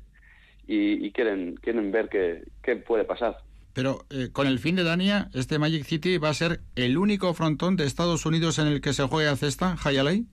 y, 0.66 1.11
quieren, 1.11 1.57
quieren 1.57 1.93
ver 1.93 2.09
qué, 2.09 2.43
qué 2.62 2.77
puede 2.77 3.05
pasar. 3.05 3.37
Pero 3.75 4.07
eh, 4.11 4.31
con 4.33 4.47
el 4.47 4.59
fin 4.59 4.77
de 4.77 4.85
Dania, 4.85 5.29
este 5.35 5.59
Magic 5.59 5.85
City 5.85 6.16
va 6.16 6.31
a 6.31 6.35
ser 6.35 6.61
el 6.75 6.97
único 6.97 7.35
frontón 7.35 7.77
de 7.77 7.85
Estados 7.85 8.25
Unidos 8.25 8.59
en 8.59 8.68
el 8.68 8.81
que 8.81 8.93
se 8.93 9.03
juega 9.05 9.37
cesta, 9.37 9.77
Hayalay. 9.85 10.27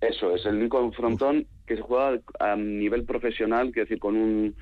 Eso, 0.00 0.34
es 0.34 0.46
el 0.46 0.56
único 0.56 0.90
frontón 0.92 1.46
que 1.66 1.76
se 1.76 1.82
juega 1.82 2.18
a 2.38 2.56
nivel 2.56 3.04
profesional, 3.04 3.70
que 3.72 3.80
decir, 3.80 3.98
con 3.98 4.16
un, 4.16 4.56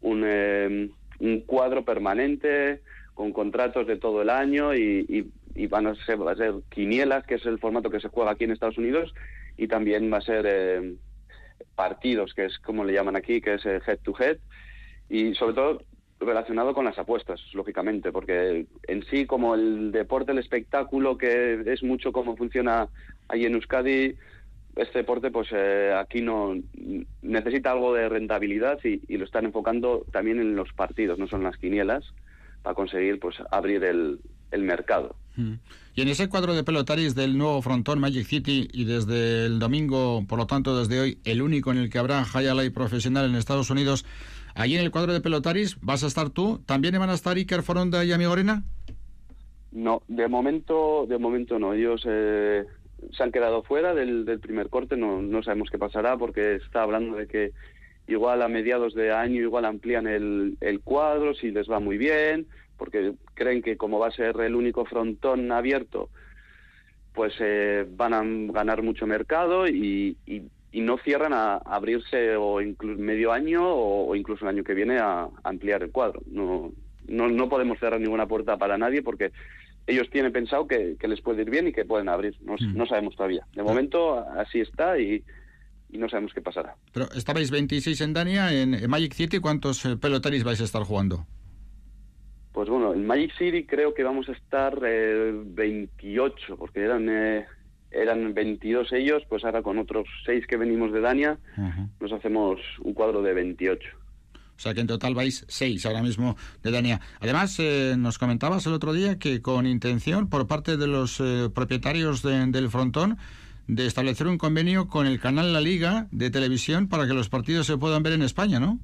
un, 0.00 0.22
eh, 0.24 0.88
un, 1.18 1.40
cuadro 1.42 1.84
permanente, 1.84 2.80
con 3.12 3.32
contratos 3.32 3.86
de 3.86 3.98
todo 3.98 4.22
el 4.22 4.30
año 4.30 4.74
y, 4.74 5.04
y, 5.08 5.30
y, 5.62 5.66
van 5.66 5.88
a 5.88 5.94
ser, 6.06 6.26
va 6.26 6.32
a 6.32 6.36
ser 6.36 6.54
quinielas, 6.70 7.26
que 7.26 7.34
es 7.34 7.44
el 7.44 7.58
formato 7.58 7.90
que 7.90 8.00
se 8.00 8.08
juega 8.08 8.30
aquí 8.30 8.44
en 8.44 8.52
Estados 8.52 8.78
Unidos, 8.78 9.12
y 9.58 9.68
también 9.68 10.10
va 10.10 10.18
a 10.18 10.22
ser 10.22 10.46
eh, 10.48 10.94
partidos, 11.74 12.32
que 12.32 12.46
es 12.46 12.58
como 12.58 12.84
le 12.84 12.94
llaman 12.94 13.16
aquí, 13.16 13.42
que 13.42 13.54
es 13.54 13.66
eh, 13.66 13.80
head 13.86 13.98
to 13.98 14.14
head, 14.18 14.38
y 15.10 15.34
sobre 15.34 15.54
todo 15.54 15.82
relacionado 16.20 16.74
con 16.74 16.84
las 16.84 16.98
apuestas, 16.98 17.40
lógicamente, 17.52 18.10
porque 18.10 18.66
en 18.86 19.04
sí, 19.04 19.26
como 19.26 19.54
el 19.54 19.92
deporte, 19.92 20.32
el 20.32 20.38
espectáculo, 20.38 21.18
que 21.18 21.62
es 21.66 21.82
mucho 21.82 22.10
cómo 22.10 22.36
funciona 22.36 22.88
ahí 23.28 23.44
en 23.44 23.54
Euskadi, 23.54 24.16
este 24.78 25.00
deporte, 25.00 25.30
pues 25.30 25.48
eh, 25.52 25.92
aquí 25.96 26.22
no 26.22 26.54
necesita 27.22 27.72
algo 27.72 27.94
de 27.94 28.08
rentabilidad 28.08 28.78
y, 28.84 29.02
y, 29.08 29.16
lo 29.16 29.24
están 29.24 29.44
enfocando 29.44 30.04
también 30.12 30.40
en 30.40 30.56
los 30.56 30.72
partidos, 30.72 31.18
no 31.18 31.26
son 31.26 31.42
las 31.42 31.56
quinielas, 31.56 32.04
para 32.62 32.74
conseguir 32.74 33.18
pues 33.18 33.36
abrir 33.50 33.84
el, 33.84 34.20
el 34.50 34.62
mercado. 34.62 35.16
Mm. 35.36 35.54
Y 35.94 36.02
en 36.02 36.08
ese 36.08 36.28
cuadro 36.28 36.54
de 36.54 36.62
pelotaris 36.62 37.14
del 37.14 37.36
nuevo 37.36 37.60
frontón 37.60 37.98
Magic 37.98 38.24
City 38.24 38.68
y 38.72 38.84
desde 38.84 39.46
el 39.46 39.58
domingo, 39.58 40.24
por 40.28 40.38
lo 40.38 40.46
tanto 40.46 40.78
desde 40.78 41.00
hoy, 41.00 41.18
el 41.24 41.42
único 41.42 41.72
en 41.72 41.78
el 41.78 41.90
que 41.90 41.98
habrá 41.98 42.24
Hayalay 42.32 42.70
profesional 42.70 43.28
en 43.28 43.34
Estados 43.34 43.70
Unidos, 43.70 44.04
Allí 44.58 44.74
en 44.74 44.82
el 44.82 44.90
cuadro 44.90 45.12
de 45.12 45.20
pelotaris, 45.20 45.78
¿vas 45.82 46.02
a 46.02 46.08
estar 46.08 46.30
tú? 46.30 46.60
¿También 46.66 46.98
van 46.98 47.10
a 47.10 47.14
estar 47.14 47.36
Iker 47.36 47.62
Foronda 47.62 48.04
y 48.04 48.10
Amigorena? 48.10 48.64
No, 49.70 50.02
de 50.08 50.26
momento, 50.26 51.06
de 51.08 51.16
momento 51.16 51.60
no. 51.60 51.74
Ellos 51.74 52.02
eh, 52.08 52.64
se 53.12 53.22
han 53.22 53.32
quedado 53.32 53.62
fuera 53.62 53.94
del, 53.94 54.24
del 54.24 54.40
primer 54.40 54.68
corte, 54.68 54.96
no, 54.96 55.22
no, 55.22 55.42
sabemos 55.42 55.70
qué 55.70 55.78
pasará 55.78 56.16
porque 56.16 56.56
está 56.56 56.82
hablando 56.82 57.16
de 57.16 57.26
que 57.26 57.52
igual 58.06 58.42
a 58.42 58.48
mediados 58.48 58.94
de 58.94 59.12
año 59.12 59.42
igual 59.42 59.64
amplían 59.64 60.06
el, 60.06 60.56
el 60.60 60.80
cuadro, 60.80 61.34
si 61.34 61.50
les 61.50 61.70
va 61.70 61.80
muy 61.80 61.98
bien, 61.98 62.46
porque 62.76 63.12
creen 63.34 63.62
que 63.62 63.76
como 63.76 63.98
va 63.98 64.08
a 64.08 64.12
ser 64.12 64.40
el 64.40 64.54
único 64.54 64.84
frontón 64.84 65.52
abierto, 65.52 66.08
pues 67.14 67.34
eh, 67.40 67.86
van 67.90 68.14
a 68.14 68.22
ganar 68.52 68.82
mucho 68.82 69.06
mercado 69.06 69.68
y, 69.68 70.16
y 70.72 70.80
no 70.80 70.98
cierran 70.98 71.32
a 71.32 71.56
abrirse 71.56 72.36
o 72.36 72.60
incluso 72.60 73.00
medio 73.00 73.32
año 73.32 73.66
o, 73.66 74.08
o 74.08 74.16
incluso 74.16 74.44
el 74.44 74.54
año 74.54 74.64
que 74.64 74.74
viene 74.74 74.98
a, 74.98 75.22
a 75.22 75.30
ampliar 75.44 75.82
el 75.82 75.90
cuadro. 75.90 76.20
No, 76.26 76.72
no, 77.06 77.28
no, 77.28 77.48
podemos 77.48 77.78
cerrar 77.78 78.00
ninguna 78.00 78.26
puerta 78.26 78.56
para 78.58 78.76
nadie 78.76 79.02
porque 79.02 79.32
ellos 79.88 80.08
tienen 80.10 80.32
pensado 80.32 80.66
que, 80.68 80.96
que 81.00 81.08
les 81.08 81.20
puede 81.20 81.42
ir 81.42 81.50
bien 81.50 81.66
y 81.66 81.72
que 81.72 81.84
pueden 81.84 82.08
abrir. 82.08 82.36
No, 82.42 82.54
mm. 82.54 82.76
no 82.76 82.86
sabemos 82.86 83.16
todavía. 83.16 83.46
De 83.54 83.62
momento 83.62 84.18
así 84.38 84.60
está 84.60 84.98
y, 84.98 85.24
y, 85.90 85.98
no 85.98 86.08
sabemos 86.08 86.32
qué 86.34 86.42
pasará. 86.42 86.76
Pero 86.92 87.10
estabais 87.12 87.50
26 87.50 88.00
en 88.02 88.12
Dania, 88.12 88.52
en, 88.52 88.74
en 88.74 88.90
Magic 88.90 89.14
City, 89.14 89.40
¿cuántos 89.40 89.84
eh, 89.86 89.96
pelotaris 89.96 90.44
vais 90.44 90.60
a 90.60 90.64
estar 90.64 90.82
jugando? 90.82 91.26
Pues 92.52 92.68
bueno, 92.68 92.92
en 92.92 93.06
Magic 93.06 93.32
City 93.38 93.64
creo 93.64 93.94
que 93.94 94.02
vamos 94.02 94.28
a 94.28 94.32
estar 94.32 94.78
eh, 94.84 95.32
28, 95.32 96.56
porque 96.58 96.80
eran 96.80 97.08
eh, 97.08 97.46
eran 97.90 98.34
22 98.34 98.92
ellos, 98.92 99.22
pues 99.28 99.44
ahora 99.44 99.62
con 99.62 99.78
otros 99.78 100.06
6 100.26 100.46
que 100.46 100.58
venimos 100.58 100.92
de 100.92 101.00
Dania, 101.00 101.38
uh 101.56 101.60
-huh. 101.60 101.88
nos 102.00 102.12
hacemos 102.12 102.60
un 102.80 102.92
cuadro 102.92 103.22
de 103.22 103.32
28. 103.32 103.88
O 104.58 104.60
sea 104.60 104.74
que 104.74 104.80
en 104.80 104.86
total 104.86 105.14
vais 105.14 105.46
6 105.48 105.86
ahora 105.86 106.02
mismo 106.02 106.36
de 106.62 106.70
Dania. 106.70 107.00
Además, 107.20 107.56
eh, 107.60 107.94
nos 107.96 108.18
comentabas 108.18 108.66
el 108.66 108.72
otro 108.72 108.92
día 108.92 109.18
que 109.18 109.40
con 109.40 109.66
intención 109.66 110.28
por 110.28 110.46
parte 110.46 110.76
de 110.76 110.88
los 110.88 111.20
eh, 111.20 111.48
propietarios 111.54 112.22
de, 112.22 112.46
del 112.46 112.68
frontón 112.68 113.18
de 113.68 113.86
establecer 113.86 114.26
un 114.26 114.36
convenio 114.36 114.88
con 114.88 115.06
el 115.06 115.20
canal 115.20 115.52
La 115.52 115.60
Liga 115.60 116.08
de 116.10 116.30
televisión 116.30 116.88
para 116.88 117.06
que 117.06 117.14
los 117.14 117.28
partidos 117.28 117.66
se 117.66 117.78
puedan 117.78 118.02
ver 118.02 118.14
en 118.14 118.22
España, 118.22 118.58
¿no? 118.58 118.78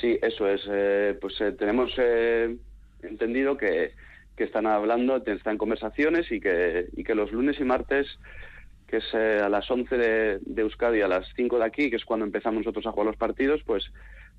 Sí, 0.00 0.18
eso 0.22 0.46
es. 0.46 0.60
Eh, 0.70 1.18
pues 1.20 1.34
tenemos 1.58 1.90
entendido 3.02 3.56
que 3.56 3.92
que 4.38 4.44
están 4.44 4.66
hablando, 4.66 5.22
están 5.26 5.58
conversaciones 5.58 6.30
y 6.30 6.40
que, 6.40 6.86
y 6.96 7.02
que 7.02 7.16
los 7.16 7.32
lunes 7.32 7.58
y 7.58 7.64
martes, 7.64 8.06
que 8.86 8.98
es 8.98 9.04
eh, 9.12 9.40
a 9.42 9.48
las 9.48 9.68
11 9.68 9.98
de, 9.98 10.38
de, 10.40 10.62
Euskadi, 10.62 11.02
a 11.02 11.08
las 11.08 11.26
5 11.34 11.58
de 11.58 11.64
aquí, 11.64 11.90
que 11.90 11.96
es 11.96 12.04
cuando 12.04 12.24
empezamos 12.24 12.60
nosotros 12.60 12.86
a 12.86 12.92
jugar 12.92 13.08
los 13.08 13.16
partidos, 13.16 13.60
pues, 13.66 13.90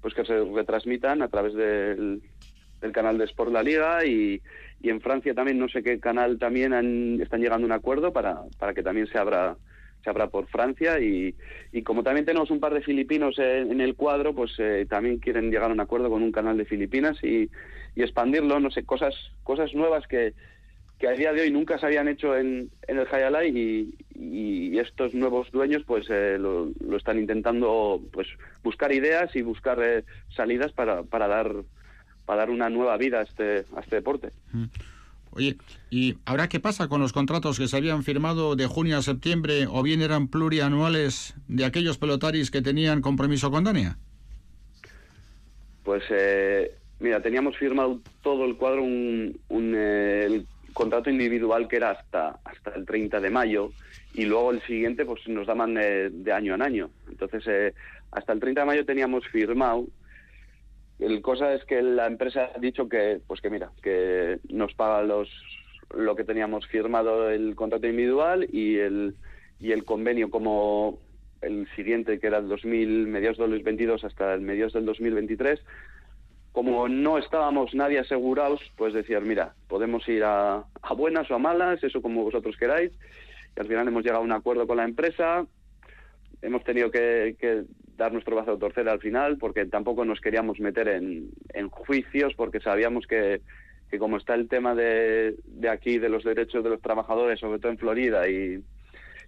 pues 0.01 0.13
que 0.13 0.25
se 0.25 0.43
retransmitan 0.43 1.21
a 1.21 1.27
través 1.27 1.53
del, 1.53 2.21
del 2.81 2.91
canal 2.91 3.17
de 3.17 3.25
Sport 3.25 3.51
La 3.51 3.63
Liga 3.63 4.05
y, 4.05 4.41
y, 4.81 4.89
en 4.89 5.01
Francia 5.01 5.33
también, 5.33 5.59
no 5.59 5.69
sé 5.69 5.83
qué 5.83 5.99
canal 5.99 6.39
también 6.39 6.73
han, 6.73 7.21
están 7.21 7.41
llegando 7.41 7.65
a 7.65 7.67
un 7.67 7.71
acuerdo 7.73 8.13
para, 8.13 8.41
para 8.57 8.73
que 8.73 8.83
también 8.83 9.07
se 9.07 9.17
abra 9.17 9.57
se 10.03 10.09
abra 10.09 10.27
por 10.27 10.47
Francia 10.47 10.99
y, 10.99 11.35
y, 11.73 11.81
como 11.81 12.03
también 12.03 12.25
tenemos 12.25 12.51
un 12.51 12.61
par 12.61 12.73
de 12.73 12.81
filipinos 12.81 13.37
en, 13.37 13.81
el 13.81 13.95
cuadro, 13.95 14.33
pues 14.33 14.51
eh, 14.57 14.85
también 14.89 15.19
quieren 15.19 15.51
llegar 15.51 15.69
a 15.69 15.73
un 15.73 15.81
acuerdo 15.81 16.09
con 16.09 16.23
un 16.23 16.31
canal 16.31 16.57
de 16.57 16.63
Filipinas 16.63 17.21
y, 17.21 17.49
y 17.95 18.01
expandirlo, 18.01 18.61
no 18.61 18.71
sé, 18.71 18.85
cosas 18.85 19.13
cosas 19.43 19.73
nuevas 19.73 20.07
que, 20.07 20.33
que 20.99 21.07
a 21.07 21.11
día 21.11 21.33
de 21.33 21.41
hoy 21.41 21.51
nunca 21.51 21.77
se 21.77 21.85
habían 21.85 22.07
hecho 22.07 22.37
en, 22.37 22.69
en 22.87 22.97
el 22.99 23.07
Hayalai 23.11 23.49
y, 23.49 23.95
y, 24.19 24.77
estos 24.79 25.13
nuevos 25.13 25.51
dueños 25.51 25.83
pues 25.85 26.05
eh, 26.09 26.37
lo, 26.39 26.69
lo, 26.85 26.97
están 26.97 27.19
intentando 27.19 28.01
pues 28.11 28.27
buscar 28.63 28.91
ideas 28.91 29.35
y 29.35 29.41
buscar 29.41 29.79
eh, 29.81 30.03
salidas 30.35 30.71
para, 30.71 31.03
para 31.03 31.27
dar 31.27 31.53
para 32.25 32.41
dar 32.41 32.49
una 32.49 32.69
nueva 32.69 32.95
vida 32.97 33.19
a 33.19 33.23
este 33.23 33.65
a 33.75 33.79
este 33.81 33.95
deporte. 33.97 34.31
Mm. 34.53 34.65
Oye, 35.31 35.57
¿y 35.91 36.17
ahora 36.25 36.49
qué 36.49 36.59
pasa 36.59 36.87
con 36.87 37.01
los 37.01 37.13
contratos 37.13 37.59
que 37.59 37.67
se 37.67 37.77
habían 37.77 38.03
firmado 38.03 38.55
de 38.55 38.65
junio 38.65 38.97
a 38.97 39.01
septiembre 39.01 39.67
o 39.69 39.83
bien 39.83 40.01
eran 40.01 40.27
plurianuales 40.27 41.35
de 41.47 41.65
aquellos 41.65 41.97
pelotaris 41.97 42.49
que 42.49 42.61
tenían 42.61 43.01
compromiso 43.01 43.51
con 43.51 43.63
Dania? 43.63 43.97
Pues 45.83 46.03
eh, 46.09 46.75
mira, 46.99 47.21
teníamos 47.21 47.57
firmado 47.57 47.99
todo 48.23 48.45
el 48.45 48.57
cuadro, 48.57 48.83
un, 48.83 49.39
un 49.49 49.73
eh, 49.75 50.25
el 50.25 50.47
contrato 50.73 51.09
individual 51.09 51.67
que 51.67 51.77
era 51.77 51.91
hasta, 51.91 52.39
hasta 52.43 52.71
el 52.75 52.85
30 52.85 53.19
de 53.19 53.29
mayo 53.29 53.71
y 54.13 54.25
luego 54.25 54.51
el 54.51 54.61
siguiente 54.61 55.05
pues 55.05 55.27
nos 55.27 55.47
daban 55.47 55.77
eh, 55.77 56.09
de 56.11 56.33
año 56.33 56.55
en 56.55 56.61
año. 56.61 56.89
Entonces, 57.09 57.43
eh, 57.47 57.73
hasta 58.11 58.33
el 58.33 58.39
30 58.39 58.61
de 58.61 58.67
mayo 58.67 58.85
teníamos 58.85 59.27
firmado 59.27 59.87
el 60.99 61.21
cosa 61.21 61.53
es 61.53 61.63
que 61.63 61.81
la 61.81 62.07
empresa 62.07 62.51
ha 62.53 62.59
dicho 62.59 62.89
que, 62.89 63.21
pues 63.25 63.39
que 63.41 63.49
mira, 63.49 63.71
que 63.81 64.39
nos 64.49 64.73
paga 64.73 65.01
los 65.01 65.29
lo 65.95 66.15
que 66.15 66.23
teníamos 66.23 66.67
firmado 66.67 67.31
el 67.31 67.55
contrato 67.55 67.87
individual 67.87 68.47
y 68.51 68.77
el 68.77 69.15
y 69.59 69.71
el 69.71 69.85
convenio 69.85 70.29
como 70.29 70.99
el 71.41 71.67
siguiente 71.75 72.19
que 72.19 72.27
era 72.27 72.37
el 72.37 72.47
2000 72.47 73.07
mediados 73.07 73.37
del 73.37 73.49
2022 73.49 74.03
hasta 74.03 74.35
el 74.35 74.41
mediados 74.41 74.73
del 74.73 74.85
2023 74.85 75.59
como 76.51 76.87
no 76.89 77.17
estábamos 77.17 77.73
nadie 77.73 77.99
asegurados 77.99 78.61
pues 78.75 78.93
decir 78.93 79.21
mira 79.21 79.53
podemos 79.67 80.07
ir 80.09 80.23
a, 80.23 80.63
a 80.81 80.93
buenas 80.93 81.29
o 81.29 81.35
a 81.35 81.39
malas 81.39 81.83
eso 81.83 82.01
como 82.01 82.23
vosotros 82.23 82.57
queráis 82.57 82.91
y 83.55 83.59
al 83.59 83.67
final 83.67 83.87
hemos 83.87 84.03
llegado 84.03 84.21
a 84.21 84.25
un 84.25 84.31
acuerdo 84.31 84.67
con 84.67 84.77
la 84.77 84.85
empresa. 84.85 85.45
Hemos 86.41 86.63
tenido 86.63 86.91
que, 86.91 87.35
que 87.39 87.63
dar 87.97 88.13
nuestro 88.13 88.35
brazo 88.35 88.53
a 88.53 88.59
torcer 88.59 88.87
al 88.87 88.99
final, 88.99 89.37
porque 89.37 89.65
tampoco 89.65 90.05
nos 90.05 90.21
queríamos 90.21 90.59
meter 90.59 90.87
en, 90.87 91.29
en 91.53 91.69
juicios, 91.69 92.33
porque 92.35 92.59
sabíamos 92.59 93.05
que, 93.07 93.41
que 93.89 93.99
como 93.99 94.17
está 94.17 94.35
el 94.35 94.47
tema 94.47 94.75
de, 94.75 95.35
de 95.45 95.69
aquí, 95.69 95.97
de 95.97 96.09
los 96.09 96.23
derechos 96.23 96.63
de 96.63 96.69
los 96.69 96.81
trabajadores, 96.81 97.39
sobre 97.39 97.59
todo 97.59 97.71
en 97.71 97.77
Florida, 97.77 98.29
y, 98.29 98.63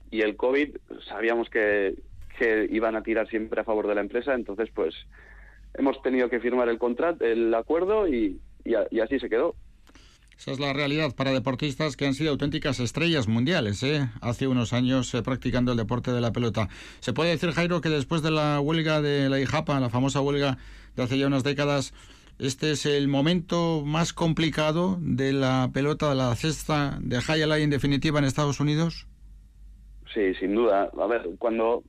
y 0.10 0.22
el 0.22 0.38
COVID, 0.38 0.78
sabíamos 1.08 1.50
que, 1.50 1.96
que 2.38 2.68
iban 2.72 2.96
a 2.96 3.04
tirar 3.04 3.28
siempre 3.28 3.60
a 3.60 3.66
favor 3.66 3.88
de 3.88 3.96
la 3.96 4.02
empresa, 4.02 4.34
entonces 4.34 4.70
pues 4.74 4.96
hemos 5.74 6.02
tenido 6.02 6.30
que 6.30 6.40
firmar 6.40 6.70
el 6.70 6.78
contrato, 6.78 7.26
el 7.26 7.54
acuerdo 7.54 8.08
y, 8.08 8.40
y, 8.66 8.76
a- 8.76 8.88
y 8.92 9.00
así 9.00 9.20
se 9.20 9.30
quedó. 9.30 9.56
Esa 10.38 10.52
es 10.52 10.60
la 10.60 10.74
realidad 10.74 11.14
para 11.16 11.32
deportistas 11.32 11.96
que 11.96 12.08
han 12.08 12.16
sido 12.16 12.32
auténticas 12.32 12.80
estrellas 12.80 13.28
mundiales, 13.28 13.84
¿eh? 13.84 14.10
hace 14.22 14.48
unos 14.48 14.74
años 14.74 15.14
eh, 15.14 15.22
practicando 15.22 15.72
el 15.74 15.78
deporte 15.78 16.12
de 16.12 16.20
la 16.20 16.32
pelota. 16.32 16.68
¿Se 17.00 17.14
puede 17.14 17.30
decir, 17.30 17.52
Jairo, 17.52 17.80
que 17.82 17.90
después 17.90 18.24
de 18.24 18.32
la 18.32 18.60
huelga 18.60 19.02
de 19.02 19.30
la 19.30 19.40
IJAPA, 19.40 19.80
la 19.80 19.90
famosa 19.92 20.20
huelga 20.22 20.58
de 20.96 21.04
hace 21.04 21.20
ya 21.20 21.28
unas 21.28 21.44
décadas, 21.44 21.94
este 22.40 22.72
es 22.72 22.88
el 22.88 23.08
momento 23.08 23.84
más 23.86 24.14
complicado 24.14 24.98
de 25.00 25.32
la 25.32 25.70
pelota 25.72 26.10
de 26.10 26.16
la 26.16 26.36
cesta 26.36 26.98
de 27.02 27.22
High 27.22 27.62
en 27.62 27.70
definitiva 27.70 28.18
en 28.18 28.26
Estados 28.26 28.60
Unidos? 28.60 29.06
Sí, 30.12 30.34
sin 30.40 30.56
duda. 30.56 30.90
A 31.00 31.06
ver, 31.06 31.30
cuando, 31.38 31.84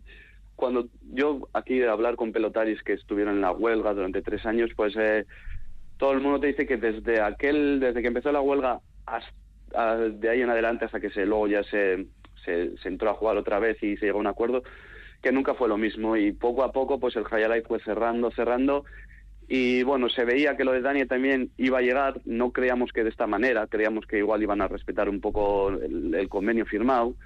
cuando 0.62 0.86
yo 1.12 1.48
aquí 1.54 1.76
de 1.76 1.88
hablar 1.88 2.14
con 2.14 2.30
pelotaris 2.30 2.84
que 2.84 2.92
estuvieron 2.92 3.34
en 3.34 3.40
la 3.40 3.50
huelga 3.50 3.94
durante 3.94 4.22
tres 4.22 4.46
años, 4.46 4.70
pues 4.76 4.94
eh, 4.96 5.26
todo 5.96 6.12
el 6.12 6.20
mundo 6.20 6.38
te 6.38 6.46
dice 6.46 6.68
que 6.68 6.76
desde 6.76 7.20
aquel, 7.20 7.80
desde 7.80 8.00
que 8.00 8.06
empezó 8.06 8.30
la 8.30 8.40
huelga 8.40 8.78
hasta, 9.04 9.96
de 9.96 10.30
ahí 10.30 10.40
en 10.40 10.50
adelante 10.50 10.84
hasta 10.84 11.00
que 11.00 11.10
se 11.10 11.26
luego 11.26 11.48
ya 11.48 11.64
se, 11.64 12.06
se, 12.44 12.76
se 12.76 12.88
entró 12.88 13.10
a 13.10 13.14
jugar 13.14 13.38
otra 13.38 13.58
vez 13.58 13.82
y 13.82 13.96
se 13.96 14.06
llegó 14.06 14.18
a 14.18 14.20
un 14.20 14.28
acuerdo, 14.28 14.62
que 15.20 15.32
nunca 15.32 15.54
fue 15.54 15.66
lo 15.66 15.76
mismo. 15.76 16.16
Y 16.16 16.30
poco 16.30 16.62
a 16.62 16.70
poco 16.70 17.00
pues 17.00 17.16
el 17.16 17.24
Hayalai 17.28 17.62
fue 17.62 17.80
cerrando, 17.80 18.30
cerrando. 18.30 18.84
Y 19.48 19.82
bueno, 19.82 20.10
se 20.10 20.24
veía 20.24 20.56
que 20.56 20.62
lo 20.62 20.70
de 20.70 20.80
Dani 20.80 21.06
también 21.06 21.50
iba 21.56 21.78
a 21.78 21.82
llegar, 21.82 22.20
no 22.24 22.52
creíamos 22.52 22.92
que 22.92 23.02
de 23.02 23.10
esta 23.10 23.26
manera, 23.26 23.66
creíamos 23.66 24.06
que 24.06 24.18
igual 24.18 24.44
iban 24.44 24.60
a 24.60 24.68
respetar 24.68 25.08
un 25.08 25.20
poco 25.20 25.70
el, 25.70 26.14
el 26.14 26.28
convenio 26.28 26.66
firmado, 26.66 27.16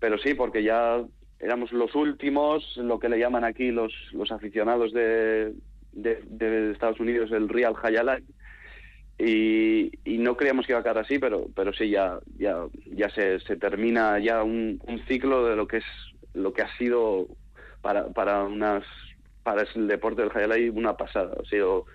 pero 0.00 0.16
sí, 0.16 0.32
porque 0.32 0.62
ya 0.62 1.04
éramos 1.40 1.72
los 1.72 1.94
últimos, 1.94 2.76
lo 2.76 2.98
que 2.98 3.08
le 3.08 3.18
llaman 3.18 3.44
aquí 3.44 3.70
los, 3.70 3.92
los 4.12 4.30
aficionados 4.32 4.92
de, 4.92 5.54
de, 5.92 6.70
Estados 6.72 7.00
Unidos, 7.00 7.30
el 7.32 7.48
Real 7.48 7.74
Hayalai, 7.82 8.22
y, 9.18 9.90
y 10.04 10.18
no 10.18 10.36
creíamos 10.36 10.66
que 10.66 10.72
iba 10.72 10.80
a 10.80 10.82
quedar 10.82 10.98
así, 10.98 11.18
pero, 11.18 11.46
pero 11.54 11.72
sí, 11.72 11.90
ya, 11.90 12.18
ya, 12.38 12.66
ya 12.86 13.10
se, 13.10 13.40
se 13.40 13.56
termina 13.56 14.18
ya 14.18 14.42
un, 14.42 14.80
un 14.86 15.04
ciclo 15.06 15.44
de 15.46 15.56
lo 15.56 15.66
que 15.66 15.78
es 15.78 15.84
lo 16.34 16.52
que 16.52 16.62
ha 16.62 16.76
sido 16.76 17.26
para, 17.80 18.08
para 18.08 18.44
unas 18.44 18.84
para 19.42 19.62
el 19.62 19.88
deporte 19.88 20.22
del 20.22 20.30
Hayalai 20.34 20.68
una 20.68 20.96
pasada. 20.96 21.34
Ha 21.40 21.48
sido 21.48 21.86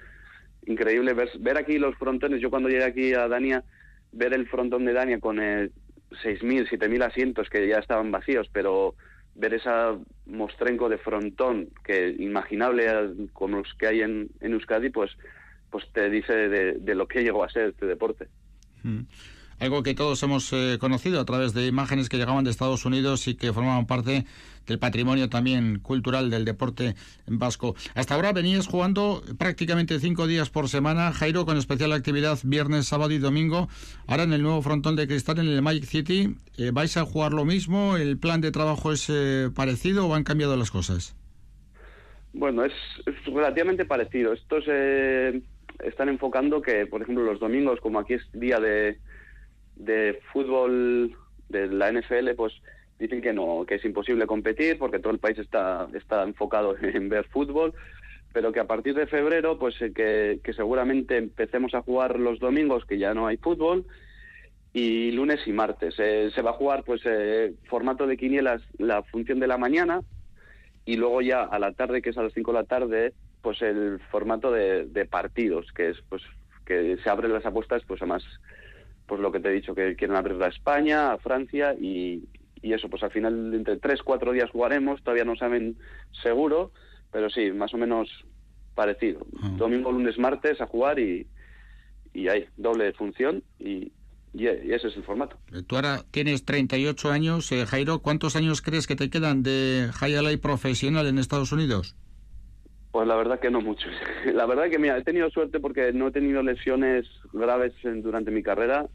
increíble 0.66 1.14
ver, 1.14 1.30
ver 1.40 1.58
aquí 1.58 1.78
los 1.78 1.96
frontones. 1.98 2.42
Yo 2.42 2.50
cuando 2.50 2.68
llegué 2.68 2.84
aquí 2.84 3.14
a 3.14 3.28
Dania, 3.28 3.64
ver 4.12 4.34
el 4.34 4.48
frontón 4.48 4.86
de 4.86 4.94
Dania 4.94 5.20
con 5.20 5.40
eh, 5.40 5.70
6.000, 6.24 6.68
7.000 6.70 7.04
asientos 7.04 7.50
que 7.50 7.68
ya 7.68 7.78
estaban 7.78 8.12
vacíos, 8.12 8.50
pero 8.52 8.96
ver 9.36 9.54
esa 9.54 9.98
mostrenco 10.26 10.90
de 10.90 10.98
frontón 10.98 11.70
que 11.84 12.16
imaginable 12.20 12.88
como 13.34 13.58
los 13.58 13.74
que 13.74 13.88
hay 13.88 14.02
en, 14.02 14.30
en 14.40 14.54
Euskadi, 14.54 14.90
pues, 14.90 15.12
pues 15.70 15.86
te 15.92 16.10
dice 16.10 16.34
de, 16.34 16.74
de 16.74 16.96
lo 16.96 17.08
que 17.08 17.24
llegó 17.24 17.44
a 17.44 17.50
ser 17.50 17.70
este 17.70 17.86
deporte. 17.86 18.28
Mm. 18.84 19.02
Algo 19.60 19.84
que 19.84 19.94
todos 19.94 20.22
hemos 20.24 20.52
eh, 20.54 20.78
conocido 20.80 21.20
a 21.20 21.26
través 21.26 21.54
de 21.54 21.68
imágenes 21.68 22.10
que 22.10 22.18
llegaban 22.18 22.44
de 22.44 22.52
Estados 22.52 22.86
Unidos 22.86 23.28
y 23.28 23.36
que 23.36 23.54
formaban 23.54 23.86
parte 23.86 24.26
del 24.68 24.80
patrimonio 24.80 25.30
también 25.30 25.80
cultural 25.80 26.30
del 26.30 26.46
deporte 26.46 26.96
vasco. 27.28 27.76
Hasta 27.96 28.16
ahora 28.16 28.34
venías 28.34 28.68
jugando 28.68 29.22
prácticamente 29.38 30.00
cinco 30.00 30.28
días 30.28 30.50
por 30.50 30.70
semana, 30.70 31.12
Jairo, 31.12 31.46
con 31.46 31.58
especial 31.58 31.92
actividad 31.92 32.40
viernes, 32.44 32.88
sábado 32.88 33.12
y 33.12 33.20
domingo. 33.20 33.68
Ahora 34.08 34.24
en 34.24 34.34
el 34.34 34.42
nuevo 34.42 34.62
frontón 34.62 34.96
de 34.96 35.08
cristal 35.08 35.40
en 35.40 35.48
el 35.48 35.62
Magic 35.62 35.86
City, 35.86 36.36
eh, 36.58 36.72
¿vais 36.72 36.96
a 36.98 37.06
jugar 37.06 37.34
lo 37.34 37.46
mismo? 37.46 37.98
¿El 37.98 38.18
plan 38.18 38.42
de 38.42 38.52
trabajo 38.52 38.92
es 38.92 39.10
eh, 39.10 39.50
parecido 39.54 40.08
o 40.08 40.16
han 40.16 40.24
cambiado 40.24 40.56
las 40.56 40.72
cosas? 40.72 41.16
Bueno, 42.34 42.66
es, 42.66 42.74
es 43.06 43.16
relativamente 43.26 43.86
parecido. 43.86 44.34
Estos 44.34 44.64
eh, 44.68 45.42
están 45.84 46.10
enfocando 46.10 46.62
que, 46.62 46.88
por 46.88 47.02
ejemplo, 47.02 47.24
los 47.24 47.40
domingos, 47.40 47.80
como 47.80 48.00
aquí 48.00 48.14
es 48.14 48.24
día 48.34 48.60
de, 48.60 48.98
de 49.76 50.20
fútbol 50.32 51.16
de 51.50 51.68
la 51.68 51.92
NFL, 51.92 52.32
pues 52.36 52.54
dicen 53.00 53.22
que 53.22 53.34
no, 53.34 53.66
que 53.68 53.76
es 53.76 53.86
imposible 53.86 54.28
competir 54.28 54.78
porque 54.78 55.00
todo 55.00 55.14
el 55.14 55.20
país 55.20 55.38
está, 55.38 55.88
está 55.94 56.24
enfocado 56.24 56.76
en 56.82 57.10
ver 57.10 57.26
fútbol, 57.26 57.74
pero 58.32 58.52
que 58.52 58.60
a 58.60 58.68
partir 58.68 58.96
de 58.96 59.08
febrero, 59.08 59.60
pues 59.60 59.80
eh, 59.82 59.92
que, 59.94 60.40
que 60.44 60.54
seguramente 60.54 61.18
empecemos 61.18 61.74
a 61.74 61.82
jugar 61.82 62.20
los 62.20 62.40
domingos, 62.40 62.86
que 62.86 62.98
ya 62.98 63.14
no 63.14 63.28
hay 63.28 63.38
fútbol, 63.38 63.86
y 64.74 65.12
lunes 65.12 65.40
y 65.46 65.54
martes. 65.54 65.96
Eh, 66.00 66.32
se 66.34 66.42
va 66.42 66.52
a 66.52 66.56
jugar, 66.56 66.84
pues, 66.84 67.02
eh, 67.06 67.54
formato 67.66 68.08
de 68.08 68.18
quinielas 68.18 68.62
la 68.80 69.04
función 69.04 69.40
de 69.40 69.48
la 69.48 69.58
mañana, 69.58 70.02
y 70.86 70.98
luego 70.98 71.22
ya 71.22 71.44
a 71.44 71.60
la 71.60 71.74
tarde, 71.74 72.02
que 72.02 72.10
es 72.10 72.18
a 72.18 72.24
las 72.24 72.34
5 72.34 72.52
de 72.52 72.58
la 72.58 72.66
tarde, 72.66 73.14
pues 73.42 73.62
el 73.62 74.00
formato 74.12 74.52
de, 74.52 74.86
de 74.86 75.06
partidos, 75.06 75.72
que 75.74 75.90
es 75.90 75.98
pues 76.10 76.24
que 76.66 76.98
se 77.04 77.10
abren 77.10 77.34
las 77.34 77.46
apuestas 77.46 77.84
pues 77.86 78.02
a 78.02 78.06
más, 78.06 78.24
pues 79.06 79.20
lo 79.22 79.32
que 79.32 79.40
te 79.40 79.50
he 79.50 79.54
dicho, 79.54 79.76
que 79.76 79.96
quieren 79.96 80.16
abrir 80.16 80.42
a 80.42 80.48
España, 80.48 81.12
a 81.14 81.18
Francia 81.18 81.74
y, 81.80 82.24
y 82.62 82.74
eso, 82.74 82.90
pues 82.90 83.04
al 83.04 83.12
final 83.12 83.54
entre 83.54 83.78
3, 83.78 84.02
4 84.04 84.32
días 84.32 84.50
jugaremos, 84.50 85.02
todavía 85.04 85.26
no 85.26 85.36
saben 85.36 85.78
seguro, 86.22 86.72
pero 87.12 87.30
sí, 87.30 87.52
más 87.52 87.74
o 87.74 87.78
menos 87.78 88.10
parecido. 88.76 89.26
Domingo, 89.58 89.92
lunes, 89.92 90.18
martes 90.18 90.60
a 90.62 90.66
jugar 90.68 91.00
y, 91.00 91.28
y 92.14 92.28
hay 92.28 92.46
doble 92.58 92.92
función 92.94 93.44
y, 93.60 93.92
y, 94.34 94.46
y 94.46 94.74
ese 94.74 94.88
es 94.88 94.98
el 94.98 95.04
formato. 95.04 95.38
Eh, 95.54 95.62
Tú 95.68 95.76
ahora 95.76 96.04
tienes 96.10 96.44
38 96.46 97.12
años, 97.12 97.52
eh, 97.52 97.66
Jairo. 97.66 98.00
¿Cuántos 98.00 98.36
años 98.36 98.62
crees 98.62 98.88
que 98.88 98.96
te 98.96 99.10
quedan 99.10 99.44
de 99.44 99.90
High 99.94 100.38
profesional 100.38 101.06
en 101.06 101.20
Estados 101.20 101.52
Unidos? 101.52 101.96
Pues 102.94 103.08
la 103.08 103.16
verdad 103.16 103.40
que 103.40 103.50
no 103.50 103.60
mucho. 103.60 103.90
La 104.36 104.46
verdad 104.46 104.70
que 104.70 104.78
mira, 104.78 104.96
he 105.00 105.04
tenido 105.04 105.28
suerte 105.32 105.60
porque 105.60 105.92
no 105.94 106.10
he 106.10 106.12
tenido 106.12 106.44
lesiones 106.44 107.08
graves 107.34 107.74
durante 107.84 108.30
mi 108.30 108.44
carrera, 108.44 108.86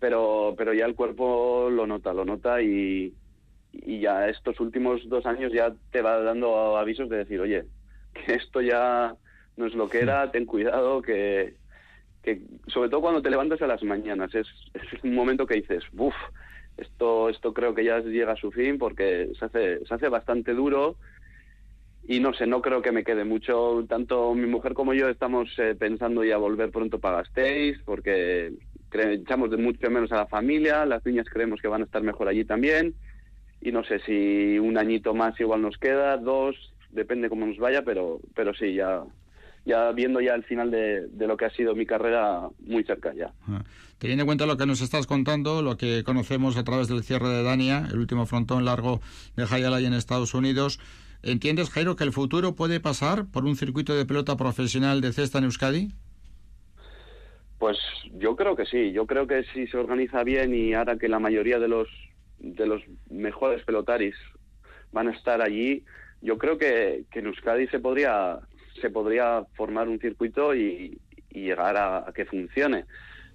pero 0.00 0.54
pero 0.58 0.74
ya 0.74 0.86
el 0.86 0.96
cuerpo 0.96 1.70
lo 1.70 1.86
nota, 1.86 2.12
lo 2.12 2.24
nota 2.24 2.60
y, 2.62 3.14
y 3.72 4.00
ya 4.00 4.28
estos 4.28 4.58
últimos 4.58 5.08
dos 5.08 5.24
años 5.24 5.52
ya 5.52 5.72
te 5.92 6.02
va 6.02 6.20
dando 6.20 6.76
avisos 6.76 7.08
de 7.08 7.18
decir, 7.18 7.40
oye, 7.40 7.66
que 8.12 8.34
esto 8.34 8.60
ya 8.60 9.14
no 9.56 9.66
es 9.66 9.74
lo 9.74 9.88
que 9.88 10.00
era, 10.00 10.32
ten 10.32 10.44
cuidado, 10.44 11.00
que, 11.00 11.54
que 12.24 12.42
sobre 12.66 12.90
todo 12.90 13.02
cuando 13.02 13.22
te 13.22 13.30
levantas 13.30 13.62
a 13.62 13.68
las 13.68 13.84
mañanas, 13.84 14.34
es, 14.34 14.48
es 14.74 15.04
un 15.04 15.14
momento 15.14 15.46
que 15.46 15.54
dices, 15.62 15.84
uff, 15.96 16.16
esto, 16.76 17.28
esto 17.28 17.54
creo 17.54 17.72
que 17.72 17.84
ya 17.84 18.00
llega 18.00 18.32
a 18.32 18.36
su 18.36 18.50
fin 18.50 18.78
porque 18.78 19.30
se 19.38 19.44
hace, 19.44 19.86
se 19.86 19.94
hace 19.94 20.08
bastante 20.08 20.54
duro 20.54 20.96
y 22.04 22.20
no 22.20 22.34
sé, 22.34 22.46
no 22.46 22.60
creo 22.60 22.82
que 22.82 22.92
me 22.92 23.04
quede 23.04 23.24
mucho. 23.24 23.84
Tanto 23.88 24.34
mi 24.34 24.46
mujer 24.46 24.74
como 24.74 24.94
yo 24.94 25.08
estamos 25.08 25.48
eh, 25.58 25.74
pensando 25.78 26.24
ya 26.24 26.36
volver 26.36 26.70
pronto 26.70 26.98
para 26.98 27.18
Gasteiz, 27.18 27.78
porque 27.84 28.52
echamos 28.92 29.50
de 29.50 29.56
mucho 29.56 29.90
menos 29.90 30.12
a 30.12 30.16
la 30.16 30.26
familia, 30.26 30.84
las 30.84 31.04
niñas 31.06 31.26
creemos 31.32 31.60
que 31.60 31.68
van 31.68 31.82
a 31.82 31.84
estar 31.84 32.02
mejor 32.02 32.28
allí 32.28 32.44
también. 32.44 32.94
Y 33.60 33.70
no 33.70 33.84
sé 33.84 34.00
si 34.00 34.58
un 34.58 34.76
añito 34.76 35.14
más 35.14 35.38
igual 35.38 35.62
nos 35.62 35.78
queda, 35.78 36.16
dos, 36.16 36.56
depende 36.90 37.28
cómo 37.28 37.46
nos 37.46 37.58
vaya, 37.58 37.82
pero, 37.82 38.20
pero 38.34 38.52
sí, 38.54 38.74
ya, 38.74 39.04
ya 39.64 39.92
viendo 39.92 40.20
ya 40.20 40.34
el 40.34 40.42
final 40.42 40.72
de, 40.72 41.06
de 41.06 41.26
lo 41.28 41.36
que 41.36 41.44
ha 41.44 41.50
sido 41.50 41.76
mi 41.76 41.86
carrera 41.86 42.48
muy 42.66 42.82
cerca 42.82 43.14
ya. 43.14 43.32
Ah. 43.46 43.62
Teniendo 43.98 44.22
en 44.22 44.26
cuenta 44.26 44.46
lo 44.46 44.56
que 44.56 44.66
nos 44.66 44.80
estás 44.80 45.06
contando, 45.06 45.62
lo 45.62 45.76
que 45.76 46.02
conocemos 46.02 46.56
a 46.56 46.64
través 46.64 46.88
del 46.88 47.04
cierre 47.04 47.28
de 47.28 47.44
Dania, 47.44 47.86
el 47.88 48.00
último 48.00 48.26
frontón 48.26 48.64
largo 48.64 49.00
de 49.36 49.44
Hayalay 49.48 49.86
en 49.86 49.94
Estados 49.94 50.34
Unidos, 50.34 50.80
¿entiendes, 51.22 51.70
Jairo, 51.70 51.96
que 51.96 52.04
el 52.04 52.12
futuro 52.12 52.54
puede 52.54 52.80
pasar 52.80 53.26
por 53.30 53.44
un 53.44 53.56
circuito 53.56 53.94
de 53.94 54.06
pelota 54.06 54.36
profesional 54.36 55.00
de 55.00 55.12
cesta 55.12 55.38
en 55.38 55.44
Euskadi? 55.44 55.88
Pues 57.58 57.78
yo 58.14 58.34
creo 58.36 58.56
que 58.56 58.66
sí, 58.66 58.92
yo 58.92 59.06
creo 59.06 59.26
que 59.26 59.44
si 59.54 59.66
se 59.68 59.76
organiza 59.76 60.24
bien 60.24 60.54
y 60.54 60.74
ahora 60.74 60.98
que 60.98 61.08
la 61.08 61.18
mayoría 61.18 61.58
de 61.58 61.68
los 61.68 61.88
de 62.38 62.66
los 62.66 62.82
mejores 63.08 63.62
pelotaris 63.64 64.16
van 64.90 65.06
a 65.06 65.12
estar 65.12 65.40
allí, 65.40 65.84
yo 66.20 66.38
creo 66.38 66.58
que, 66.58 67.04
que 67.10 67.20
en 67.20 67.26
Euskadi 67.26 67.68
se 67.68 67.78
podría 67.78 68.40
se 68.80 68.90
podría 68.90 69.44
formar 69.54 69.88
un 69.88 70.00
circuito 70.00 70.54
y, 70.54 70.98
llegar 71.30 71.76
a, 71.76 72.08
a 72.08 72.12
que 72.12 72.26
funcione. 72.26 72.84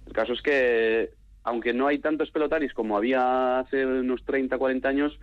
El 0.06 0.12
caso 0.12 0.32
es 0.32 0.42
que 0.42 1.10
aunque 1.42 1.72
no 1.72 1.86
hay 1.86 1.98
tantos 1.98 2.30
pelotaris 2.30 2.72
como 2.74 2.96
había 2.96 3.60
hace 3.60 3.84
unos 3.86 4.24
30, 4.24 4.58
40 4.58 4.88
años, 4.88 5.18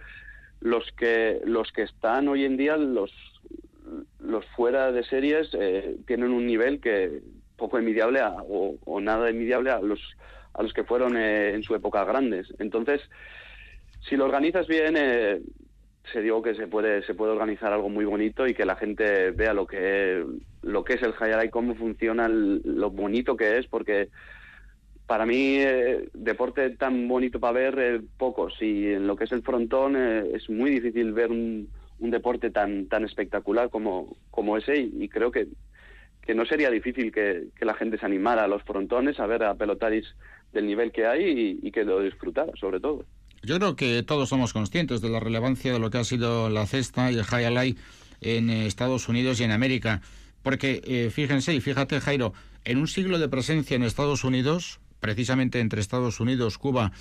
los 0.66 0.92
que 0.98 1.42
los 1.46 1.72
que 1.72 1.84
están 1.84 2.28
hoy 2.28 2.44
en 2.44 2.58
día 2.58 2.76
los 2.76 3.12
los 4.20 4.44
fuera 4.56 4.92
de 4.92 5.04
series 5.04 5.50
eh, 5.54 5.98
tienen 6.08 6.32
un 6.32 6.48
nivel 6.48 6.82
que 6.82 7.22
poco 7.56 7.78
envidiable 7.78 8.20
a- 8.20 8.38
o, 8.42 9.00
nada 9.00 9.30
envidiable 9.30 9.70
a 9.70 9.80
los 9.80 10.02
a 10.54 10.64
los 10.64 10.74
que 10.74 10.84
fueron 10.84 11.18
eh, 11.18 11.54
en 11.54 11.62
su 11.62 11.76
época 11.76 12.04
grandes. 12.06 12.48
Entonces, 12.58 13.02
si 14.10 14.16
lo 14.16 14.26
organizas 14.26 14.68
bien, 14.68 14.96
eh, 14.98 15.42
se 16.12 16.22
digo 16.22 16.42
que 16.42 16.56
se 16.56 16.68
puede 16.68 17.04
se 17.04 17.14
puede 17.14 17.34
organizar 17.34 17.72
algo 17.72 17.90
muy 17.90 18.06
bonito 18.06 18.48
y 18.48 18.56
que 18.56 18.66
la 18.66 18.76
gente 18.76 19.32
vea 19.32 19.54
lo 19.54 19.68
que 19.68 20.26
lo 20.64 20.84
que 20.84 20.94
es 20.96 21.04
el 21.04 21.14
Hayalai, 21.20 21.52
cómo 21.52 21.76
funciona, 21.76 22.28
lo 22.28 22.90
bonito 22.90 23.38
que 23.38 23.60
es, 23.60 23.68
porque 23.68 24.10
para 25.08 25.26
mí 25.26 25.58
eh, 25.58 26.10
deporte 26.14 26.70
tan 26.72 27.08
bonito 27.08 27.40
para 27.40 27.54
ver 27.54 27.80
eh, 27.80 28.02
pocos 28.18 28.54
y 28.62 28.88
en 28.88 29.08
lo 29.08 29.16
que 29.16 29.26
es 29.26 29.32
el 29.32 29.44
frontón 29.44 29.96
eh, 29.96 30.32
es 30.34 30.50
muy 30.50 30.72
difícil 30.72 31.14
ver 31.14 31.32
un, 31.32 31.70
deporte 32.00 32.52
tan 32.52 32.88
tan 32.88 33.04
espectacular 33.04 33.70
como 33.70 34.16
como 34.30 34.58
ese 34.58 34.78
y, 34.78 35.08
creo 35.10 35.32
que 35.32 35.48
que 36.22 36.36
no 36.36 36.46
sería 36.46 36.70
difícil 36.70 37.12
que, 37.12 37.48
que 37.58 37.66
la 37.66 37.74
gente 37.74 37.98
se 37.98 38.06
animara 38.06 38.44
a 38.44 38.48
los 38.48 38.64
frontones 38.64 39.20
a 39.20 39.26
ver 39.28 39.44
a 39.44 39.56
pelotaris 39.56 40.06
del 40.54 40.66
nivel 40.68 40.92
que 40.92 41.06
hay 41.06 41.24
y, 41.24 41.68
y 41.68 41.72
que 41.72 41.84
lo 41.84 42.02
disfrutara 42.02 42.52
sobre 42.60 42.80
todo. 42.80 43.06
Yo 43.44 43.58
creo 43.58 43.76
que 43.76 44.02
todos 44.04 44.30
somos 44.30 44.54
conscientes 44.54 45.02
de 45.02 45.10
la 45.10 45.20
relevancia 45.20 45.72
de 45.72 45.80
lo 45.80 45.90
que 45.92 46.00
ha 46.00 46.04
sido 46.04 46.50
la 46.50 46.66
cesta 46.66 47.12
y 47.12 47.16
el 47.16 47.24
high 47.24 47.46
alai 47.46 47.76
en 48.22 48.50
Estados 48.50 49.08
Unidos 49.08 49.40
y 49.40 49.44
en 49.44 49.52
América. 49.52 50.02
Porque 50.42 50.82
eh, 50.86 51.10
fíjense 51.12 51.54
y 51.54 51.62
fíjate, 51.62 52.00
Jairo, 52.00 52.34
en 52.66 52.80
un 52.80 52.88
siglo 52.88 53.20
de 53.20 53.30
presencia 53.30 53.76
en 53.76 53.84
Estados 53.84 54.24
Unidos, 54.24 54.80
precisamente 55.06 55.60
entre 55.60 55.82
Estados 55.82 56.20
Unidos, 56.20 56.58
Cuba, 56.58 56.92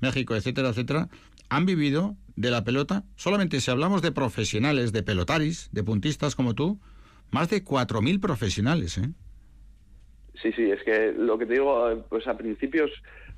México, 0.00 0.34
etcétera, 0.34 0.70
etcétera, 0.70 1.08
han 1.48 1.64
vivido 1.64 2.16
de 2.34 2.50
la 2.50 2.64
pelota, 2.64 3.04
solamente 3.14 3.60
si 3.60 3.70
hablamos 3.70 4.02
de 4.02 4.10
profesionales, 4.10 4.92
de 4.92 5.04
pelotaris, 5.04 5.68
de 5.70 5.84
puntistas 5.84 6.34
como 6.34 6.56
tú, 6.56 6.80
más 7.30 7.50
de 7.50 7.64
4.000 7.64 8.20
profesionales, 8.20 8.98
¿eh? 8.98 9.10
Sí, 10.42 10.50
sí, 10.56 10.72
es 10.72 10.82
que 10.82 11.14
lo 11.16 11.38
que 11.38 11.46
te 11.46 11.52
digo, 11.52 12.04
pues 12.08 12.26
a 12.26 12.36
principios, 12.36 12.90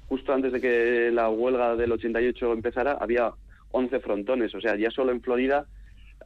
justo 0.09 0.33
antes 0.33 0.53
de 0.53 0.61
que 0.63 1.11
la 1.13 1.29
huelga 1.29 1.77
del 1.77 1.93
88 1.93 2.51
empezara, 2.55 2.93
había 2.93 3.31
11 3.73 4.01
frontones, 4.01 4.55
o 4.55 4.61
sea, 4.63 4.75
ya 4.77 4.91
solo 4.91 5.13
en 5.13 5.21
Florida 5.21 5.67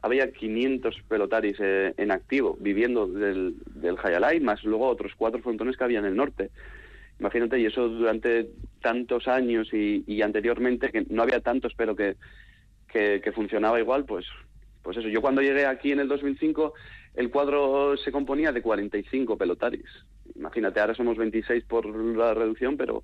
había 0.01 0.31
500 0.31 0.95
pelotaris 1.09 1.57
eh, 1.59 1.93
en 1.97 2.11
activo, 2.11 2.57
viviendo 2.61 3.07
del, 3.07 3.55
del 3.75 3.97
Hayalai, 4.01 4.39
más 4.39 4.63
luego 4.63 4.87
otros 4.87 5.11
cuatro 5.17 5.41
frontones 5.41 5.75
que 5.75 5.83
había 5.83 5.99
en 5.99 6.05
el 6.05 6.15
norte. 6.15 6.49
Imagínate, 7.19 7.59
y 7.59 7.65
eso 7.65 7.89
durante 7.89 8.49
tantos 8.81 9.27
años 9.27 9.73
y, 9.73 10.03
y 10.07 10.21
anteriormente, 10.21 10.89
que 10.89 11.05
no 11.09 11.23
había 11.23 11.41
tantos, 11.41 11.73
pero 11.75 11.95
que, 11.95 12.15
que, 12.87 13.21
que 13.21 13.31
funcionaba 13.31 13.79
igual, 13.79 14.05
pues, 14.05 14.25
pues 14.81 14.97
eso. 14.97 15.09
Yo 15.09 15.21
cuando 15.21 15.41
llegué 15.41 15.65
aquí 15.65 15.91
en 15.91 15.99
el 15.99 16.07
2005, 16.07 16.73
el 17.15 17.29
cuadro 17.29 17.97
se 17.97 18.11
componía 18.11 18.51
de 18.51 18.61
45 18.61 19.37
pelotaris. 19.37 19.85
Imagínate, 20.35 20.79
ahora 20.79 20.95
somos 20.95 21.17
26 21.17 21.65
por 21.65 21.85
la 21.85 22.33
reducción, 22.33 22.77
pero 22.77 23.03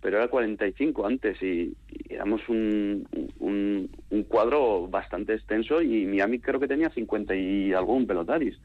pero 0.00 0.18
era 0.18 0.28
45 0.28 1.06
antes 1.06 1.42
y, 1.42 1.74
y 1.88 2.14
éramos 2.14 2.40
un, 2.48 3.08
un, 3.40 3.90
un 4.10 4.22
cuadro 4.24 4.86
bastante 4.86 5.34
extenso 5.34 5.82
y 5.82 6.04
Miami 6.06 6.38
creo 6.38 6.60
que 6.60 6.68
tenía 6.68 6.90
50 6.90 7.34
y 7.34 7.72
algún 7.72 8.06
pelotaris. 8.06 8.56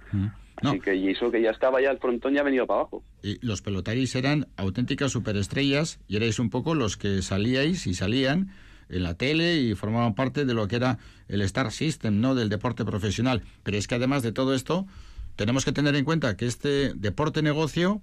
Así 0.57 0.79
que 0.79 0.93
y 0.93 1.09
eso 1.09 1.31
que 1.31 1.41
ya 1.41 1.51
estaba 1.51 1.81
ya 1.81 1.89
el 1.89 1.97
frontón 1.97 2.33
ya 2.33 2.41
ha 2.41 2.43
venido 2.43 2.67
para 2.67 2.81
abajo. 2.81 3.03
Los 3.21 3.61
pelotaris 3.61 4.15
eran 4.15 4.47
auténticas 4.57 5.11
superestrellas 5.11 5.99
y 6.07 6.15
erais 6.15 6.39
un 6.39 6.49
poco 6.49 6.75
los 6.75 6.97
que 6.97 7.21
salíais 7.21 7.85
y 7.87 7.93
salían 7.93 8.51
en 8.89 9.03
la 9.03 9.13
tele 9.13 9.61
y 9.61 9.75
formaban 9.75 10.15
parte 10.15 10.45
de 10.45 10.53
lo 10.53 10.67
que 10.67 10.75
era 10.75 10.97
el 11.27 11.41
Star 11.41 11.71
System, 11.71 12.19
¿no? 12.19 12.35
Del 12.35 12.49
deporte 12.49 12.83
profesional. 12.83 13.43
Pero 13.63 13.77
es 13.77 13.87
que 13.87 13.95
además 13.95 14.23
de 14.23 14.31
todo 14.31 14.53
esto, 14.53 14.85
tenemos 15.35 15.65
que 15.65 15.71
tener 15.71 15.95
en 15.95 16.05
cuenta 16.05 16.35
que 16.35 16.45
este 16.45 16.93
deporte 16.93 17.41
negocio 17.41 18.01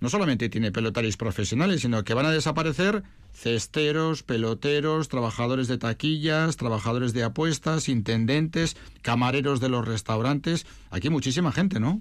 no 0.00 0.08
solamente 0.08 0.48
tiene 0.48 0.70
pelotaris 0.70 1.16
profesionales, 1.16 1.80
sino 1.80 2.04
que 2.04 2.14
van 2.14 2.26
a 2.26 2.30
desaparecer 2.30 3.02
cesteros, 3.32 4.22
peloteros, 4.22 5.08
trabajadores 5.08 5.66
de 5.66 5.78
taquillas, 5.78 6.56
trabajadores 6.56 7.12
de 7.12 7.24
apuestas, 7.24 7.88
intendentes, 7.88 8.76
camareros 9.02 9.60
de 9.60 9.68
los 9.68 9.86
restaurantes. 9.86 10.66
Aquí 10.90 11.10
muchísima 11.10 11.52
gente, 11.52 11.80
¿no? 11.80 12.00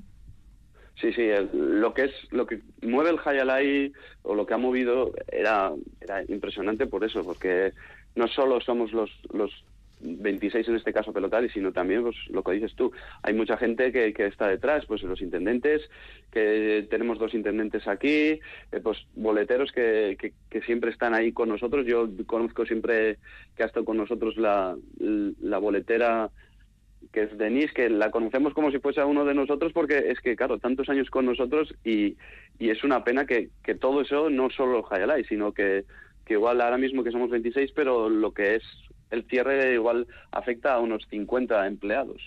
Sí, 1.00 1.14
sí, 1.14 1.22
el- 1.22 1.50
lo 1.80 1.94
que 1.94 2.06
es 2.06 2.12
lo 2.32 2.48
que 2.48 2.62
mueve 2.82 3.12
el 3.12 3.20
Hayalai 3.24 3.94
o 4.24 4.34
lo 4.34 4.46
que 4.48 4.56
ha 4.56 4.58
movido 4.58 5.14
era, 5.32 5.72
era 6.02 6.24
impresionante 6.28 6.88
por 6.88 7.04
eso, 7.04 7.24
porque 7.24 7.74
no 8.16 8.28
solo 8.28 8.60
somos 8.62 8.92
los, 8.94 9.12
los 9.32 9.52
26 10.00 10.68
en 10.68 10.76
este 10.76 10.94
caso 10.94 11.14
pelotaris, 11.14 11.52
sino 11.54 11.72
también 11.72 12.02
pues, 12.02 12.16
lo 12.30 12.42
que 12.44 12.54
dices 12.54 12.74
tú. 12.76 12.92
Hay 13.22 13.36
mucha 13.36 13.58
gente 13.58 13.92
que, 13.92 14.12
que 14.12 14.26
está 14.26 14.48
detrás, 14.48 14.86
pues 14.88 15.04
los 15.04 15.22
intendentes, 15.22 15.88
que 16.32 16.88
tenemos 16.90 17.20
dos 17.20 17.34
intendentes 17.36 17.88
aquí, 17.88 18.40
eh, 18.72 18.80
pues 18.82 18.98
boleteros 19.16 19.72
que, 19.72 20.18
que, 20.20 20.34
que 20.50 20.62
siempre 20.62 20.90
están 20.92 21.14
ahí 21.14 21.32
con 21.32 21.50
nosotros. 21.50 21.86
Yo 21.86 22.10
conozco 22.26 22.66
siempre 22.66 23.18
que 23.56 23.64
ha 23.64 23.68
estado 23.68 23.86
con 23.86 23.98
nosotros 23.98 24.36
la, 24.38 24.76
la 25.00 25.58
boletera 25.60 26.32
que 27.12 27.24
es 27.24 27.38
Denise, 27.38 27.74
que 27.74 27.90
la 27.90 28.12
conocemos 28.12 28.54
como 28.54 28.72
si 28.72 28.80
fuese 28.80 29.04
uno 29.04 29.26
de 29.26 29.34
nosotros, 29.34 29.72
porque 29.74 30.12
es 30.12 30.20
que, 30.20 30.36
claro, 30.36 30.60
tantos 30.60 30.90
años 30.90 31.10
con 31.10 31.26
nosotros 31.26 31.74
y, 31.84 32.16
y 32.60 32.70
es 32.70 32.84
una 32.84 33.04
pena 33.04 33.26
que, 33.26 33.50
que 33.64 33.76
todo 33.76 34.02
eso, 34.02 34.30
no 34.30 34.50
solo 34.50 34.86
Hayalai, 34.90 35.24
sino 35.26 35.54
que, 35.54 35.86
que 36.26 36.34
igual 36.34 36.62
ahora 36.62 36.78
mismo 36.78 37.04
que 37.04 37.12
somos 37.12 37.30
26, 37.30 37.72
pero 37.74 38.10
lo 38.10 38.34
que 38.34 38.56
es 38.56 38.64
el 39.10 39.24
cierre 39.26 39.74
igual 39.74 40.08
afecta 40.32 40.74
a 40.74 40.80
unos 40.80 41.08
50 41.10 41.66
empleados. 41.68 42.22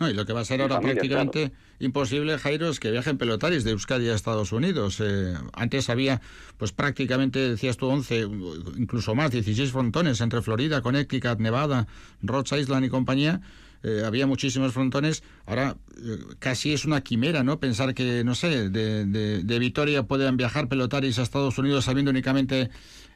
No, 0.00 0.10
y 0.10 0.12
lo 0.12 0.26
que 0.26 0.32
va 0.32 0.40
a 0.40 0.44
ser 0.44 0.60
ahora 0.60 0.80
prácticamente 0.80 1.52
imposible, 1.78 2.36
Jairo, 2.36 2.68
es 2.68 2.80
que 2.80 2.90
viajen 2.90 3.16
pelotaris 3.16 3.62
de 3.62 3.70
Euskadi 3.70 4.08
a 4.08 4.14
Estados 4.14 4.50
Unidos. 4.50 5.00
Eh, 5.00 5.34
antes 5.52 5.88
había, 5.88 6.20
pues 6.56 6.72
prácticamente, 6.72 7.50
decías 7.50 7.76
tú, 7.76 7.86
11, 7.86 8.28
incluso 8.76 9.14
más, 9.14 9.30
16 9.30 9.70
frontones 9.70 10.20
entre 10.20 10.42
Florida, 10.42 10.82
Connecticut, 10.82 11.38
Nevada, 11.38 11.86
Rhode 12.22 12.58
Island 12.58 12.86
y 12.86 12.88
compañía. 12.88 13.40
Eh, 13.86 14.02
había 14.04 14.26
muchísimos 14.26 14.72
frontones. 14.72 15.22
Ahora 15.46 15.76
eh, 15.96 16.18
casi 16.40 16.72
es 16.72 16.84
una 16.84 17.02
quimera, 17.02 17.44
¿no? 17.44 17.60
Pensar 17.60 17.94
que, 17.94 18.24
no 18.24 18.34
sé, 18.34 18.68
de, 18.68 19.04
de, 19.04 19.44
de 19.44 19.58
Vitoria 19.60 20.02
puedan 20.02 20.36
viajar 20.36 20.66
pelotaris 20.66 21.20
a 21.20 21.22
Estados 21.22 21.56
Unidos 21.56 21.84
sabiendo 21.84 22.10
únicamente 22.10 22.70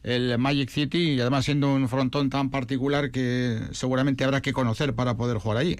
el 0.04 0.38
Magic 0.38 0.68
City 0.70 1.14
y 1.14 1.20
además 1.20 1.44
siendo 1.44 1.74
un 1.74 1.88
frontón 1.88 2.30
tan 2.30 2.50
particular 2.50 3.10
que 3.10 3.58
seguramente 3.72 4.22
habrá 4.22 4.42
que 4.42 4.52
conocer 4.52 4.94
para 4.94 5.16
poder 5.16 5.38
jugar 5.38 5.58
ahí. 5.58 5.76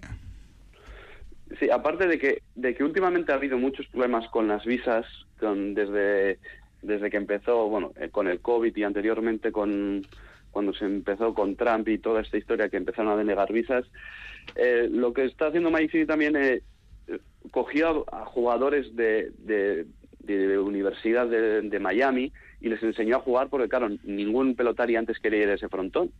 Sí, 1.60 1.70
aparte 1.70 2.08
de 2.08 2.18
que, 2.18 2.42
de 2.56 2.74
que 2.74 2.82
últimamente 2.82 3.30
ha 3.30 3.36
habido 3.36 3.58
muchos 3.58 3.86
problemas 3.86 4.28
con 4.30 4.48
las 4.48 4.64
visas, 4.64 5.06
con, 5.38 5.74
desde, 5.74 6.40
desde 6.82 7.10
que 7.10 7.16
empezó, 7.16 7.68
bueno, 7.68 7.92
eh, 8.00 8.08
con 8.10 8.26
el 8.26 8.40
COVID 8.40 8.76
y 8.76 8.82
anteriormente 8.82 9.52
con 9.52 10.04
cuando 10.50 10.72
se 10.74 10.84
empezó 10.84 11.32
con 11.32 11.54
Trump 11.54 11.86
y 11.88 11.98
toda 11.98 12.22
esta 12.22 12.36
historia 12.36 12.68
que 12.68 12.76
empezaron 12.76 13.12
a 13.12 13.16
denegar 13.16 13.52
visas, 13.52 13.84
eh, 14.56 14.89
lo 14.90 15.12
que 15.12 15.24
está 15.24 15.47
haciendo 15.47 15.70
Magic 15.70 15.93
City 15.93 16.06
también 16.06 16.36
eh, 16.36 16.62
eh, 17.09 17.18
cogió 17.51 18.05
a, 18.12 18.24
jugadores 18.24 18.94
de, 18.97 19.31
de, 19.39 19.86
universidad 20.59 21.27
de, 21.27 21.62
de 21.62 21.78
Miami 21.81 22.32
y 22.60 22.68
les 22.68 22.82
enseñó 22.82 23.16
a 23.16 23.20
jugar 23.20 23.48
porque, 23.48 23.68
claro, 23.68 23.89
ningún 24.05 24.55
pelotari 24.55 24.94
antes 24.94 25.18
quería 25.18 25.43
ir 25.43 25.48
a 25.48 25.55
ese 25.55 25.68
frontón, 25.68 26.12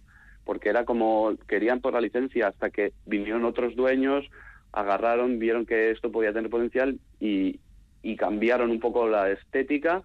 porque 0.45 0.69
era 0.69 0.85
como 0.85 1.37
querían 1.47 1.81
por 1.81 1.93
la 1.93 2.01
licencia 2.01 2.49
hasta 2.49 2.71
que 2.71 2.93
vinieron 3.07 3.45
otros 3.45 3.77
dueños, 3.77 4.29
agarraron, 4.73 5.39
vieron 5.39 5.67
que 5.67 5.91
esto 5.91 6.11
podía 6.11 6.33
tener 6.33 6.51
potencial 6.51 6.99
y, 7.21 7.61
y 8.03 8.17
cambiaron 8.17 8.71
un 8.71 8.81
poco 8.81 9.07
la 9.07 9.31
estética, 9.31 10.03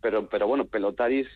pero, 0.00 0.28
pero 0.28 0.46
bueno, 0.46 0.64
pelotaris 0.64 1.26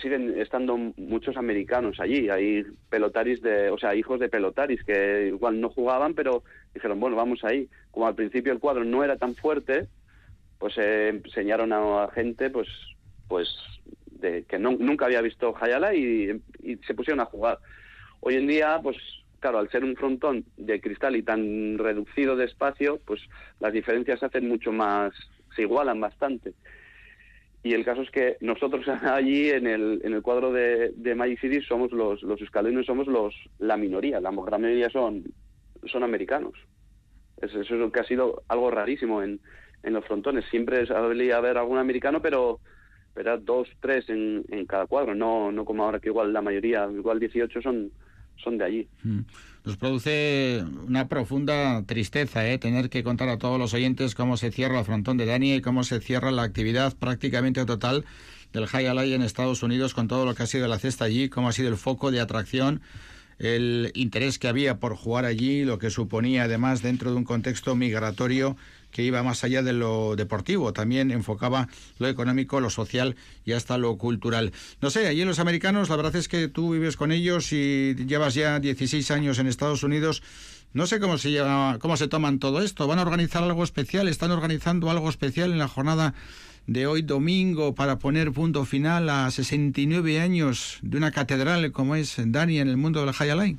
siguen 0.00 0.40
estando 0.40 0.76
muchos 0.76 1.36
americanos 1.36 2.00
allí, 2.00 2.28
hay 2.28 2.64
pelotaris 2.88 3.40
de, 3.42 3.70
o 3.70 3.78
sea, 3.78 3.94
hijos 3.94 4.20
de 4.20 4.28
pelotaris 4.28 4.82
que 4.84 5.28
igual 5.28 5.60
no 5.60 5.70
jugaban, 5.70 6.14
pero 6.14 6.42
dijeron, 6.74 7.00
bueno, 7.00 7.16
vamos 7.16 7.44
ahí. 7.44 7.68
Como 7.90 8.06
al 8.06 8.14
principio 8.14 8.52
el 8.52 8.60
cuadro 8.60 8.84
no 8.84 9.04
era 9.04 9.16
tan 9.16 9.34
fuerte, 9.34 9.88
pues 10.58 10.74
eh, 10.78 11.20
enseñaron 11.24 11.72
a 11.72 12.08
gente, 12.14 12.50
pues, 12.50 12.68
pues, 13.28 13.48
de, 14.10 14.44
que 14.44 14.58
nunca 14.58 15.06
había 15.06 15.20
visto 15.20 15.54
Hayala 15.60 15.94
y 15.94 16.40
se 16.86 16.94
pusieron 16.94 17.20
a 17.20 17.26
jugar. 17.26 17.58
Hoy 18.20 18.34
en 18.34 18.46
día, 18.46 18.80
pues, 18.82 18.96
claro, 19.40 19.58
al 19.58 19.70
ser 19.70 19.84
un 19.84 19.96
frontón 19.96 20.44
de 20.56 20.80
cristal 20.80 21.16
y 21.16 21.22
tan 21.22 21.78
reducido 21.78 22.36
de 22.36 22.46
espacio, 22.46 22.98
pues 23.04 23.20
las 23.60 23.72
diferencias 23.72 24.20
se 24.20 24.26
hacen 24.26 24.48
mucho 24.48 24.72
más, 24.72 25.12
se 25.54 25.62
igualan 25.62 26.00
bastante. 26.00 26.54
Y 27.66 27.74
el 27.74 27.84
caso 27.84 28.02
es 28.02 28.10
que 28.12 28.36
nosotros 28.40 28.86
allí 29.02 29.50
en 29.50 29.66
el, 29.66 30.00
en 30.04 30.12
el 30.12 30.22
cuadro 30.22 30.52
de, 30.52 30.92
de 30.94 31.16
Magic 31.16 31.40
City 31.40 31.60
somos 31.62 31.90
los, 31.90 32.22
los 32.22 32.40
escalones, 32.40 32.86
somos 32.86 33.08
los, 33.08 33.34
la 33.58 33.76
minoría, 33.76 34.20
la 34.20 34.30
gran 34.30 34.62
mayoría 34.62 34.88
son, 34.88 35.24
son 35.84 36.04
americanos. 36.04 36.52
Eso, 37.38 37.60
es 37.60 37.68
lo 37.70 37.90
que 37.90 37.98
ha 37.98 38.04
sido 38.04 38.44
algo 38.46 38.70
rarísimo 38.70 39.20
en, 39.20 39.40
en 39.82 39.92
los 39.94 40.04
frontones. 40.04 40.44
Siempre 40.48 40.86
solía 40.86 41.38
haber 41.38 41.58
algún 41.58 41.78
americano, 41.78 42.22
pero, 42.22 42.60
pero 43.14 43.36
dos, 43.36 43.68
tres 43.80 44.08
en, 44.10 44.44
en 44.48 44.64
cada 44.66 44.86
cuadro, 44.86 45.16
no, 45.16 45.50
no 45.50 45.64
como 45.64 45.82
ahora 45.82 45.98
que 45.98 46.10
igual 46.10 46.32
la 46.32 46.42
mayoría, 46.42 46.88
igual 46.94 47.18
18 47.18 47.62
son, 47.62 47.90
son 48.42 48.58
de 48.58 48.64
allí. 48.64 48.88
Nos 49.64 49.76
produce 49.76 50.64
una 50.86 51.08
profunda 51.08 51.82
tristeza 51.84 52.46
¿eh? 52.48 52.58
tener 52.58 52.88
que 52.88 53.02
contar 53.02 53.28
a 53.28 53.38
todos 53.38 53.58
los 53.58 53.74
oyentes 53.74 54.14
cómo 54.14 54.36
se 54.36 54.52
cierra 54.52 54.78
el 54.78 54.84
frontón 54.84 55.16
de 55.16 55.26
Dani 55.26 55.54
y 55.54 55.60
cómo 55.60 55.82
se 55.84 56.00
cierra 56.00 56.30
la 56.30 56.42
actividad 56.42 56.94
prácticamente 56.96 57.64
total 57.64 58.04
del 58.52 58.66
High 58.66 58.86
Alay 58.86 59.12
en 59.12 59.22
Estados 59.22 59.62
Unidos 59.62 59.92
con 59.92 60.08
todo 60.08 60.24
lo 60.24 60.34
que 60.34 60.44
ha 60.44 60.46
sido 60.46 60.68
la 60.68 60.78
cesta 60.78 61.04
allí, 61.04 61.28
cómo 61.28 61.48
ha 61.48 61.52
sido 61.52 61.68
el 61.68 61.76
foco 61.76 62.10
de 62.10 62.20
atracción 62.20 62.80
el 63.38 63.92
interés 63.94 64.38
que 64.38 64.48
había 64.48 64.78
por 64.78 64.96
jugar 64.96 65.24
allí, 65.24 65.64
lo 65.64 65.78
que 65.78 65.90
suponía 65.90 66.44
además 66.44 66.82
dentro 66.82 67.10
de 67.10 67.16
un 67.18 67.24
contexto 67.24 67.74
migratorio 67.74 68.56
que 68.96 69.02
iba 69.02 69.22
más 69.22 69.44
allá 69.44 69.62
de 69.62 69.74
lo 69.74 70.16
deportivo, 70.16 70.72
también 70.72 71.10
enfocaba 71.10 71.68
lo 71.98 72.08
económico, 72.08 72.60
lo 72.60 72.70
social 72.70 73.14
y 73.44 73.52
hasta 73.52 73.76
lo 73.76 73.98
cultural. 73.98 74.52
No 74.80 74.88
sé, 74.88 75.06
allí 75.06 75.22
los 75.26 75.38
americanos, 75.38 75.90
la 75.90 75.96
verdad 75.96 76.16
es 76.16 76.28
que 76.28 76.48
tú 76.48 76.72
vives 76.72 76.96
con 76.96 77.12
ellos 77.12 77.52
y 77.52 77.94
llevas 77.94 78.32
ya 78.32 78.58
16 78.58 79.10
años 79.10 79.38
en 79.38 79.48
Estados 79.48 79.82
Unidos. 79.82 80.22
No 80.72 80.86
sé 80.86 80.98
cómo 80.98 81.18
se 81.18 81.38
cómo 81.78 81.98
se 81.98 82.08
toman 82.08 82.38
todo 82.38 82.62
esto. 82.62 82.86
¿Van 82.86 82.98
a 82.98 83.02
organizar 83.02 83.42
algo 83.42 83.64
especial? 83.64 84.08
¿Están 84.08 84.30
organizando 84.30 84.88
algo 84.90 85.10
especial 85.10 85.52
en 85.52 85.58
la 85.58 85.68
jornada 85.68 86.14
de 86.66 86.86
hoy 86.86 87.02
domingo 87.02 87.74
para 87.74 87.98
poner 87.98 88.32
punto 88.32 88.64
final 88.64 89.10
a 89.10 89.30
69 89.30 90.20
años 90.20 90.78
de 90.80 90.96
una 90.96 91.10
catedral 91.10 91.70
como 91.70 91.96
es 91.96 92.16
Dani 92.16 92.60
en 92.60 92.68
el 92.68 92.78
mundo 92.78 93.04
del 93.04 93.12
High 93.12 93.58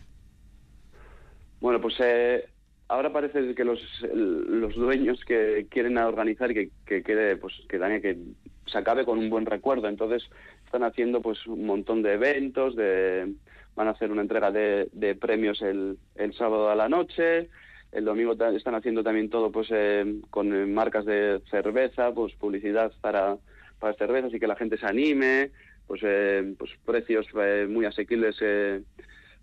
Bueno, 1.61 1.79
pues 1.79 1.93
eh, 1.99 2.49
ahora 2.87 3.11
parece 3.11 3.53
que 3.55 3.63
los, 3.63 3.81
los 4.13 4.75
dueños 4.75 5.23
que 5.25 5.67
quieren 5.69 5.97
organizar 5.97 6.51
y 6.51 6.53
que, 6.53 6.69
que 6.85 7.03
quede, 7.03 7.37
pues 7.37 7.53
que 7.67 7.77
Dani 7.77 8.01
que 8.01 8.17
se 8.65 8.77
acabe 8.77 9.05
con 9.05 9.19
un 9.19 9.29
buen 9.29 9.45
recuerdo. 9.45 9.87
Entonces 9.87 10.23
están 10.65 10.83
haciendo 10.83 11.21
pues 11.21 11.45
un 11.47 11.65
montón 11.65 12.01
de 12.01 12.13
eventos, 12.13 12.75
de 12.75 13.33
van 13.75 13.87
a 13.87 13.91
hacer 13.91 14.11
una 14.11 14.23
entrega 14.23 14.51
de, 14.51 14.89
de 14.91 15.15
premios 15.15 15.61
el, 15.61 15.97
el 16.15 16.33
sábado 16.33 16.69
a 16.69 16.75
la 16.75 16.89
noche. 16.89 17.49
El 17.91 18.05
domingo 18.05 18.33
están 18.33 18.75
haciendo 18.75 19.03
también 19.03 19.29
todo 19.29 19.51
pues 19.51 19.67
eh, 19.71 20.19
con 20.29 20.53
eh, 20.53 20.65
marcas 20.65 21.05
de 21.05 21.41
cerveza, 21.49 22.11
pues 22.13 22.33
publicidad 22.33 22.91
para, 23.01 23.37
para 23.79 23.93
cervezas 23.93 24.33
y 24.33 24.39
que 24.39 24.47
la 24.47 24.55
gente 24.55 24.77
se 24.77 24.85
anime, 24.85 25.51
pues, 25.85 26.01
eh, 26.03 26.53
pues 26.57 26.71
precios 26.85 27.27
muy 27.69 27.85
asequibles 27.85 28.37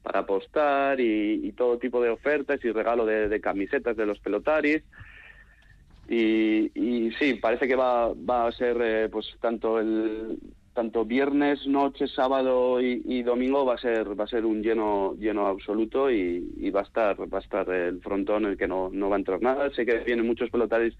para 0.04 0.20
apostar 0.20 1.00
y, 1.00 1.50
todo 1.52 1.78
tipo 1.78 2.00
de 2.00 2.10
ofertas 2.10 2.62
y 2.62 2.70
regalo 2.70 3.06
de, 3.06 3.40
camisetas 3.40 3.96
de 3.96 4.04
los 4.04 4.20
pelotaris. 4.20 4.82
Y, 6.08 6.70
y, 6.74 7.10
sí, 7.12 7.34
parece 7.34 7.66
que 7.66 7.74
va, 7.74 8.12
va 8.12 8.46
a 8.46 8.52
ser 8.52 9.10
pues 9.10 9.26
tanto 9.40 9.80
el 9.80 10.38
tanto 10.74 11.04
viernes, 11.04 11.66
noche, 11.66 12.06
sábado 12.08 12.80
y, 12.82 13.22
domingo 13.22 13.64
va 13.64 13.74
a 13.74 13.78
ser 13.78 14.18
va 14.18 14.24
a 14.24 14.28
ser 14.28 14.44
un 14.44 14.60
lleno 14.60 15.14
lleno 15.18 15.46
absoluto 15.46 16.10
y, 16.10 16.70
va 16.70 16.80
a 16.80 16.82
estar 16.82 17.32
va 17.32 17.38
a 17.38 17.40
estar 17.40 17.70
el 17.70 18.00
frontón 18.00 18.44
en 18.44 18.50
el 18.50 18.58
que 18.58 18.68
no, 18.68 18.90
no 18.92 19.08
va 19.08 19.16
a 19.16 19.20
entrar 19.20 19.40
nada. 19.40 19.70
Sé 19.70 19.86
que 19.86 19.98
vienen 20.00 20.26
muchos 20.26 20.50
pelotaris 20.50 20.94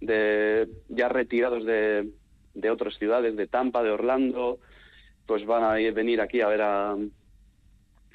de 0.00 0.68
ya 0.88 1.08
retirados 1.08 1.66
de, 1.66 2.08
de 2.54 2.70
otras 2.70 2.96
ciudades, 2.96 3.36
de 3.36 3.48
Tampa, 3.48 3.82
de 3.82 3.90
Orlando, 3.90 4.60
pues 5.26 5.44
van 5.44 5.64
a 5.64 5.74
venir 5.74 6.20
aquí 6.20 6.40
a 6.40 6.48
ver 6.48 6.62
a 6.62 6.96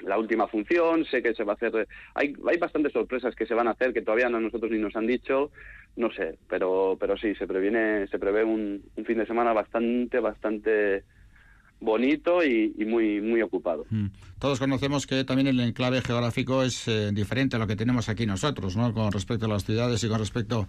la 0.04 0.18
última 0.18 0.48
función, 0.48 1.04
sé 1.04 1.22
que 1.22 1.34
se 1.34 1.44
va 1.44 1.52
a 1.52 1.56
hacer, 1.56 1.88
hay, 2.14 2.34
hay 2.48 2.58
bastantes 2.58 2.92
sorpresas 2.92 3.34
que 3.34 3.46
se 3.46 3.54
van 3.54 3.68
a 3.68 3.72
hacer 3.72 3.92
que 3.92 4.02
todavía 4.02 4.28
no 4.28 4.40
nosotros 4.40 4.70
ni 4.70 4.78
nos 4.78 4.96
han 4.96 5.06
dicho, 5.06 5.50
no 5.96 6.10
sé, 6.12 6.38
pero, 6.48 6.96
pero 6.98 7.16
sí, 7.16 7.34
se 7.34 7.46
previene, 7.46 8.06
se 8.08 8.18
prevé 8.18 8.44
un, 8.44 8.82
un 8.96 9.04
fin 9.04 9.18
de 9.18 9.26
semana 9.26 9.52
bastante, 9.52 10.20
bastante 10.20 11.04
bonito 11.82 12.42
y, 12.44 12.72
muy 12.86 13.20
muy 13.20 13.42
ocupado. 13.42 13.84
Mm. 13.90 14.06
Todos 14.38 14.58
conocemos 14.58 15.06
que 15.06 15.24
también 15.24 15.48
el 15.48 15.60
enclave 15.60 16.00
geográfico 16.00 16.62
es 16.62 16.88
eh, 16.88 17.10
diferente 17.12 17.56
a 17.56 17.58
lo 17.58 17.66
que 17.66 17.76
tenemos 17.76 18.08
aquí 18.08 18.24
nosotros, 18.24 18.76
¿no? 18.76 18.94
Con 18.94 19.12
respecto 19.12 19.46
a 19.46 19.48
las 19.48 19.64
ciudades 19.64 20.02
y 20.02 20.08
con 20.08 20.18
respecto 20.18 20.66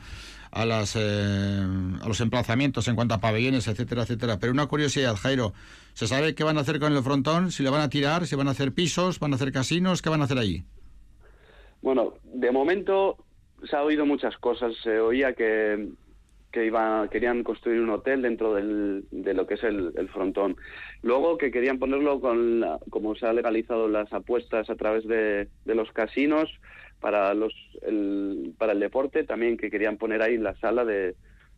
a 0.52 0.66
las 0.66 0.96
eh, 0.96 1.66
a 2.02 2.08
los 2.08 2.20
emplazamientos 2.22 2.88
en 2.88 2.96
cuanto 2.96 3.14
a 3.14 3.20
pabellones, 3.20 3.68
etcétera, 3.68 4.04
etcétera. 4.04 4.40
Pero 4.40 4.52
una 4.52 4.66
curiosidad, 4.66 5.16
Jairo, 5.16 5.54
¿se 5.94 6.08
sabe 6.08 6.36
qué 6.36 6.44
van 6.44 6.58
a 6.58 6.62
hacer 6.62 6.80
con 6.80 6.94
el 6.94 7.04
frontón? 7.04 7.52
Si 7.52 7.64
le 7.64 7.70
van 7.70 7.82
a 7.82 7.90
tirar, 7.90 8.28
si 8.28 8.36
van 8.36 8.48
a 8.48 8.52
hacer 8.52 8.74
pisos, 8.74 9.20
van 9.20 9.34
a 9.34 9.36
hacer 9.36 9.52
casinos, 9.52 10.02
¿qué 10.02 10.10
van 10.10 10.22
a 10.22 10.26
hacer 10.26 10.40
allí? 10.40 10.64
Bueno, 11.82 12.14
de 12.24 12.52
momento 12.52 13.18
se 13.70 13.76
ha 13.76 13.84
oído 13.84 14.06
muchas 14.06 14.36
cosas. 14.38 14.74
Se 14.84 15.00
oía 15.00 15.34
que, 15.34 15.90
que 16.54 16.66
iba, 16.66 17.10
querían 17.10 17.44
construir 17.44 17.82
un 17.82 17.90
hotel 17.90 18.22
dentro 18.22 18.54
del, 18.54 19.06
de 19.10 19.34
lo 19.34 19.48
que 19.48 19.56
es 19.56 19.64
el, 19.64 19.92
frontón. 20.14 20.56
Luego 21.02 21.38
que 21.38 21.52
querían 21.52 21.80
ponerlo 21.80 22.22
con, 22.22 22.64
como 22.92 23.16
se 23.16 23.26
ha 23.26 23.34
legalizado 23.34 23.88
las 23.90 24.14
apuestas 24.14 24.70
a 24.70 24.76
través 24.76 25.06
de, 25.08 25.50
de 25.66 25.76
los 25.76 25.92
casinos 25.92 26.50
para 27.02 27.34
los 27.34 27.54
el, 27.82 28.54
para 28.58 28.74
el 28.74 28.80
deporte, 28.80 29.24
también 29.24 29.58
que 29.58 29.72
querían 29.72 29.98
poner 29.98 30.22
ahí 30.22 30.38
la 30.38 30.56
sala 30.60 30.86
de, 30.86 31.16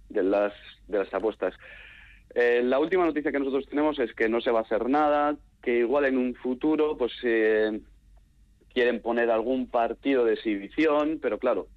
de 0.09 0.23
las 0.23 0.53
de 0.87 0.99
las 0.99 1.13
apuestas. 1.13 1.53
Eh, 2.33 2.61
la 2.63 2.79
última 2.79 3.05
noticia 3.05 3.33
que 3.33 3.39
nosotros 3.39 3.67
tenemos 3.67 3.99
es 3.99 4.13
que 4.13 4.29
no 4.29 4.39
se 4.39 4.51
va 4.51 4.59
a 4.59 4.63
hacer 4.63 4.89
nada, 4.89 5.35
que 5.61 5.79
igual 5.79 6.05
en 6.05 6.17
un 6.17 6.35
futuro 6.35 6.97
pues 6.97 7.11
eh, 7.23 7.81
quieren 8.73 9.01
poner 9.01 9.29
algún 9.29 9.69
partido 9.69 10.23
de 10.23 10.33
exhibición, 10.33 11.19
pero 11.21 11.37
claro, 11.37 11.67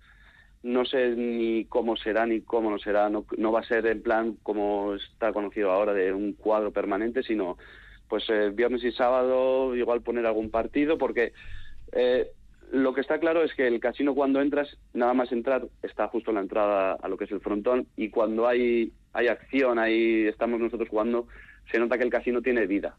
no 0.63 0.85
sé 0.85 1.15
ni 1.17 1.65
cómo 1.67 1.97
será 1.97 2.27
ni 2.27 2.41
cómo 2.41 2.71
no 2.71 2.79
será, 2.79 3.09
no, 3.11 3.25
va 3.53 3.61
a 3.61 3.65
ser 3.65 3.87
en 3.87 4.03
plan 4.03 4.37
como 4.43 4.95
está 4.95 5.33
conocido 5.33 5.71
ahora 5.71 5.95
de 5.95 6.13
un 6.13 6.33
cuadro 6.33 6.73
permanente, 6.73 7.23
sino 7.23 7.57
pues 8.09 8.25
eh, 8.29 8.51
viernes 8.53 8.83
y 8.85 8.93
sábado 8.93 9.77
igual 9.77 10.03
poner 10.03 10.27
algún 10.27 10.51
partido, 10.51 10.99
porque 10.99 11.33
eh, 11.93 12.31
lo 12.73 12.93
que 12.95 13.01
está 13.01 13.19
claro 13.19 13.43
es 13.43 13.55
que 13.55 13.67
el 13.67 13.81
casino 13.81 14.15
cuando 14.15 14.41
entras, 14.41 14.77
nada 14.93 15.15
más 15.15 15.31
entrar, 15.33 15.67
está 15.83 16.09
justo 16.09 16.31
en 16.31 16.37
la 16.37 16.43
entrada 16.43 16.93
a 16.95 17.09
lo 17.09 17.17
que 17.17 17.25
es 17.25 17.33
el 17.33 17.41
frontón, 17.41 17.87
y 17.97 18.11
cuando 18.11 18.47
hay, 18.47 18.93
hay 19.13 19.29
acción, 19.29 19.79
ahí 19.79 20.27
estamos 20.27 20.61
nosotros 20.61 20.89
jugando, 20.89 21.29
se 21.71 21.79
nota 21.79 21.99
que 21.99 22.05
el 22.05 22.11
casino 22.11 22.43
tiene 22.43 22.67
vida. 22.67 22.97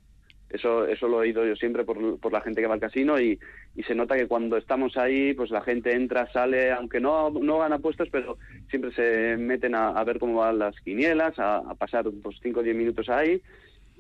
Eso, 0.50 0.88
eso 0.88 1.08
lo 1.08 1.18
he 1.18 1.28
oído 1.28 1.46
yo 1.46 1.56
siempre 1.56 1.84
por, 1.84 2.20
por 2.20 2.34
la 2.34 2.42
gente 2.42 2.60
que 2.60 2.68
va 2.68 2.74
al 2.74 2.80
casino 2.80 3.20
y, 3.20 3.40
y, 3.76 3.84
se 3.84 3.94
nota 3.94 4.16
que 4.16 4.28
cuando 4.28 4.58
estamos 4.58 4.98
ahí, 4.98 5.34
pues 5.36 5.52
la 5.52 5.62
gente 5.62 5.94
entra, 5.94 6.32
sale, 6.32 6.72
aunque 6.72 7.00
no, 7.00 7.30
no 7.30 7.60
van 7.60 7.74
apuestas, 7.74 8.08
pero 8.12 8.38
siempre 8.70 8.92
se 8.94 9.38
meten 9.38 9.76
a, 9.76 10.04
ver 10.04 10.18
cómo 10.18 10.40
van 10.40 10.58
las 10.58 10.76
quinielas, 10.80 11.38
a, 11.38 11.62
pasar 11.76 12.06
pues 12.24 12.38
5 12.42 12.60
o 12.60 12.64
10 12.64 12.76
minutos 12.76 13.10
ahí 13.10 13.42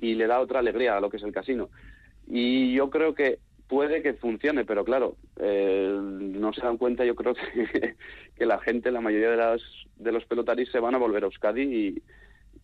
y 0.01 0.15
le 0.15 0.26
da 0.26 0.39
otra 0.39 0.59
alegría 0.59 0.97
a 0.97 1.01
lo 1.01 1.09
que 1.11 1.17
es 1.17 1.23
el 1.23 1.31
casino. 1.31 1.69
Y 2.27 2.73
yo 2.73 2.89
creo 2.89 3.13
que 3.13 3.38
puede 3.67 4.01
que 4.01 4.13
funcione, 4.15 4.65
pero 4.65 4.84
claro, 4.84 5.17
eh, 5.39 5.95
no 6.01 6.51
se 6.51 6.61
dan 6.61 6.77
cuenta, 6.77 7.05
yo 7.05 7.13
creo 7.13 7.35
que, 7.53 7.95
que 8.35 8.45
la 8.47 8.57
gente, 8.59 8.91
la 8.91 9.01
mayoría 9.01 9.30
de, 9.30 9.38
las, 9.38 9.61
de 9.97 10.11
los 10.11 10.26
pelotaris 10.26 10.71
se 10.71 10.80
van 10.80 10.95
a 10.95 10.99
volver 10.99 11.23
a 11.23 11.27
Euskadi 11.27 11.61
y, 11.61 12.01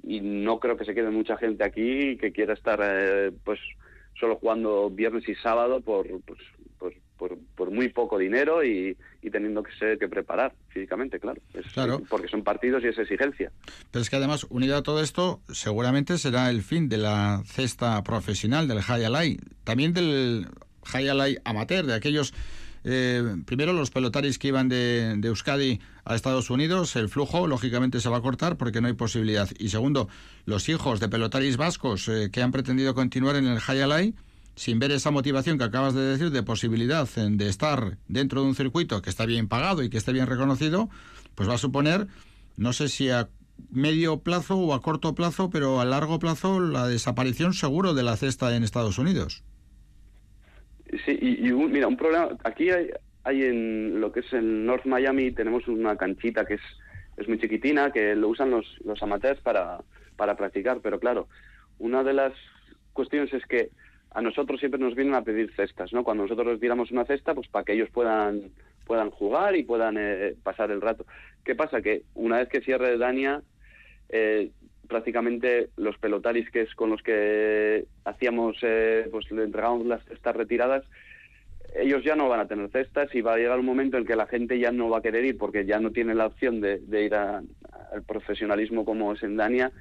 y 0.04 0.22
no 0.22 0.60
creo 0.60 0.78
que 0.78 0.86
se 0.86 0.94
quede 0.94 1.10
mucha 1.10 1.38
gente 1.38 1.64
aquí 1.64 2.18
que 2.18 2.32
quiera 2.32 2.54
estar 2.54 2.80
eh, 2.84 3.32
pues 3.44 3.60
solo 4.20 4.38
jugando 4.38 4.90
viernes 4.90 5.28
y 5.28 5.36
sábado 5.36 5.82
por 5.82 6.08
pues, 6.22 6.40
por, 7.18 7.38
por, 7.56 7.72
muy 7.72 7.90
poco 7.90 8.18
dinero 8.18 8.64
y, 8.64 8.98
y, 9.22 9.30
teniendo 9.30 9.64
que 9.64 9.72
ser 9.78 9.98
que 9.98 10.08
preparar 10.08 10.54
físicamente, 10.68 11.20
claro. 11.20 11.42
claro. 11.74 12.02
Porque 12.10 12.28
son 12.28 12.44
partidos 12.44 12.84
y 12.84 12.88
es 12.88 12.98
exigencia. 12.98 13.52
Pero 13.92 14.02
es 14.02 14.10
que 14.10 14.18
además, 14.18 14.46
unido 14.50 14.76
a 14.76 14.84
todo 14.84 15.02
esto, 15.02 15.40
seguramente 15.48 16.18
será 16.18 16.50
el 16.50 16.62
fin 16.62 16.90
de 16.90 16.98
la 16.98 17.42
cesta 17.46 18.04
profesional 18.04 18.68
del 18.68 18.82
High 18.82 19.06
Alay, 19.06 19.38
también 19.64 19.94
del 19.94 20.48
High 20.86 21.08
Alay 21.08 21.38
amateur, 21.46 21.86
de 21.86 21.94
aquellos 21.94 22.34
eh, 22.88 23.38
primero, 23.45 23.74
los 23.74 23.90
pelotaris 23.90 24.38
que 24.38 24.49
iban 24.49 24.70
de, 24.70 25.20
Euskadi 25.24 25.80
a 26.06 26.14
Estados 26.14 26.52
Unidos, 26.52 26.95
el 26.95 27.10
flujo 27.10 27.48
lógicamente 27.48 27.99
se 27.99 28.10
va 28.10 28.18
a 28.18 28.22
cortar 28.22 28.57
porque 28.57 28.80
no 28.80 28.88
hay 28.88 28.94
posibilidad. 28.94 29.49
Y 29.57 29.70
segundo, 29.70 30.07
los 30.45 30.70
hijos 30.70 30.99
de 30.99 31.10
pelotaris 31.10 31.57
vascos 31.57 32.07
eh, 32.07 32.30
que 32.32 32.44
han 32.44 32.52
pretendido 32.52 32.94
continuar 32.94 33.38
en 33.38 33.48
el 33.48 33.60
Hayalay, 33.66 34.14
sin 34.56 34.78
ver 34.78 34.91
esa 34.91 35.10
motivación 35.10 35.57
que 35.57 35.64
acabas 35.64 35.95
de 35.95 36.02
decir 36.02 36.30
de 36.30 36.44
posibilidad 36.44 37.10
de 37.10 37.49
estar 37.49 37.98
dentro 38.07 38.41
de 38.41 38.48
un 38.48 38.56
circuito 38.56 39.02
que 39.02 39.10
está 39.10 39.26
bien 39.26 39.48
pagado 39.48 39.82
y 39.82 39.90
que 39.90 39.98
esté 39.98 40.14
bien 40.14 40.28
reconocido, 40.28 40.88
pues 41.34 41.49
va 41.49 41.56
a 41.56 41.57
suponer, 41.57 42.07
no 42.56 42.72
sé 42.72 42.88
si 42.88 43.10
a 43.10 43.30
medio 43.72 44.20
plazo 44.20 44.57
o 44.57 44.76
a 44.76 44.82
corto 44.84 45.16
plazo, 45.16 45.49
pero 45.49 45.82
a 45.82 45.86
largo 45.86 46.20
plazo 46.20 46.60
la 46.60 46.88
desaparición 46.88 47.53
seguro 47.53 47.95
de 47.95 48.03
la 48.03 48.16
cesta 48.16 48.56
en 48.56 48.64
Estados 48.64 48.99
Unidos. 48.99 49.44
Sí, 51.04 51.18
y, 51.20 51.52
mira, 51.52 51.88
un 51.88 51.98
problema, 51.98 52.30
aquí 52.44 52.70
hay, 52.70 52.90
hay 53.24 53.44
en 53.44 54.00
lo 54.00 54.12
que 54.12 54.22
es 54.22 54.34
en 54.34 54.66
North 54.66 54.86
Miami, 54.86 55.32
tenemos 55.32 55.68
una 55.68 55.98
canchita 55.98 56.46
que 56.46 56.56
es, 56.56 56.62
es 57.18 57.28
muy 57.28 57.40
chiquitina, 57.40 57.92
que 57.92 58.16
lo 58.16 58.30
usan 58.30 58.52
los, 58.52 58.66
los 58.86 59.02
amateurs 59.02 59.42
para, 59.42 59.80
para 60.16 60.36
practicar, 60.36 60.80
pero 60.82 61.00
claro, 61.00 61.28
una 61.80 62.04
de 62.04 62.14
las 62.14 62.34
cuestiones 62.94 63.34
es 63.34 63.46
que 63.46 63.70
a 64.12 64.22
nosotros 64.22 64.60
siempre 64.60 64.80
nos 64.80 64.96
vienen 64.96 65.16
a 65.16 65.24
pedir 65.24 65.54
cestas, 65.56 65.92
¿no? 65.92 66.04
Cuando 66.04 66.24
nosotros 66.24 66.48
les 66.48 66.60
tiramos 66.62 66.92
una 66.92 67.06
cesta, 67.06 67.34
pues 67.34 67.48
para 67.50 67.66
que 67.66 67.74
ellos 67.74 67.90
puedan 67.92 68.52
puedan 68.86 69.10
jugar 69.10 69.56
y 69.56 69.64
puedan 69.64 69.98
eh, 69.98 70.36
pasar 70.44 70.72
el 70.72 70.80
rato. 70.80 71.06
¿Qué 71.44 71.56
pasa? 71.56 71.82
Que 71.82 72.04
una 72.14 72.38
vez 72.38 72.50
que 72.50 72.62
cierre 72.62 72.98
Dania, 72.98 73.42
eh, 74.10 74.52
prácticamente 74.88 75.70
los 75.78 75.98
pelotaris 75.98 76.49
que 76.52 76.62
es 76.62 76.76
con 76.76 76.90
los 76.90 77.02
que 77.02 77.86
hacíamos, 78.03 78.57
eh, 78.62 79.07
pues 79.12 79.30
le 79.32 79.44
entregamos 79.44 79.86
las 79.86 80.03
cestas 80.06 80.36
retiradas, 80.36 80.84
ellos 81.76 82.03
ya 82.03 82.16
no 82.16 82.30
van 82.30 82.40
a 82.40 82.48
tener 82.48 82.70
cestas 82.72 83.14
y 83.14 83.22
va 83.22 83.34
a 83.34 83.38
llegar 83.38 83.60
un 83.60 83.66
momento 83.66 83.98
en 83.98 84.06
que 84.06 84.16
la 84.16 84.28
gente 84.28 84.57
ya 84.60 84.72
no 84.72 84.90
va 84.90 84.99
a 84.99 85.02
querer 85.02 85.26
ir 85.26 85.38
porque 85.38 85.66
ya 85.66 85.80
no 85.80 85.91
tiene 85.91 86.16
la 86.16 86.28
opción 86.28 86.62
de, 86.62 86.80
ir 87.03 87.16
al 87.16 87.45
profesionalismo 88.07 88.86
como 88.86 89.14
es 89.14 89.24
en 89.24 89.36
Dania 89.36 89.72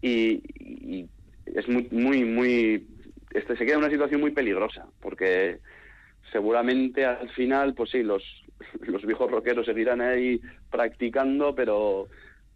y, 0.00 1.06
es 1.46 1.68
muy, 1.68 1.88
muy, 1.90 2.24
muy, 2.24 2.86
este, 3.32 3.56
se 3.56 3.64
queda 3.64 3.74
en 3.74 3.80
una 3.80 3.90
situación 3.90 4.20
muy 4.20 4.30
peligrosa 4.30 4.86
porque 5.00 5.58
seguramente 6.30 7.04
al 7.04 7.28
final, 7.30 7.74
pues 7.74 7.90
sí, 7.90 8.02
los, 8.02 8.22
los 8.80 9.04
viejos 9.04 9.30
rockeros 9.30 9.66
seguirán 9.66 10.00
ahí 10.00 10.40
practicando, 10.70 11.54
pero, 11.54 12.08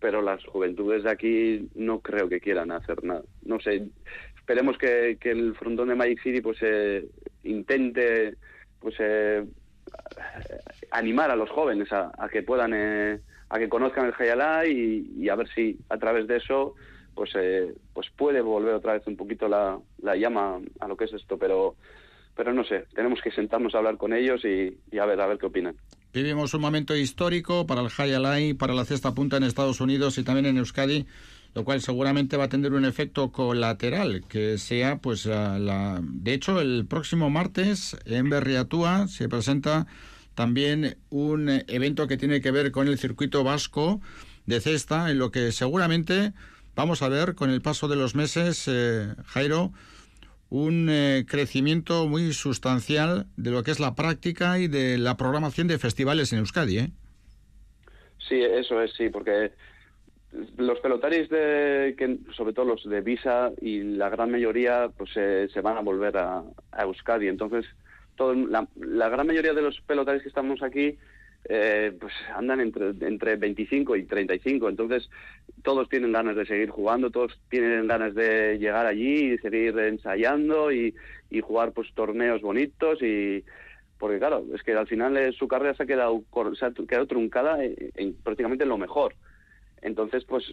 pero 0.07 0.23
las 0.23 0.45
juventudes 0.45 1.03
de 1.03 1.11
aquí 1.11 1.69
no 1.75 1.99
creo 1.99 2.29
que 2.29 2.39
quieran 2.39 2.71
hacer 2.71 3.03
nada. 3.03 3.23
No 3.45 3.59
sé, 3.59 3.89
esperemos 4.37 4.79
que, 4.79 5.19
que 5.21 5.33
el 5.33 5.57
frontón 5.57 5.89
de 5.89 5.97
Magic 5.97 6.23
City 6.23 6.41
pues 6.41 6.59
eh, 6.61 7.09
intente 7.43 8.37
pues 8.79 8.95
eh, 9.01 9.45
animar 10.93 11.33
a 11.33 11.35
los 11.35 11.51
jóvenes 11.51 11.89
a, 11.91 12.13
que 12.31 12.45
puedan 12.45 12.73
eh, 12.73 13.19
a 13.49 13.59
que 13.59 13.69
conozcan 13.69 14.07
el 14.07 14.15
Hayalá 14.17 14.65
y, 14.69 15.11
y, 15.19 15.29
a 15.29 15.35
ver 15.35 15.49
si 15.49 15.77
a 15.89 15.99
través 15.99 16.29
de 16.29 16.37
eso 16.37 16.77
pues 17.17 17.33
eh, 17.35 17.75
pues 17.93 18.09
puede 18.17 18.43
volver 18.43 18.75
otra 18.75 18.93
vez 18.93 19.05
un 19.09 19.17
poquito 19.17 19.49
la, 19.49 19.77
la 20.03 20.15
llama 20.15 20.61
a 20.79 20.87
lo 20.87 20.97
que 20.97 21.07
es 21.07 21.15
esto 21.15 21.37
pero 21.37 21.75
pero 22.37 22.53
no 22.53 22.63
sé 22.63 22.85
tenemos 22.95 23.21
que 23.21 23.33
sentarnos 23.33 23.75
a 23.75 23.79
hablar 23.79 23.97
con 23.97 24.13
ellos 24.13 24.45
y, 24.45 24.79
y 24.89 24.99
a 24.99 25.05
ver 25.05 25.21
a 25.21 25.27
ver 25.27 25.39
qué 25.39 25.47
opinan 25.47 25.75
Vivimos 26.17 26.55
un 26.55 26.63
momento 26.63 26.97
histórico 26.97 27.67
para 27.67 27.83
el 27.83 27.91
Hayalai, 27.95 28.55
para 28.55 28.73
la 28.73 28.87
cesta 28.87 29.13
punta 29.13 29.37
en 29.37 29.43
Estados 29.43 29.83
Unidos 29.83 30.17
y 30.17 30.23
también 30.23 30.47
en 30.47 30.57
Euskadi, 30.57 31.05
lo 31.55 31.63
cual 31.63 31.83
seguramente 31.83 32.39
va 32.39 32.45
a 32.45 32.49
tener 32.49 32.73
un 32.73 32.87
efecto 32.87 33.31
colateral, 33.33 34.25
que 34.27 34.57
sea, 34.57 34.97
pues, 34.97 35.27
la... 35.27 36.01
de 36.03 36.33
hecho, 36.33 36.59
el 36.63 36.87
próximo 36.87 37.29
martes 37.29 37.99
en 38.07 38.31
Berriatúa 38.31 39.09
se 39.09 39.29
presenta 39.29 39.89
también 40.35 40.97
un 41.11 41.51
evento 41.51 42.07
que 42.07 42.17
tiene 42.17 42.41
que 42.41 42.51
ver 42.51 42.73
con 42.73 42.89
el 42.89 42.99
circuito 42.99 43.45
vasco 43.45 44.01
de 44.47 44.63
cesta, 44.63 45.11
en 45.11 45.19
lo 45.19 45.31
que 45.31 45.53
seguramente 45.53 46.33
vamos 46.75 47.03
a 47.03 47.11
ver 47.11 47.35
con 47.35 47.51
el 47.51 47.61
paso 47.61 47.89
de 47.89 47.97
los 47.97 48.15
meses, 48.15 48.65
eh, 48.69 49.15
Jairo, 49.27 49.75
un 50.65 50.89
eh, 50.91 51.25
crecimiento 51.29 52.07
muy 52.07 52.33
sustancial 52.33 53.27
de 53.37 53.51
lo 53.51 53.63
que 53.63 53.71
es 53.71 53.81
la 53.81 53.95
práctica 53.95 54.59
y 54.59 54.69
de 54.69 54.99
la 54.99 55.17
programación 55.17 55.69
de 55.69 55.79
festivales 55.79 56.33
en 56.33 56.41
Euskadi, 56.41 56.79
¿eh? 56.79 56.91
Sí, 58.29 58.41
eso 58.41 58.81
es, 58.83 58.93
sí, 58.95 59.09
porque 59.09 59.53
los 60.57 60.81
pelotaris 60.81 61.29
de, 61.29 62.19
sobre 62.35 62.53
todo 62.53 62.65
los 62.65 62.85
de 62.85 63.01
Visa 63.01 63.53
y 63.61 63.83
la 63.83 64.09
gran 64.09 64.31
mayoría, 64.31 64.91
pues 64.97 65.11
se 65.13 65.61
van 65.61 65.77
a 65.77 65.81
volver 65.81 66.17
a, 66.17 66.43
a 66.73 66.83
Euskadi. 66.83 67.29
Entonces, 67.29 67.65
todo, 68.17 68.35
la, 68.35 68.67
la, 68.77 69.09
gran 69.09 69.27
mayoría 69.27 69.55
de 69.55 69.63
los 69.63 69.81
pelotaris 69.83 70.23
que 70.23 70.29
estamos 70.29 70.63
aquí 70.63 70.99
eh, 71.49 71.97
pues 72.01 72.13
andan 72.35 72.61
entre, 72.61 72.89
entre 73.07 73.37
25 73.37 73.97
y 73.97 74.05
35, 74.05 74.69
entonces 74.69 75.09
todos 75.63 75.89
tienen 75.89 76.13
ganas 76.13 76.37
de 76.37 76.47
seguir 76.47 76.71
jugando, 76.71 77.11
todos 77.11 77.39
tienen 77.49 77.87
ganas 77.87 78.15
de 78.15 78.59
llegar 78.59 78.87
allí 78.87 79.33
y 79.33 79.39
seguir 79.39 79.79
ensayando 79.79 80.73
y, 80.73 80.95
y 81.31 81.41
jugar 81.41 81.73
pues 81.73 81.93
torneos 81.95 82.43
bonitos 82.43 83.03
y 83.03 83.45
porque 83.99 84.19
claro, 84.19 84.45
es 84.55 84.63
que 84.63 84.73
al 84.73 84.87
final 84.87 85.17
eh, 85.17 85.33
su 85.33 85.49
carrera 85.49 85.75
se 85.75 85.85
ha 85.85 85.87
quedado, 85.87 86.23
se 86.59 86.67
ha 86.67 86.73
quedado 86.73 87.07
truncada 87.07 87.65
en, 87.65 87.75
en 87.95 88.15
prácticamente 88.15 88.67
lo 88.67 88.77
mejor. 88.77 89.15
Entonces, 89.81 90.25
pues 90.25 90.45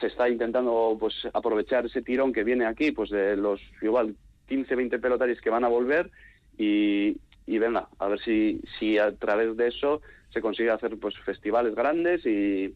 se 0.00 0.06
está 0.06 0.28
intentando 0.28 0.96
pues 0.98 1.14
aprovechar 1.32 1.86
ese 1.86 2.02
tirón 2.02 2.32
que 2.32 2.44
viene 2.44 2.66
aquí, 2.66 2.92
pues 2.92 3.10
de 3.10 3.36
los 3.36 3.60
igual 3.82 4.14
15, 4.48 4.74
20 4.74 4.98
pelotaris 4.98 5.40
que 5.40 5.50
van 5.50 5.64
a 5.64 5.68
volver 5.68 6.10
y, 6.58 7.16
y 7.46 7.58
venga, 7.58 7.88
a 7.98 8.08
ver 8.08 8.20
si, 8.20 8.60
si 8.78 8.98
a 8.98 9.14
través 9.16 9.56
de 9.56 9.68
eso 9.68 10.00
se 10.30 10.40
consigue 10.40 10.70
hacer 10.70 10.98
pues 10.98 11.18
festivales 11.24 11.74
grandes 11.74 12.24
y, 12.24 12.74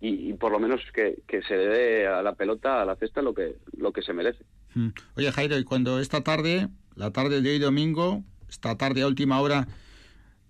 y, 0.00 0.30
y 0.30 0.32
por 0.34 0.52
lo 0.52 0.58
menos 0.58 0.80
que, 0.92 1.22
que, 1.26 1.42
se 1.42 1.56
le 1.56 1.66
dé 1.66 2.06
a 2.06 2.22
la 2.22 2.34
pelota, 2.34 2.82
a 2.82 2.84
la 2.84 2.96
cesta, 2.96 3.22
lo 3.22 3.34
que, 3.34 3.56
lo 3.76 3.92
que 3.92 4.02
se 4.02 4.12
merece. 4.12 4.44
Oye, 5.16 5.30
Jairo, 5.30 5.56
y 5.58 5.64
cuando 5.64 6.00
esta 6.00 6.22
tarde, 6.22 6.68
la 6.96 7.12
tarde 7.12 7.40
de 7.40 7.50
hoy 7.50 7.58
domingo, 7.58 8.22
esta 8.48 8.76
tarde 8.76 9.02
a 9.02 9.06
última 9.06 9.40
hora, 9.40 9.68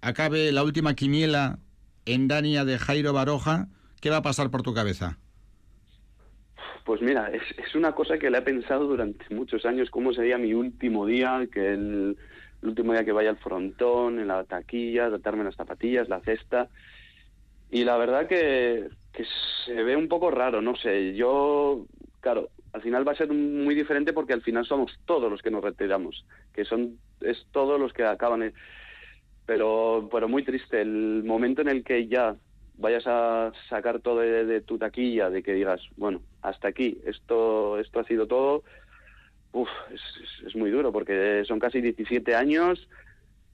acabe 0.00 0.50
la 0.52 0.62
última 0.62 0.94
quiniela 0.94 1.58
en 2.06 2.28
Dania 2.28 2.64
de 2.64 2.78
Jairo 2.78 3.12
Baroja, 3.12 3.68
¿qué 4.00 4.10
va 4.10 4.18
a 4.18 4.22
pasar 4.22 4.50
por 4.50 4.62
tu 4.62 4.72
cabeza? 4.72 5.18
Pues 6.84 7.00
mira, 7.00 7.30
es, 7.30 7.42
es 7.58 7.74
una 7.74 7.92
cosa 7.92 8.18
que 8.18 8.30
le 8.30 8.38
he 8.38 8.42
pensado 8.42 8.86
durante 8.86 9.34
muchos 9.34 9.64
años, 9.64 9.90
cómo 9.90 10.12
sería 10.12 10.36
mi 10.36 10.52
último 10.52 11.06
día, 11.06 11.46
que 11.50 11.72
el 11.72 12.16
el 12.64 12.70
último 12.70 12.92
día 12.94 13.04
que 13.04 13.12
vaya 13.12 13.28
al 13.28 13.36
frontón, 13.36 14.18
en 14.18 14.28
la 14.28 14.42
taquilla, 14.44 15.10
tratarme 15.10 15.44
las 15.44 15.54
zapatillas, 15.54 16.08
la 16.08 16.20
cesta. 16.20 16.68
Y 17.70 17.84
la 17.84 17.98
verdad 17.98 18.26
que, 18.26 18.88
que 19.12 19.26
se 19.66 19.82
ve 19.82 19.94
un 19.96 20.08
poco 20.08 20.30
raro, 20.30 20.62
no 20.62 20.74
sé. 20.74 21.14
Yo, 21.14 21.84
claro, 22.20 22.48
al 22.72 22.80
final 22.80 23.06
va 23.06 23.12
a 23.12 23.16
ser 23.16 23.30
muy 23.30 23.74
diferente 23.74 24.14
porque 24.14 24.32
al 24.32 24.40
final 24.40 24.64
somos 24.64 24.98
todos 25.04 25.30
los 25.30 25.42
que 25.42 25.50
nos 25.50 25.62
retiramos, 25.62 26.24
que 26.54 26.64
son 26.64 26.98
es 27.20 27.46
todos 27.52 27.78
los 27.78 27.92
que 27.92 28.04
acaban. 28.04 28.54
Pero, 29.44 30.08
pero 30.10 30.26
muy 30.26 30.42
triste 30.42 30.80
el 30.80 31.22
momento 31.22 31.60
en 31.60 31.68
el 31.68 31.84
que 31.84 32.08
ya 32.08 32.34
vayas 32.78 33.06
a 33.06 33.52
sacar 33.68 34.00
todo 34.00 34.20
de, 34.20 34.46
de 34.46 34.62
tu 34.62 34.78
taquilla, 34.78 35.28
de 35.28 35.42
que 35.42 35.52
digas, 35.52 35.82
bueno, 35.96 36.22
hasta 36.40 36.68
aquí, 36.68 36.98
esto, 37.04 37.78
esto 37.78 38.00
ha 38.00 38.04
sido 38.04 38.26
todo 38.26 38.64
es, 39.92 40.00
es, 40.46 40.56
muy 40.56 40.70
duro 40.70 40.92
porque 40.92 41.44
son 41.46 41.58
casi 41.58 41.80
17 41.80 42.34
años 42.34 42.88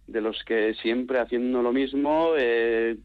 de 0.07 0.21
los 0.21 0.43
que 0.45 0.75
siempre 0.75 1.21
haciendo 1.21 1.63
lo 1.63 1.73
mismo, 1.73 2.33
he 2.37 2.97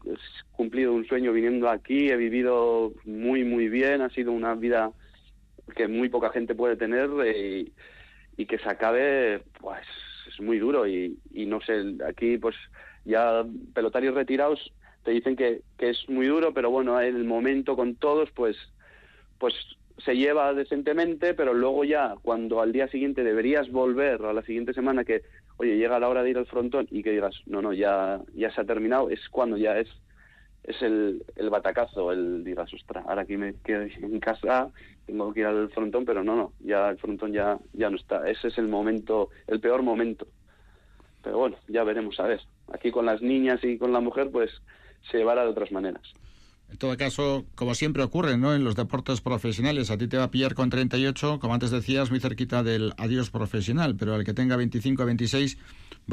cumplido 0.52 0.92
un 0.92 1.06
sueño 1.06 1.32
viniendo 1.32 1.68
aquí, 1.68 2.10
he 2.10 2.16
vivido 2.16 2.92
muy, 3.04 3.44
muy 3.44 3.68
bien, 3.68 4.00
ha 4.00 4.10
sido 4.10 4.32
una 4.32 4.54
vida 4.54 4.90
que 5.76 5.86
muy 5.86 6.08
poca 6.08 6.30
gente 6.30 6.54
puede 6.54 6.76
tener 6.76 7.08
y, 7.26 7.72
y 8.36 8.46
que 8.46 8.58
se 8.58 8.68
acabe, 8.68 9.42
pues 9.60 9.86
es 10.26 10.40
muy 10.40 10.58
duro 10.58 10.86
y, 10.88 11.16
no 11.32 11.60
sé, 11.60 11.96
aquí 12.08 12.38
pues 12.38 12.56
ya 13.04 13.44
pelotarios 13.72 14.14
retirados 14.14 14.72
te 15.04 15.12
dicen 15.12 15.36
que, 15.36 15.60
que 15.78 15.90
es 15.90 16.08
muy 16.08 16.26
duro, 16.26 16.52
pero 16.52 16.70
bueno, 16.70 17.00
en 17.00 17.14
el 17.14 17.24
momento 17.24 17.76
con 17.76 17.94
todos, 17.94 18.30
pues 18.32 18.56
pues 19.38 19.54
se 19.98 20.16
lleva 20.16 20.52
decentemente, 20.52 21.34
pero 21.34 21.54
luego 21.54 21.84
ya, 21.84 22.14
cuando 22.22 22.60
al 22.60 22.72
día 22.72 22.88
siguiente 22.88 23.24
deberías 23.24 23.70
volver, 23.70 24.22
a 24.22 24.32
la 24.32 24.42
siguiente 24.42 24.74
semana, 24.74 25.04
que, 25.04 25.22
oye, 25.56 25.76
llega 25.76 25.98
la 25.98 26.08
hora 26.08 26.22
de 26.22 26.30
ir 26.30 26.38
al 26.38 26.46
frontón 26.46 26.86
y 26.90 27.02
que 27.02 27.12
digas, 27.12 27.34
no, 27.46 27.62
no, 27.62 27.72
ya, 27.72 28.20
ya 28.34 28.50
se 28.50 28.60
ha 28.60 28.64
terminado, 28.64 29.10
es 29.10 29.28
cuando 29.28 29.56
ya 29.56 29.78
es 29.78 29.88
es 30.66 30.82
el, 30.82 31.24
el 31.36 31.48
batacazo, 31.48 32.10
el 32.10 32.42
digas, 32.42 32.72
ostras, 32.74 33.04
ahora 33.06 33.22
aquí 33.22 33.36
me 33.36 33.54
quedo 33.64 33.82
en 33.82 34.18
casa, 34.18 34.70
tengo 35.06 35.32
que 35.32 35.40
ir 35.40 35.46
al 35.46 35.70
frontón, 35.70 36.04
pero 36.04 36.24
no, 36.24 36.34
no, 36.34 36.52
ya 36.60 36.90
el 36.90 36.98
frontón 36.98 37.32
ya, 37.32 37.58
ya 37.72 37.88
no 37.88 37.96
está. 37.96 38.28
Ese 38.28 38.48
es 38.48 38.58
el 38.58 38.66
momento, 38.66 39.30
el 39.46 39.60
peor 39.60 39.82
momento. 39.82 40.26
Pero 41.22 41.38
bueno, 41.38 41.56
ya 41.68 41.84
veremos, 41.84 42.18
a 42.18 42.24
ver. 42.24 42.40
Aquí 42.72 42.90
con 42.90 43.06
las 43.06 43.22
niñas 43.22 43.62
y 43.62 43.78
con 43.78 43.92
la 43.92 44.00
mujer, 44.00 44.30
pues 44.32 44.50
se 45.10 45.18
llevará 45.18 45.42
de 45.42 45.50
otras 45.50 45.70
maneras. 45.70 46.02
En 46.70 46.78
todo 46.78 46.96
caso, 46.96 47.46
como 47.54 47.74
siempre 47.74 48.02
ocurre 48.02 48.36
¿no? 48.36 48.54
en 48.54 48.64
los 48.64 48.74
deportes 48.74 49.20
profesionales, 49.20 49.90
a 49.90 49.98
ti 49.98 50.08
te 50.08 50.16
va 50.16 50.24
a 50.24 50.30
pillar 50.30 50.54
con 50.54 50.68
38, 50.68 51.38
como 51.40 51.54
antes 51.54 51.70
decías, 51.70 52.10
muy 52.10 52.18
cerquita 52.18 52.62
del 52.62 52.92
adiós 52.96 53.30
profesional, 53.30 53.94
pero 53.96 54.14
al 54.14 54.24
que 54.24 54.34
tenga 54.34 54.56
25 54.56 55.02
a 55.02 55.06
26 55.06 55.58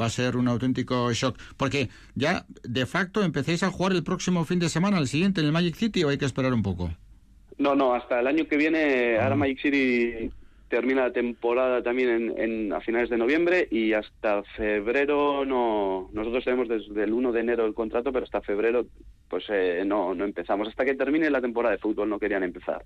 va 0.00 0.06
a 0.06 0.10
ser 0.10 0.36
un 0.36 0.46
auténtico 0.48 1.12
shock. 1.12 1.38
Porque 1.56 1.88
ya, 2.14 2.46
de 2.62 2.86
facto, 2.86 3.22
empecéis 3.22 3.62
a 3.64 3.70
jugar 3.70 3.92
el 3.92 4.04
próximo 4.04 4.44
fin 4.44 4.60
de 4.60 4.68
semana, 4.68 4.98
el 4.98 5.08
siguiente, 5.08 5.40
en 5.40 5.48
el 5.48 5.52
Magic 5.52 5.74
City, 5.74 6.04
o 6.04 6.08
hay 6.08 6.18
que 6.18 6.24
esperar 6.24 6.54
un 6.54 6.62
poco? 6.62 6.90
No, 7.58 7.74
no, 7.74 7.94
hasta 7.94 8.20
el 8.20 8.26
año 8.26 8.46
que 8.46 8.56
viene, 8.56 9.18
ahora 9.18 9.36
Magic 9.36 9.60
City 9.60 10.30
termina 10.74 11.02
la 11.02 11.12
temporada 11.12 11.84
también 11.84 12.08
en, 12.10 12.34
en, 12.36 12.72
a 12.72 12.80
finales 12.80 13.08
de 13.08 13.16
noviembre 13.16 13.68
y 13.70 13.92
hasta 13.92 14.42
febrero 14.56 15.44
no 15.44 16.10
nosotros 16.12 16.42
tenemos 16.42 16.66
desde 16.66 17.04
el 17.04 17.12
1 17.12 17.30
de 17.30 17.40
enero 17.40 17.64
el 17.64 17.74
contrato 17.74 18.10
pero 18.10 18.24
hasta 18.24 18.40
febrero 18.40 18.84
pues 19.28 19.44
eh, 19.50 19.84
no 19.86 20.16
no 20.16 20.24
empezamos. 20.24 20.66
Hasta 20.66 20.84
que 20.84 20.96
termine 20.96 21.30
la 21.30 21.40
temporada 21.40 21.76
de 21.76 21.80
fútbol 21.80 22.08
no 22.08 22.18
querían 22.18 22.42
empezar. 22.42 22.84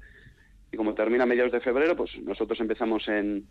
Y 0.70 0.76
como 0.76 0.92
termina 0.92 1.22
a 1.22 1.26
mediados 1.26 1.50
de 1.50 1.60
febrero 1.60 1.96
pues 1.96 2.10
nosotros 2.18 2.60
empezamos 2.60 3.08
en 3.08 3.46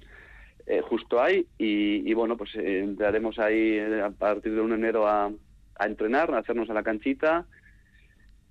eh, 0.68 0.82
justo 0.82 1.20
ahí 1.20 1.48
y, 1.58 2.14
bueno 2.14 2.38
pues 2.38 2.54
eh, 2.58 2.82
entraremos 2.82 3.40
ahí 3.40 3.80
a 3.80 4.12
partir 4.12 4.52
del 4.52 4.62
1 4.62 4.76
de 4.76 4.80
enero 4.80 5.08
a, 5.08 5.32
a 5.80 5.86
entrenar 5.88 6.32
a 6.32 6.38
hacernos 6.38 6.70
a 6.70 6.76
la 6.76 6.84
canchita. 6.84 7.48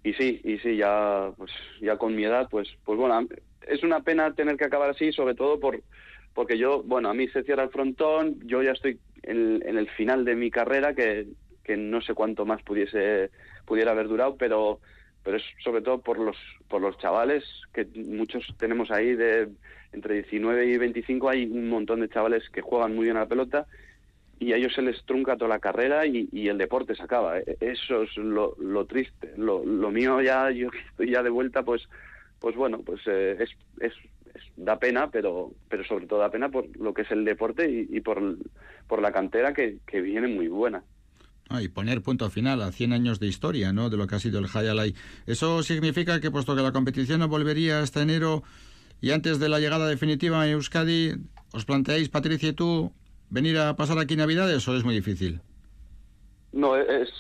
Y 0.03 0.15
sí 0.15 0.41
y 0.43 0.59
sí 0.59 0.79
ya 0.79 1.31
pues 1.37 1.53
ya 1.81 1.97
con 1.97 2.17
mi 2.17 2.25
edad 2.25 2.49
pues 2.51 2.67
pues 2.85 2.99
bueno 2.99 3.25
es 3.67 3.83
una 3.83 4.01
pena 4.01 4.33
tener 4.35 4.57
que 4.57 4.65
acabar 4.65 4.91
así, 4.91 5.13
sobre 5.13 5.35
todo 5.35 5.61
por 5.61 5.81
porque 6.35 6.59
yo, 6.59 6.83
bueno, 6.83 7.09
a 7.09 7.15
mí 7.15 7.29
se 7.29 7.45
cierra 7.45 7.63
el 7.63 7.71
frontón, 7.71 8.39
yo 8.45 8.63
ya 8.63 8.73
estoy 8.73 8.99
en, 9.23 9.63
en 9.67 9.79
el 9.79 9.89
final 9.89 10.27
de 10.27 10.37
mi 10.37 10.51
carrera, 10.51 10.95
que, 10.95 11.29
que, 11.65 11.79
no 11.79 12.03
sé 12.03 12.13
cuánto 12.13 12.45
más 12.45 12.63
pudiese 12.63 13.31
pudiera 13.65 13.93
haber 13.93 14.09
durado, 14.09 14.37
pero 14.37 14.81
pero 15.25 15.39
es 15.39 15.45
sobre 15.65 15.83
todo 15.83 16.01
por 16.01 16.19
los 16.19 16.37
por 16.69 16.81
los 16.81 16.97
chavales 16.99 17.43
que 17.73 17.87
muchos 17.95 18.47
tenemos 18.59 18.91
ahí 18.91 19.17
de 19.17 19.49
entre 19.93 20.15
19 20.15 20.67
y 20.67 20.77
25 20.77 21.29
hay 21.29 21.47
un 21.47 21.69
montón 21.69 22.01
de 22.01 22.09
chavales 22.09 22.49
que 22.51 22.61
juegan 22.61 22.95
muy 22.95 23.05
bien 23.05 23.17
a 23.17 23.21
la 23.21 23.27
pelota 23.27 23.67
y 24.39 24.53
a 24.53 24.57
ellos 24.57 24.75
se 24.75 24.83
les 24.83 25.03
trunca 25.05 25.37
toda 25.37 25.49
la 25.49 25.59
carrera 25.59 26.07
y, 26.07 26.29
el 26.49 26.59
deporte 26.59 26.95
se 26.95 27.03
acaba. 27.03 27.39
Eso 27.39 28.03
es 28.03 28.17
lo, 28.17 28.55
lo 28.61 28.85
triste. 28.85 29.33
Lo, 29.37 29.65
lo 29.65 29.91
mío 29.91 30.21
ya, 30.21 30.51
yo 30.51 30.69
estoy 30.91 31.11
ya 31.11 31.23
de 31.23 31.31
vuelta, 31.31 31.63
pues 31.63 31.89
pues 32.41 32.57
bueno, 32.57 32.81
pues 32.85 33.01
eh, 33.07 33.37
es, 33.41 33.51
es, 33.81 33.93
da 34.57 34.79
pena, 34.79 35.11
pero, 35.11 35.53
pero 35.69 35.85
sobre 35.85 36.07
todo 36.07 36.21
da 36.21 36.31
pena 36.31 36.49
por 36.49 36.77
lo 36.77 36.95
que 36.95 37.03
es 37.03 37.11
el 37.11 37.25
deporte 37.25 37.69
y, 37.69 38.01
por, 38.01 38.37
por 38.87 39.03
la 39.03 39.13
cantera 39.13 39.53
que, 39.53 39.79
que 39.87 40.01
viene 40.01 40.29
muy 40.29 40.49
buena. 40.49 40.83
Ah, 41.49 41.63
y 41.63 41.69
poner 41.69 42.03
punto 42.03 42.29
final 42.29 42.61
a 42.63 42.73
100 42.73 42.93
años 42.93 43.21
de 43.21 43.29
historia, 43.29 43.73
¿no? 43.73 43.89
De 43.89 43.97
lo 43.97 44.07
que 44.07 44.17
ha 44.17 44.19
sido 44.19 44.41
el 44.41 44.47
Hayalay. 44.53 44.95
Eso 45.27 45.63
significa 45.63 46.21
que, 46.21 46.31
puesto 46.31 46.57
que 46.57 46.63
la 46.63 46.73
competición 46.73 47.21
no 47.21 47.29
volvería 47.29 47.81
hasta 47.81 48.03
enero 48.03 48.43
y 49.01 49.11
antes 49.11 49.39
de 49.39 49.49
la 49.49 49.61
llegada 49.61 49.87
definitiva 49.87 50.41
a 50.41 50.49
Euskadi, 50.49 51.13
¿os 51.53 51.65
planteáis, 51.65 52.09
Patricia 52.09 52.49
y 52.49 52.53
tú, 52.53 52.93
venir 53.31 53.59
a 53.59 53.77
pasar 53.77 53.99
aquí 53.99 54.17
Navidades 54.17 54.67
o 54.69 54.77
es 54.77 54.85
muy 54.85 54.95
difícil? 54.95 55.41
No, 56.53 56.77
es, 56.77 57.11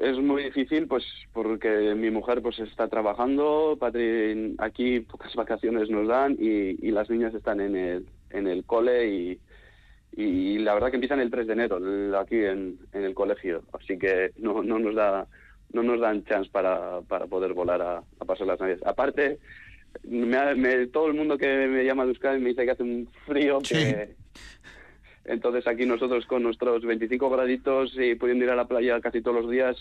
es 0.00 0.18
muy 0.18 0.44
difícil, 0.44 0.86
pues 0.86 1.04
porque 1.32 1.94
mi 1.94 2.10
mujer 2.10 2.42
pues 2.42 2.58
está 2.58 2.88
trabajando, 2.88 3.76
Patri, 3.78 4.54
aquí 4.58 5.00
pocas 5.00 5.34
vacaciones 5.36 5.90
nos 5.90 6.08
dan 6.08 6.36
y, 6.38 6.86
y 6.86 6.90
las 6.90 7.10
niñas 7.10 7.34
están 7.34 7.60
en 7.60 7.76
el, 7.76 8.06
en 8.30 8.46
el 8.46 8.64
cole 8.64 9.08
y 9.08 9.40
y 10.14 10.58
la 10.58 10.74
verdad 10.74 10.90
que 10.90 10.96
empiezan 10.96 11.20
el 11.20 11.30
3 11.30 11.46
de 11.46 11.52
enero 11.54 11.78
aquí 12.18 12.36
en, 12.36 12.78
en, 12.92 13.04
el 13.04 13.14
colegio, 13.14 13.62
así 13.72 13.98
que 13.98 14.32
no, 14.36 14.62
no 14.62 14.78
nos 14.78 14.94
da 14.94 15.26
no 15.72 15.82
nos 15.82 16.00
dan 16.00 16.24
chance 16.24 16.50
para, 16.50 17.00
para 17.02 17.26
poder 17.26 17.54
volar 17.54 17.80
a, 17.80 18.02
pasar 18.26 18.46
las 18.46 18.60
navidades. 18.60 18.86
Aparte, 18.86 19.38
me, 20.04 20.86
todo 20.88 21.06
el 21.06 21.14
mundo 21.14 21.38
que 21.38 21.66
me 21.66 21.84
llama 21.84 22.04
de 22.04 22.10
Euskadi 22.10 22.40
me 22.40 22.50
dice 22.50 22.66
que 22.66 22.72
hace 22.72 22.82
un 22.82 23.08
frío 23.26 23.58
que... 23.60 24.14
Entonces 25.24 25.66
aquí 25.66 25.86
nosotros 25.86 26.26
con 26.26 26.42
nuestros 26.42 26.82
25 26.84 27.30
graditos 27.30 27.92
y 27.96 28.14
pudiendo 28.14 28.44
ir 28.44 28.50
a 28.50 28.56
la 28.56 28.66
playa 28.66 29.00
casi 29.00 29.22
todos 29.22 29.42
los 29.42 29.50
días, 29.50 29.76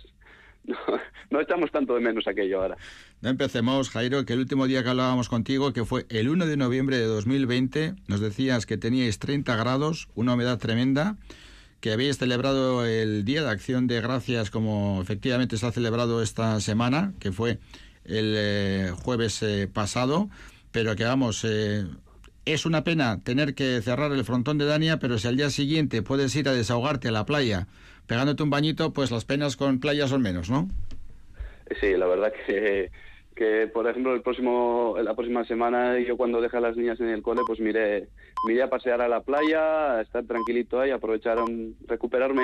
no, 1.29 1.41
echamos 1.41 1.71
tanto 1.71 1.95
de 1.95 2.01
menos 2.01 2.27
aquello 2.27 2.61
ahora. 2.61 2.77
No 3.21 3.29
empecemos, 3.29 3.89
Jairo, 3.89 4.25
que 4.25 4.33
el 4.33 4.39
último 4.39 4.67
día 4.67 4.83
que 4.83 4.89
hablábamos 4.89 5.29
contigo, 5.29 5.73
que 5.73 5.85
fue 5.85 6.05
el 6.09 6.29
1 6.29 6.45
de 6.45 6.57
noviembre 6.57 6.97
de 6.97 7.05
2020, 7.05 7.95
nos 8.07 8.19
decías 8.19 8.65
que 8.65 8.77
teníais 8.77 9.19
30 9.19 9.55
grados, 9.55 10.09
una 10.15 10.35
humedad 10.35 10.59
tremenda, 10.59 11.17
que 11.79 11.91
habéis 11.91 12.19
celebrado 12.19 12.85
el 12.85 13.25
Día 13.25 13.41
de 13.41 13.49
Acción 13.49 13.87
de 13.87 14.01
Gracias 14.01 14.51
como 14.51 15.01
efectivamente 15.01 15.57
se 15.57 15.65
ha 15.65 15.71
celebrado 15.71 16.21
esta 16.21 16.59
semana, 16.59 17.13
que 17.19 17.31
fue 17.31 17.57
el 18.05 18.35
eh, 18.37 18.91
jueves 18.95 19.41
eh, 19.41 19.67
pasado, 19.71 20.29
pero 20.71 20.95
que 20.95 21.03
vamos... 21.03 21.43
Eh, 21.43 21.85
es 22.45 22.65
una 22.65 22.83
pena 22.83 23.21
tener 23.23 23.53
que 23.53 23.81
cerrar 23.81 24.11
el 24.11 24.23
frontón 24.23 24.57
de 24.57 24.65
Dania, 24.65 24.97
pero 24.97 25.17
si 25.17 25.27
al 25.27 25.37
día 25.37 25.49
siguiente 25.49 26.01
puedes 26.01 26.35
ir 26.35 26.49
a 26.49 26.53
desahogarte 26.53 27.09
a 27.09 27.11
la 27.11 27.25
playa 27.25 27.67
pegándote 28.07 28.43
un 28.43 28.49
bañito, 28.49 28.91
pues 28.91 29.11
las 29.11 29.25
penas 29.25 29.55
con 29.55 29.79
playa 29.79 30.07
son 30.07 30.21
menos, 30.21 30.49
¿no? 30.49 30.67
Sí, 31.79 31.93
la 31.95 32.07
verdad 32.07 32.33
que, 32.45 32.91
que 33.35 33.67
por 33.67 33.87
ejemplo, 33.87 34.13
el 34.13 34.21
próximo, 34.21 34.97
la 35.01 35.13
próxima 35.13 35.45
semana, 35.45 35.97
yo 35.99 36.17
cuando 36.17 36.41
deje 36.41 36.57
a 36.57 36.61
las 36.61 36.75
niñas 36.75 36.99
en 36.99 37.09
el 37.09 37.21
cole, 37.21 37.41
pues 37.47 37.59
miré, 37.59 38.09
miré 38.45 38.63
a 38.63 38.69
pasear 38.69 39.01
a 39.01 39.07
la 39.07 39.21
playa, 39.21 39.97
a 39.97 40.01
estar 40.01 40.25
tranquilito 40.25 40.81
ahí, 40.81 40.91
aprovechar, 40.91 41.37
recuperarme 41.87 42.43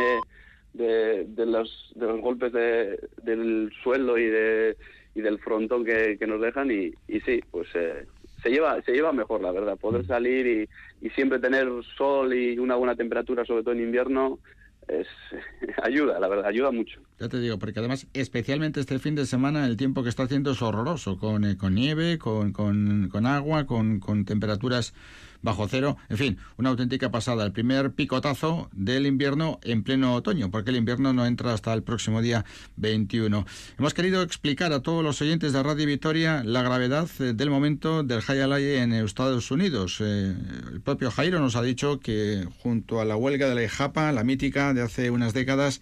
de, 0.74 1.26
los, 1.46 1.92
de 1.96 2.06
los 2.06 2.22
golpes 2.22 2.54
de, 2.54 3.00
del 3.24 3.72
suelo 3.84 4.18
y, 4.18 4.28
de, 4.28 4.78
y 5.16 5.22
del 5.22 5.40
frontón 5.40 5.84
que, 5.84 6.18
que 6.18 6.28
nos 6.28 6.40
dejan 6.40 6.72
y, 6.72 6.94
y 7.08 7.20
sí, 7.22 7.42
pues 7.52 7.68
eh, 7.74 8.06
se 8.48 8.54
lleva 8.54 8.82
se 8.82 8.94
lleva 8.94 9.12
mejor 9.12 9.42
la 9.42 9.52
verdad 9.52 9.78
poder 9.78 10.06
salir 10.06 10.48
y, 10.48 11.06
y, 11.06 11.10
siempre 11.12 11.40
tener 11.40 11.68
sol 11.98 12.34
y 12.34 12.58
una 12.58 12.76
buena 12.76 12.96
temperatura 12.96 13.46
sobre 13.46 13.64
todo 13.64 13.74
en 13.74 13.82
invierno 13.82 14.40
es, 14.88 15.08
ayuda, 15.84 16.18
la 16.18 16.30
verdad, 16.30 16.46
ayuda 16.46 16.72
mucho. 16.72 17.02
Ya 17.20 17.28
te 17.28 17.42
digo, 17.42 17.60
porque 17.60 17.80
además, 17.80 18.08
especialmente 18.14 18.80
este 18.80 19.00
fin 19.00 19.16
de 19.16 19.26
semana, 19.26 19.66
el 19.66 19.76
tiempo 19.76 20.02
que 20.02 20.08
está 20.08 20.24
haciendo 20.24 20.52
es 20.52 20.62
horroroso, 20.62 21.18
con, 21.20 21.44
eh, 21.44 21.58
con 21.58 21.76
nieve, 21.76 22.18
con, 22.18 22.54
con, 22.54 23.10
con 23.12 23.26
agua, 23.26 23.66
con, 23.66 24.00
con 24.00 24.24
temperaturas 24.24 24.94
bajo 25.42 25.68
cero. 25.68 25.98
En 26.10 26.18
fin, 26.18 26.38
una 26.58 26.70
auténtica 26.70 27.12
pasada. 27.12 27.46
El 27.46 27.52
primer 27.52 27.92
picotazo 27.92 28.70
del 28.74 29.06
invierno 29.06 29.60
en 29.64 29.84
pleno 29.84 30.14
otoño, 30.14 30.52
porque 30.52 30.72
el 30.72 30.78
invierno 30.78 31.14
no 31.14 31.26
entra 31.26 31.54
hasta 31.54 31.74
el 31.74 31.84
próximo 31.84 32.22
día 32.22 32.46
21. 32.78 33.46
Hemos 33.78 33.94
querido 33.94 34.22
explicar 34.22 34.74
a 34.74 34.82
todos 34.82 35.04
los 35.04 35.22
oyentes 35.22 35.54
de 35.54 35.64
Radio 35.64 35.86
Victoria 35.86 36.44
la 36.44 36.62
gravedad 36.62 37.10
eh, 37.20 37.34
del 37.34 37.50
momento 37.50 38.04
del 38.04 38.22
Hayalay 38.28 38.78
en 38.78 38.94
Estados 38.94 39.52
Unidos. 39.52 39.98
Eh, 40.02 40.36
el 40.72 40.82
propio 40.82 41.12
Jairo 41.12 41.40
nos 41.40 41.56
ha 41.56 41.62
dicho 41.62 42.00
que 42.00 42.48
junto 42.60 43.02
a 43.02 43.06
la 43.06 43.16
huelga 43.16 43.50
de 43.50 43.56
la 43.56 43.64
IJAPA, 43.64 44.12
la 44.12 44.24
mítica 44.24 44.74
de 44.74 44.82
hace 44.82 45.10
unas 45.10 45.34
décadas, 45.34 45.82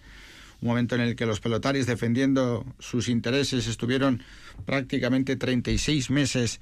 un 0.60 0.68
momento 0.68 0.94
en 0.94 1.02
el 1.02 1.16
que 1.16 1.26
los 1.26 1.40
pelotaris 1.40 1.86
defendiendo 1.86 2.64
sus 2.78 3.08
intereses 3.08 3.66
estuvieron 3.66 4.22
prácticamente 4.64 5.36
36 5.36 6.10
meses 6.10 6.60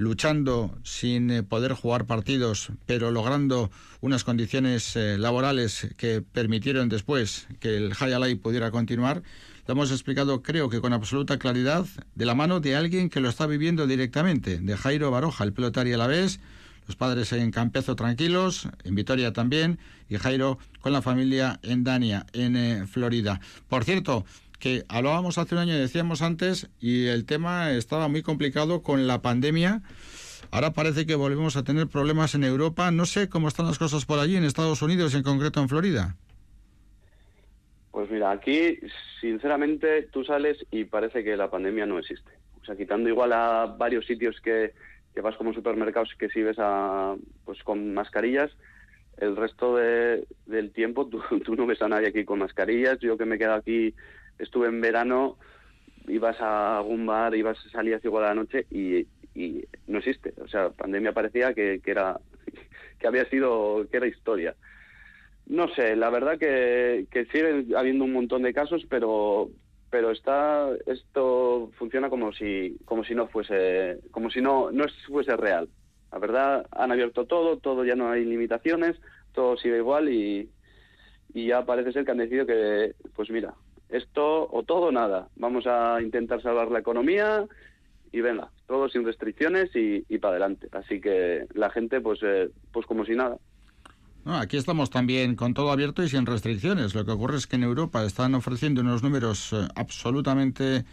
luchando 0.00 0.74
sin 0.82 1.30
eh, 1.30 1.42
poder 1.42 1.74
jugar 1.74 2.06
partidos, 2.06 2.70
pero 2.86 3.10
logrando 3.10 3.70
unas 4.00 4.24
condiciones 4.24 4.96
eh, 4.96 5.18
laborales 5.18 5.88
que 5.98 6.22
permitieron 6.22 6.88
después 6.88 7.46
que 7.60 7.76
el 7.76 7.92
Hayalay 7.98 8.34
pudiera 8.34 8.70
continuar, 8.70 9.22
lo 9.66 9.72
hemos 9.72 9.90
explicado 9.90 10.42
creo 10.42 10.70
que 10.70 10.80
con 10.80 10.94
absoluta 10.94 11.38
claridad 11.38 11.84
de 12.14 12.24
la 12.24 12.34
mano 12.34 12.60
de 12.60 12.76
alguien 12.76 13.10
que 13.10 13.20
lo 13.20 13.28
está 13.28 13.46
viviendo 13.46 13.86
directamente, 13.86 14.58
de 14.58 14.76
Jairo 14.76 15.10
Baroja, 15.10 15.44
el 15.44 15.52
pelotario 15.52 15.96
a 15.96 15.98
la 15.98 16.06
vez, 16.06 16.40
los 16.86 16.96
padres 16.96 17.30
en 17.34 17.50
Campezo 17.50 17.94
tranquilos, 17.94 18.68
en 18.84 18.94
Vitoria 18.94 19.34
también, 19.34 19.78
y 20.08 20.16
Jairo 20.16 20.58
con 20.80 20.94
la 20.94 21.02
familia 21.02 21.60
en 21.62 21.84
Dania, 21.84 22.24
en 22.32 22.56
eh, 22.56 22.86
Florida. 22.86 23.38
Por 23.68 23.84
cierto, 23.84 24.24
que 24.60 24.84
hablábamos 24.88 25.38
hace 25.38 25.56
un 25.56 25.60
año, 25.62 25.76
decíamos 25.76 26.22
antes, 26.22 26.70
y 26.78 27.06
el 27.06 27.24
tema 27.24 27.72
estaba 27.72 28.06
muy 28.06 28.22
complicado 28.22 28.82
con 28.82 29.08
la 29.08 29.22
pandemia. 29.22 29.82
Ahora 30.52 30.72
parece 30.72 31.06
que 31.06 31.16
volvemos 31.16 31.56
a 31.56 31.64
tener 31.64 31.88
problemas 31.88 32.34
en 32.34 32.44
Europa. 32.44 32.90
No 32.90 33.06
sé 33.06 33.28
cómo 33.28 33.48
están 33.48 33.66
las 33.66 33.78
cosas 33.78 34.04
por 34.04 34.18
allí, 34.18 34.36
en 34.36 34.44
Estados 34.44 34.82
Unidos, 34.82 35.14
en 35.14 35.22
concreto 35.22 35.60
en 35.60 35.68
Florida. 35.68 36.16
Pues 37.90 38.10
mira, 38.10 38.30
aquí, 38.30 38.78
sinceramente, 39.20 40.02
tú 40.12 40.22
sales 40.24 40.64
y 40.70 40.84
parece 40.84 41.24
que 41.24 41.36
la 41.36 41.50
pandemia 41.50 41.86
no 41.86 41.98
existe. 41.98 42.30
O 42.62 42.64
sea, 42.64 42.76
quitando 42.76 43.08
igual 43.08 43.32
a 43.32 43.66
varios 43.66 44.06
sitios 44.06 44.40
que, 44.40 44.74
que 45.14 45.20
vas 45.20 45.36
como 45.36 45.52
supermercados 45.52 46.10
que 46.18 46.28
si 46.28 46.42
ves 46.42 46.58
a, 46.58 47.16
pues 47.44 47.62
con 47.64 47.94
mascarillas, 47.94 48.50
el 49.18 49.36
resto 49.36 49.76
de, 49.76 50.24
del 50.46 50.72
tiempo 50.72 51.06
tú, 51.06 51.20
tú, 51.44 51.56
no 51.56 51.66
ves 51.66 51.82
a 51.82 51.88
nadie 51.88 52.08
aquí 52.08 52.24
con 52.24 52.38
mascarillas. 52.38 52.98
Yo 53.00 53.16
que 53.16 53.24
me 53.24 53.38
quedo 53.38 53.54
aquí 53.54 53.94
estuve 54.40 54.68
en 54.68 54.80
verano, 54.80 55.36
ibas 56.08 56.40
a 56.40 56.78
algún 56.78 57.06
bar, 57.06 57.34
ibas 57.34 57.58
a 57.66 57.70
salir 57.70 57.94
a 57.94 58.00
igual 58.02 58.24
de 58.24 58.28
la 58.28 58.34
noche 58.34 58.66
y, 58.70 59.06
no 59.86 59.98
existe. 59.98 60.34
O 60.42 60.48
sea, 60.48 60.70
pandemia 60.70 61.12
parecía 61.12 61.54
que, 61.54 61.80
era 61.84 62.20
que 62.98 63.06
había 63.06 63.24
sido, 63.26 63.86
que 63.90 63.96
era 63.96 64.06
historia. 64.06 64.54
No 65.46 65.68
sé, 65.74 65.96
la 65.96 66.10
verdad 66.10 66.38
que, 66.38 67.06
que 67.10 67.24
sigue 67.26 67.74
habiendo 67.76 68.04
un 68.04 68.12
montón 68.12 68.42
de 68.42 68.54
casos, 68.54 68.86
pero 68.88 69.50
pero 69.90 70.12
está 70.12 70.68
esto 70.86 71.72
funciona 71.76 72.08
como 72.08 72.32
si 72.32 72.76
como 72.84 73.02
si 73.02 73.12
no 73.12 73.26
fuese 73.26 73.98
como 74.12 74.30
si 74.30 74.40
no 74.40 74.70
no 74.70 74.84
fuese 75.08 75.36
real. 75.36 75.68
La 76.12 76.18
verdad 76.18 76.66
han 76.70 76.92
abierto 76.92 77.26
todo, 77.26 77.58
todo 77.58 77.84
ya 77.84 77.96
no 77.96 78.10
hay 78.10 78.24
limitaciones, 78.24 79.00
todo 79.32 79.56
sigue 79.56 79.78
igual 79.78 80.08
y 80.08 80.48
ya 81.34 81.64
parece 81.64 81.92
ser 81.92 82.04
que 82.04 82.12
han 82.12 82.18
decidido 82.18 82.46
que 82.46 82.94
pues 83.16 83.30
mira, 83.30 83.54
esto 83.90 84.48
o 84.50 84.62
todo 84.62 84.86
o 84.86 84.92
nada. 84.92 85.28
Vamos 85.36 85.66
a 85.66 86.00
intentar 86.00 86.42
salvar 86.42 86.70
la 86.70 86.78
economía 86.78 87.46
y 88.12 88.20
venga, 88.20 88.50
todo 88.66 88.88
sin 88.88 89.04
restricciones 89.04 89.70
y, 89.74 90.18
para 90.18 90.32
adelante. 90.32 90.68
Así 90.72 91.00
que 91.00 91.46
la 91.54 91.70
gente, 91.70 92.00
pues, 92.00 92.20
eh, 92.22 92.50
pues 92.72 92.86
como 92.86 93.04
si 93.04 93.14
nada. 93.14 93.36
aquí 94.26 94.56
estamos 94.56 94.90
también 94.90 95.36
con 95.36 95.54
todo 95.54 95.70
abierto 95.70 96.02
y 96.02 96.08
sin 96.08 96.26
restricciones. 96.26 96.94
Lo 96.94 97.04
que 97.04 97.12
ocurre 97.12 97.36
es 97.36 97.46
que 97.46 97.56
en 97.56 97.62
Europa 97.62 98.04
están 98.04 98.34
ofreciendo 98.34 98.80
unos 98.80 99.02
números 99.02 99.52
eh, 99.52 99.68
absolutamente 99.74 100.84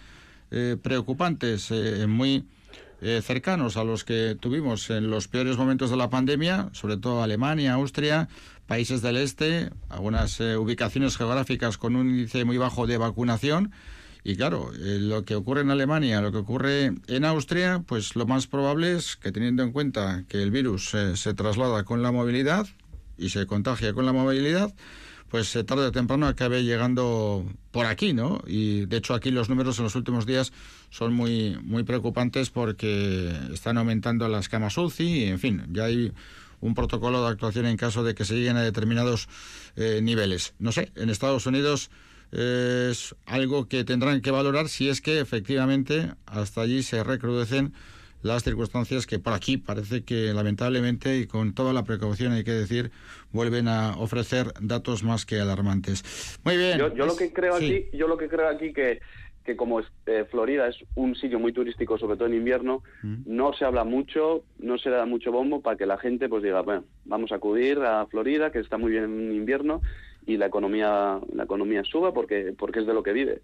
eh, 0.52 0.78
preocupantes, 0.82 1.72
muy 2.07 2.45
cercanos 3.22 3.78
a 3.78 3.84
los 3.84 4.03
que 4.03 4.36
tuvimos 4.40 4.90
en 4.90 5.11
los 5.11 5.28
peores 5.28 5.56
momentos 5.56 5.91
de 5.91 5.98
la 5.98 6.10
pandemia, 6.10 6.69
sobre 6.72 6.98
todo 6.98 7.22
Alemania, 7.22 7.76
Austria, 7.76 8.28
países 8.68 9.02
del 9.02 9.18
este, 9.18 9.72
algunas 9.89 10.39
eh, 10.39 10.57
ubicaciones 10.57 11.18
geográficas 11.18 11.77
con 11.77 11.95
un 11.95 12.10
índice 12.10 12.45
muy 12.45 12.57
bajo 12.57 12.85
de 12.85 12.98
vacunación. 12.98 13.72
Y 14.23 14.35
claro, 14.35 14.72
eh, 14.73 14.99
lo 14.99 15.23
que 15.23 15.35
ocurre 15.35 15.61
en 15.61 15.72
Alemania, 15.72 16.22
lo 16.22 16.34
que 16.34 16.39
ocurre 16.39 16.91
en 17.07 17.26
Austria, 17.26 17.84
pues 17.88 18.15
lo 18.18 18.27
más 18.27 18.45
probable 18.45 18.95
es 18.95 19.15
que 19.15 19.31
teniendo 19.31 19.64
en 19.64 19.72
cuenta 19.72 20.26
que 20.27 20.44
el 20.44 20.52
virus 20.52 20.94
eh, 20.94 21.15
se 21.15 21.34
traslada 21.34 21.84
con 21.85 22.03
la 22.03 22.11
movilidad 22.11 22.68
y 23.18 23.30
se 23.30 23.48
contagia 23.48 23.94
con 23.94 24.06
la 24.06 24.11
movilidad, 24.11 24.73
pues 25.30 25.57
tarde 25.65 25.85
o 25.85 25.91
temprano 25.91 26.27
acabe 26.27 26.64
llegando 26.64 27.45
por 27.72 27.85
aquí, 27.85 28.14
¿no? 28.14 28.41
Y 28.45 28.85
de 28.85 28.98
hecho 28.98 29.14
aquí 29.14 29.31
los 29.31 29.49
números 29.49 29.77
en 29.80 29.85
los 29.85 29.95
últimos 29.95 30.26
días 30.26 30.52
son 30.89 31.14
muy, 31.14 31.57
muy 31.64 31.84
preocupantes 31.84 32.49
porque 32.49 33.34
están 33.53 33.77
aumentando 33.77 34.27
las 34.27 34.49
camas 34.49 34.77
UCI 34.77 35.03
y, 35.03 35.23
en 35.26 35.39
fin, 35.39 35.64
ya 35.72 35.85
hay 35.85 36.14
un 36.60 36.74
protocolo 36.74 37.22
de 37.24 37.30
actuación 37.30 37.66
en 37.66 37.78
caso 37.78 38.04
de 38.04 38.16
que 38.16 38.26
se 38.26 38.36
lleguen 38.36 38.58
a 38.58 38.62
determinados 38.64 39.28
eh, 39.76 40.00
niveles. 40.02 40.54
No 40.60 40.72
sé, 40.72 40.92
en 40.96 41.10
Estados 41.10 41.46
Unidos 41.46 41.90
eh, 42.32 42.90
es 42.92 43.16
algo 43.26 43.68
que 43.68 43.84
tendrán 43.84 44.22
que 44.22 44.32
valorar 44.32 44.68
si 44.70 44.90
es 44.90 45.02
que 45.02 45.20
efectivamente 45.20 46.12
hasta 46.26 46.62
allí 46.62 46.84
se 46.84 47.04
recrudecen 47.04 47.74
las 48.24 48.44
circunstancias 48.44 49.06
que 49.06 49.20
por 49.20 49.34
aquí 49.34 49.58
parece 49.58 50.04
que 50.04 50.34
lamentablemente 50.34 51.18
y 51.20 51.28
con 51.28 51.54
toda 51.54 51.72
la 51.72 51.84
precaución 51.84 52.34
hay 52.34 52.44
que 52.44 52.52
decir 52.52 52.92
vuelven 53.32 53.68
a 53.68 53.96
ofrecer 53.98 54.52
datos 54.60 55.04
más 55.04 55.26
que 55.26 55.40
alarmantes. 55.40 56.04
Muy 56.44 56.58
bien. 56.58 56.80
Yo, 56.80 56.94
yo 56.96 57.06
lo 57.06 57.16
que 57.16 57.32
creo 57.32 57.60
Sí. 57.60 57.66
aquí, 57.66 57.98
yo 57.98 58.08
lo 58.08 58.18
que 58.18 58.28
creo 58.28 58.50
aquí 58.50 58.74
que 58.74 59.00
que 59.48 59.56
como 59.56 59.80
eh, 59.80 60.26
Florida 60.30 60.68
es 60.68 60.76
un 60.95 61.15
sitio 61.15 61.40
muy 61.40 61.53
turístico, 61.53 61.98
sobre 61.98 62.18
todo 62.18 62.28
en 62.28 62.34
invierno, 62.34 62.84
no 63.02 63.53
se 63.53 63.64
habla 63.64 63.86
mucho, 63.86 64.44
no 64.60 64.78
se 64.78 64.90
le 64.90 64.98
da 64.98 65.06
mucho 65.06 65.32
bombo 65.32 65.61
para 65.61 65.78
que 65.78 65.86
la 65.86 65.98
gente 65.98 66.28
pues 66.28 66.44
diga, 66.44 66.61
bueno, 66.64 66.84
vamos 67.06 67.32
a 67.32 67.36
acudir 67.36 67.80
a 67.80 68.06
Florida, 68.07 68.52
que 68.52 68.60
está 68.60 68.78
muy 68.78 68.91
bien 68.91 69.06
en 69.06 69.32
invierno, 69.32 69.82
y 70.26 70.36
la 70.36 70.48
economía, 70.48 71.22
la 71.34 71.45
economía 71.45 71.86
suba 71.86 72.14
porque, 72.14 72.53
porque 72.57 72.82
es 72.82 72.88
de 72.88 72.94
lo 72.94 73.03
que 73.03 73.14
vive. 73.14 73.41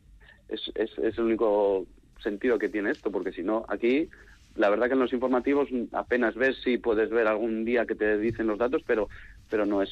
Es, 0.49 0.69
es, 0.75 0.91
es 0.97 1.17
el 1.17 1.23
único 1.23 1.85
sentido 2.21 2.59
que 2.59 2.67
tiene 2.67 2.91
esto, 2.91 3.09
porque 3.09 3.31
si 3.31 3.41
no, 3.41 3.65
aquí, 3.69 4.09
la 4.57 4.69
verdad 4.69 4.87
que 4.87 4.93
en 4.95 4.99
los 4.99 5.13
informativos 5.13 5.69
apenas 5.93 6.35
ves 6.35 6.57
si 6.65 6.79
puedes 6.79 7.11
ver 7.11 7.27
algún 7.27 7.63
día 7.63 7.85
que 7.85 7.95
te 7.95 8.17
dicen 8.17 8.47
los 8.47 8.59
datos, 8.59 8.83
pero, 8.85 9.07
pero 9.49 9.65
no 9.65 9.81
es 9.81 9.89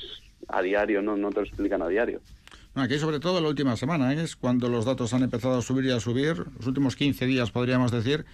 a 0.49 0.61
diario, 0.61 1.01
no, 1.01 1.15
no 1.15 1.29
te 1.29 1.37
lo 1.37 1.45
explican 1.45 1.81
a 1.81 1.87
diario. 1.87 2.19
Aquí 2.73 2.97
sobre 2.99 3.19
todo 3.19 3.41
la 3.41 3.49
última 3.49 3.75
semana 3.75 4.13
¿eh? 4.13 4.23
es 4.23 4.37
cuando 4.37 4.69
los 4.69 4.85
datos 4.85 5.13
han 5.13 5.23
empezado 5.23 5.57
a 5.57 5.61
subir 5.61 5.85
y 5.85 5.91
a 5.91 5.99
subir, 5.99 6.45
los 6.57 6.67
últimos 6.67 6.95
15 6.95 7.25
días 7.25 7.51
podríamos 7.51 7.91
decir, 7.91 8.25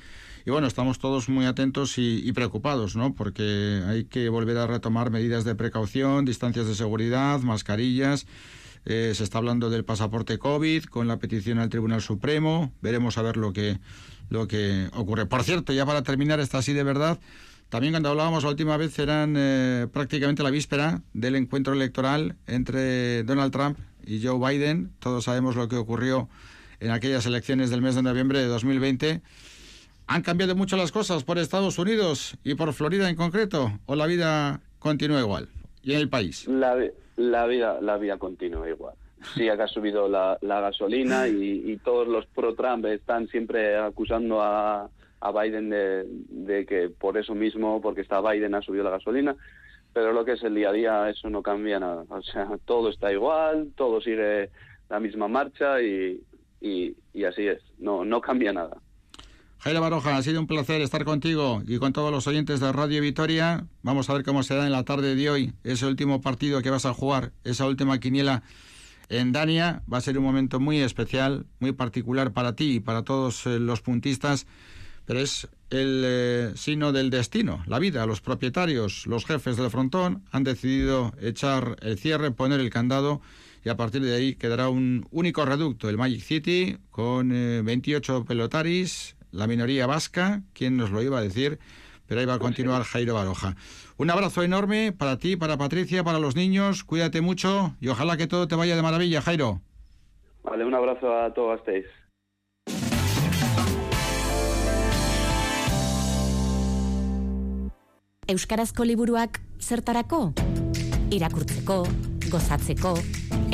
y 0.45 0.51
bueno, 0.51 0.67
estamos 0.67 0.99
todos 0.99 1.27
muy 1.27 1.45
atentos 1.45 1.97
y, 1.97 2.21
y 2.23 2.31
preocupados, 2.33 2.95
¿no? 2.95 3.15
Porque 3.15 3.81
hay 3.87 4.05
que 4.05 4.29
volver 4.29 4.57
a 4.57 4.67
retomar 4.67 5.09
medidas 5.09 5.43
de 5.43 5.55
precaución, 5.55 6.23
distancias 6.23 6.67
de 6.67 6.75
seguridad, 6.75 7.39
mascarillas. 7.41 8.27
Eh, 8.85 9.11
se 9.15 9.25
está 9.25 9.39
hablando 9.39 9.69
del 9.69 9.83
pasaporte 9.83 10.37
COVID 10.37 10.85
con 10.85 11.09
la 11.09 11.17
petición 11.17 11.59
al 11.59 11.67
Tribunal 11.67 12.01
Supremo. 12.01 12.71
Veremos 12.81 13.17
a 13.17 13.23
ver 13.23 13.35
lo 13.35 13.51
que, 13.51 13.79
lo 14.29 14.47
que 14.47 14.87
ocurre. 14.93 15.25
Por 15.25 15.43
cierto, 15.43 15.73
ya 15.73 15.85
para 15.85 16.03
terminar 16.03 16.39
esta 16.39 16.59
así 16.59 16.71
de 16.71 16.83
verdad, 16.83 17.19
también 17.67 17.91
cuando 17.91 18.09
hablábamos 18.09 18.43
la 18.43 18.51
última 18.51 18.77
vez 18.77 18.97
eran 18.99 19.33
eh, 19.35 19.87
prácticamente 19.91 20.43
la 20.43 20.51
víspera 20.51 21.01
del 21.13 21.35
encuentro 21.35 21.73
electoral 21.73 22.37
entre 22.47 23.23
Donald 23.23 23.51
Trump 23.51 23.77
y 24.07 24.25
Joe 24.25 24.39
Biden. 24.39 24.91
Todos 24.99 25.25
sabemos 25.25 25.55
lo 25.55 25.67
que 25.67 25.75
ocurrió 25.75 26.29
en 26.79 26.91
aquellas 26.91 27.25
elecciones 27.25 27.69
del 27.69 27.81
mes 27.81 27.95
de 27.95 28.03
noviembre 28.03 28.39
de 28.39 28.47
2020. 28.47 29.21
¿Han 30.07 30.21
cambiado 30.21 30.55
mucho 30.55 30.77
las 30.77 30.91
cosas 30.91 31.23
por 31.23 31.37
Estados 31.37 31.77
Unidos 31.77 32.37
y 32.43 32.55
por 32.55 32.71
Florida 32.73 33.09
en 33.09 33.15
concreto? 33.15 33.79
¿O 33.85 33.95
la 33.95 34.05
vida 34.05 34.61
continúa 34.79 35.19
igual? 35.19 35.49
¿Y 35.83 35.93
en 35.93 35.99
el 35.99 36.09
país? 36.09 36.47
La, 36.47 36.75
la 37.17 37.45
vida 37.45 37.79
la 37.81 37.97
vida 37.97 38.17
continúa 38.17 38.69
igual. 38.69 38.95
Sí, 39.35 39.49
acá 39.49 39.65
ha 39.65 39.67
subido 39.67 40.07
la, 40.07 40.37
la 40.41 40.61
gasolina 40.61 41.27
y, 41.27 41.63
y 41.65 41.77
todos 41.77 42.07
los 42.07 42.25
pro-Trump 42.27 42.85
están 42.85 43.27
siempre 43.27 43.77
acusando 43.77 44.41
a, 44.41 44.89
a 45.19 45.31
Biden 45.31 45.69
de, 45.69 46.05
de 46.29 46.65
que 46.65 46.89
por 46.89 47.17
eso 47.17 47.33
mismo, 47.33 47.81
porque 47.81 48.01
está 48.01 48.21
Biden, 48.21 48.55
ha 48.55 48.61
subido 48.61 48.83
la 48.83 48.91
gasolina. 48.91 49.35
Pero 49.97 50.13
lo 50.13 50.23
que 50.23 50.33
es 50.33 50.43
el 50.43 50.53
día 50.53 50.69
a 50.69 50.73
día, 50.73 51.09
eso 51.09 51.27
no 51.27 51.41
cambia 51.41 51.79
nada. 51.79 52.05
O 52.09 52.21
sea, 52.21 52.47
todo 52.65 52.89
está 52.89 53.11
igual, 53.11 53.71
todo 53.75 53.99
sigue 53.99 54.51
la 54.91 54.99
misma 54.99 55.27
marcha 55.27 55.81
y, 55.81 56.21
y, 56.61 56.95
y 57.15 57.23
así 57.23 57.47
es. 57.47 57.63
No, 57.79 58.05
no 58.05 58.21
cambia 58.21 58.53
nada. 58.53 58.77
Jairo 59.57 59.81
Baroja, 59.81 60.15
ha 60.15 60.21
sido 60.21 60.39
un 60.39 60.45
placer 60.45 60.81
estar 60.81 61.03
contigo 61.03 61.63
y 61.65 61.79
con 61.79 61.93
todos 61.93 62.11
los 62.11 62.27
oyentes 62.27 62.59
de 62.59 62.71
Radio 62.71 63.01
Vitoria. 63.01 63.65
Vamos 63.81 64.07
a 64.11 64.13
ver 64.13 64.23
cómo 64.23 64.43
se 64.43 64.53
da 64.53 64.67
en 64.67 64.71
la 64.71 64.83
tarde 64.83 65.15
de 65.15 65.29
hoy 65.31 65.53
ese 65.63 65.87
último 65.87 66.21
partido 66.21 66.61
que 66.61 66.69
vas 66.69 66.85
a 66.85 66.93
jugar, 66.93 67.31
esa 67.43 67.65
última 67.65 67.99
quiniela 67.99 68.43
en 69.09 69.31
Dania. 69.31 69.81
Va 69.91 69.97
a 69.97 70.01
ser 70.01 70.19
un 70.19 70.25
momento 70.25 70.59
muy 70.59 70.77
especial, 70.77 71.47
muy 71.59 71.71
particular 71.71 72.33
para 72.33 72.55
ti 72.55 72.75
y 72.75 72.79
para 72.81 73.01
todos 73.01 73.47
eh, 73.47 73.57
los 73.57 73.81
puntistas, 73.81 74.45
pero 75.07 75.21
es 75.21 75.47
el 75.69 76.03
eh, 76.05 76.51
signo 76.55 76.91
del 76.91 77.09
destino, 77.09 77.63
la 77.67 77.79
vida. 77.79 78.05
Los 78.05 78.21
propietarios, 78.21 79.05
los 79.05 79.25
jefes 79.25 79.57
del 79.57 79.69
frontón 79.69 80.23
han 80.31 80.43
decidido 80.43 81.13
echar 81.21 81.77
el 81.81 81.97
cierre, 81.97 82.31
poner 82.31 82.59
el 82.59 82.69
candado 82.69 83.21
y 83.63 83.69
a 83.69 83.75
partir 83.75 84.01
de 84.01 84.15
ahí 84.15 84.35
quedará 84.35 84.69
un 84.69 85.05
único 85.11 85.45
reducto, 85.45 85.89
el 85.89 85.97
Magic 85.97 86.21
City, 86.21 86.77
con 86.89 87.31
eh, 87.33 87.61
28 87.63 88.23
pelotaris, 88.25 89.17
la 89.31 89.47
minoría 89.47 89.87
vasca, 89.87 90.41
¿quién 90.53 90.77
nos 90.77 90.91
lo 90.91 91.01
iba 91.01 91.17
a 91.17 91.21
decir? 91.21 91.59
Pero 92.05 92.21
ahí 92.21 92.25
va 92.25 92.35
a 92.35 92.39
continuar 92.39 92.83
Jairo 92.83 93.15
Baroja. 93.15 93.55
Un 93.97 94.09
abrazo 94.09 94.43
enorme 94.43 94.93
para 94.93 95.17
ti, 95.17 95.35
para 95.35 95.57
Patricia, 95.57 96.03
para 96.05 96.19
los 96.19 96.37
niños, 96.37 96.85
cuídate 96.85 97.19
mucho 97.19 97.75
y 97.81 97.89
ojalá 97.89 98.15
que 98.15 98.27
todo 98.27 98.47
te 98.47 98.55
vaya 98.55 98.77
de 98.77 98.81
maravilla, 98.81 99.21
Jairo. 99.21 99.59
Vale, 100.43 100.63
un 100.63 100.73
abrazo 100.73 101.13
a 101.13 101.33
todos 101.33 101.61
Euskarazko 108.27 108.83
liburuak 108.83 109.37
zertarako? 109.63 110.33
Irakurtzeko, 111.15 111.77
gozatzeko, 112.27 112.91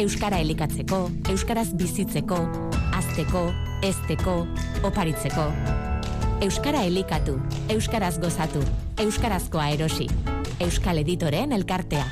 euskara 0.01 0.39
elikatzeko, 0.41 0.97
euskaraz 1.29 1.67
bizitzeko, 1.77 2.39
azteko, 2.97 3.43
ezteko, 3.85 4.33
oparitzeko. 4.89 5.45
Euskara 6.41 6.81
elikatu, 6.89 7.37
euskaraz 7.69 8.17
gozatu, 8.17 8.65
euskarazkoa 9.05 9.69
erosi. 9.77 10.09
Euskal 10.57 11.03
Editoren 11.05 11.53
elkartea. 11.53 12.09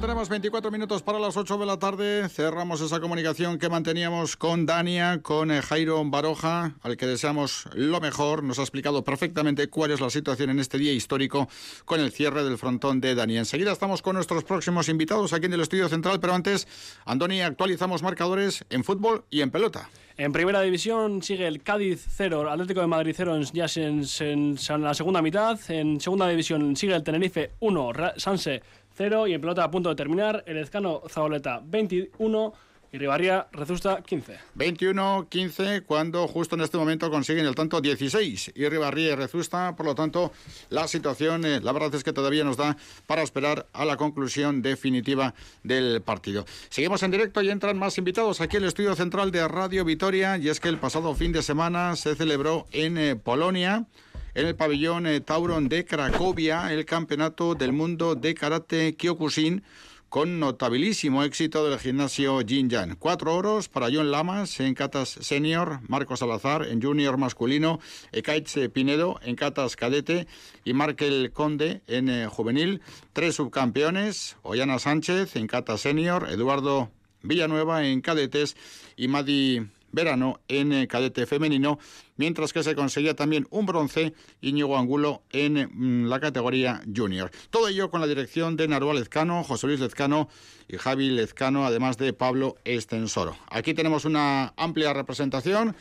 Tenemos 0.00 0.28
24 0.28 0.70
minutos 0.70 1.02
para 1.02 1.18
las 1.18 1.36
8 1.36 1.56
de 1.56 1.66
la 1.66 1.78
tarde. 1.78 2.28
Cerramos 2.28 2.80
esa 2.80 3.00
comunicación 3.00 3.58
que 3.58 3.68
manteníamos 3.70 4.36
con 4.36 4.66
Dania, 4.66 5.20
con 5.22 5.50
eh, 5.50 5.62
Jairo 5.62 6.04
Baroja, 6.04 6.74
al 6.82 6.96
que 6.96 7.06
deseamos 7.06 7.66
lo 7.74 8.00
mejor. 8.00 8.42
Nos 8.42 8.58
ha 8.58 8.62
explicado 8.62 9.02
perfectamente 9.02 9.68
cuál 9.68 9.92
es 9.92 10.00
la 10.00 10.10
situación 10.10 10.50
en 10.50 10.58
este 10.58 10.78
día 10.78 10.92
histórico 10.92 11.48
con 11.86 12.00
el 12.00 12.12
cierre 12.12 12.44
del 12.44 12.58
frontón 12.58 13.00
de 13.00 13.14
Dania. 13.14 13.38
Enseguida 13.38 13.72
estamos 13.72 14.02
con 14.02 14.16
nuestros 14.16 14.44
próximos 14.44 14.88
invitados 14.88 15.32
aquí 15.32 15.46
en 15.46 15.54
el 15.54 15.60
estudio 15.60 15.88
central, 15.88 16.20
pero 16.20 16.34
antes, 16.34 16.68
Andoni, 17.06 17.40
actualizamos 17.40 18.02
marcadores 18.02 18.64
en 18.70 18.84
fútbol 18.84 19.24
y 19.30 19.40
en 19.40 19.50
pelota. 19.50 19.88
En 20.16 20.32
primera 20.32 20.60
división 20.60 21.22
sigue 21.22 21.46
el 21.46 21.62
Cádiz 21.62 22.04
0, 22.08 22.48
Atlético 22.50 22.80
de 22.80 22.86
Madrid 22.86 23.14
0 23.16 23.36
en, 23.36 23.42
ya 23.44 23.66
en, 23.76 24.04
en- 24.20 24.82
la 24.82 24.94
segunda 24.94 25.22
mitad. 25.22 25.58
En 25.70 26.00
segunda 26.00 26.28
división 26.28 26.76
sigue 26.76 26.94
el 26.94 27.02
Tenerife 27.02 27.52
1, 27.60 27.92
Ra- 27.92 28.14
Sanse 28.16 28.62
0 28.96 29.26
y 29.26 29.34
en 29.34 29.40
pelota 29.40 29.64
a 29.64 29.70
punto 29.70 29.88
de 29.88 29.94
terminar 29.94 30.44
el 30.46 30.58
Ezcano 30.58 31.02
Zabaleta 31.08 31.60
21 31.64 32.52
y 32.94 32.98
Ribarría 32.98 33.48
Rezusta 33.50 34.02
15. 34.02 34.38
21-15 34.56 35.82
cuando 35.84 36.28
justo 36.28 36.54
en 36.54 36.60
este 36.60 36.78
momento 36.78 37.10
consiguen 37.10 37.44
el 37.44 37.56
tanto 37.56 37.80
16 37.80 38.52
y 38.54 38.68
Ribarría 38.68 39.12
y 39.12 39.14
Rezusta, 39.16 39.74
por 39.74 39.84
lo 39.84 39.96
tanto 39.96 40.30
la 40.70 40.86
situación 40.86 41.44
eh, 41.44 41.60
la 41.60 41.72
verdad 41.72 41.92
es 41.92 42.04
que 42.04 42.12
todavía 42.12 42.44
nos 42.44 42.56
da 42.56 42.76
para 43.08 43.22
esperar 43.22 43.66
a 43.72 43.84
la 43.84 43.96
conclusión 43.96 44.62
definitiva 44.62 45.34
del 45.64 46.02
partido. 46.02 46.44
Seguimos 46.68 47.02
en 47.02 47.10
directo 47.10 47.42
y 47.42 47.50
entran 47.50 47.76
más 47.76 47.98
invitados 47.98 48.40
aquí 48.40 48.58
al 48.58 48.64
estudio 48.64 48.94
central 48.94 49.32
de 49.32 49.48
Radio 49.48 49.84
Vitoria 49.84 50.38
y 50.38 50.48
es 50.48 50.60
que 50.60 50.68
el 50.68 50.78
pasado 50.78 51.16
fin 51.16 51.32
de 51.32 51.42
semana 51.42 51.96
se 51.96 52.14
celebró 52.14 52.68
en 52.70 52.96
eh, 52.96 53.16
Polonia 53.16 53.86
en 54.34 54.46
el 54.46 54.56
pabellón 54.56 55.06
eh, 55.06 55.20
Tauron 55.20 55.68
de 55.68 55.84
Cracovia 55.84 56.72
el 56.72 56.84
campeonato 56.84 57.54
del 57.54 57.72
mundo 57.72 58.14
de 58.14 58.34
karate 58.34 58.96
Kyokushin 58.96 59.62
con 60.08 60.38
notabilísimo 60.38 61.24
éxito 61.24 61.68
del 61.68 61.78
gimnasio 61.78 62.38
Jinjan. 62.46 62.94
Cuatro 62.96 63.34
oros 63.34 63.68
para 63.68 63.88
John 63.92 64.12
Lamas 64.12 64.60
en 64.60 64.74
catas 64.74 65.08
senior, 65.08 65.80
Marcos 65.88 66.20
Salazar 66.20 66.66
en 66.68 66.80
junior 66.80 67.16
masculino, 67.16 67.80
Ekaitz 68.12 68.56
Pinedo 68.72 69.18
en 69.24 69.34
catas 69.34 69.74
cadete 69.74 70.28
y 70.64 70.72
Markel 70.72 71.32
Conde 71.32 71.82
en 71.88 72.08
eh, 72.08 72.26
juvenil. 72.28 72.80
Tres 73.12 73.34
subcampeones, 73.34 74.36
Ollana 74.42 74.78
Sánchez 74.78 75.34
en 75.34 75.48
catas 75.48 75.80
senior, 75.80 76.28
Eduardo 76.30 76.90
Villanueva 77.22 77.84
en 77.84 78.00
cadetes 78.00 78.56
y 78.96 79.08
Madi 79.08 79.62
Verano 79.94 80.40
en 80.48 80.72
eh, 80.72 80.88
cadete 80.88 81.26
femenino, 81.26 81.78
mientras 82.16 82.52
que 82.52 82.62
se 82.62 82.74
conseguía 82.74 83.14
también 83.14 83.46
un 83.50 83.66
bronce 83.66 84.14
Íñigo 84.40 84.76
Angulo 84.78 85.22
en 85.30 85.70
mm, 85.72 86.08
la 86.08 86.20
categoría 86.20 86.82
junior. 86.94 87.30
Todo 87.50 87.68
ello 87.68 87.90
con 87.90 88.00
la 88.00 88.06
dirección 88.06 88.56
de 88.56 88.68
Narual 88.68 88.98
Lezcano, 88.98 89.44
José 89.44 89.66
Luis 89.66 89.80
Lezcano 89.80 90.28
y 90.68 90.76
Javi 90.76 91.10
Lezcano, 91.10 91.64
además 91.64 91.98
de 91.98 92.12
Pablo 92.12 92.56
Estensoro. 92.64 93.36
Aquí 93.48 93.74
tenemos 93.74 94.04
una 94.04 94.52
amplia 94.56 94.92
representación 94.92 95.76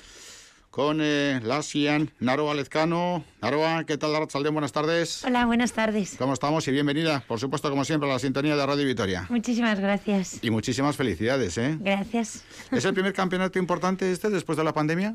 con 0.74 1.02
eh, 1.02 1.40
la 1.44 1.62
Sian 1.62 2.10
Naroa 2.20 2.56
Lezcano. 2.56 3.24
Naroa, 3.44 3.84
¿qué 3.84 3.96
tal, 3.96 4.16
Arrachaldeón? 4.16 4.56
Buenas 4.56 4.72
tardes. 4.72 5.24
Hola, 5.24 5.46
buenas 5.46 5.72
tardes. 5.72 6.16
¿Cómo 6.18 6.34
estamos? 6.34 6.68
Y 6.68 6.72
bienvenida, 6.72 7.24
por 7.28 7.40
supuesto, 7.40 7.70
como 7.70 7.86
siempre, 7.86 8.10
a 8.10 8.14
la 8.14 8.18
sintonía 8.18 8.56
de 8.56 8.66
Radio 8.66 8.84
Vitoria. 8.84 9.28
Muchísimas 9.30 9.80
gracias. 9.80 10.40
Y 10.42 10.50
muchísimas 10.50 10.96
felicidades, 10.96 11.60
¿eh? 11.60 11.78
Gracias. 11.80 12.44
¿Es 12.72 12.84
el 12.86 12.96
primer 12.96 13.14
campeonato 13.14 13.60
importante 13.60 14.12
este 14.12 14.32
después 14.32 14.58
de 14.58 14.64
la 14.64 14.74
pandemia? 14.74 15.14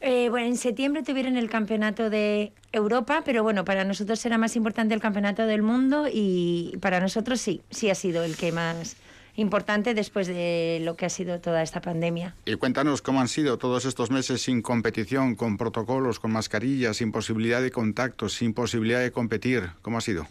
Eh, 0.00 0.28
bueno, 0.30 0.46
en 0.46 0.56
septiembre 0.56 1.02
tuvieron 1.02 1.36
el 1.36 1.50
campeonato 1.50 2.08
de 2.08 2.52
Europa, 2.70 3.22
pero 3.24 3.42
bueno, 3.42 3.64
para 3.64 3.82
nosotros 3.82 4.24
era 4.24 4.38
más 4.38 4.54
importante 4.54 4.94
el 4.94 5.00
campeonato 5.00 5.46
del 5.46 5.62
mundo 5.62 6.06
y 6.12 6.76
para 6.80 7.00
nosotros 7.00 7.40
sí, 7.40 7.60
sí 7.70 7.90
ha 7.90 7.96
sido 7.96 8.22
el 8.22 8.36
que 8.36 8.52
más 8.52 8.96
importante 9.36 9.94
después 9.94 10.26
de 10.26 10.80
lo 10.82 10.96
que 10.96 11.06
ha 11.06 11.10
sido 11.10 11.40
toda 11.40 11.62
esta 11.62 11.80
pandemia. 11.80 12.34
Y 12.44 12.54
cuéntanos 12.54 13.02
cómo 13.02 13.20
han 13.20 13.28
sido 13.28 13.58
todos 13.58 13.84
estos 13.84 14.10
meses 14.10 14.42
sin 14.42 14.62
competición, 14.62 15.34
con 15.34 15.56
protocolos, 15.56 16.20
con 16.20 16.32
mascarillas, 16.32 16.98
sin 16.98 17.12
posibilidad 17.12 17.62
de 17.62 17.70
contacto, 17.70 18.28
sin 18.28 18.54
posibilidad 18.54 19.00
de 19.00 19.12
competir. 19.12 19.70
¿Cómo 19.82 19.98
ha 19.98 20.00
sido? 20.00 20.26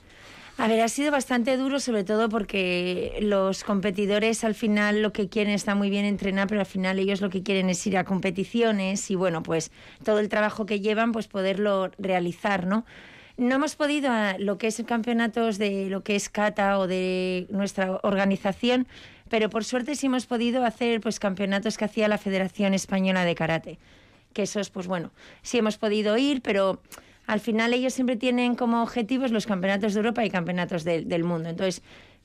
A 0.57 0.67
ver, 0.67 0.81
ha 0.81 0.89
sido 0.89 1.11
bastante 1.11 1.57
duro, 1.57 1.79
sobre 1.79 2.03
todo 2.03 2.29
porque 2.29 3.17
los 3.21 3.63
competidores 3.63 4.43
al 4.43 4.53
final 4.53 5.01
lo 5.01 5.11
que 5.11 5.27
quieren 5.27 5.53
está 5.53 5.73
muy 5.73 5.89
bien 5.89 6.05
entrenar, 6.05 6.47
pero 6.47 6.59
al 6.59 6.67
final 6.67 6.99
ellos 6.99 7.21
lo 7.21 7.29
que 7.29 7.41
quieren 7.41 7.69
es 7.69 7.87
ir 7.87 7.97
a 7.97 8.03
competiciones 8.03 9.09
y 9.09 9.15
bueno, 9.15 9.41
pues 9.41 9.71
todo 10.03 10.19
el 10.19 10.29
trabajo 10.29 10.67
que 10.67 10.79
llevan, 10.79 11.13
pues 11.13 11.27
poderlo 11.27 11.89
realizar, 11.97 12.67
¿no? 12.67 12.85
No 13.41 13.55
hemos 13.55 13.75
podido 13.75 14.11
a 14.11 14.35
lo 14.37 14.59
que 14.59 14.67
es 14.67 14.83
campeonatos 14.85 15.57
de 15.57 15.87
lo 15.89 16.03
que 16.03 16.15
es 16.15 16.29
Cata 16.29 16.77
o 16.77 16.85
de 16.85 17.47
nuestra 17.49 17.99
organización, 18.03 18.85
pero 19.31 19.49
por 19.49 19.63
suerte 19.65 19.95
sí 19.95 20.05
hemos 20.05 20.27
podido 20.27 20.63
hacer 20.63 21.01
pues 21.01 21.17
campeonatos 21.19 21.75
que 21.79 21.85
hacía 21.85 22.07
la 22.07 22.19
Federación 22.19 22.75
Española 22.75 23.25
de 23.25 23.33
Karate. 23.33 23.79
Que 24.33 24.43
esos, 24.43 24.69
pues 24.69 24.85
bueno, 24.85 25.09
sí 25.41 25.57
hemos 25.57 25.79
podido 25.79 26.19
ir, 26.19 26.43
pero 26.43 26.83
al 27.25 27.39
final 27.39 27.73
ellos 27.73 27.95
siempre 27.95 28.15
tienen 28.15 28.53
como 28.53 28.83
objetivos 28.83 29.31
los 29.31 29.47
campeonatos 29.47 29.95
de 29.95 30.01
Europa 30.01 30.23
y 30.23 30.29
campeonatos 30.29 30.83
del- 30.83 31.09
del 31.09 31.23
mundo. 31.23 31.49
Entonces, 31.49 31.81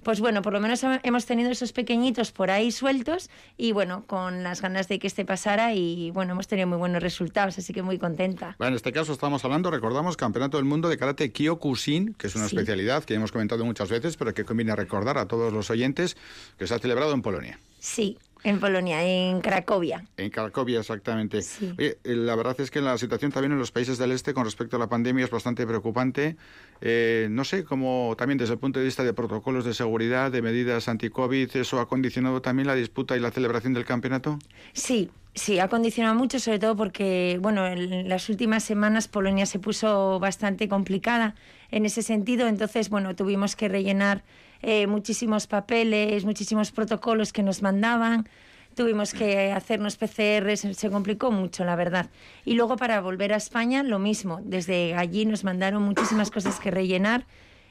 pues 0.06 0.20
bueno, 0.20 0.40
por 0.40 0.52
lo 0.52 0.60
menos 0.60 0.84
hemos 1.02 1.26
tenido 1.26 1.50
esos 1.50 1.72
pequeñitos 1.72 2.30
por 2.30 2.52
ahí 2.52 2.70
sueltos 2.70 3.28
y 3.56 3.72
bueno, 3.72 4.04
con 4.06 4.44
las 4.44 4.62
ganas 4.62 4.86
de 4.86 5.00
que 5.00 5.08
este 5.08 5.24
pasara 5.24 5.74
y 5.74 6.12
bueno, 6.12 6.34
hemos 6.34 6.46
tenido 6.46 6.68
muy 6.68 6.78
buenos 6.78 7.02
resultados, 7.02 7.58
así 7.58 7.72
que 7.72 7.82
muy 7.82 7.98
contenta. 7.98 8.54
Bueno, 8.56 8.68
en 8.68 8.76
este 8.76 8.92
caso 8.92 9.12
estamos 9.12 9.44
hablando, 9.44 9.68
recordamos, 9.68 10.16
Campeonato 10.16 10.58
del 10.58 10.64
Mundo 10.64 10.88
de 10.88 10.96
Karate 10.96 11.32
Kyokushin, 11.32 12.14
que 12.14 12.28
es 12.28 12.36
una 12.36 12.48
Sí. 12.48 12.54
especialidad 12.54 13.02
que 13.02 13.14
hemos 13.14 13.32
comentado 13.32 13.64
muchas 13.64 13.90
veces, 13.90 14.16
pero 14.16 14.32
que 14.32 14.44
conviene 14.44 14.76
recordar 14.76 15.18
a 15.18 15.26
todos 15.26 15.52
los 15.52 15.70
oyentes 15.70 16.16
que 16.56 16.68
se 16.68 16.74
ha 16.74 16.78
celebrado 16.78 17.12
en 17.12 17.22
Polonia. 17.22 17.58
Sí, 17.80 18.16
en 18.44 18.60
Polonia, 18.60 19.02
en 19.02 19.40
Cracovia. 19.40 20.04
En 20.16 20.30
Cracovia, 20.30 20.80
exactamente. 20.80 21.40
Oye, 21.78 21.98
eh, 22.04 22.14
la 22.14 22.36
verdad 22.36 22.60
es 22.60 22.70
que 22.70 22.80
la 22.80 22.96
situación 22.98 23.32
también 23.32 23.52
en 23.52 23.58
los 23.58 23.72
países 23.72 23.98
del 23.98 24.12
este 24.12 24.34
con 24.34 24.44
respecto 24.44 24.76
a 24.76 24.78
la 24.78 24.88
pandemia 24.88 25.24
es 25.24 25.30
bastante 25.30 25.66
preocupante. 25.66 26.36
Eh, 26.80 27.28
no 27.30 27.44
sé 27.44 27.64
cómo 27.64 28.14
también 28.16 28.38
desde 28.38 28.54
el 28.54 28.58
punto 28.58 28.78
de 28.78 28.84
vista 28.84 29.02
de 29.02 29.12
protocolos 29.12 29.64
de 29.64 29.74
seguridad, 29.74 30.30
de 30.30 30.42
medidas 30.42 30.88
anti-COVID, 30.88 31.56
eso 31.56 31.80
ha 31.80 31.88
condicionado 31.88 32.42
también 32.42 32.66
la 32.66 32.74
disputa 32.74 33.16
y 33.16 33.20
la 33.20 33.30
celebración 33.30 33.74
del 33.74 33.84
campeonato. 33.84 34.38
Sí, 34.72 35.10
sí, 35.34 35.58
ha 35.58 35.68
condicionado 35.68 36.14
mucho, 36.14 36.38
sobre 36.38 36.58
todo 36.58 36.76
porque, 36.76 37.38
bueno, 37.40 37.66
en 37.66 38.08
las 38.08 38.28
últimas 38.28 38.64
semanas 38.64 39.08
Polonia 39.08 39.46
se 39.46 39.58
puso 39.58 40.20
bastante 40.20 40.68
complicada 40.68 41.34
en 41.70 41.84
ese 41.84 42.02
sentido, 42.02 42.46
entonces, 42.46 42.90
bueno, 42.90 43.16
tuvimos 43.16 43.56
que 43.56 43.68
rellenar 43.68 44.22
eh, 44.62 44.86
muchísimos 44.86 45.46
papeles, 45.46 46.24
muchísimos 46.24 46.72
protocolos 46.72 47.32
que 47.32 47.42
nos 47.42 47.62
mandaban, 47.62 48.28
tuvimos 48.76 49.14
que 49.14 49.52
hacernos 49.52 49.96
PCR, 49.96 50.56
se, 50.56 50.90
complicó 50.90 51.30
mucho, 51.30 51.64
la 51.64 51.76
verdad. 51.76 52.10
Y 52.44 52.54
luego 52.54 52.76
para 52.76 53.00
volver 53.00 53.32
a 53.32 53.36
España, 53.36 53.82
lo 53.82 53.98
mismo, 53.98 54.40
desde 54.44 54.94
allí 54.94 55.24
nos 55.24 55.44
mandaron 55.44 55.82
muchísimas 55.82 56.30
cosas 56.30 56.60
que 56.60 56.70
rellenar 56.70 57.26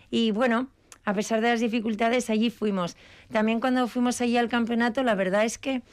y, 0.10 0.32
bueno, 0.32 0.68
a 1.06 1.14
pesar 1.14 1.42
de 1.42 1.50
las 1.50 1.60
dificultades, 1.60 2.32
allí 2.32 2.50
fuimos. 2.50 2.98
También 3.32 3.60
cuando 3.60 3.88
fuimos 3.88 4.20
allí 4.22 4.38
al 4.38 4.50
campeonato, 4.50 5.04
la 5.04 5.14
verdad 5.14 5.46
es 5.46 5.60
que 5.60 5.84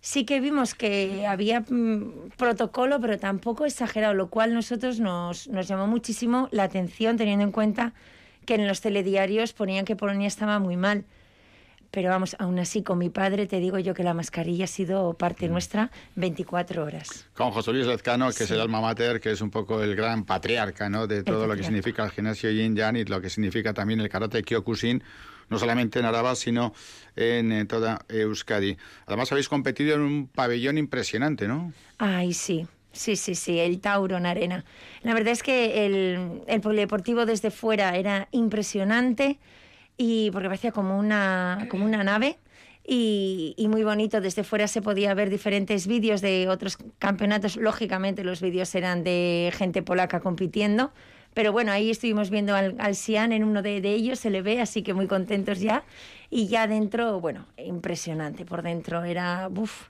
sí 0.00 0.26
que 0.26 0.40
vimos 0.40 0.74
que 0.74 1.26
había 1.26 1.60
mm, 1.60 2.32
protocolo, 2.36 3.00
pero 3.00 3.18
tampoco 3.18 3.64
exagerado, 3.64 4.12
lo 4.12 4.28
cual 4.28 4.52
nosotros 4.52 5.00
nos, 5.00 5.48
nos 5.48 5.66
llamó 5.66 5.86
muchísimo 5.86 6.48
la 6.52 6.64
atención, 6.64 7.16
teniendo 7.16 7.44
en 7.44 7.52
cuenta 7.52 7.94
que 8.46 8.54
en 8.54 8.66
los 8.66 8.80
telediarios 8.80 9.52
ponían 9.52 9.84
que 9.84 9.96
Polonia 9.96 10.28
estaba 10.28 10.58
muy 10.58 10.76
mal. 10.76 11.04
Pero 11.90 12.10
vamos, 12.10 12.36
aún 12.38 12.58
así, 12.58 12.82
con 12.82 12.98
mi 12.98 13.10
padre 13.10 13.46
te 13.46 13.58
digo 13.58 13.78
yo 13.78 13.94
que 13.94 14.02
la 14.02 14.12
mascarilla 14.12 14.64
ha 14.64 14.68
sido 14.68 15.14
parte 15.14 15.48
nuestra 15.48 15.90
24 16.16 16.84
horas. 16.84 17.26
Con 17.34 17.50
José 17.52 17.72
Luis 17.72 17.86
Lezcano, 17.86 18.30
que 18.32 18.44
es 18.44 18.50
el 18.50 18.60
alma 18.60 18.80
mater, 18.80 19.20
que 19.20 19.30
es 19.30 19.40
un 19.40 19.50
poco 19.50 19.82
el 19.82 19.94
gran 19.94 20.24
patriarca 20.24 20.88
¿no? 20.88 21.06
de 21.06 21.22
todo 21.22 21.46
lo 21.46 21.56
que 21.56 21.62
significa 21.62 22.04
el 22.04 22.10
gimnasio 22.10 22.50
Yin 22.50 22.76
Yang 22.76 22.96
y 22.96 23.04
lo 23.04 23.20
que 23.20 23.30
significa 23.30 23.72
también 23.72 24.00
el 24.00 24.08
karate 24.08 24.42
Kyokushin, 24.42 25.02
no 25.48 25.58
solamente 25.58 25.98
en 26.00 26.04
Araba, 26.04 26.34
sino 26.34 26.74
en, 27.14 27.52
eh, 27.52 27.64
toda 27.64 28.04
Euskadi. 28.08 28.76
Además, 29.06 29.30
habéis 29.32 29.48
competido 29.48 29.94
en 29.94 30.00
un 30.02 30.26
pabellón 30.26 30.76
impresionante, 30.76 31.46
¿no? 31.48 31.72
Ay, 31.98 32.34
sí. 32.34 32.66
Sí, 32.96 33.14
sí, 33.16 33.34
sí, 33.34 33.58
el 33.58 33.80
Tauro 33.80 34.16
en 34.16 34.24
arena. 34.24 34.64
La 35.02 35.12
verdad 35.12 35.32
es 35.32 35.42
que 35.42 35.84
el, 35.84 36.42
el 36.46 36.60
polideportivo 36.62 37.26
desde 37.26 37.50
fuera 37.50 37.94
era 37.94 38.28
impresionante 38.30 39.38
y 39.98 40.30
porque 40.30 40.48
parecía 40.48 40.72
como 40.72 40.98
una, 40.98 41.66
como 41.70 41.84
una 41.84 42.02
nave 42.02 42.38
y, 42.86 43.54
y 43.58 43.68
muy 43.68 43.84
bonito. 43.84 44.22
Desde 44.22 44.44
fuera 44.44 44.66
se 44.66 44.80
podía 44.80 45.12
ver 45.12 45.28
diferentes 45.28 45.86
vídeos 45.86 46.22
de 46.22 46.48
otros 46.48 46.78
campeonatos. 46.98 47.56
Lógicamente 47.56 48.24
los 48.24 48.40
vídeos 48.40 48.74
eran 48.74 49.04
de 49.04 49.52
gente 49.54 49.82
polaca 49.82 50.20
compitiendo. 50.20 50.92
Pero 51.34 51.52
bueno, 51.52 51.70
ahí 51.70 51.90
estuvimos 51.90 52.30
viendo 52.30 52.54
al, 52.54 52.76
al 52.78 52.94
Sian 52.94 53.30
en 53.32 53.44
uno 53.44 53.60
de, 53.60 53.82
de 53.82 53.90
ellos, 53.90 54.18
se 54.20 54.30
le 54.30 54.40
ve, 54.40 54.58
así 54.58 54.82
que 54.82 54.94
muy 54.94 55.06
contentos 55.06 55.60
ya. 55.60 55.84
Y 56.30 56.48
ya 56.48 56.66
dentro, 56.66 57.20
bueno, 57.20 57.46
impresionante 57.58 58.46
por 58.46 58.62
dentro. 58.62 59.04
Era, 59.04 59.50
uff, 59.54 59.88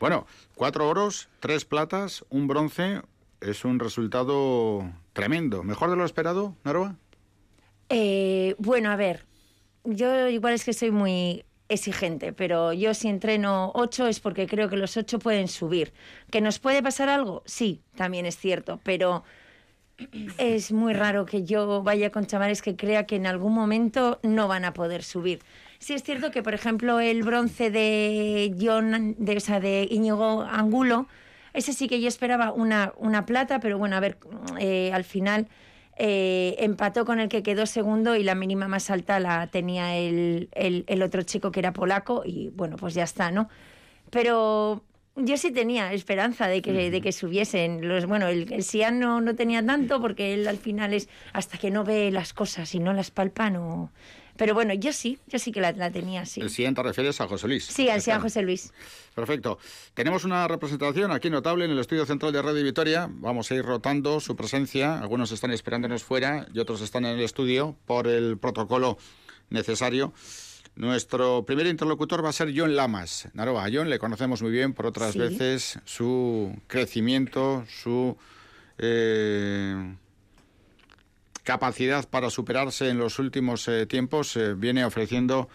Bueno, 0.00 0.26
cuatro 0.54 0.88
oros, 0.88 1.28
tres 1.40 1.64
platas, 1.64 2.24
un 2.30 2.46
bronce. 2.46 3.02
Es 3.40 3.64
un 3.64 3.78
resultado 3.78 4.90
tremendo. 5.12 5.62
¿Mejor 5.62 5.90
de 5.90 5.96
lo 5.96 6.04
esperado, 6.04 6.56
Naroa? 6.64 6.96
Eh, 7.90 8.54
bueno, 8.58 8.90
a 8.90 8.96
ver, 8.96 9.26
yo 9.84 10.28
igual 10.28 10.54
es 10.54 10.64
que 10.64 10.72
soy 10.72 10.90
muy 10.90 11.44
exigente, 11.68 12.32
pero 12.32 12.72
yo 12.72 12.94
si 12.94 13.08
entreno 13.08 13.72
ocho 13.74 14.06
es 14.06 14.20
porque 14.20 14.46
creo 14.46 14.68
que 14.68 14.76
los 14.76 14.96
ocho 14.96 15.18
pueden 15.18 15.48
subir. 15.48 15.92
¿Que 16.30 16.40
nos 16.40 16.58
puede 16.58 16.82
pasar 16.82 17.08
algo? 17.08 17.42
Sí, 17.46 17.82
también 17.94 18.26
es 18.26 18.36
cierto, 18.36 18.80
pero 18.82 19.24
es 20.38 20.72
muy 20.72 20.92
raro 20.94 21.26
que 21.26 21.44
yo 21.44 21.82
vaya 21.82 22.10
con 22.10 22.26
chavales 22.26 22.62
que 22.62 22.76
crea 22.76 23.06
que 23.06 23.16
en 23.16 23.26
algún 23.26 23.52
momento 23.52 24.20
no 24.22 24.48
van 24.48 24.64
a 24.64 24.72
poder 24.72 25.02
subir. 25.02 25.40
Sí 25.84 25.92
es 25.92 26.02
cierto 26.02 26.30
que, 26.30 26.42
por 26.42 26.54
ejemplo, 26.54 26.98
el 26.98 27.22
bronce 27.24 27.70
de 27.70 28.56
John, 28.58 29.16
de, 29.18 29.34
de 29.60 29.86
Íñigo 29.90 30.40
Angulo, 30.40 31.08
ese 31.52 31.74
sí 31.74 31.88
que 31.88 32.00
yo 32.00 32.08
esperaba 32.08 32.52
una, 32.52 32.94
una 32.96 33.26
plata, 33.26 33.60
pero 33.60 33.76
bueno, 33.76 33.94
a 33.94 34.00
ver, 34.00 34.16
eh, 34.58 34.92
al 34.94 35.04
final 35.04 35.46
eh, 35.98 36.56
empató 36.60 37.04
con 37.04 37.20
el 37.20 37.28
que 37.28 37.42
quedó 37.42 37.66
segundo 37.66 38.16
y 38.16 38.22
la 38.22 38.34
mínima 38.34 38.66
más 38.66 38.88
alta 38.88 39.20
la 39.20 39.48
tenía 39.48 39.94
el, 39.94 40.48
el, 40.52 40.84
el 40.86 41.02
otro 41.02 41.20
chico 41.20 41.50
que 41.50 41.60
era 41.60 41.74
polaco 41.74 42.22
y 42.24 42.48
bueno, 42.48 42.76
pues 42.76 42.94
ya 42.94 43.04
está, 43.04 43.30
¿no? 43.30 43.50
Pero 44.08 44.82
yo 45.16 45.36
sí 45.36 45.50
tenía 45.50 45.92
esperanza 45.92 46.48
de 46.48 46.62
que, 46.62 46.90
de 46.90 47.00
que 47.02 47.12
subiesen. 47.12 47.86
Los, 47.86 48.06
bueno, 48.06 48.28
el, 48.28 48.50
el 48.50 48.62
Sian 48.62 49.00
no, 49.00 49.20
no 49.20 49.34
tenía 49.34 49.62
tanto 49.62 50.00
porque 50.00 50.32
él 50.32 50.48
al 50.48 50.56
final 50.56 50.94
es 50.94 51.10
hasta 51.34 51.58
que 51.58 51.70
no 51.70 51.84
ve 51.84 52.10
las 52.10 52.32
cosas 52.32 52.74
y 52.74 52.78
no 52.78 52.94
las 52.94 53.10
palpa, 53.10 53.50
no... 53.50 53.92
Pero 54.36 54.52
bueno, 54.54 54.74
yo 54.74 54.92
sí, 54.92 55.18
yo 55.28 55.38
sí 55.38 55.52
que 55.52 55.60
la, 55.60 55.70
la 55.72 55.90
tenía, 55.90 56.26
sí. 56.26 56.40
El 56.40 56.50
siguiente 56.50 56.82
te 56.82 56.88
refieres 56.88 57.20
a 57.20 57.28
José 57.28 57.46
Luis. 57.46 57.64
Sí, 57.66 57.88
al 57.88 58.02
Sian 58.02 58.20
José 58.20 58.42
Luis. 58.42 58.72
Perfecto. 59.14 59.58
Tenemos 59.94 60.24
una 60.24 60.48
representación 60.48 61.12
aquí 61.12 61.30
notable 61.30 61.64
en 61.66 61.70
el 61.70 61.78
estudio 61.78 62.04
central 62.04 62.32
de 62.32 62.42
Radio 62.42 62.64
Vitoria. 62.64 63.08
Vamos 63.10 63.50
a 63.50 63.54
ir 63.54 63.64
rotando 63.64 64.18
su 64.18 64.34
presencia. 64.34 64.98
Algunos 64.98 65.30
están 65.30 65.52
esperándonos 65.52 66.02
fuera 66.02 66.46
y 66.52 66.58
otros 66.58 66.80
están 66.80 67.04
en 67.04 67.16
el 67.18 67.24
estudio 67.24 67.76
por 67.86 68.08
el 68.08 68.36
protocolo 68.38 68.98
necesario. 69.50 70.12
Nuestro 70.74 71.44
primer 71.44 71.66
interlocutor 71.68 72.24
va 72.24 72.30
a 72.30 72.32
ser 72.32 72.52
John 72.56 72.74
Lamas. 72.74 73.28
Naroa, 73.34 73.66
a 73.66 73.70
John 73.72 73.88
le 73.88 74.00
conocemos 74.00 74.42
muy 74.42 74.50
bien 74.50 74.72
por 74.72 74.86
otras 74.86 75.12
Sí. 75.12 75.20
veces 75.20 75.78
su 75.84 76.52
crecimiento, 76.66 77.64
su 77.68 78.16
eh, 78.78 79.94
capacidad 81.44 82.08
para 82.08 82.30
superarse 82.30 82.88
en 82.88 82.98
los 82.98 83.18
últimos 83.18 83.68
eh, 83.68 83.86
tiempos. 83.86 84.36
eh, 84.36 84.54
viene 84.54 84.84
ofreciendo 84.84 85.48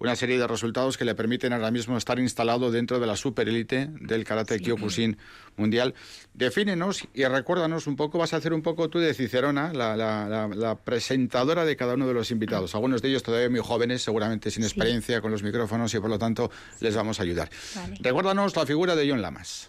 una 0.00 0.14
serie 0.14 0.38
de 0.38 0.46
resultados 0.46 0.96
que 0.96 1.04
le 1.04 1.16
permiten 1.16 1.52
ahora 1.52 1.72
mismo 1.72 1.96
estar 1.98 2.20
instalado 2.20 2.70
dentro 2.70 3.00
de 3.00 3.06
la 3.08 3.16
superélite 3.16 3.88
del 4.00 4.22
karate 4.22 4.60
Kyokushin 4.60 5.18
mundial. 5.56 5.92
Defínenos 6.34 7.02
y 7.14 7.24
recuérdanos 7.24 7.88
un 7.88 7.96
poco, 7.96 8.16
vas 8.16 8.32
a 8.32 8.36
hacer 8.36 8.52
un 8.52 8.62
poco 8.62 8.88
tú 8.90 9.00
de 9.00 9.12
Cicerona, 9.12 9.72
la, 9.72 9.96
la- 9.96 10.28
la- 10.28 10.46
la 10.46 10.76
presentadora 10.76 11.64
de 11.64 11.74
cada 11.74 11.94
uno 11.94 12.06
de 12.06 12.14
los 12.14 12.30
invitados. 12.30 12.76
Algunos 12.76 13.02
de 13.02 13.08
ellos 13.08 13.24
todavía 13.24 13.50
muy 13.50 13.58
jóvenes, 13.58 14.00
seguramente 14.02 14.52
sin 14.52 14.62
experiencia 14.62 15.20
con 15.20 15.32
los 15.32 15.42
micrófonos 15.42 15.92
y 15.94 15.98
por 15.98 16.10
lo 16.10 16.18
tanto 16.18 16.48
les 16.78 16.94
vamos 16.94 17.18
a 17.18 17.24
ayudar. 17.24 17.50
Vale. 17.74 17.96
Recuérdanos 18.00 18.54
la 18.54 18.66
figura 18.66 18.94
de 18.94 19.10
John 19.10 19.20
Lamas. 19.20 19.68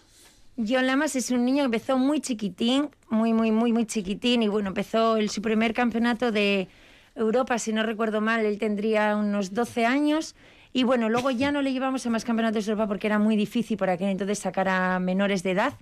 John 0.68 0.86
Lamas 0.86 1.16
es 1.16 1.30
un 1.30 1.44
niño 1.44 1.62
que 1.62 1.76
empezó 1.76 1.96
muy 1.96 2.20
chiquitín, 2.20 2.90
muy, 3.08 3.32
muy, 3.32 3.50
muy, 3.50 3.72
muy 3.72 3.86
chiquitín, 3.86 4.42
y 4.42 4.48
bueno, 4.48 4.68
empezó 4.68 5.16
el, 5.16 5.30
su 5.30 5.40
primer 5.40 5.72
campeonato 5.72 6.32
de 6.32 6.68
Europa, 7.14 7.58
si 7.58 7.72
no 7.72 7.82
recuerdo 7.82 8.20
mal, 8.20 8.44
él 8.44 8.58
tendría 8.58 9.16
unos 9.16 9.54
12 9.54 9.86
años, 9.86 10.34
y 10.72 10.84
bueno, 10.84 11.08
luego 11.08 11.30
ya 11.30 11.50
no 11.50 11.62
le 11.62 11.72
llevamos 11.72 12.04
a 12.06 12.10
más 12.10 12.24
campeonatos 12.24 12.66
de 12.66 12.72
Europa 12.72 12.88
porque 12.88 13.06
era 13.06 13.18
muy 13.18 13.36
difícil 13.36 13.76
por 13.76 13.88
aquel 13.88 14.08
entonces 14.08 14.38
sacar 14.38 14.68
a 14.68 14.98
menores 14.98 15.42
de 15.42 15.52
edad, 15.52 15.74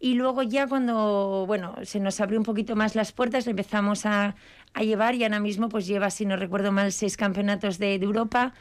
y 0.00 0.14
luego 0.14 0.42
ya 0.42 0.66
cuando, 0.66 1.44
bueno, 1.46 1.74
se 1.82 2.00
nos 2.00 2.20
abrió 2.20 2.38
un 2.38 2.44
poquito 2.44 2.76
más 2.76 2.94
las 2.94 3.12
puertas, 3.12 3.44
le 3.44 3.50
empezamos 3.50 4.06
a, 4.06 4.36
llevar, 4.80 5.14
y 5.16 5.24
ahora 5.24 5.40
mismo 5.40 5.68
pues 5.68 5.86
lleva, 5.86 6.08
si 6.10 6.24
no 6.24 6.36
recuerdo 6.36 6.72
mal, 6.72 6.92
seis 6.92 7.16
campeonatos 7.16 7.78
de, 7.78 7.98
de 7.98 8.04
Europa, 8.04 8.54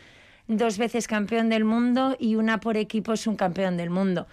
dos 0.47 0.77
veces 0.77 1.07
campeón 1.07 1.47
del 1.47 1.63
mundo 1.63 2.17
y 2.19 2.35
una 2.35 2.59
por 2.59 2.75
equipo 2.75 3.13
es 3.13 3.27
un 3.27 3.37
campeón 3.37 3.77
del 3.77 3.89
mundo. 3.89 4.27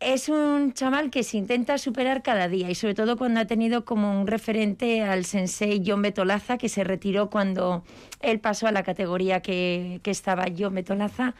Es 0.00 0.28
un 0.28 0.74
chaval 0.74 1.10
que 1.10 1.22
se 1.22 1.38
intenta 1.38 1.78
superar 1.78 2.22
cada 2.22 2.48
día 2.48 2.68
y 2.68 2.74
sobre 2.74 2.94
todo 2.94 3.16
cuando 3.16 3.40
ha 3.40 3.46
tenido 3.46 3.84
como 3.86 4.20
un 4.20 4.26
referente 4.26 5.02
al 5.02 5.24
sensei 5.24 5.82
John 5.86 6.02
Betolaza, 6.02 6.58
que 6.58 6.68
se 6.68 6.84
retiró 6.84 7.30
cuando 7.30 7.84
él 8.20 8.38
pasó 8.38 8.66
a 8.66 8.72
la 8.72 8.82
categoría 8.82 9.40
que, 9.40 10.00
que 10.02 10.10
estaba 10.10 10.46
John 10.56 10.74
Betolaza. 10.74 11.34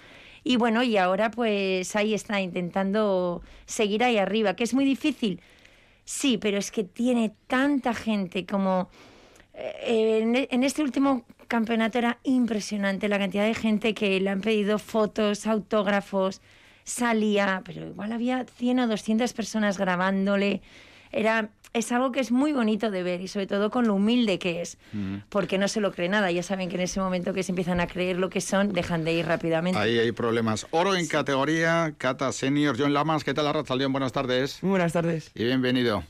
Y 0.45 0.57
bueno, 0.57 0.83
y 0.83 0.97
ahora 0.97 1.31
pues 1.31 1.95
ahí 1.95 2.15
está 2.15 2.41
intentando 2.41 3.43
seguir 3.67 4.03
ahí 4.03 4.17
arriba, 4.19 4.57
que 4.57 4.65
es 4.65 4.73
muy 4.73 4.85
difícil. 4.87 5.41
Sí, 6.05 6.39
pero 6.39 6.57
es 6.59 6.71
que 6.71 6.85
tiene 6.85 7.35
tanta 7.47 7.93
gente 7.93 8.47
como... 8.47 8.89
eh, 9.55 10.21
en, 10.23 10.37
en 10.51 10.63
este 10.65 10.83
último 10.83 11.25
campeonato 11.49 11.99
era 11.99 12.19
impresionante 12.23 13.09
la 13.09 13.19
cantidad 13.19 13.45
de 13.45 13.55
gente 13.55 13.95
que 13.95 14.21
le 14.21 14.31
han 14.31 14.41
pedido 14.41 14.79
fotos, 14.79 15.47
autógrafos, 15.47 16.41
salía, 16.85 17.63
pero 17.65 17.87
igual 17.87 18.13
había 18.13 18.45
100 18.45 18.81
o 18.81 18.87
200 18.87 19.33
personas 19.33 19.79
grabándole. 19.79 20.63
Era, 21.11 21.51
es 21.73 21.93
algo 21.93 22.13
que 22.13 22.21
es 22.21 22.31
muy 22.31 22.53
bonito 22.53 22.91
de 22.91 23.03
ver 23.03 23.21
y 23.21 23.29
sobre 23.29 23.47
todo 23.47 23.71
con 23.71 23.87
lo 23.87 23.95
humilde 23.95 24.39
que 24.39 24.63
es, 24.63 24.79
porque 25.29 25.59
no 25.59 25.69
se 25.69 25.81
lo 25.81 25.93
cree 25.93 26.09
nada. 26.09 26.31
Ya 26.31 26.43
saben 26.43 26.69
que 26.69 26.75
en 26.75 26.83
ese 26.83 27.01
momento 27.01 27.33
que 27.33 27.43
se 27.43 27.53
empiezan 27.53 27.81
a 27.81 27.87
creer 27.87 28.19
lo 28.19 28.31
que 28.31 28.41
son, 28.41 28.73
dejan 28.73 29.05
de 29.05 29.15
ir 29.15 29.27
rápidamente. 29.27 29.79
Ahí 29.79 29.99
hay 29.99 30.13
problemas. 30.13 30.67
Oro 30.71 30.95
en 30.95 31.07
categoría, 31.07 31.95
Cata 31.99 32.33
Senior, 32.33 32.77
John 32.79 32.93
Lamas, 32.93 33.25
¿qué 33.25 33.33
tal, 33.33 33.47
Arrachaldeón? 33.47 33.93
Buenas 33.93 34.13
tardes. 34.13 34.63
Muy 34.63 34.71
buenas 34.71 34.93
tardes. 34.93 35.31
Y 35.35 35.45
bienvenido. 35.45 36.05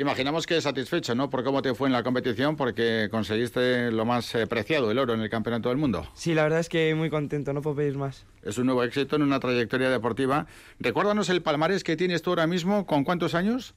Imaginamos 0.00 0.46
que 0.46 0.60
satisfecho, 0.60 1.16
¿no? 1.16 1.28
Por 1.28 1.42
cómo 1.42 1.60
te 1.60 1.74
fue 1.74 1.88
en 1.88 1.92
la 1.92 2.04
competición, 2.04 2.54
porque 2.54 3.08
conseguiste 3.10 3.90
lo 3.90 4.04
más 4.04 4.32
eh, 4.36 4.46
preciado, 4.46 4.92
el 4.92 4.98
oro 5.00 5.12
en 5.12 5.20
el 5.20 5.28
Campeonato 5.28 5.70
del 5.70 5.78
Mundo. 5.78 6.06
Sí, 6.14 6.34
la 6.34 6.44
verdad 6.44 6.60
es 6.60 6.68
que 6.68 6.94
muy 6.94 7.10
contento, 7.10 7.52
no 7.52 7.62
puedo 7.62 7.74
pedir 7.74 7.96
más. 7.96 8.24
Es 8.44 8.58
un 8.58 8.66
nuevo 8.66 8.84
éxito 8.84 9.16
en 9.16 9.22
una 9.22 9.40
trayectoria 9.40 9.90
deportiva. 9.90 10.46
Recuérdanos 10.78 11.28
el 11.30 11.42
palmarés 11.42 11.82
que 11.82 11.96
tienes 11.96 12.22
tú 12.22 12.30
ahora 12.30 12.46
mismo, 12.46 12.86
¿con 12.86 13.02
cuántos 13.02 13.34
años? 13.34 13.74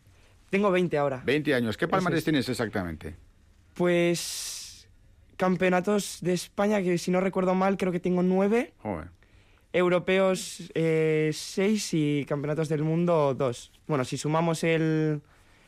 Tengo 0.51 0.69
20 0.69 0.95
ahora. 0.99 1.23
20 1.25 1.55
años. 1.55 1.75
¿Qué 1.75 1.87
palmarés 1.87 2.19
es. 2.19 2.23
tienes 2.25 2.47
exactamente? 2.47 3.15
Pues 3.73 4.87
campeonatos 5.37 6.19
de 6.21 6.33
España, 6.33 6.83
que 6.83 6.99
si 6.99 7.09
no 7.09 7.19
recuerdo 7.19 7.55
mal, 7.55 7.77
creo 7.77 7.91
que 7.91 7.99
tengo 7.99 8.21
9. 8.21 8.73
Joder. 8.77 9.07
Europeos 9.73 10.69
6 10.75 11.93
y 11.93 12.25
campeonatos 12.25 12.69
del 12.69 12.83
mundo 12.83 13.33
2. 13.33 13.71
Bueno, 13.87 14.05
si 14.05 14.17
sumamos 14.17 14.63
el, 14.63 15.21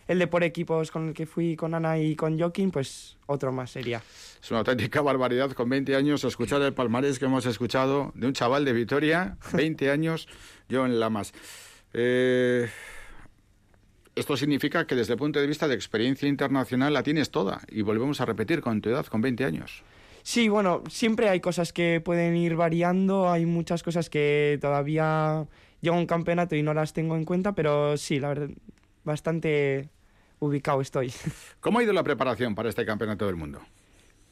el 0.08 0.20
de 0.20 0.28
por 0.28 0.44
equipos 0.44 0.92
con 0.92 1.10
el 1.10 1.14
que 1.14 1.26
fui 1.26 1.56
con 1.56 1.74
Ana 1.74 2.00
y 2.00 2.16
con 2.16 2.38
Joaquín, 2.38 2.72
pues 2.72 3.18
otro 3.26 3.52
más 3.52 3.72
sería. 3.72 4.02
Es 4.42 4.52
una 4.52 4.60
auténtica 4.60 5.02
barbaridad 5.02 5.52
con 5.52 5.70
20 5.70 5.96
años 5.96 6.24
escuchar 6.24 6.62
el 6.62 6.74
palmarés 6.74 7.20
que 7.20 7.26
hemos 7.26 7.46
escuchado 7.46 8.12
de 8.16 8.28
un 8.28 8.34
chaval 8.34 8.66
de 8.66 8.74
Vitoria, 8.74 9.38
20 9.54 9.90
años, 9.90 10.28
John 10.70 11.00
Lamas. 11.00 11.34
Eh, 11.94 12.70
esto 14.16 14.38
significa 14.38 14.86
que 14.86 14.96
desde 14.96 15.14
el 15.14 15.20
punto 15.20 15.40
de 15.40 15.48
vista 15.48 15.68
de 15.68 15.76
experiencia 15.76 16.28
internacional 16.28 16.94
la 16.94 17.04
tienes 17.04 17.32
toda 17.32 17.62
y 17.68 17.82
volvemos 17.82 18.22
a 18.22 18.26
repetir 18.26 18.62
con 18.62 18.82
tu 18.82 18.90
edad, 18.90 19.06
con 19.06 19.22
20 19.22 19.46
años. 19.46 19.84
Sí, 20.22 20.48
bueno, 20.48 20.84
siempre 20.90 21.30
hay 21.30 21.42
cosas 21.42 21.74
que 21.74 22.00
pueden 22.00 22.36
ir 22.38 22.56
variando, 22.56 23.30
hay 23.30 23.46
muchas 23.46 23.84
cosas 23.84 24.10
que 24.10 24.58
todavía 24.62 25.48
llego 25.82 25.96
a 25.96 26.00
un 26.00 26.06
campeonato 26.06 26.56
y 26.56 26.64
no 26.64 26.74
las 26.74 26.94
tengo 26.94 27.18
en 27.18 27.26
cuenta, 27.26 27.54
pero 27.54 27.98
sí, 27.98 28.20
la 28.20 28.30
verdad, 28.30 28.50
bastante 29.04 29.90
ubicado 30.46 30.82
estoy. 30.82 31.14
¿Cómo 31.60 31.80
ha 31.80 31.84
ido 31.84 31.94
la 31.94 32.04
preparación 32.04 32.56
para 32.56 32.70
este 32.70 32.86
campeonato 32.86 33.26
del 33.26 33.36
mundo? 33.36 33.62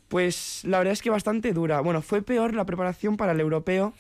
Pues 0.07 0.63
la 0.65 0.79
verdad 0.79 0.93
es 0.93 1.01
que 1.01 1.09
bastante 1.09 1.53
dura. 1.53 1.79
Bueno, 1.81 2.01
fue 2.01 2.21
peor 2.21 2.53
la 2.53 2.65
preparación 2.65 3.15
para 3.17 3.31
el 3.31 3.39
europeo, 3.39 3.93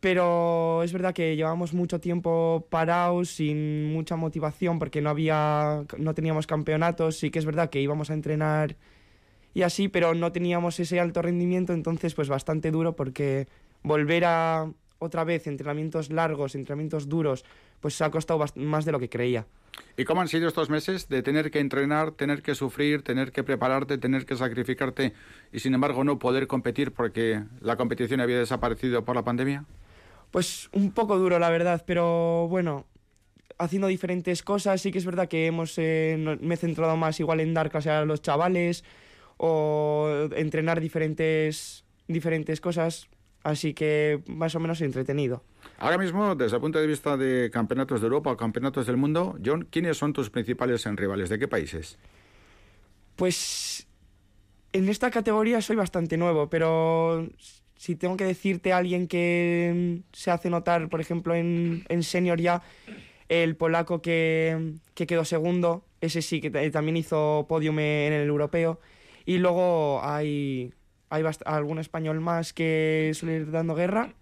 pero 0.00 0.82
es 0.82 0.92
verdad 0.92 1.14
que 1.14 1.34
llevamos 1.36 1.74
mucho 1.74 2.00
tiempo 2.00 2.66
parados, 2.70 3.30
sin 3.30 3.92
mucha 3.92 4.16
motivación, 4.16 4.78
porque 4.78 5.00
no 5.00 5.10
había, 5.10 5.84
no 5.98 6.14
teníamos 6.14 6.46
campeonatos. 6.46 7.18
Sí 7.18 7.30
que 7.30 7.38
es 7.38 7.44
verdad 7.44 7.70
que 7.70 7.80
íbamos 7.80 8.10
a 8.10 8.14
entrenar 8.14 8.76
y 9.54 9.62
así, 9.62 9.88
pero 9.88 10.14
no 10.14 10.32
teníamos 10.32 10.80
ese 10.80 10.98
alto 10.98 11.22
rendimiento, 11.22 11.72
entonces 11.72 12.14
pues 12.14 12.28
bastante 12.28 12.70
duro 12.70 12.96
porque 12.96 13.48
volver 13.82 14.24
a 14.24 14.72
otra 15.02 15.24
vez 15.24 15.46
entrenamientos 15.46 16.10
largos, 16.10 16.54
entrenamientos 16.54 17.08
duros, 17.08 17.44
pues 17.80 18.00
ha 18.00 18.10
costado 18.10 18.44
más 18.56 18.84
de 18.84 18.92
lo 18.92 19.00
que 19.00 19.08
creía. 19.08 19.46
¿Y 19.96 20.04
cómo 20.04 20.20
han 20.20 20.28
sido 20.28 20.48
estos 20.48 20.70
meses 20.70 21.08
de 21.08 21.22
tener 21.22 21.50
que 21.50 21.58
entrenar, 21.58 22.12
tener 22.12 22.42
que 22.42 22.54
sufrir, 22.54 23.02
tener 23.02 23.32
que 23.32 23.42
prepararte, 23.42 23.98
tener 23.98 24.26
que 24.26 24.36
sacrificarte 24.36 25.12
y 25.52 25.60
sin 25.60 25.74
embargo 25.74 26.04
no 26.04 26.18
poder 26.18 26.46
competir 26.46 26.92
porque 26.92 27.42
la 27.60 27.76
competición 27.76 28.20
había 28.20 28.38
desaparecido 28.38 29.04
por 29.04 29.16
la 29.16 29.24
pandemia? 29.24 29.64
Pues 30.30 30.68
un 30.72 30.92
poco 30.92 31.18
duro, 31.18 31.38
la 31.38 31.50
verdad, 31.50 31.84
pero 31.86 32.46
bueno, 32.48 32.86
haciendo 33.58 33.88
diferentes 33.88 34.42
cosas. 34.42 34.80
Sí 34.80 34.92
que 34.92 34.98
es 34.98 35.04
verdad 35.04 35.28
que 35.28 35.46
hemos, 35.46 35.74
eh, 35.78 36.38
me 36.40 36.54
he 36.54 36.58
centrado 36.58 36.96
más 36.96 37.18
igual 37.20 37.40
en 37.40 37.54
dar 37.54 37.70
clase 37.70 37.90
a 37.90 38.04
los 38.04 38.22
chavales 38.22 38.84
o 39.36 40.28
entrenar 40.36 40.80
diferentes, 40.80 41.84
diferentes 42.08 42.60
cosas. 42.60 43.08
Así 43.44 43.74
que 43.74 44.22
más 44.26 44.54
o 44.54 44.60
menos 44.60 44.80
entretenido. 44.80 45.42
Ahora 45.78 45.98
mismo, 45.98 46.34
desde 46.36 46.56
el 46.56 46.60
punto 46.62 46.78
de 46.78 46.86
vista 46.86 47.16
de 47.16 47.50
campeonatos 47.52 48.00
de 48.00 48.06
Europa 48.06 48.30
o 48.30 48.36
campeonatos 48.36 48.86
del 48.86 48.96
mundo, 48.96 49.36
John, 49.44 49.66
¿quiénes 49.70 49.96
son 49.96 50.12
tus 50.12 50.30
principales 50.30 50.84
rivales? 50.96 51.28
¿De 51.28 51.38
qué 51.38 51.48
países? 51.48 51.98
Pues 53.16 53.86
en 54.72 54.88
esta 54.88 55.10
categoría 55.10 55.60
soy 55.60 55.76
bastante 55.76 56.16
nuevo, 56.16 56.48
pero 56.48 57.28
si 57.76 57.96
tengo 57.96 58.16
que 58.16 58.24
decirte 58.24 58.72
a 58.72 58.78
alguien 58.78 59.08
que 59.08 60.02
se 60.12 60.30
hace 60.30 60.48
notar, 60.50 60.88
por 60.88 61.00
ejemplo, 61.00 61.34
en, 61.34 61.84
en 61.88 62.02
senior 62.04 62.40
ya, 62.40 62.62
el 63.28 63.56
polaco 63.56 64.00
que, 64.00 64.74
que 64.94 65.06
quedó 65.06 65.24
segundo, 65.24 65.84
ese 66.00 66.22
sí 66.22 66.40
que 66.40 66.50
ta- 66.50 66.70
también 66.70 66.96
hizo 66.96 67.46
podium 67.48 67.78
en 67.80 68.12
el 68.12 68.28
europeo. 68.28 68.80
Y 69.24 69.38
luego 69.38 70.00
hay, 70.02 70.72
hay 71.12 71.24
algún 71.44 71.78
español 71.78 72.20
más 72.20 72.52
que 72.52 73.12
suele 73.14 73.36
ir 73.36 73.50
dando 73.50 73.74
guerra 73.74 74.14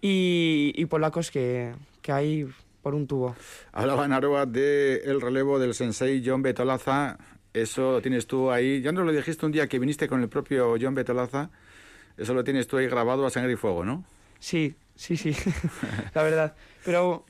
y, 0.00 0.72
y 0.74 0.86
polacos 0.86 1.30
que, 1.30 1.72
que 2.02 2.10
hay 2.10 2.48
por 2.82 2.94
un 2.94 3.06
tubo. 3.06 3.36
Hablaba 3.70 4.08
Naroa 4.08 4.46
del 4.46 5.20
relevo 5.20 5.60
del 5.60 5.74
sensei 5.74 6.22
John 6.24 6.42
Betolaza. 6.42 7.16
Eso 7.54 7.92
lo 7.92 8.02
tienes 8.02 8.26
tú 8.26 8.50
ahí. 8.50 8.82
Ya 8.82 8.90
nos 8.90 9.06
lo 9.06 9.12
dijiste 9.12 9.46
un 9.46 9.52
día 9.52 9.68
que 9.68 9.78
viniste 9.78 10.08
con 10.08 10.20
el 10.20 10.28
propio 10.28 10.74
John 10.80 10.94
Betolaza. 10.94 11.50
Eso 12.16 12.34
lo 12.34 12.42
tienes 12.42 12.66
tú 12.66 12.78
ahí 12.78 12.88
grabado 12.88 13.24
a 13.24 13.30
sangre 13.30 13.52
y 13.52 13.56
fuego, 13.56 13.84
¿no? 13.84 14.04
Sí, 14.40 14.74
sí, 14.96 15.16
sí, 15.16 15.36
la 16.14 16.22
verdad. 16.24 16.56
Pero 16.84 17.24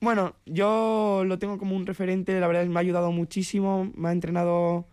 bueno, 0.00 0.34
yo 0.46 1.22
lo 1.24 1.38
tengo 1.38 1.58
como 1.58 1.76
un 1.76 1.86
referente, 1.86 2.38
la 2.40 2.48
verdad 2.48 2.62
es 2.64 2.68
que 2.68 2.72
me 2.72 2.80
ha 2.80 2.82
ayudado 2.82 3.12
muchísimo, 3.12 3.90
me 3.94 4.08
ha 4.08 4.12
entrenado 4.12 4.86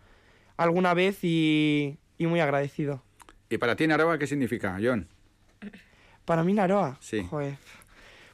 alguna 0.56 0.94
vez 0.94 1.18
y, 1.24 1.98
y 2.22 2.26
muy 2.26 2.40
agradecido. 2.40 3.02
¿Y 3.50 3.58
para 3.58 3.76
ti, 3.76 3.86
Naroa, 3.86 4.18
qué 4.18 4.26
significa, 4.26 4.78
John? 4.82 5.06
Para 6.24 6.44
mí 6.44 6.52
Naroa, 6.52 6.96
Sí. 7.00 7.22
joder, 7.28 7.56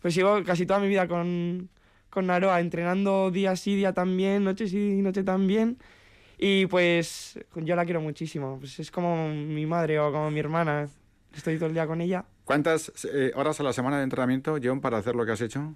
pues 0.02 0.14
llevo 0.14 0.42
casi 0.44 0.66
toda 0.66 0.78
mi 0.80 0.88
vida 0.88 1.08
con, 1.08 1.68
con 2.10 2.26
Naroa, 2.26 2.60
entrenando 2.60 3.30
día 3.30 3.56
sí, 3.56 3.74
día 3.76 3.92
también, 3.92 4.44
noche 4.44 4.68
sí, 4.68 5.00
noche 5.02 5.22
también. 5.24 5.78
Y 6.38 6.66
pues 6.66 7.38
yo 7.56 7.74
la 7.74 7.84
quiero 7.84 8.00
muchísimo, 8.00 8.58
pues 8.60 8.78
es 8.78 8.90
como 8.90 9.28
mi 9.28 9.66
madre 9.66 9.98
o 9.98 10.12
como 10.12 10.30
mi 10.30 10.38
hermana, 10.38 10.88
estoy 11.34 11.56
todo 11.56 11.66
el 11.66 11.74
día 11.74 11.86
con 11.86 12.00
ella. 12.00 12.24
¿Cuántas 12.44 12.92
eh, 13.12 13.32
horas 13.34 13.58
a 13.60 13.62
la 13.64 13.72
semana 13.72 13.98
de 13.98 14.04
entrenamiento, 14.04 14.56
John, 14.62 14.80
para 14.80 14.98
hacer 14.98 15.16
lo 15.16 15.26
que 15.26 15.32
has 15.32 15.40
hecho? 15.40 15.74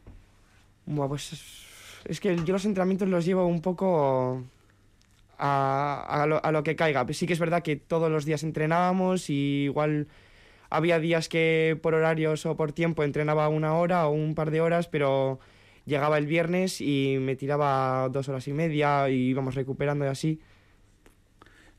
Buah, 0.87 1.09
pues 1.09 1.33
es, 1.33 1.67
es 2.05 2.21
que 2.21 2.37
yo 2.37 2.53
los 2.53 2.65
entrenamientos 2.65 3.09
los 3.09 3.25
llevo 3.25 3.47
un 3.47 3.61
poco 3.61 4.45
a, 5.43 6.23
a 6.23 6.27
lo, 6.27 6.45
a 6.45 6.53
lo 6.53 6.63
que 6.63 6.77
caiga. 6.77 7.05
Sí 7.13 7.27
que 7.27 7.33
es 7.33 7.41
verdad 7.41 7.63
que 7.63 7.77
todos 7.77 8.11
los 8.11 8.25
días 8.25 8.45
entrenábamos 8.45 9.29
y 9.29 9.65
igual 9.65 10.07
había 10.71 10.99
días 11.01 11.29
que 11.29 11.79
por 11.83 11.95
horarios 11.95 12.47
o 12.47 12.57
por 12.57 12.73
tiempo 12.73 13.03
entrenaba 13.03 13.49
una 13.49 13.75
hora 13.75 14.07
o 14.07 14.13
un 14.13 14.35
par 14.35 14.51
de 14.51 14.61
horas, 14.61 14.89
pero 14.89 15.41
llegaba 15.85 16.17
el 16.17 16.27
viernes 16.27 16.81
y 16.81 17.19
me 17.21 17.37
tiraba 17.37 18.09
dos 18.11 18.29
horas 18.29 18.47
y 18.49 18.53
media 18.53 19.11
y 19.11 19.17
íbamos 19.31 19.55
recuperando 19.55 20.05
y 20.05 20.09
así. 20.09 20.41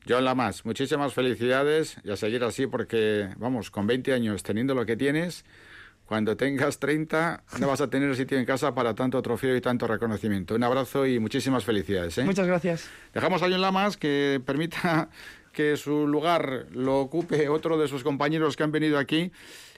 John 0.06 0.24
Lamas, 0.24 0.66
muchísimas 0.66 1.14
felicidades 1.14 1.96
y 2.04 2.10
a 2.10 2.16
seguir 2.16 2.44
así 2.44 2.66
porque, 2.66 3.30
vamos, 3.38 3.70
con 3.70 3.86
20 3.86 4.12
años 4.12 4.42
teniendo 4.42 4.74
lo 4.74 4.84
que 4.84 4.96
tienes, 4.96 5.46
cuando 6.06 6.36
tengas 6.36 6.78
30 6.78 7.42
no 7.60 7.68
vas 7.68 7.80
a 7.80 7.88
tener 7.88 8.14
sitio 8.16 8.38
en 8.38 8.44
casa 8.44 8.74
para 8.74 8.94
tanto 8.94 9.20
trofeo 9.22 9.56
y 9.56 9.60
tanto 9.60 9.86
reconocimiento. 9.86 10.54
Un 10.54 10.62
abrazo 10.64 11.06
y 11.06 11.18
muchísimas 11.18 11.64
felicidades. 11.64 12.18
¿eh? 12.18 12.24
Muchas 12.24 12.46
gracias. 12.46 12.88
Dejamos 13.14 13.42
a 13.42 13.48
John 13.48 13.60
Lamas 13.60 13.96
que 13.96 14.40
permita 14.44 15.08
que 15.52 15.76
su 15.76 16.06
lugar 16.06 16.66
lo 16.72 16.98
ocupe 17.00 17.48
otro 17.48 17.78
de 17.78 17.88
sus 17.88 18.02
compañeros 18.02 18.56
que 18.56 18.62
han 18.64 18.72
venido 18.72 18.98
aquí. 18.98 19.30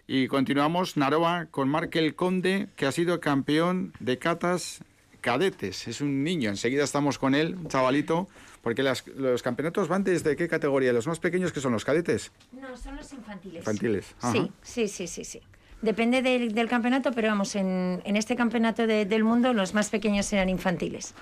Y 0.08 0.28
continuamos, 0.28 0.96
Naroa, 0.96 1.46
con 1.50 1.68
Markel 1.68 2.14
Conde, 2.14 2.68
que 2.76 2.86
ha 2.86 2.92
sido 2.92 3.20
campeón 3.20 3.92
de 4.00 4.18
catas 4.18 4.80
cadetes. 5.20 5.88
Es 5.88 6.00
un 6.00 6.22
niño, 6.22 6.48
enseguida 6.50 6.84
estamos 6.84 7.18
con 7.18 7.34
él, 7.34 7.56
un 7.56 7.66
chavalito, 7.68 8.28
porque 8.62 8.82
las- 8.84 9.06
los 9.08 9.42
campeonatos 9.42 9.88
van 9.88 10.04
desde 10.04 10.36
qué 10.36 10.46
categoría, 10.48 10.92
los 10.92 11.06
más 11.08 11.18
pequeños 11.18 11.52
que 11.52 11.60
son 11.60 11.72
los 11.72 11.84
cadetes. 11.84 12.30
No, 12.52 12.76
son 12.76 12.94
los 12.96 13.12
infantiles. 13.12 13.58
Infantiles. 13.58 14.14
Ajá. 14.20 14.32
Sí, 14.32 14.52
sí, 14.62 14.88
sí, 14.88 15.06
sí, 15.08 15.24
sí. 15.24 15.40
Depende 15.82 16.22
del, 16.22 16.54
del 16.54 16.68
campeonato, 16.68 17.12
pero 17.12 17.28
vamos, 17.28 17.54
en, 17.54 18.00
en 18.04 18.16
este 18.16 18.34
campeonato 18.34 18.86
de- 18.86 19.04
del 19.04 19.24
mundo 19.24 19.52
los 19.52 19.74
más 19.74 19.90
pequeños 19.90 20.32
eran 20.32 20.48
infantiles. 20.48 21.14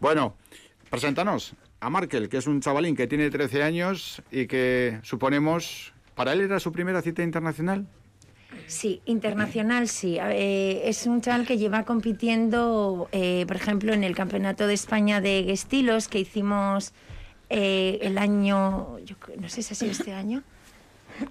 Bueno, 0.00 0.34
preséntanos 0.90 1.54
a 1.80 1.90
Markel, 1.90 2.28
que 2.28 2.38
es 2.38 2.46
un 2.46 2.60
chavalín 2.60 2.96
que 2.96 3.06
tiene 3.06 3.30
13 3.30 3.62
años 3.62 4.22
y 4.30 4.46
que 4.46 4.98
suponemos, 5.02 5.92
para 6.14 6.32
él 6.32 6.40
era 6.40 6.58
su 6.58 6.72
primera 6.72 7.02
cita 7.02 7.22
internacional. 7.22 7.86
Sí, 8.66 9.00
internacional 9.04 9.88
sí. 9.88 10.16
Eh, 10.20 10.82
es 10.84 11.06
un 11.06 11.20
chaval 11.20 11.46
que 11.46 11.58
lleva 11.58 11.84
compitiendo, 11.84 13.08
eh, 13.12 13.44
por 13.46 13.56
ejemplo, 13.56 13.92
en 13.92 14.04
el 14.04 14.14
Campeonato 14.16 14.66
de 14.66 14.74
España 14.74 15.20
de 15.20 15.52
estilos 15.52 16.08
que 16.08 16.18
hicimos 16.18 16.92
eh, 17.50 17.98
el 18.02 18.18
año, 18.18 18.98
yo 19.00 19.16
no 19.40 19.48
sé 19.48 19.62
si 19.62 19.72
ha 19.72 19.76
sido 19.76 19.92
este 19.92 20.12
año. 20.12 20.42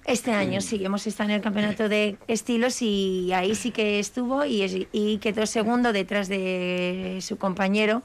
Este 0.05 0.31
año 0.31 0.61
sí, 0.61 0.83
hemos 0.83 1.05
estado 1.07 1.29
en 1.29 1.35
el 1.35 1.41
campeonato 1.41 1.89
de 1.89 2.17
estilos 2.27 2.81
y 2.81 3.31
ahí 3.33 3.55
sí 3.55 3.71
que 3.71 3.99
estuvo 3.99 4.45
y, 4.45 5.19
quedó 5.21 5.45
segundo 5.45 5.93
detrás 5.93 6.27
de 6.27 7.19
su 7.21 7.37
compañero 7.37 8.03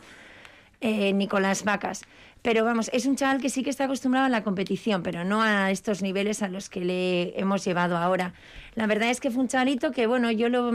eh, 0.80 1.12
Nicolás 1.12 1.64
Vacas. 1.64 2.02
Pero 2.42 2.64
vamos, 2.64 2.90
es 2.92 3.06
un 3.06 3.14
chaval 3.14 3.40
que 3.40 3.48
sí 3.48 3.62
que 3.62 3.70
está 3.70 3.84
acostumbrado 3.84 4.26
a 4.26 4.28
la 4.28 4.42
competición, 4.42 5.04
pero 5.04 5.24
no 5.24 5.42
a 5.42 5.70
estos 5.70 6.02
niveles 6.02 6.42
a 6.42 6.48
los 6.48 6.68
que 6.68 6.80
le 6.84 7.38
hemos 7.38 7.64
llevado 7.64 7.96
ahora. 7.96 8.34
La 8.74 8.88
verdad 8.88 9.10
es 9.10 9.20
que 9.20 9.30
fue 9.30 9.42
un 9.42 9.48
chavalito 9.48 9.92
que, 9.92 10.08
bueno, 10.08 10.30
yo 10.32 10.48
lo 10.48 10.72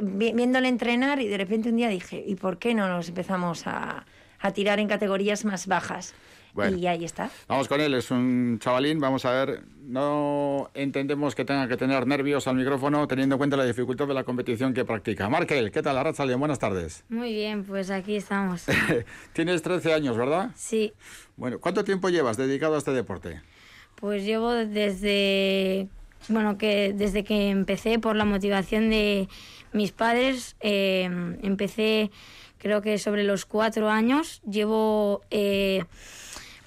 vi- 0.00 0.32
viéndole 0.32 0.68
entrenar 0.68 1.20
y 1.20 1.26
de 1.26 1.38
repente 1.38 1.70
un 1.70 1.76
día 1.76 1.88
dije, 1.88 2.22
¿y 2.24 2.36
por 2.36 2.58
qué 2.58 2.72
no 2.74 2.86
nos 2.88 3.08
empezamos 3.08 3.66
a, 3.66 4.06
a 4.38 4.52
tirar 4.52 4.78
en 4.78 4.86
categorías 4.86 5.44
más 5.44 5.66
bajas? 5.66 6.14
Bueno. 6.54 6.76
Y 6.76 6.86
ahí 6.86 7.04
está. 7.04 7.30
Vamos 7.48 7.66
con 7.66 7.80
él, 7.80 7.94
es 7.94 8.10
un 8.10 8.58
chavalín, 8.60 9.00
vamos 9.00 9.24
a 9.24 9.30
ver, 9.30 9.62
no 9.80 10.70
entendemos 10.74 11.34
que 11.34 11.44
tenga 11.44 11.66
que 11.66 11.76
tener 11.78 12.06
nervios 12.06 12.46
al 12.46 12.56
micrófono 12.56 13.06
teniendo 13.08 13.36
en 13.36 13.38
cuenta 13.38 13.56
la 13.56 13.64
dificultad 13.64 14.06
de 14.06 14.14
la 14.14 14.24
competición 14.24 14.74
que 14.74 14.84
practica. 14.84 15.28
Markel, 15.30 15.70
¿qué 15.70 15.82
tal? 15.82 15.96
Arracha 15.96 16.26
León, 16.26 16.40
buenas 16.40 16.58
tardes. 16.58 17.04
Muy 17.08 17.32
bien, 17.32 17.64
pues 17.64 17.90
aquí 17.90 18.16
estamos. 18.16 18.66
Tienes 19.32 19.62
13 19.62 19.94
años, 19.94 20.16
¿verdad? 20.16 20.50
Sí, 20.54 20.92
Bueno, 21.36 21.58
¿cuánto 21.58 21.84
tiempo 21.84 22.10
llevas 22.10 22.36
dedicado 22.36 22.74
a 22.74 22.78
este 22.78 22.92
deporte? 22.92 23.40
pues 23.96 24.24
llevo 24.24 24.50
desde, 24.50 25.86
bueno, 26.28 26.58
que 26.58 26.92
desde 26.92 27.22
que 27.22 27.50
empecé 27.50 28.00
por 28.00 28.16
la 28.16 28.24
motivación 28.24 28.90
de 28.90 29.28
mis 29.72 29.92
padres, 29.92 30.56
eh, 30.60 31.08
empecé 31.42 32.10
creo 32.58 32.82
que 32.82 32.98
sobre 32.98 33.22
los 33.24 33.44
cuatro 33.44 33.88
años, 33.90 34.40
llevo 34.48 35.22
eh, 35.30 35.84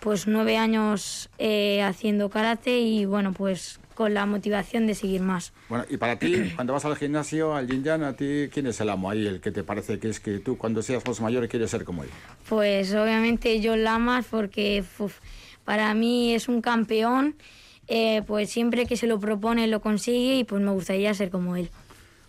pues 0.06 0.27
nueve 0.27 0.56
años 0.56 1.32
eh, 1.40 1.82
haciendo 1.82 2.30
karate 2.30 2.77
y 2.77 3.06
bueno, 3.06 3.34
pues 3.34 3.80
con 3.95 4.14
la 4.14 4.27
motivación 4.27 4.86
de 4.86 4.94
seguir 4.94 5.22
más. 5.22 5.52
Bueno, 5.68 5.84
y 5.90 5.98
para 5.98 6.19
ti, 6.19 6.52
cuando 6.56 6.73
vas 6.73 6.86
al 6.86 6.95
gimnasio, 6.95 7.56
al 7.56 7.68
yin 7.68 7.90
a 7.90 8.15
ti, 8.15 8.48
¿quién 8.53 8.68
es 8.68 8.80
el 8.82 8.91
amo 8.91 9.10
ahí? 9.10 9.26
El 9.26 9.41
que 9.41 9.49
te 9.49 9.64
parece 9.64 9.98
que 9.98 10.10
es 10.10 10.19
que 10.19 10.38
tú, 10.38 10.60
cuando 10.60 10.84
seas 10.84 11.03
más 11.07 11.19
mayor, 11.22 11.48
quieres 11.48 11.72
ser 11.72 11.86
como 11.86 12.03
él. 12.03 12.10
Pues 12.48 12.94
obviamente 12.94 13.60
John 13.64 13.84
Lamas 13.84 14.27
porque 14.30 14.84
uf, 14.99 15.18
para 15.64 15.91
mí 15.95 16.36
es 16.36 16.49
un 16.49 16.61
campeón, 16.61 17.36
eh, 17.88 18.22
pues 18.27 18.52
siempre 18.52 18.86
que 18.86 18.98
se 18.98 19.07
lo 19.07 19.19
propone 19.19 19.65
lo 19.65 19.82
consigue 19.82 20.36
y 20.36 20.44
pues 20.44 20.61
me 20.61 20.69
gustaría 20.69 21.15
ser 21.15 21.32
como 21.32 21.56
él. 21.56 21.72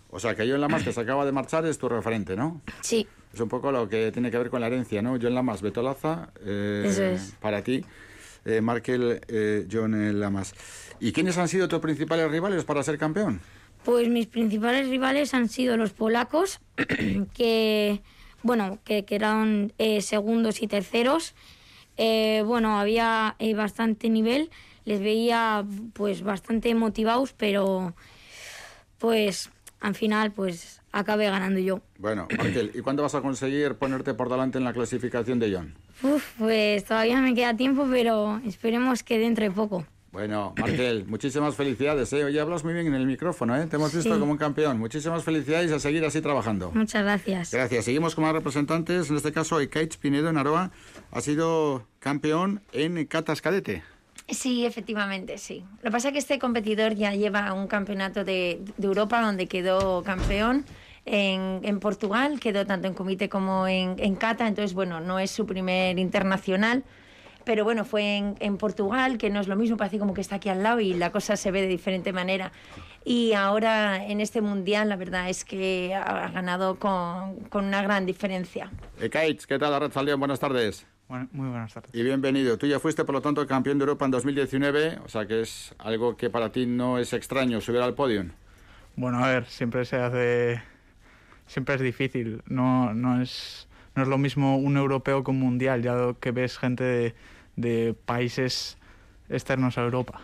O 0.09 0.19
sea, 0.19 0.33
que 0.33 0.49
John 0.49 0.61
Lamas, 0.61 0.81
que 0.81 0.93
se 0.93 1.01
acaba 1.01 1.25
de 1.27 1.31
marchar, 1.31 1.63
es 1.67 1.77
tu 1.77 1.87
referente, 1.87 2.35
¿no? 2.35 2.59
Sí, 2.81 3.05
Es 3.37 3.41
un 3.41 3.49
poco 3.49 3.71
lo 3.71 3.87
que 3.87 4.11
tiene 4.11 4.31
que 4.31 4.37
ver 4.39 4.49
con 4.49 4.61
la 4.61 4.65
herencia, 4.65 4.99
¿no? 5.03 5.15
John 5.21 5.35
Lamas, 5.35 5.61
Beto 5.61 5.83
Laza, 5.83 6.29
eh, 6.43 6.85
Eso 6.87 7.03
es. 7.03 7.35
para 7.39 7.61
ti, 7.61 7.85
eh, 8.45 8.61
Markel, 8.61 9.21
eh, 9.27 9.67
John 9.71 9.93
eh, 9.93 10.11
Lamas. 10.11 10.55
¿Y 10.99 11.11
quiénes 11.11 11.37
han 11.37 11.47
sido 11.47 11.67
tus 11.67 11.77
principales 11.79 12.31
rivales 12.31 12.63
para 12.63 12.81
ser 12.81 12.97
campeón? 12.97 13.39
pues 13.83 14.09
mis 14.09 14.25
principales 14.25 14.89
rivales 14.89 15.35
han 15.35 15.49
sido 15.49 15.77
los 15.77 15.91
polacos, 15.91 16.59
que 17.35 18.01
bueno, 18.41 18.79
que 18.83 19.05
quedaron 19.05 19.71
eh, 19.77 20.01
segundos 20.01 20.63
y 20.63 20.67
terceros. 20.67 21.35
Eh, 21.95 22.41
bueno, 22.43 22.79
había 22.79 23.35
bastante 23.55 24.09
nivel, 24.09 24.49
les 24.83 24.99
veía 24.99 25.63
pues 25.93 26.23
bastante 26.23 26.73
motivados, 26.73 27.33
pero 27.33 27.93
pues 28.97 29.51
al 29.79 29.93
final 29.93 30.31
pues 30.31 30.76
acabé 30.91 31.25
ganando 31.29 31.59
yo. 31.59 31.81
Bueno, 31.97 32.27
Markel, 32.37 32.71
¿y 32.73 32.81
cuándo 32.81 33.03
vas 33.03 33.15
a 33.15 33.21
conseguir 33.21 33.75
ponerte 33.75 34.13
por 34.13 34.29
delante 34.29 34.57
en 34.57 34.63
la 34.63 34.73
clasificación 34.73 35.39
de 35.39 35.53
John? 35.53 35.75
Uf, 36.03 36.23
pues 36.37 36.83
todavía 36.85 37.19
me 37.21 37.33
queda 37.33 37.55
tiempo, 37.55 37.87
pero 37.89 38.39
esperemos 38.45 39.03
que 39.03 39.17
dentro 39.19 39.43
de 39.45 39.51
poco. 39.51 39.85
Bueno, 40.11 40.53
Markel, 40.57 41.05
muchísimas 41.07 41.55
felicidades, 41.55 42.11
¿eh? 42.13 42.23
Oye, 42.23 42.39
hablas 42.39 42.63
muy 42.63 42.73
bien 42.73 42.87
en 42.87 42.95
el 42.95 43.05
micrófono, 43.05 43.55
¿eh? 43.55 43.67
Te 43.67 43.75
hemos 43.75 43.93
visto 43.93 44.13
Sí. 44.13 44.19
como 44.19 44.31
un 44.31 44.37
campeón. 44.37 44.79
Muchísimas 44.79 45.23
felicidades 45.23 45.69
y 45.69 45.73
a 45.73 45.79
seguir 45.79 46.03
así 46.05 46.21
trabajando. 46.21 46.71
Muchas 46.73 47.03
gracias. 47.03 47.51
Gracias. 47.51 47.85
Seguimos 47.85 48.15
con 48.15 48.23
más 48.23 48.33
representantes. 48.33 49.09
En 49.09 49.17
este 49.17 49.31
caso, 49.31 49.61
Ikaich 49.61 49.97
Pinedo 49.97 50.29
en 50.29 50.37
Aroa 50.37 50.71
ha 51.11 51.21
sido 51.21 51.85
campeón 51.99 52.61
en 52.71 53.05
Catas 53.05 53.41
Cadete. 53.41 53.83
Sí, 54.29 54.65
efectivamente, 54.65 55.37
sí. 55.37 55.63
Lo 55.77 55.83
que 55.83 55.91
pasa 55.91 56.09
es 56.09 56.13
que 56.13 56.19
este 56.19 56.39
competidor 56.39 56.95
ya 56.95 57.13
lleva 57.13 57.53
un 57.53 57.67
campeonato 57.67 58.23
de, 58.25 58.61
Europa 58.81 59.21
donde 59.21 59.47
quedó 59.47 60.03
campeón. 60.03 60.65
En, 61.05 61.79
Portugal 61.79 62.39
quedó 62.41 62.65
tanto 62.65 62.87
en 62.87 62.93
comité 62.93 63.29
como 63.29 63.67
en, 63.67 63.95
en 63.97 64.15
cata, 64.15 64.47
entonces, 64.47 64.73
bueno, 64.73 64.99
no 64.99 65.19
es 65.19 65.31
su 65.31 65.45
primer 65.45 65.97
internacional. 65.97 66.83
Pero 67.47 67.63
bueno, 67.63 67.85
fue 67.85 68.35
en, 68.41 68.57
Portugal, 68.57 69.17
que 69.17 69.29
no 69.29 69.39
es 69.39 69.47
lo 69.47 69.55
mismo, 69.55 69.77
parece 69.77 69.99
como 69.99 70.13
que 70.13 70.19
está 70.19 70.35
aquí 70.35 70.49
al 70.49 70.63
lado 70.63 70.81
y 70.81 70.93
la 70.93 71.13
cosa 71.13 71.37
se 71.37 71.49
ve 71.49 71.61
de 71.61 71.69
diferente 71.69 72.11
manera. 72.11 72.51
Y 73.05 73.31
ahora 73.31 74.05
en 74.05 74.19
este 74.19 74.41
mundial, 74.41 74.89
la 74.89 74.97
verdad 74.97 75.29
es 75.29 75.45
que 75.45 75.95
ha 75.95 76.27
ganado 76.27 76.77
con, 76.77 77.47
una 77.53 77.81
gran 77.81 78.05
diferencia. 78.05 78.69
Ikaich, 79.01 79.45
¿qué 79.45 79.57
tal? 79.57 79.73
Arracha 79.73 80.15
buenas 80.17 80.41
tardes. 80.41 80.85
Muy 81.07 81.49
buenas 81.49 81.73
tardes. 81.73 81.93
Y 81.93 82.03
bienvenido. 82.03 82.57
Tú 82.57 82.67
ya 82.67 82.79
fuiste, 82.79 83.05
por 83.05 83.15
lo 83.15 83.21
tanto, 83.21 83.45
campeón 83.47 83.77
de 83.77 83.83
Europa 83.83 84.05
en 84.05 84.11
2019, 84.11 84.99
o 85.05 85.09
sea 85.09 85.25
que 85.25 85.41
es 85.41 85.73
algo 85.77 86.17
que 86.17 86.29
para 86.29 86.51
ti 86.51 86.65
no 86.65 86.99
es 86.99 87.13
extraño 87.13 87.61
subir 87.61 87.81
al 87.81 87.93
podio. 87.93 88.25
Bueno, 88.95 89.23
a 89.23 89.29
ver, 89.29 89.45
siempre 89.45 89.85
se 89.85 89.97
hace. 89.97 90.61
Siempre 91.45 91.75
es 91.75 91.81
difícil. 91.81 92.41
No, 92.47 92.93
no, 92.93 93.21
es, 93.21 93.67
no 93.95 94.03
es 94.03 94.09
lo 94.09 94.17
mismo 94.17 94.57
un 94.57 94.75
europeo 94.75 95.23
que 95.23 95.31
un 95.31 95.39
mundial, 95.39 95.81
ya 95.81 96.13
que 96.19 96.31
ves 96.31 96.57
gente 96.57 96.83
de, 96.83 97.15
de 97.55 97.95
países 98.05 98.77
externos 99.29 99.77
a 99.77 99.83
Europa. 99.83 100.21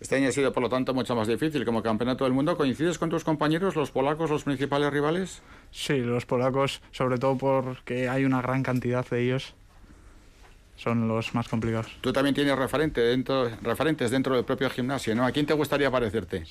Este 0.00 0.16
año 0.16 0.28
ha 0.28 0.32
sido, 0.32 0.52
por 0.52 0.62
lo 0.62 0.68
tanto, 0.68 0.94
mucho 0.94 1.14
más 1.14 1.28
difícil 1.28 1.64
como 1.64 1.82
campeonato 1.82 2.24
del 2.24 2.32
mundo. 2.32 2.56
¿Coincides 2.56 2.98
con 2.98 3.08
tus 3.08 3.24
compañeros, 3.24 3.76
los 3.76 3.90
polacos, 3.90 4.30
los 4.30 4.44
principales 4.44 4.92
rivales? 4.92 5.42
Sí, 5.70 5.98
los 5.98 6.26
polacos, 6.26 6.82
sobre 6.90 7.18
todo 7.18 7.38
porque 7.38 8.08
hay 8.08 8.24
una 8.24 8.42
gran 8.42 8.62
cantidad 8.62 9.06
de 9.08 9.22
ellos, 9.22 9.54
son 10.76 11.08
los 11.08 11.34
más 11.34 11.48
complicados. 11.48 11.96
Tú 12.00 12.12
también 12.12 12.34
tienes 12.34 12.56
referente 12.56 13.00
dentro, 13.00 13.50
referentes 13.62 14.10
dentro 14.10 14.34
del 14.36 14.44
propio 14.44 14.70
gimnasio, 14.70 15.14
¿no? 15.14 15.24
¿A 15.24 15.32
quién 15.32 15.46
te 15.46 15.54
gustaría 15.54 15.90
parecerte? 15.90 16.44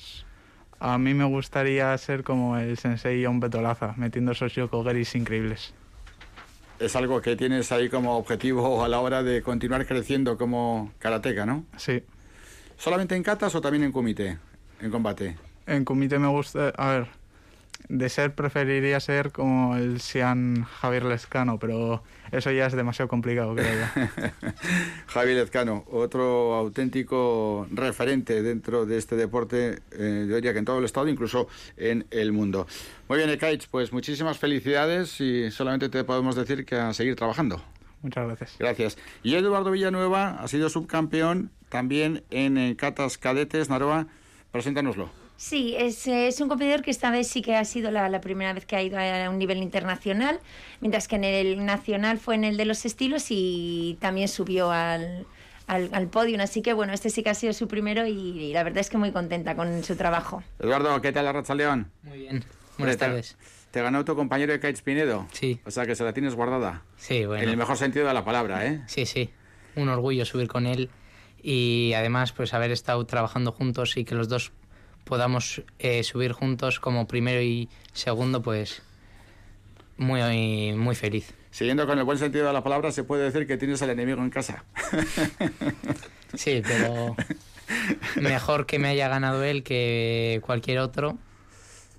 A 0.80 0.98
mí 0.98 1.14
me 1.14 1.24
gustaría 1.24 1.96
ser 1.98 2.24
como 2.24 2.58
el 2.58 2.76
sensei 2.76 3.24
John 3.24 3.40
Betolaza, 3.40 3.94
metiendo 3.96 4.32
esos 4.32 4.54
yokogeris 4.54 5.14
increíbles. 5.14 5.72
Es 6.78 6.96
algo 6.96 7.20
que 7.22 7.36
tienes 7.36 7.70
ahí 7.70 7.88
como 7.88 8.16
objetivo 8.16 8.84
a 8.84 8.88
la 8.88 9.00
hora 9.00 9.22
de 9.22 9.42
continuar 9.42 9.86
creciendo 9.86 10.36
como 10.36 10.92
karateca, 10.98 11.46
¿no? 11.46 11.64
Sí. 11.76 12.02
¿Solamente 12.76 13.14
en 13.14 13.22
katas 13.22 13.54
o 13.54 13.60
también 13.60 13.84
en 13.84 13.92
kumite, 13.92 14.38
en 14.80 14.90
combate? 14.90 15.36
En 15.66 15.84
comité 15.84 16.18
me 16.18 16.28
gusta, 16.28 16.70
a 16.76 16.88
ver, 16.88 17.06
de 17.88 18.08
ser 18.08 18.34
preferiría 18.34 18.98
ser 19.00 19.32
como 19.32 19.76
el 19.76 20.00
Sian 20.00 20.64
Javier 20.64 21.04
Lescano, 21.04 21.58
pero 21.58 22.02
eso 22.32 22.50
ya 22.50 22.66
es 22.66 22.72
demasiado 22.72 23.08
complicado, 23.08 23.54
creo 23.54 23.72
yo. 23.72 24.02
Javi 25.06 25.34
Lezcano, 25.34 25.84
otro 25.90 26.54
auténtico 26.54 27.66
referente 27.70 28.42
dentro 28.42 28.86
de 28.86 28.98
este 28.98 29.16
deporte, 29.16 29.80
eh, 29.92 30.26
yo 30.28 30.36
diría 30.36 30.52
que 30.52 30.58
en 30.58 30.64
todo 30.64 30.78
el 30.78 30.84
estado, 30.84 31.08
incluso 31.08 31.48
en 31.76 32.06
el 32.10 32.32
mundo. 32.32 32.66
Muy 33.08 33.18
bien, 33.18 33.30
Ekaich, 33.30 33.68
pues 33.68 33.92
muchísimas 33.92 34.38
felicidades 34.38 35.20
y 35.20 35.50
solamente 35.50 35.88
te 35.88 36.04
podemos 36.04 36.36
decir 36.36 36.64
que 36.64 36.76
a 36.76 36.92
seguir 36.94 37.16
trabajando. 37.16 37.62
Muchas 38.02 38.26
gracias. 38.26 38.56
Gracias. 38.58 38.98
Y 39.22 39.34
Eduardo 39.34 39.70
Villanueva 39.70 40.36
ha 40.40 40.48
sido 40.48 40.68
subcampeón 40.68 41.50
también 41.70 42.22
en, 42.30 42.58
eh, 42.58 42.76
catas 42.76 43.16
cadetes. 43.16 43.70
Naroa, 43.70 44.08
preséntanoslo. 44.52 45.23
Sí, 45.44 45.74
es, 45.76 46.06
eh, 46.06 46.26
es 46.26 46.40
un 46.40 46.48
competidor 46.48 46.80
que 46.80 46.90
esta 46.90 47.10
vez 47.10 47.28
sí 47.28 47.42
que 47.42 47.54
ha 47.54 47.66
sido 47.66 47.90
la, 47.90 48.08
la 48.08 48.22
primera 48.22 48.54
vez 48.54 48.64
que 48.64 48.76
ha 48.76 48.82
ido 48.82 48.98
a 48.98 49.28
un 49.28 49.38
nivel 49.38 49.58
internacional, 49.58 50.40
mientras 50.80 51.06
que 51.06 51.16
en 51.16 51.24
el 51.24 51.66
nacional 51.66 52.16
fue 52.16 52.34
en 52.34 52.44
el 52.44 52.56
de 52.56 52.64
los 52.64 52.86
estilos 52.86 53.26
y 53.28 53.98
también 54.00 54.28
subió 54.28 54.70
al, 54.70 55.26
al, 55.66 55.90
al 55.92 56.08
podio. 56.08 56.42
Así 56.42 56.62
que 56.62 56.72
bueno, 56.72 56.94
este 56.94 57.10
sí 57.10 57.22
que 57.22 57.28
ha 57.28 57.34
sido 57.34 57.52
su 57.52 57.68
primero 57.68 58.06
y, 58.06 58.12
y 58.12 58.52
la 58.54 58.62
verdad 58.62 58.78
es 58.78 58.88
que 58.88 58.96
muy 58.96 59.12
contenta 59.12 59.54
con 59.54 59.84
su 59.84 59.96
trabajo. 59.96 60.42
Eduardo, 60.60 60.98
¿qué 61.02 61.12
tal, 61.12 61.30
Racha 61.30 61.54
León? 61.54 61.90
Muy 62.04 62.20
bien. 62.20 62.42
Buenas 62.78 62.96
tardes. 62.96 63.36
Te 63.70 63.82
ganó 63.82 64.02
tu 64.02 64.16
compañero 64.16 64.50
de 64.50 64.60
Kites 64.60 64.80
Pinedo. 64.80 65.26
Sí. 65.32 65.60
O 65.66 65.70
sea 65.70 65.84
que 65.84 65.94
se 65.94 66.04
la 66.04 66.14
tienes 66.14 66.34
guardada. 66.34 66.84
Sí, 66.96 67.26
bueno. 67.26 67.42
En 67.42 67.50
el 67.50 67.58
mejor 67.58 67.76
sentido 67.76 68.06
de 68.08 68.14
la 68.14 68.24
palabra, 68.24 68.64
¿eh? 68.66 68.80
Sí, 68.86 69.04
sí. 69.04 69.28
Un 69.76 69.90
orgullo 69.90 70.24
subir 70.24 70.48
con 70.48 70.64
él 70.64 70.88
y 71.42 71.92
además 71.94 72.32
pues 72.32 72.54
haber 72.54 72.70
estado 72.70 73.04
trabajando 73.04 73.52
juntos 73.52 73.98
y 73.98 74.06
que 74.06 74.14
los 74.14 74.30
dos 74.30 74.50
podamos 75.04 75.62
eh, 75.78 76.02
subir 76.02 76.32
juntos 76.32 76.80
como 76.80 77.06
primero 77.06 77.40
y 77.40 77.68
segundo, 77.92 78.42
pues 78.42 78.82
muy, 79.96 80.72
muy 80.72 80.94
feliz. 80.94 81.34
Siguiendo 81.50 81.86
con 81.86 81.98
el 81.98 82.04
buen 82.04 82.18
sentido 82.18 82.46
de 82.46 82.52
la 82.52 82.64
palabra, 82.64 82.90
se 82.90 83.04
puede 83.04 83.24
decir 83.24 83.46
que 83.46 83.56
tienes 83.56 83.80
al 83.82 83.90
enemigo 83.90 84.20
en 84.22 84.30
casa. 84.30 84.64
Sí, 86.36 86.62
pero 86.66 87.14
mejor 88.20 88.66
que 88.66 88.78
me 88.78 88.88
haya 88.88 89.08
ganado 89.08 89.44
él 89.44 89.62
que 89.62 90.40
cualquier 90.44 90.78
otro. 90.78 91.16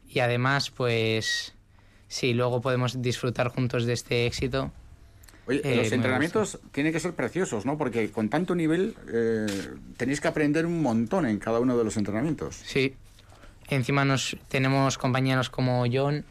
Y 0.10 0.20
además, 0.20 0.70
pues 0.70 1.54
sí, 2.08 2.34
luego 2.34 2.62
podemos 2.62 3.02
disfrutar 3.02 3.50
juntos 3.50 3.86
de 3.86 3.94
este 3.94 4.26
éxito. 4.26 4.72
Oye, 5.48 5.62
Eh, 5.64 5.76
los 5.76 5.92
entrenamientos 5.92 6.60
tienen 6.72 6.92
que 6.92 7.00
ser 7.00 7.14
preciosos, 7.14 7.66
¿no? 7.66 7.78
Porque 7.78 8.10
con 8.12 8.30
tanto 8.30 8.56
nivel 8.56 8.96
eh, 9.14 9.46
tenéis 9.98 10.22
que 10.22 10.28
aprender 10.28 10.66
un 10.66 10.82
montón 10.82 11.26
en 11.26 11.38
cada 11.40 11.60
uno 11.60 11.78
de 11.78 11.84
los 11.84 11.98
entrenamientos. 11.98 12.56
Sí. 12.66 12.96
Encima 13.68 14.06
nos 14.06 14.38
tenemos 14.48 14.98
compañeros 14.98 15.50
como 15.50 15.86
John, 15.92 16.26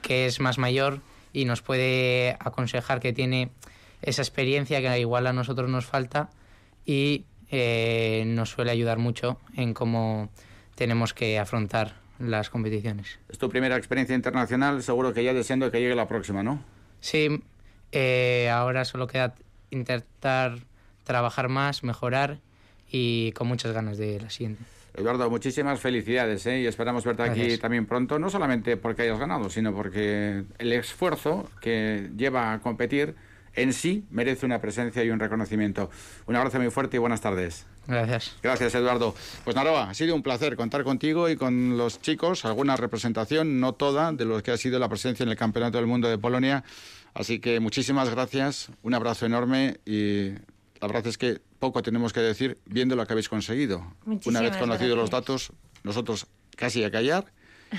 que 0.00 0.26
es 0.26 0.40
más 0.40 0.58
mayor 0.58 1.00
y 1.32 1.44
nos 1.44 1.62
puede 1.62 2.36
aconsejar 2.40 3.00
que 3.00 3.12
tiene 3.12 3.50
esa 4.02 4.22
experiencia 4.22 4.80
que 4.80 5.00
igual 5.00 5.26
a 5.26 5.32
nosotros 5.32 5.70
nos 5.70 5.86
falta 5.86 6.30
y 6.84 7.24
eh, 7.50 8.24
nos 8.26 8.50
suele 8.50 8.70
ayudar 8.70 8.98
mucho 8.98 9.38
en 9.54 9.74
cómo 9.74 10.30
tenemos 10.74 11.14
que 11.14 11.38
afrontar 11.38 11.96
las 12.18 12.50
competiciones. 12.50 13.18
Es 13.28 13.38
tu 13.38 13.48
primera 13.48 13.76
experiencia 13.76 14.14
internacional, 14.14 14.82
seguro 14.82 15.12
que 15.12 15.24
ya 15.24 15.34
deseando 15.34 15.70
que 15.70 15.80
llegue 15.80 15.94
la 15.94 16.08
próxima, 16.08 16.42
¿no? 16.42 16.62
Sí, 17.00 17.42
eh, 17.92 18.50
ahora 18.50 18.84
solo 18.84 19.06
queda 19.06 19.34
intentar 19.70 20.58
trabajar 21.04 21.48
más, 21.48 21.84
mejorar 21.84 22.38
y 22.90 23.32
con 23.32 23.48
muchas 23.48 23.72
ganas 23.72 23.98
de 23.98 24.20
la 24.20 24.30
siguiente. 24.30 24.64
Eduardo, 24.94 25.30
muchísimas 25.30 25.80
felicidades 25.80 26.44
¿eh? 26.46 26.60
y 26.60 26.66
esperamos 26.66 27.04
verte 27.04 27.22
aquí 27.22 27.40
Gracias. 27.40 27.60
también 27.60 27.86
pronto, 27.86 28.18
no 28.18 28.28
solamente 28.28 28.76
porque 28.76 29.02
hayas 29.02 29.18
ganado, 29.18 29.48
sino 29.48 29.74
porque 29.74 30.44
el 30.58 30.72
esfuerzo 30.72 31.48
que 31.60 32.10
lleva 32.14 32.52
a 32.52 32.60
competir 32.60 33.14
en 33.54 33.72
sí 33.72 34.04
merece 34.10 34.46
una 34.46 34.60
presencia 34.60 35.02
y 35.02 35.10
un 35.10 35.18
reconocimiento. 35.18 35.90
Un 36.26 36.36
abrazo 36.36 36.58
muy 36.58 36.70
fuerte 36.70 36.96
y 36.96 37.00
buenas 37.00 37.20
tardes. 37.20 37.66
Gracias. 37.86 38.36
Gracias, 38.42 38.74
Eduardo. 38.74 39.14
Pues 39.44 39.56
Naroa, 39.56 39.90
ha 39.90 39.94
sido 39.94 40.14
un 40.14 40.22
placer 40.22 40.56
contar 40.56 40.84
contigo 40.84 41.28
y 41.28 41.36
con 41.36 41.76
los 41.76 42.00
chicos, 42.00 42.44
alguna 42.44 42.76
representación, 42.76 43.60
no 43.60 43.74
toda, 43.74 44.12
de 44.12 44.24
lo 44.24 44.42
que 44.42 44.52
ha 44.52 44.56
sido 44.56 44.78
la 44.78 44.88
presencia 44.88 45.24
en 45.24 45.30
el 45.30 45.36
Campeonato 45.36 45.78
del 45.78 45.86
Mundo 45.86 46.08
de 46.08 46.18
Polonia. 46.18 46.64
Así 47.14 47.40
que 47.40 47.60
muchísimas 47.60 48.08
gracias, 48.10 48.70
un 48.82 48.94
abrazo 48.94 49.26
enorme 49.26 49.78
y 49.84 50.30
la 50.80 50.86
verdad 50.88 51.06
es 51.06 51.18
que 51.18 51.40
poco 51.58 51.82
tenemos 51.82 52.12
que 52.12 52.20
decir 52.20 52.58
viendo 52.66 52.96
lo 52.96 53.06
que 53.06 53.12
habéis 53.12 53.28
conseguido. 53.28 53.94
Una 54.24 54.40
vez 54.40 54.56
conocidos 54.56 54.96
los 54.96 55.10
datos, 55.10 55.52
nosotros 55.84 56.26
casi 56.56 56.82
a 56.84 56.90
callar 56.90 57.26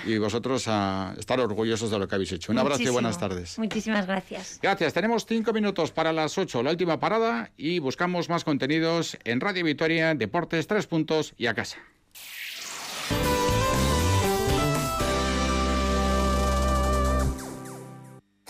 y 0.05 0.17
vosotros 0.17 0.65
a 0.67 1.13
estar 1.19 1.39
orgullosos 1.39 1.91
de 1.91 1.99
lo 1.99 2.07
que 2.07 2.15
habéis 2.15 2.31
hecho. 2.31 2.51
Un 2.51 2.59
abrazo 2.59 2.77
y 2.81 2.85
Muchísimo. 2.85 2.93
buenas 2.93 3.19
tardes. 3.19 3.59
Muchísimas 3.59 4.07
gracias. 4.07 4.59
Gracias. 4.61 4.93
Tenemos 4.93 5.25
cinco 5.25 5.53
minutos 5.53 5.91
para 5.91 6.11
las 6.13 6.37
ocho, 6.37 6.63
la 6.63 6.71
última 6.71 6.99
parada, 6.99 7.51
y 7.57 7.79
buscamos 7.79 8.29
más 8.29 8.43
contenidos 8.43 9.17
en 9.23 9.39
Radio 9.39 9.63
Vitoria, 9.65 10.15
Deportes, 10.15 10.67
Tres 10.67 10.87
Puntos 10.87 11.33
y 11.37 11.47
a 11.47 11.53
casa. 11.53 11.77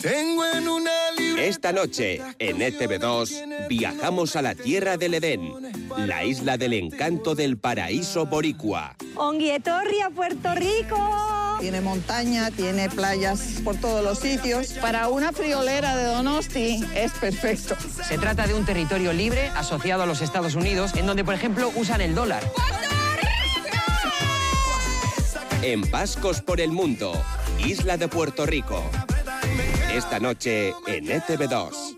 Tengo 0.04 0.46
en 0.46 0.68
una 0.68 0.92
Esta 1.38 1.72
noche, 1.72 2.22
en 2.38 2.58
ETV2, 2.58 3.70
viajamos 3.70 4.36
a 4.36 4.42
la 4.42 4.54
tierra 4.54 4.98
del 4.98 5.14
Edén, 5.14 5.50
la 5.96 6.26
isla 6.26 6.58
del 6.58 6.74
encanto 6.74 7.36
del 7.36 7.58
paraíso 7.58 8.26
boricua. 8.26 8.98
Onguietorri 9.16 10.02
a 10.02 10.10
Puerto 10.10 10.54
Rico. 10.56 10.98
Tiene 11.62 11.80
montaña, 11.80 12.52
tiene 12.52 12.90
playas 12.90 13.62
por 13.64 13.78
todos 13.78 14.04
los 14.04 14.20
sitios. 14.20 14.74
Para 14.74 15.08
una 15.08 15.32
friolera 15.32 15.96
de 15.96 16.04
Donosti 16.04 16.84
es 16.94 17.14
perfecto. 17.14 17.78
Se 18.06 18.18
trata 18.18 18.46
de 18.46 18.56
un 18.56 18.66
territorio 18.66 19.14
libre 19.14 19.48
asociado 19.56 20.04
a 20.04 20.06
los 20.06 20.22
Estados 20.22 20.56
Unidos, 20.56 20.92
en 20.98 21.08
donde, 21.08 21.24
por 21.24 21.34
ejemplo, 21.34 21.72
usan 21.78 22.02
el 22.02 22.14
dólar. 22.14 22.44
En 25.62 25.90
Vascos 25.90 26.42
por 26.42 26.60
el 26.60 26.72
Mundo, 26.72 27.14
Isla 27.66 27.96
de 27.96 28.10
Puerto 28.10 28.46
Rico. 28.46 28.84
Esta 29.94 30.20
noche 30.20 30.74
en 30.88 31.08
E 31.08 31.22
ETV2. 31.22 31.94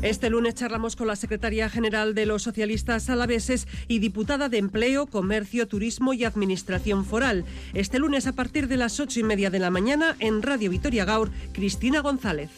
Este 0.00 0.30
lunes 0.30 0.54
charlamos 0.54 0.96
con 0.96 1.06
la 1.06 1.16
secretaria 1.16 1.68
general 1.68 2.14
de 2.14 2.24
los 2.24 2.42
socialistas 2.44 3.10
alaveses 3.10 3.68
y 3.88 3.98
diputada 3.98 4.48
de 4.48 4.56
Empleo, 4.56 5.06
Comercio, 5.06 5.68
Turismo 5.68 6.14
y 6.14 6.24
Administración 6.24 7.04
Foral. 7.04 7.44
Este 7.74 7.98
lunes 7.98 8.26
a 8.26 8.32
partir 8.32 8.68
de 8.68 8.78
las 8.78 8.98
ocho 8.98 9.20
y 9.20 9.22
media 9.22 9.50
de 9.50 9.58
la 9.58 9.70
mañana 9.70 10.16
en 10.18 10.42
Radio 10.42 10.70
Vitoria 10.70 11.04
Gaur, 11.04 11.30
Cristina 11.52 12.00
González. 12.00 12.50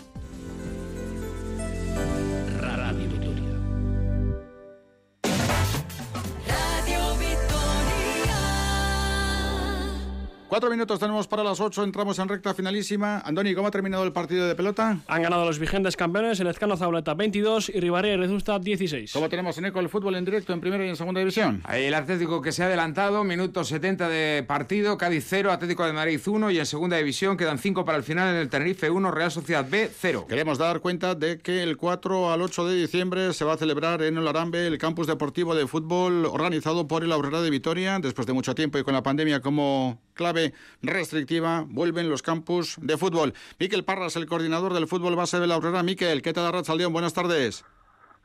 Cuatro 10.49 10.71
minutos 10.71 10.99
tenemos 10.99 11.29
para 11.29 11.45
las 11.45 11.61
ocho, 11.61 11.85
entramos 11.85 12.19
en 12.19 12.27
recta 12.27 12.55
finalísima. 12.55 13.21
Andoni, 13.21 13.55
¿cómo 13.55 13.69
ha 13.69 13.71
terminado 13.71 14.03
el 14.05 14.13
partido 14.13 14.49
de 14.49 14.55
pelota? 14.55 14.97
Han 15.07 15.23
ganado 15.23 15.45
los 15.45 15.59
vigentes 15.59 15.95
campeones, 15.95 16.41
el 16.41 16.47
Ezcano 16.47 16.75
Zauleta 16.75 17.13
22 17.13 17.69
y 17.69 17.81
Ribaré 17.81 18.17
Rezusta 18.17 18.59
16. 18.59 19.13
¿Cómo 19.13 19.29
tenemos 19.29 19.59
en 19.59 19.67
eco 19.67 19.79
el 19.81 19.91
fútbol 19.91 20.15
en 20.17 20.25
directo 20.25 20.55
en 20.55 20.63
primera 20.63 20.87
y 20.87 20.89
en 20.89 20.97
segunda 20.97 21.19
división? 21.19 21.61
Ahí 21.65 21.85
el 21.85 21.93
Atlético 21.93 22.41
que 22.41 22.53
se 22.53 22.63
ha 22.63 22.67
adelantado, 22.67 23.25
minuto 23.25 23.63
70 23.63 24.09
de 24.09 24.43
partido, 24.43 24.97
Cádiz 24.97 25.27
0, 25.29 25.53
Atlético 25.53 25.85
de 25.85 25.93
Madrid 25.93 26.19
1 26.27 26.51
y 26.51 26.59
en 26.59 26.65
segunda 26.65 26.97
división 26.97 27.37
quedan 27.37 27.59
5 27.59 27.85
para 27.85 27.99
el 27.99 28.05
final 28.05 28.35
en 28.35 28.41
el 28.41 28.49
Tenerife 28.49 28.89
1, 28.89 29.11
Real 29.11 29.31
Sociedad 29.31 29.67
B 29.69 29.91
0. 29.95 30.25
Queremos 30.31 30.57
dar 30.57 30.81
cuenta 30.81 31.15
de 31.15 31.41
que 31.41 31.63
el 31.63 31.77
4 31.77 32.33
al 32.33 32.41
8 32.41 32.69
de 32.69 32.75
diciembre 32.81 33.35
se 33.35 33.45
va 33.45 33.53
a 33.53 33.59
celebrar 33.59 34.01
en 34.01 34.17
el 34.17 34.27
Arambe 34.27 34.67
el 34.67 34.79
campus 34.79 35.09
deportivo 35.09 35.55
de 35.55 35.67
fútbol 35.67 36.25
organizado 36.25 36.89
por 36.89 37.05
el 37.05 37.13
Aurora 37.13 37.43
de 37.43 37.51
Vitoria. 37.51 37.99
Después 37.99 38.27
de 38.27 38.33
mucho 38.33 38.55
tiempo 38.55 38.79
y 38.79 38.83
con 38.83 38.95
la 38.95 39.03
pandemia 39.03 39.43
como 39.43 40.01
clave 40.15 40.38
restrictiva, 40.83 41.65
vuelven 41.67 42.09
los 42.09 42.23
campus 42.23 42.77
de 42.81 42.97
fútbol. 42.97 43.35
Miquel 43.59 43.85
Parras, 43.85 44.17
el 44.17 44.27
coordinador 44.27 44.75
del 44.75 44.87
fútbol 44.87 45.17
base 45.17 45.41
de 45.41 45.47
la 45.47 45.55
Aurora. 45.55 45.83
Miquel, 45.83 46.23
¿qué 46.23 46.33
tal 46.33 46.47
Arrachaldeón? 46.47 46.93
Buenas 46.93 47.15
tardes. 47.15 47.65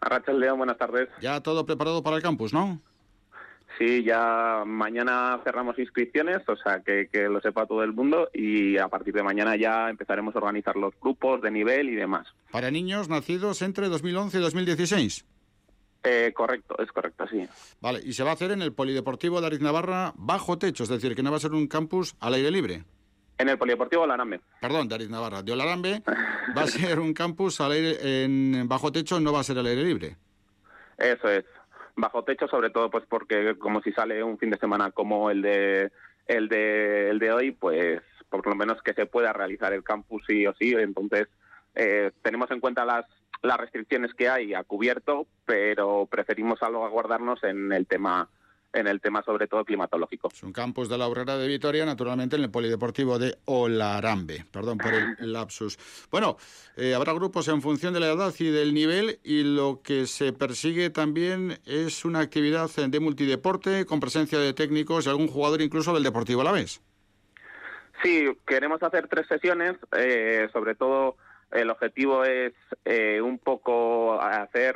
Arrachaldeón, 0.01 0.57
buenas 0.57 0.77
tardes. 0.77 1.09
Ya 1.21 1.41
todo 1.41 1.65
preparado 1.65 2.03
para 2.03 2.17
el 2.17 2.21
campus, 2.21 2.53
¿no? 2.53 2.81
Sí, 3.77 4.03
ya 4.03 4.63
mañana 4.65 5.39
cerramos 5.43 5.79
inscripciones, 5.79 6.47
o 6.47 6.55
sea, 6.55 6.81
que, 6.81 7.09
que 7.11 7.27
lo 7.27 7.41
sepa 7.41 7.65
todo 7.65 7.83
el 7.83 7.91
mundo 7.91 8.29
y 8.31 8.77
a 8.77 8.87
partir 8.87 9.15
de 9.15 9.23
mañana 9.23 9.55
ya 9.55 9.89
empezaremos 9.89 10.35
a 10.35 10.39
organizar 10.39 10.75
los 10.75 10.93
grupos 11.01 11.41
de 11.41 11.49
nivel 11.49 11.89
y 11.89 11.95
demás. 11.95 12.27
Para 12.51 12.69
niños 12.69 13.09
nacidos 13.09 13.63
entre 13.63 13.89
2011 13.89 14.37
y 14.37 14.41
2016. 14.41 15.25
Eh, 16.03 16.33
correcto, 16.35 16.75
es 16.79 16.91
correcto, 16.91 17.25
sí. 17.27 17.47
Vale, 17.79 18.01
y 18.03 18.13
se 18.13 18.23
va 18.23 18.31
a 18.31 18.33
hacer 18.33 18.51
en 18.51 18.61
el 18.61 18.73
Polideportivo 18.73 19.39
de 19.39 19.47
Ariz 19.47 19.61
Navarra 19.61 20.13
bajo 20.15 20.57
techo, 20.57 20.83
es 20.83 20.89
decir, 20.89 21.15
que 21.15 21.23
no 21.23 21.31
va 21.31 21.37
a 21.37 21.39
ser 21.39 21.53
un 21.53 21.67
campus 21.67 22.15
al 22.19 22.33
aire 22.33 22.51
libre. 22.51 22.83
En 23.37 23.49
el 23.49 23.57
Polideportivo 23.57 24.03
Olarambe. 24.03 24.41
Perdón, 24.61 24.87
de 24.89 24.95
Ariz 24.95 25.09
Navarra. 25.09 25.41
De 25.41 25.53
Olarambe 25.53 26.03
va 26.57 26.63
a 26.63 26.67
ser 26.67 26.99
un 26.99 27.13
campus 27.13 27.61
al 27.61 27.71
aire, 27.71 28.23
en 28.23 28.67
bajo 28.67 28.91
techo, 28.91 29.19
no 29.19 29.31
va 29.31 29.39
a 29.39 29.43
ser 29.43 29.57
al 29.57 29.65
aire 29.65 29.83
libre. 29.83 30.17
Eso 30.97 31.29
es. 31.29 31.45
Bajo 31.95 32.23
techo, 32.23 32.47
sobre 32.47 32.69
todo, 32.69 32.89
pues 32.89 33.05
porque 33.07 33.57
como 33.57 33.81
si 33.81 33.91
sale 33.91 34.23
un 34.23 34.37
fin 34.37 34.49
de 34.49 34.57
semana 34.57 34.91
como 34.91 35.29
el 35.29 35.41
de 35.41 35.91
el 36.27 36.49
de 36.49 37.09
el 37.09 37.19
de 37.19 37.31
hoy, 37.31 37.51
pues 37.51 38.01
por 38.29 38.45
lo 38.47 38.55
menos 38.55 38.81
que 38.81 38.93
se 38.93 39.05
pueda 39.05 39.31
realizar 39.31 39.73
el 39.73 39.83
campus 39.83 40.23
sí 40.27 40.45
o 40.47 40.53
sí. 40.55 40.73
Entonces 40.73 41.27
eh, 41.75 42.11
tenemos 42.21 42.49
en 42.51 42.59
cuenta 42.59 42.85
las 42.85 43.05
las 43.43 43.57
restricciones 43.57 44.13
que 44.13 44.29
hay 44.29 44.53
a 44.53 44.63
cubierto, 44.63 45.27
pero 45.45 46.07
preferimos 46.09 46.59
salvaguardarnos 46.59 47.43
en 47.43 47.71
el 47.71 47.85
tema 47.85 48.29
en 48.73 48.87
el 48.87 49.01
tema 49.01 49.21
sobre 49.21 49.47
todo 49.47 49.63
climatológico. 49.63 50.29
Es 50.33 50.41
un 50.41 50.51
campus 50.51 50.89
de 50.89 50.97
la 50.97 51.05
Aurora 51.05 51.37
de 51.37 51.47
Vitoria, 51.47 51.85
naturalmente 51.85 52.35
en 52.35 52.43
el 52.43 52.49
Polideportivo 52.49 53.19
de 53.19 53.37
Olarambe. 53.45 54.45
Perdón 54.51 54.79
por 54.79 54.91
el 54.93 55.15
lapsus. 55.31 55.77
Bueno, 56.09 56.37
eh, 56.75 56.95
habrá 56.95 57.13
grupos 57.13 57.47
en 57.49 57.61
función 57.61 57.93
de 57.93 57.99
la 57.99 58.07
edad 58.07 58.33
y 58.39 58.49
del 58.49 58.73
nivel 58.73 59.19
y 59.23 59.43
lo 59.43 59.81
que 59.83 60.07
se 60.07 60.33
persigue 60.33 60.89
también 60.89 61.59
es 61.65 62.03
una 62.03 62.21
actividad 62.21 62.71
de 62.71 62.99
multideporte 62.99 63.85
con 63.85 63.99
presencia 63.99 64.39
de 64.39 64.53
técnicos 64.53 65.05
y 65.05 65.09
algún 65.09 65.27
jugador 65.27 65.61
incluso 65.61 65.93
del 65.93 66.01
Deportivo 66.01 66.41
a 66.41 66.45
la 66.45 66.51
vez. 66.51 66.81
Sí, 68.01 68.27
queremos 68.47 68.81
hacer 68.81 69.07
tres 69.07 69.27
sesiones, 69.27 69.77
eh, 69.95 70.49
sobre 70.51 70.73
todo 70.73 71.15
el 71.53 71.69
objetivo 71.69 72.23
es 72.23 72.53
eh, 72.85 73.21
un 73.21 73.37
poco 73.39 74.21
hacer 74.21 74.75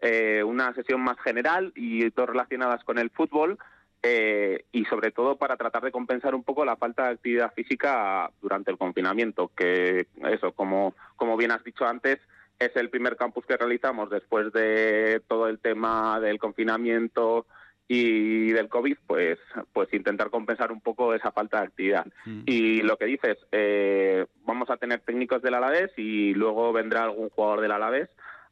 eh, 0.00 0.42
una 0.44 0.72
sesión 0.74 1.00
más 1.00 1.18
general 1.20 1.72
y 1.74 2.10
todas 2.10 2.30
relacionadas 2.30 2.84
con 2.84 2.98
el 2.98 3.10
fútbol 3.10 3.58
eh, 4.02 4.64
y 4.72 4.84
sobre 4.86 5.10
todo 5.10 5.36
para 5.36 5.56
tratar 5.56 5.82
de 5.82 5.92
compensar 5.92 6.34
un 6.34 6.42
poco 6.42 6.64
la 6.64 6.76
falta 6.76 7.04
de 7.04 7.10
actividad 7.10 7.52
física 7.52 8.30
durante 8.40 8.70
el 8.70 8.78
confinamiento, 8.78 9.50
que 9.54 10.06
eso, 10.30 10.52
como, 10.52 10.94
como 11.16 11.36
bien 11.36 11.50
has 11.50 11.62
dicho 11.64 11.86
antes, 11.86 12.18
es 12.58 12.74
el 12.76 12.88
primer 12.88 13.16
campus 13.16 13.44
que 13.44 13.56
realizamos 13.56 14.08
después 14.08 14.52
de 14.52 15.22
todo 15.28 15.48
el 15.48 15.58
tema 15.58 16.18
del 16.20 16.38
confinamiento 16.38 17.46
y 17.92 18.52
del 18.52 18.68
COVID, 18.68 18.98
pues, 19.04 19.36
pues 19.72 19.92
intentar 19.92 20.30
compensar 20.30 20.70
un 20.70 20.80
poco 20.80 21.12
esa 21.12 21.32
falta 21.32 21.58
de 21.58 21.66
actividad. 21.66 22.06
Y 22.46 22.82
lo 22.82 22.96
que 22.96 23.06
dices, 23.06 23.36
eh, 23.50 24.26
vamos 24.44 24.70
a 24.70 24.76
tener 24.76 25.00
técnicos 25.00 25.42
del 25.42 25.54
Alavés 25.54 25.90
y 25.96 26.32
luego 26.34 26.72
vendrá 26.72 27.02
algún 27.02 27.30
jugador 27.30 27.62
del 27.62 27.72
Alavés 27.72 28.08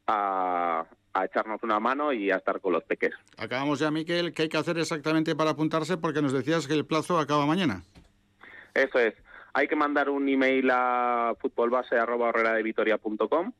a, 0.09 0.85
a 1.13 1.25
echarnos 1.25 1.63
una 1.63 1.79
mano 1.79 2.13
y 2.13 2.33
a 2.33 2.39
estar 2.39 2.61
con 2.61 2.73
los 2.73 2.83
peques. 2.83 3.13
Acabamos 3.37 3.79
ya, 3.79 3.93
Miquel. 3.93 4.35
¿Qué 4.35 4.43
hay 4.43 4.49
que 4.49 4.57
hacer 4.57 4.77
exactamente 4.77 5.37
para 5.37 5.51
apuntarse? 5.51 5.99
Porque 5.99 6.21
nos 6.21 6.33
decías 6.33 6.67
que 6.67 6.75
el 6.75 6.85
plazo 6.85 7.21
acaba 7.21 7.47
mañana. 7.47 7.85
Eso 8.75 8.99
es. 8.99 9.15
Hay 9.53 9.69
que 9.69 9.77
mandar 9.77 10.11
un 10.11 10.29
email 10.29 10.69
a 10.73 11.33
futbolbase.com 11.41 13.53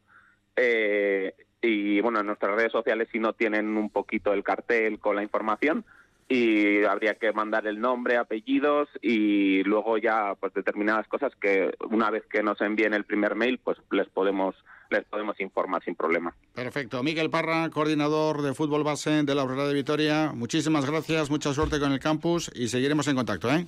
eh, 0.57 1.35
y 1.63 2.01
bueno, 2.01 2.21
en 2.21 2.27
nuestras 2.27 2.55
redes 2.55 2.73
sociales 2.73 3.09
si 3.11 3.19
no 3.19 3.33
tienen 3.33 3.77
un 3.77 3.91
poquito 3.91 4.33
el 4.33 4.45
cartel 4.45 4.99
con 4.99 5.17
la 5.17 5.23
información 5.23 5.85
y 6.29 6.85
habría 6.85 7.15
que 7.15 7.33
mandar 7.33 7.67
el 7.67 7.81
nombre, 7.81 8.17
apellidos 8.17 8.89
y 9.01 9.63
luego 9.65 9.97
ya 9.97 10.35
pues 10.39 10.53
determinadas 10.53 11.09
cosas 11.09 11.33
que 11.41 11.75
una 11.91 12.11
vez 12.11 12.25
que 12.31 12.43
nos 12.43 12.61
envíen 12.61 12.93
el 12.93 13.05
primer 13.05 13.35
mail 13.35 13.59
pues 13.63 13.79
les 13.91 14.09
podemos 14.09 14.55
les 14.91 15.05
podemos 15.05 15.39
informar 15.41 15.85
sin 15.85 15.95
problema. 15.95 16.35
Perfecto. 16.55 17.03
Miguel 17.03 17.29
Parra, 17.29 17.69
coordinador 17.71 18.41
de 18.41 18.55
fútbol 18.55 18.85
base 18.85 19.23
de 19.23 19.35
la 19.35 19.43
Aurora 19.43 19.67
de 19.67 19.75
Vitoria. 19.75 20.33
Muchísimas 20.35 20.87
gracias, 20.87 21.31
mucha 21.31 21.53
suerte 21.53 21.79
con 21.79 21.93
el 21.93 22.01
campus 22.01 22.51
y 22.55 22.69
seguiremos 22.69 23.07
en 23.09 23.17
contacto, 23.17 23.51
¿eh? 23.51 23.67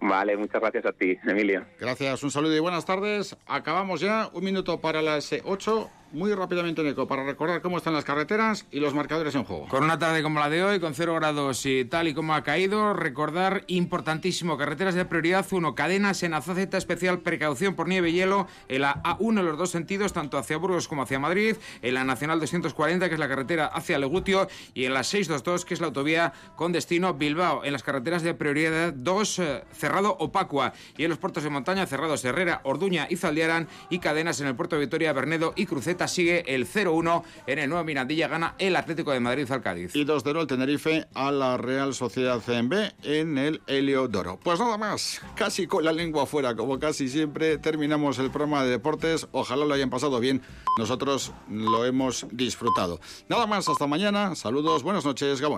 Vale, 0.00 0.36
muchas 0.36 0.60
gracias 0.60 0.84
a 0.86 0.92
ti, 0.92 1.16
Emilio. 1.26 1.64
Gracias, 1.80 2.22
un 2.22 2.30
saludo 2.30 2.54
y 2.54 2.60
buenas 2.60 2.84
tardes. 2.84 3.36
Acabamos 3.46 4.00
ya, 4.00 4.28
un 4.32 4.44
minuto 4.44 4.80
para 4.80 5.00
las 5.00 5.34
8 5.44 5.90
muy 6.12 6.32
rápidamente, 6.34 6.82
Nico, 6.82 7.06
para 7.06 7.24
recordar 7.24 7.60
cómo 7.60 7.78
están 7.78 7.94
las 7.94 8.04
carreteras 8.04 8.66
y 8.70 8.80
los 8.80 8.94
marcadores 8.94 9.34
en 9.34 9.44
juego. 9.44 9.66
Con 9.68 9.84
una 9.84 9.98
tarde 9.98 10.22
como 10.22 10.40
la 10.40 10.48
de 10.48 10.62
hoy, 10.62 10.80
con 10.80 10.94
cero 10.94 11.14
grados 11.14 11.66
y 11.66 11.84
tal 11.84 12.08
y 12.08 12.14
como 12.14 12.34
ha 12.34 12.42
caído, 12.42 12.94
recordar 12.94 13.64
importantísimo, 13.66 14.56
carreteras 14.56 14.94
de 14.94 15.04
prioridad 15.04 15.46
1, 15.50 15.74
cadenas 15.74 16.22
en 16.22 16.34
Azaceta 16.34 16.78
especial, 16.78 17.20
precaución 17.20 17.74
por 17.74 17.88
nieve 17.88 18.10
y 18.10 18.12
hielo, 18.12 18.46
en 18.68 18.82
la 18.82 19.02
A1 19.02 19.40
en 19.40 19.46
los 19.46 19.58
dos 19.58 19.70
sentidos, 19.70 20.12
tanto 20.12 20.38
hacia 20.38 20.56
Burgos 20.56 20.88
como 20.88 21.02
hacia 21.02 21.18
Madrid, 21.18 21.56
en 21.82 21.94
la 21.94 22.04
Nacional 22.04 22.40
240, 22.40 23.08
que 23.08 23.14
es 23.14 23.20
la 23.20 23.28
carretera 23.28 23.66
hacia 23.66 23.98
Legutio, 23.98 24.48
y 24.74 24.84
en 24.84 24.94
la 24.94 25.02
622, 25.02 25.64
que 25.64 25.74
es 25.74 25.80
la 25.80 25.88
autovía 25.88 26.32
con 26.54 26.72
destino 26.72 27.14
Bilbao, 27.14 27.64
en 27.64 27.72
las 27.72 27.82
carreteras 27.82 28.22
de 28.22 28.34
prioridad 28.34 28.92
2, 28.92 29.38
eh, 29.38 29.64
cerrado 29.72 30.16
Opacua, 30.18 30.72
y 30.96 31.04
en 31.04 31.10
los 31.10 31.18
puertos 31.18 31.42
de 31.42 31.50
montaña 31.50 31.86
cerrados 31.86 32.24
Herrera, 32.24 32.60
Orduña 32.64 33.06
y 33.10 33.16
Zaldiaran, 33.16 33.68
y 33.90 33.98
cadenas 33.98 34.40
en 34.40 34.46
el 34.46 34.54
puerto 34.54 34.76
de 34.76 34.84
Vitoria, 34.84 35.12
Bernedo 35.12 35.52
y 35.56 35.66
Cruceta 35.66 35.95
sigue 36.06 36.54
el 36.54 36.66
0-1 36.66 37.22
en 37.46 37.58
el 37.58 37.68
Nuevo 37.68 37.84
Mirandilla, 37.84 38.28
gana 38.28 38.54
el 38.58 38.76
Atlético 38.76 39.12
de 39.12 39.20
Madrid 39.20 39.50
al 39.50 39.62
Cádiz. 39.62 39.96
Y 39.96 40.04
2-0 40.04 40.40
el 40.40 40.46
Tenerife 40.46 41.06
a 41.14 41.32
la 41.32 41.56
Real 41.56 41.94
Sociedad 41.94 42.40
CMB 42.44 42.74
en 43.02 43.38
el 43.38 43.62
Heliodoro. 43.66 44.38
Pues 44.42 44.60
nada 44.60 44.76
más, 44.76 45.20
casi 45.34 45.66
con 45.66 45.84
la 45.84 45.92
lengua 45.92 46.24
afuera, 46.24 46.54
como 46.54 46.78
casi 46.78 47.08
siempre, 47.08 47.58
terminamos 47.58 48.18
el 48.18 48.30
programa 48.30 48.62
de 48.64 48.70
deportes. 48.70 49.26
Ojalá 49.32 49.64
lo 49.64 49.74
hayan 49.74 49.90
pasado 49.90 50.20
bien. 50.20 50.42
Nosotros 50.78 51.32
lo 51.48 51.84
hemos 51.86 52.26
disfrutado. 52.30 53.00
Nada 53.28 53.46
más, 53.46 53.68
hasta 53.68 53.86
mañana. 53.86 54.34
Saludos, 54.34 54.82
buenas 54.82 55.04
noches, 55.04 55.40
Gabón. 55.40 55.54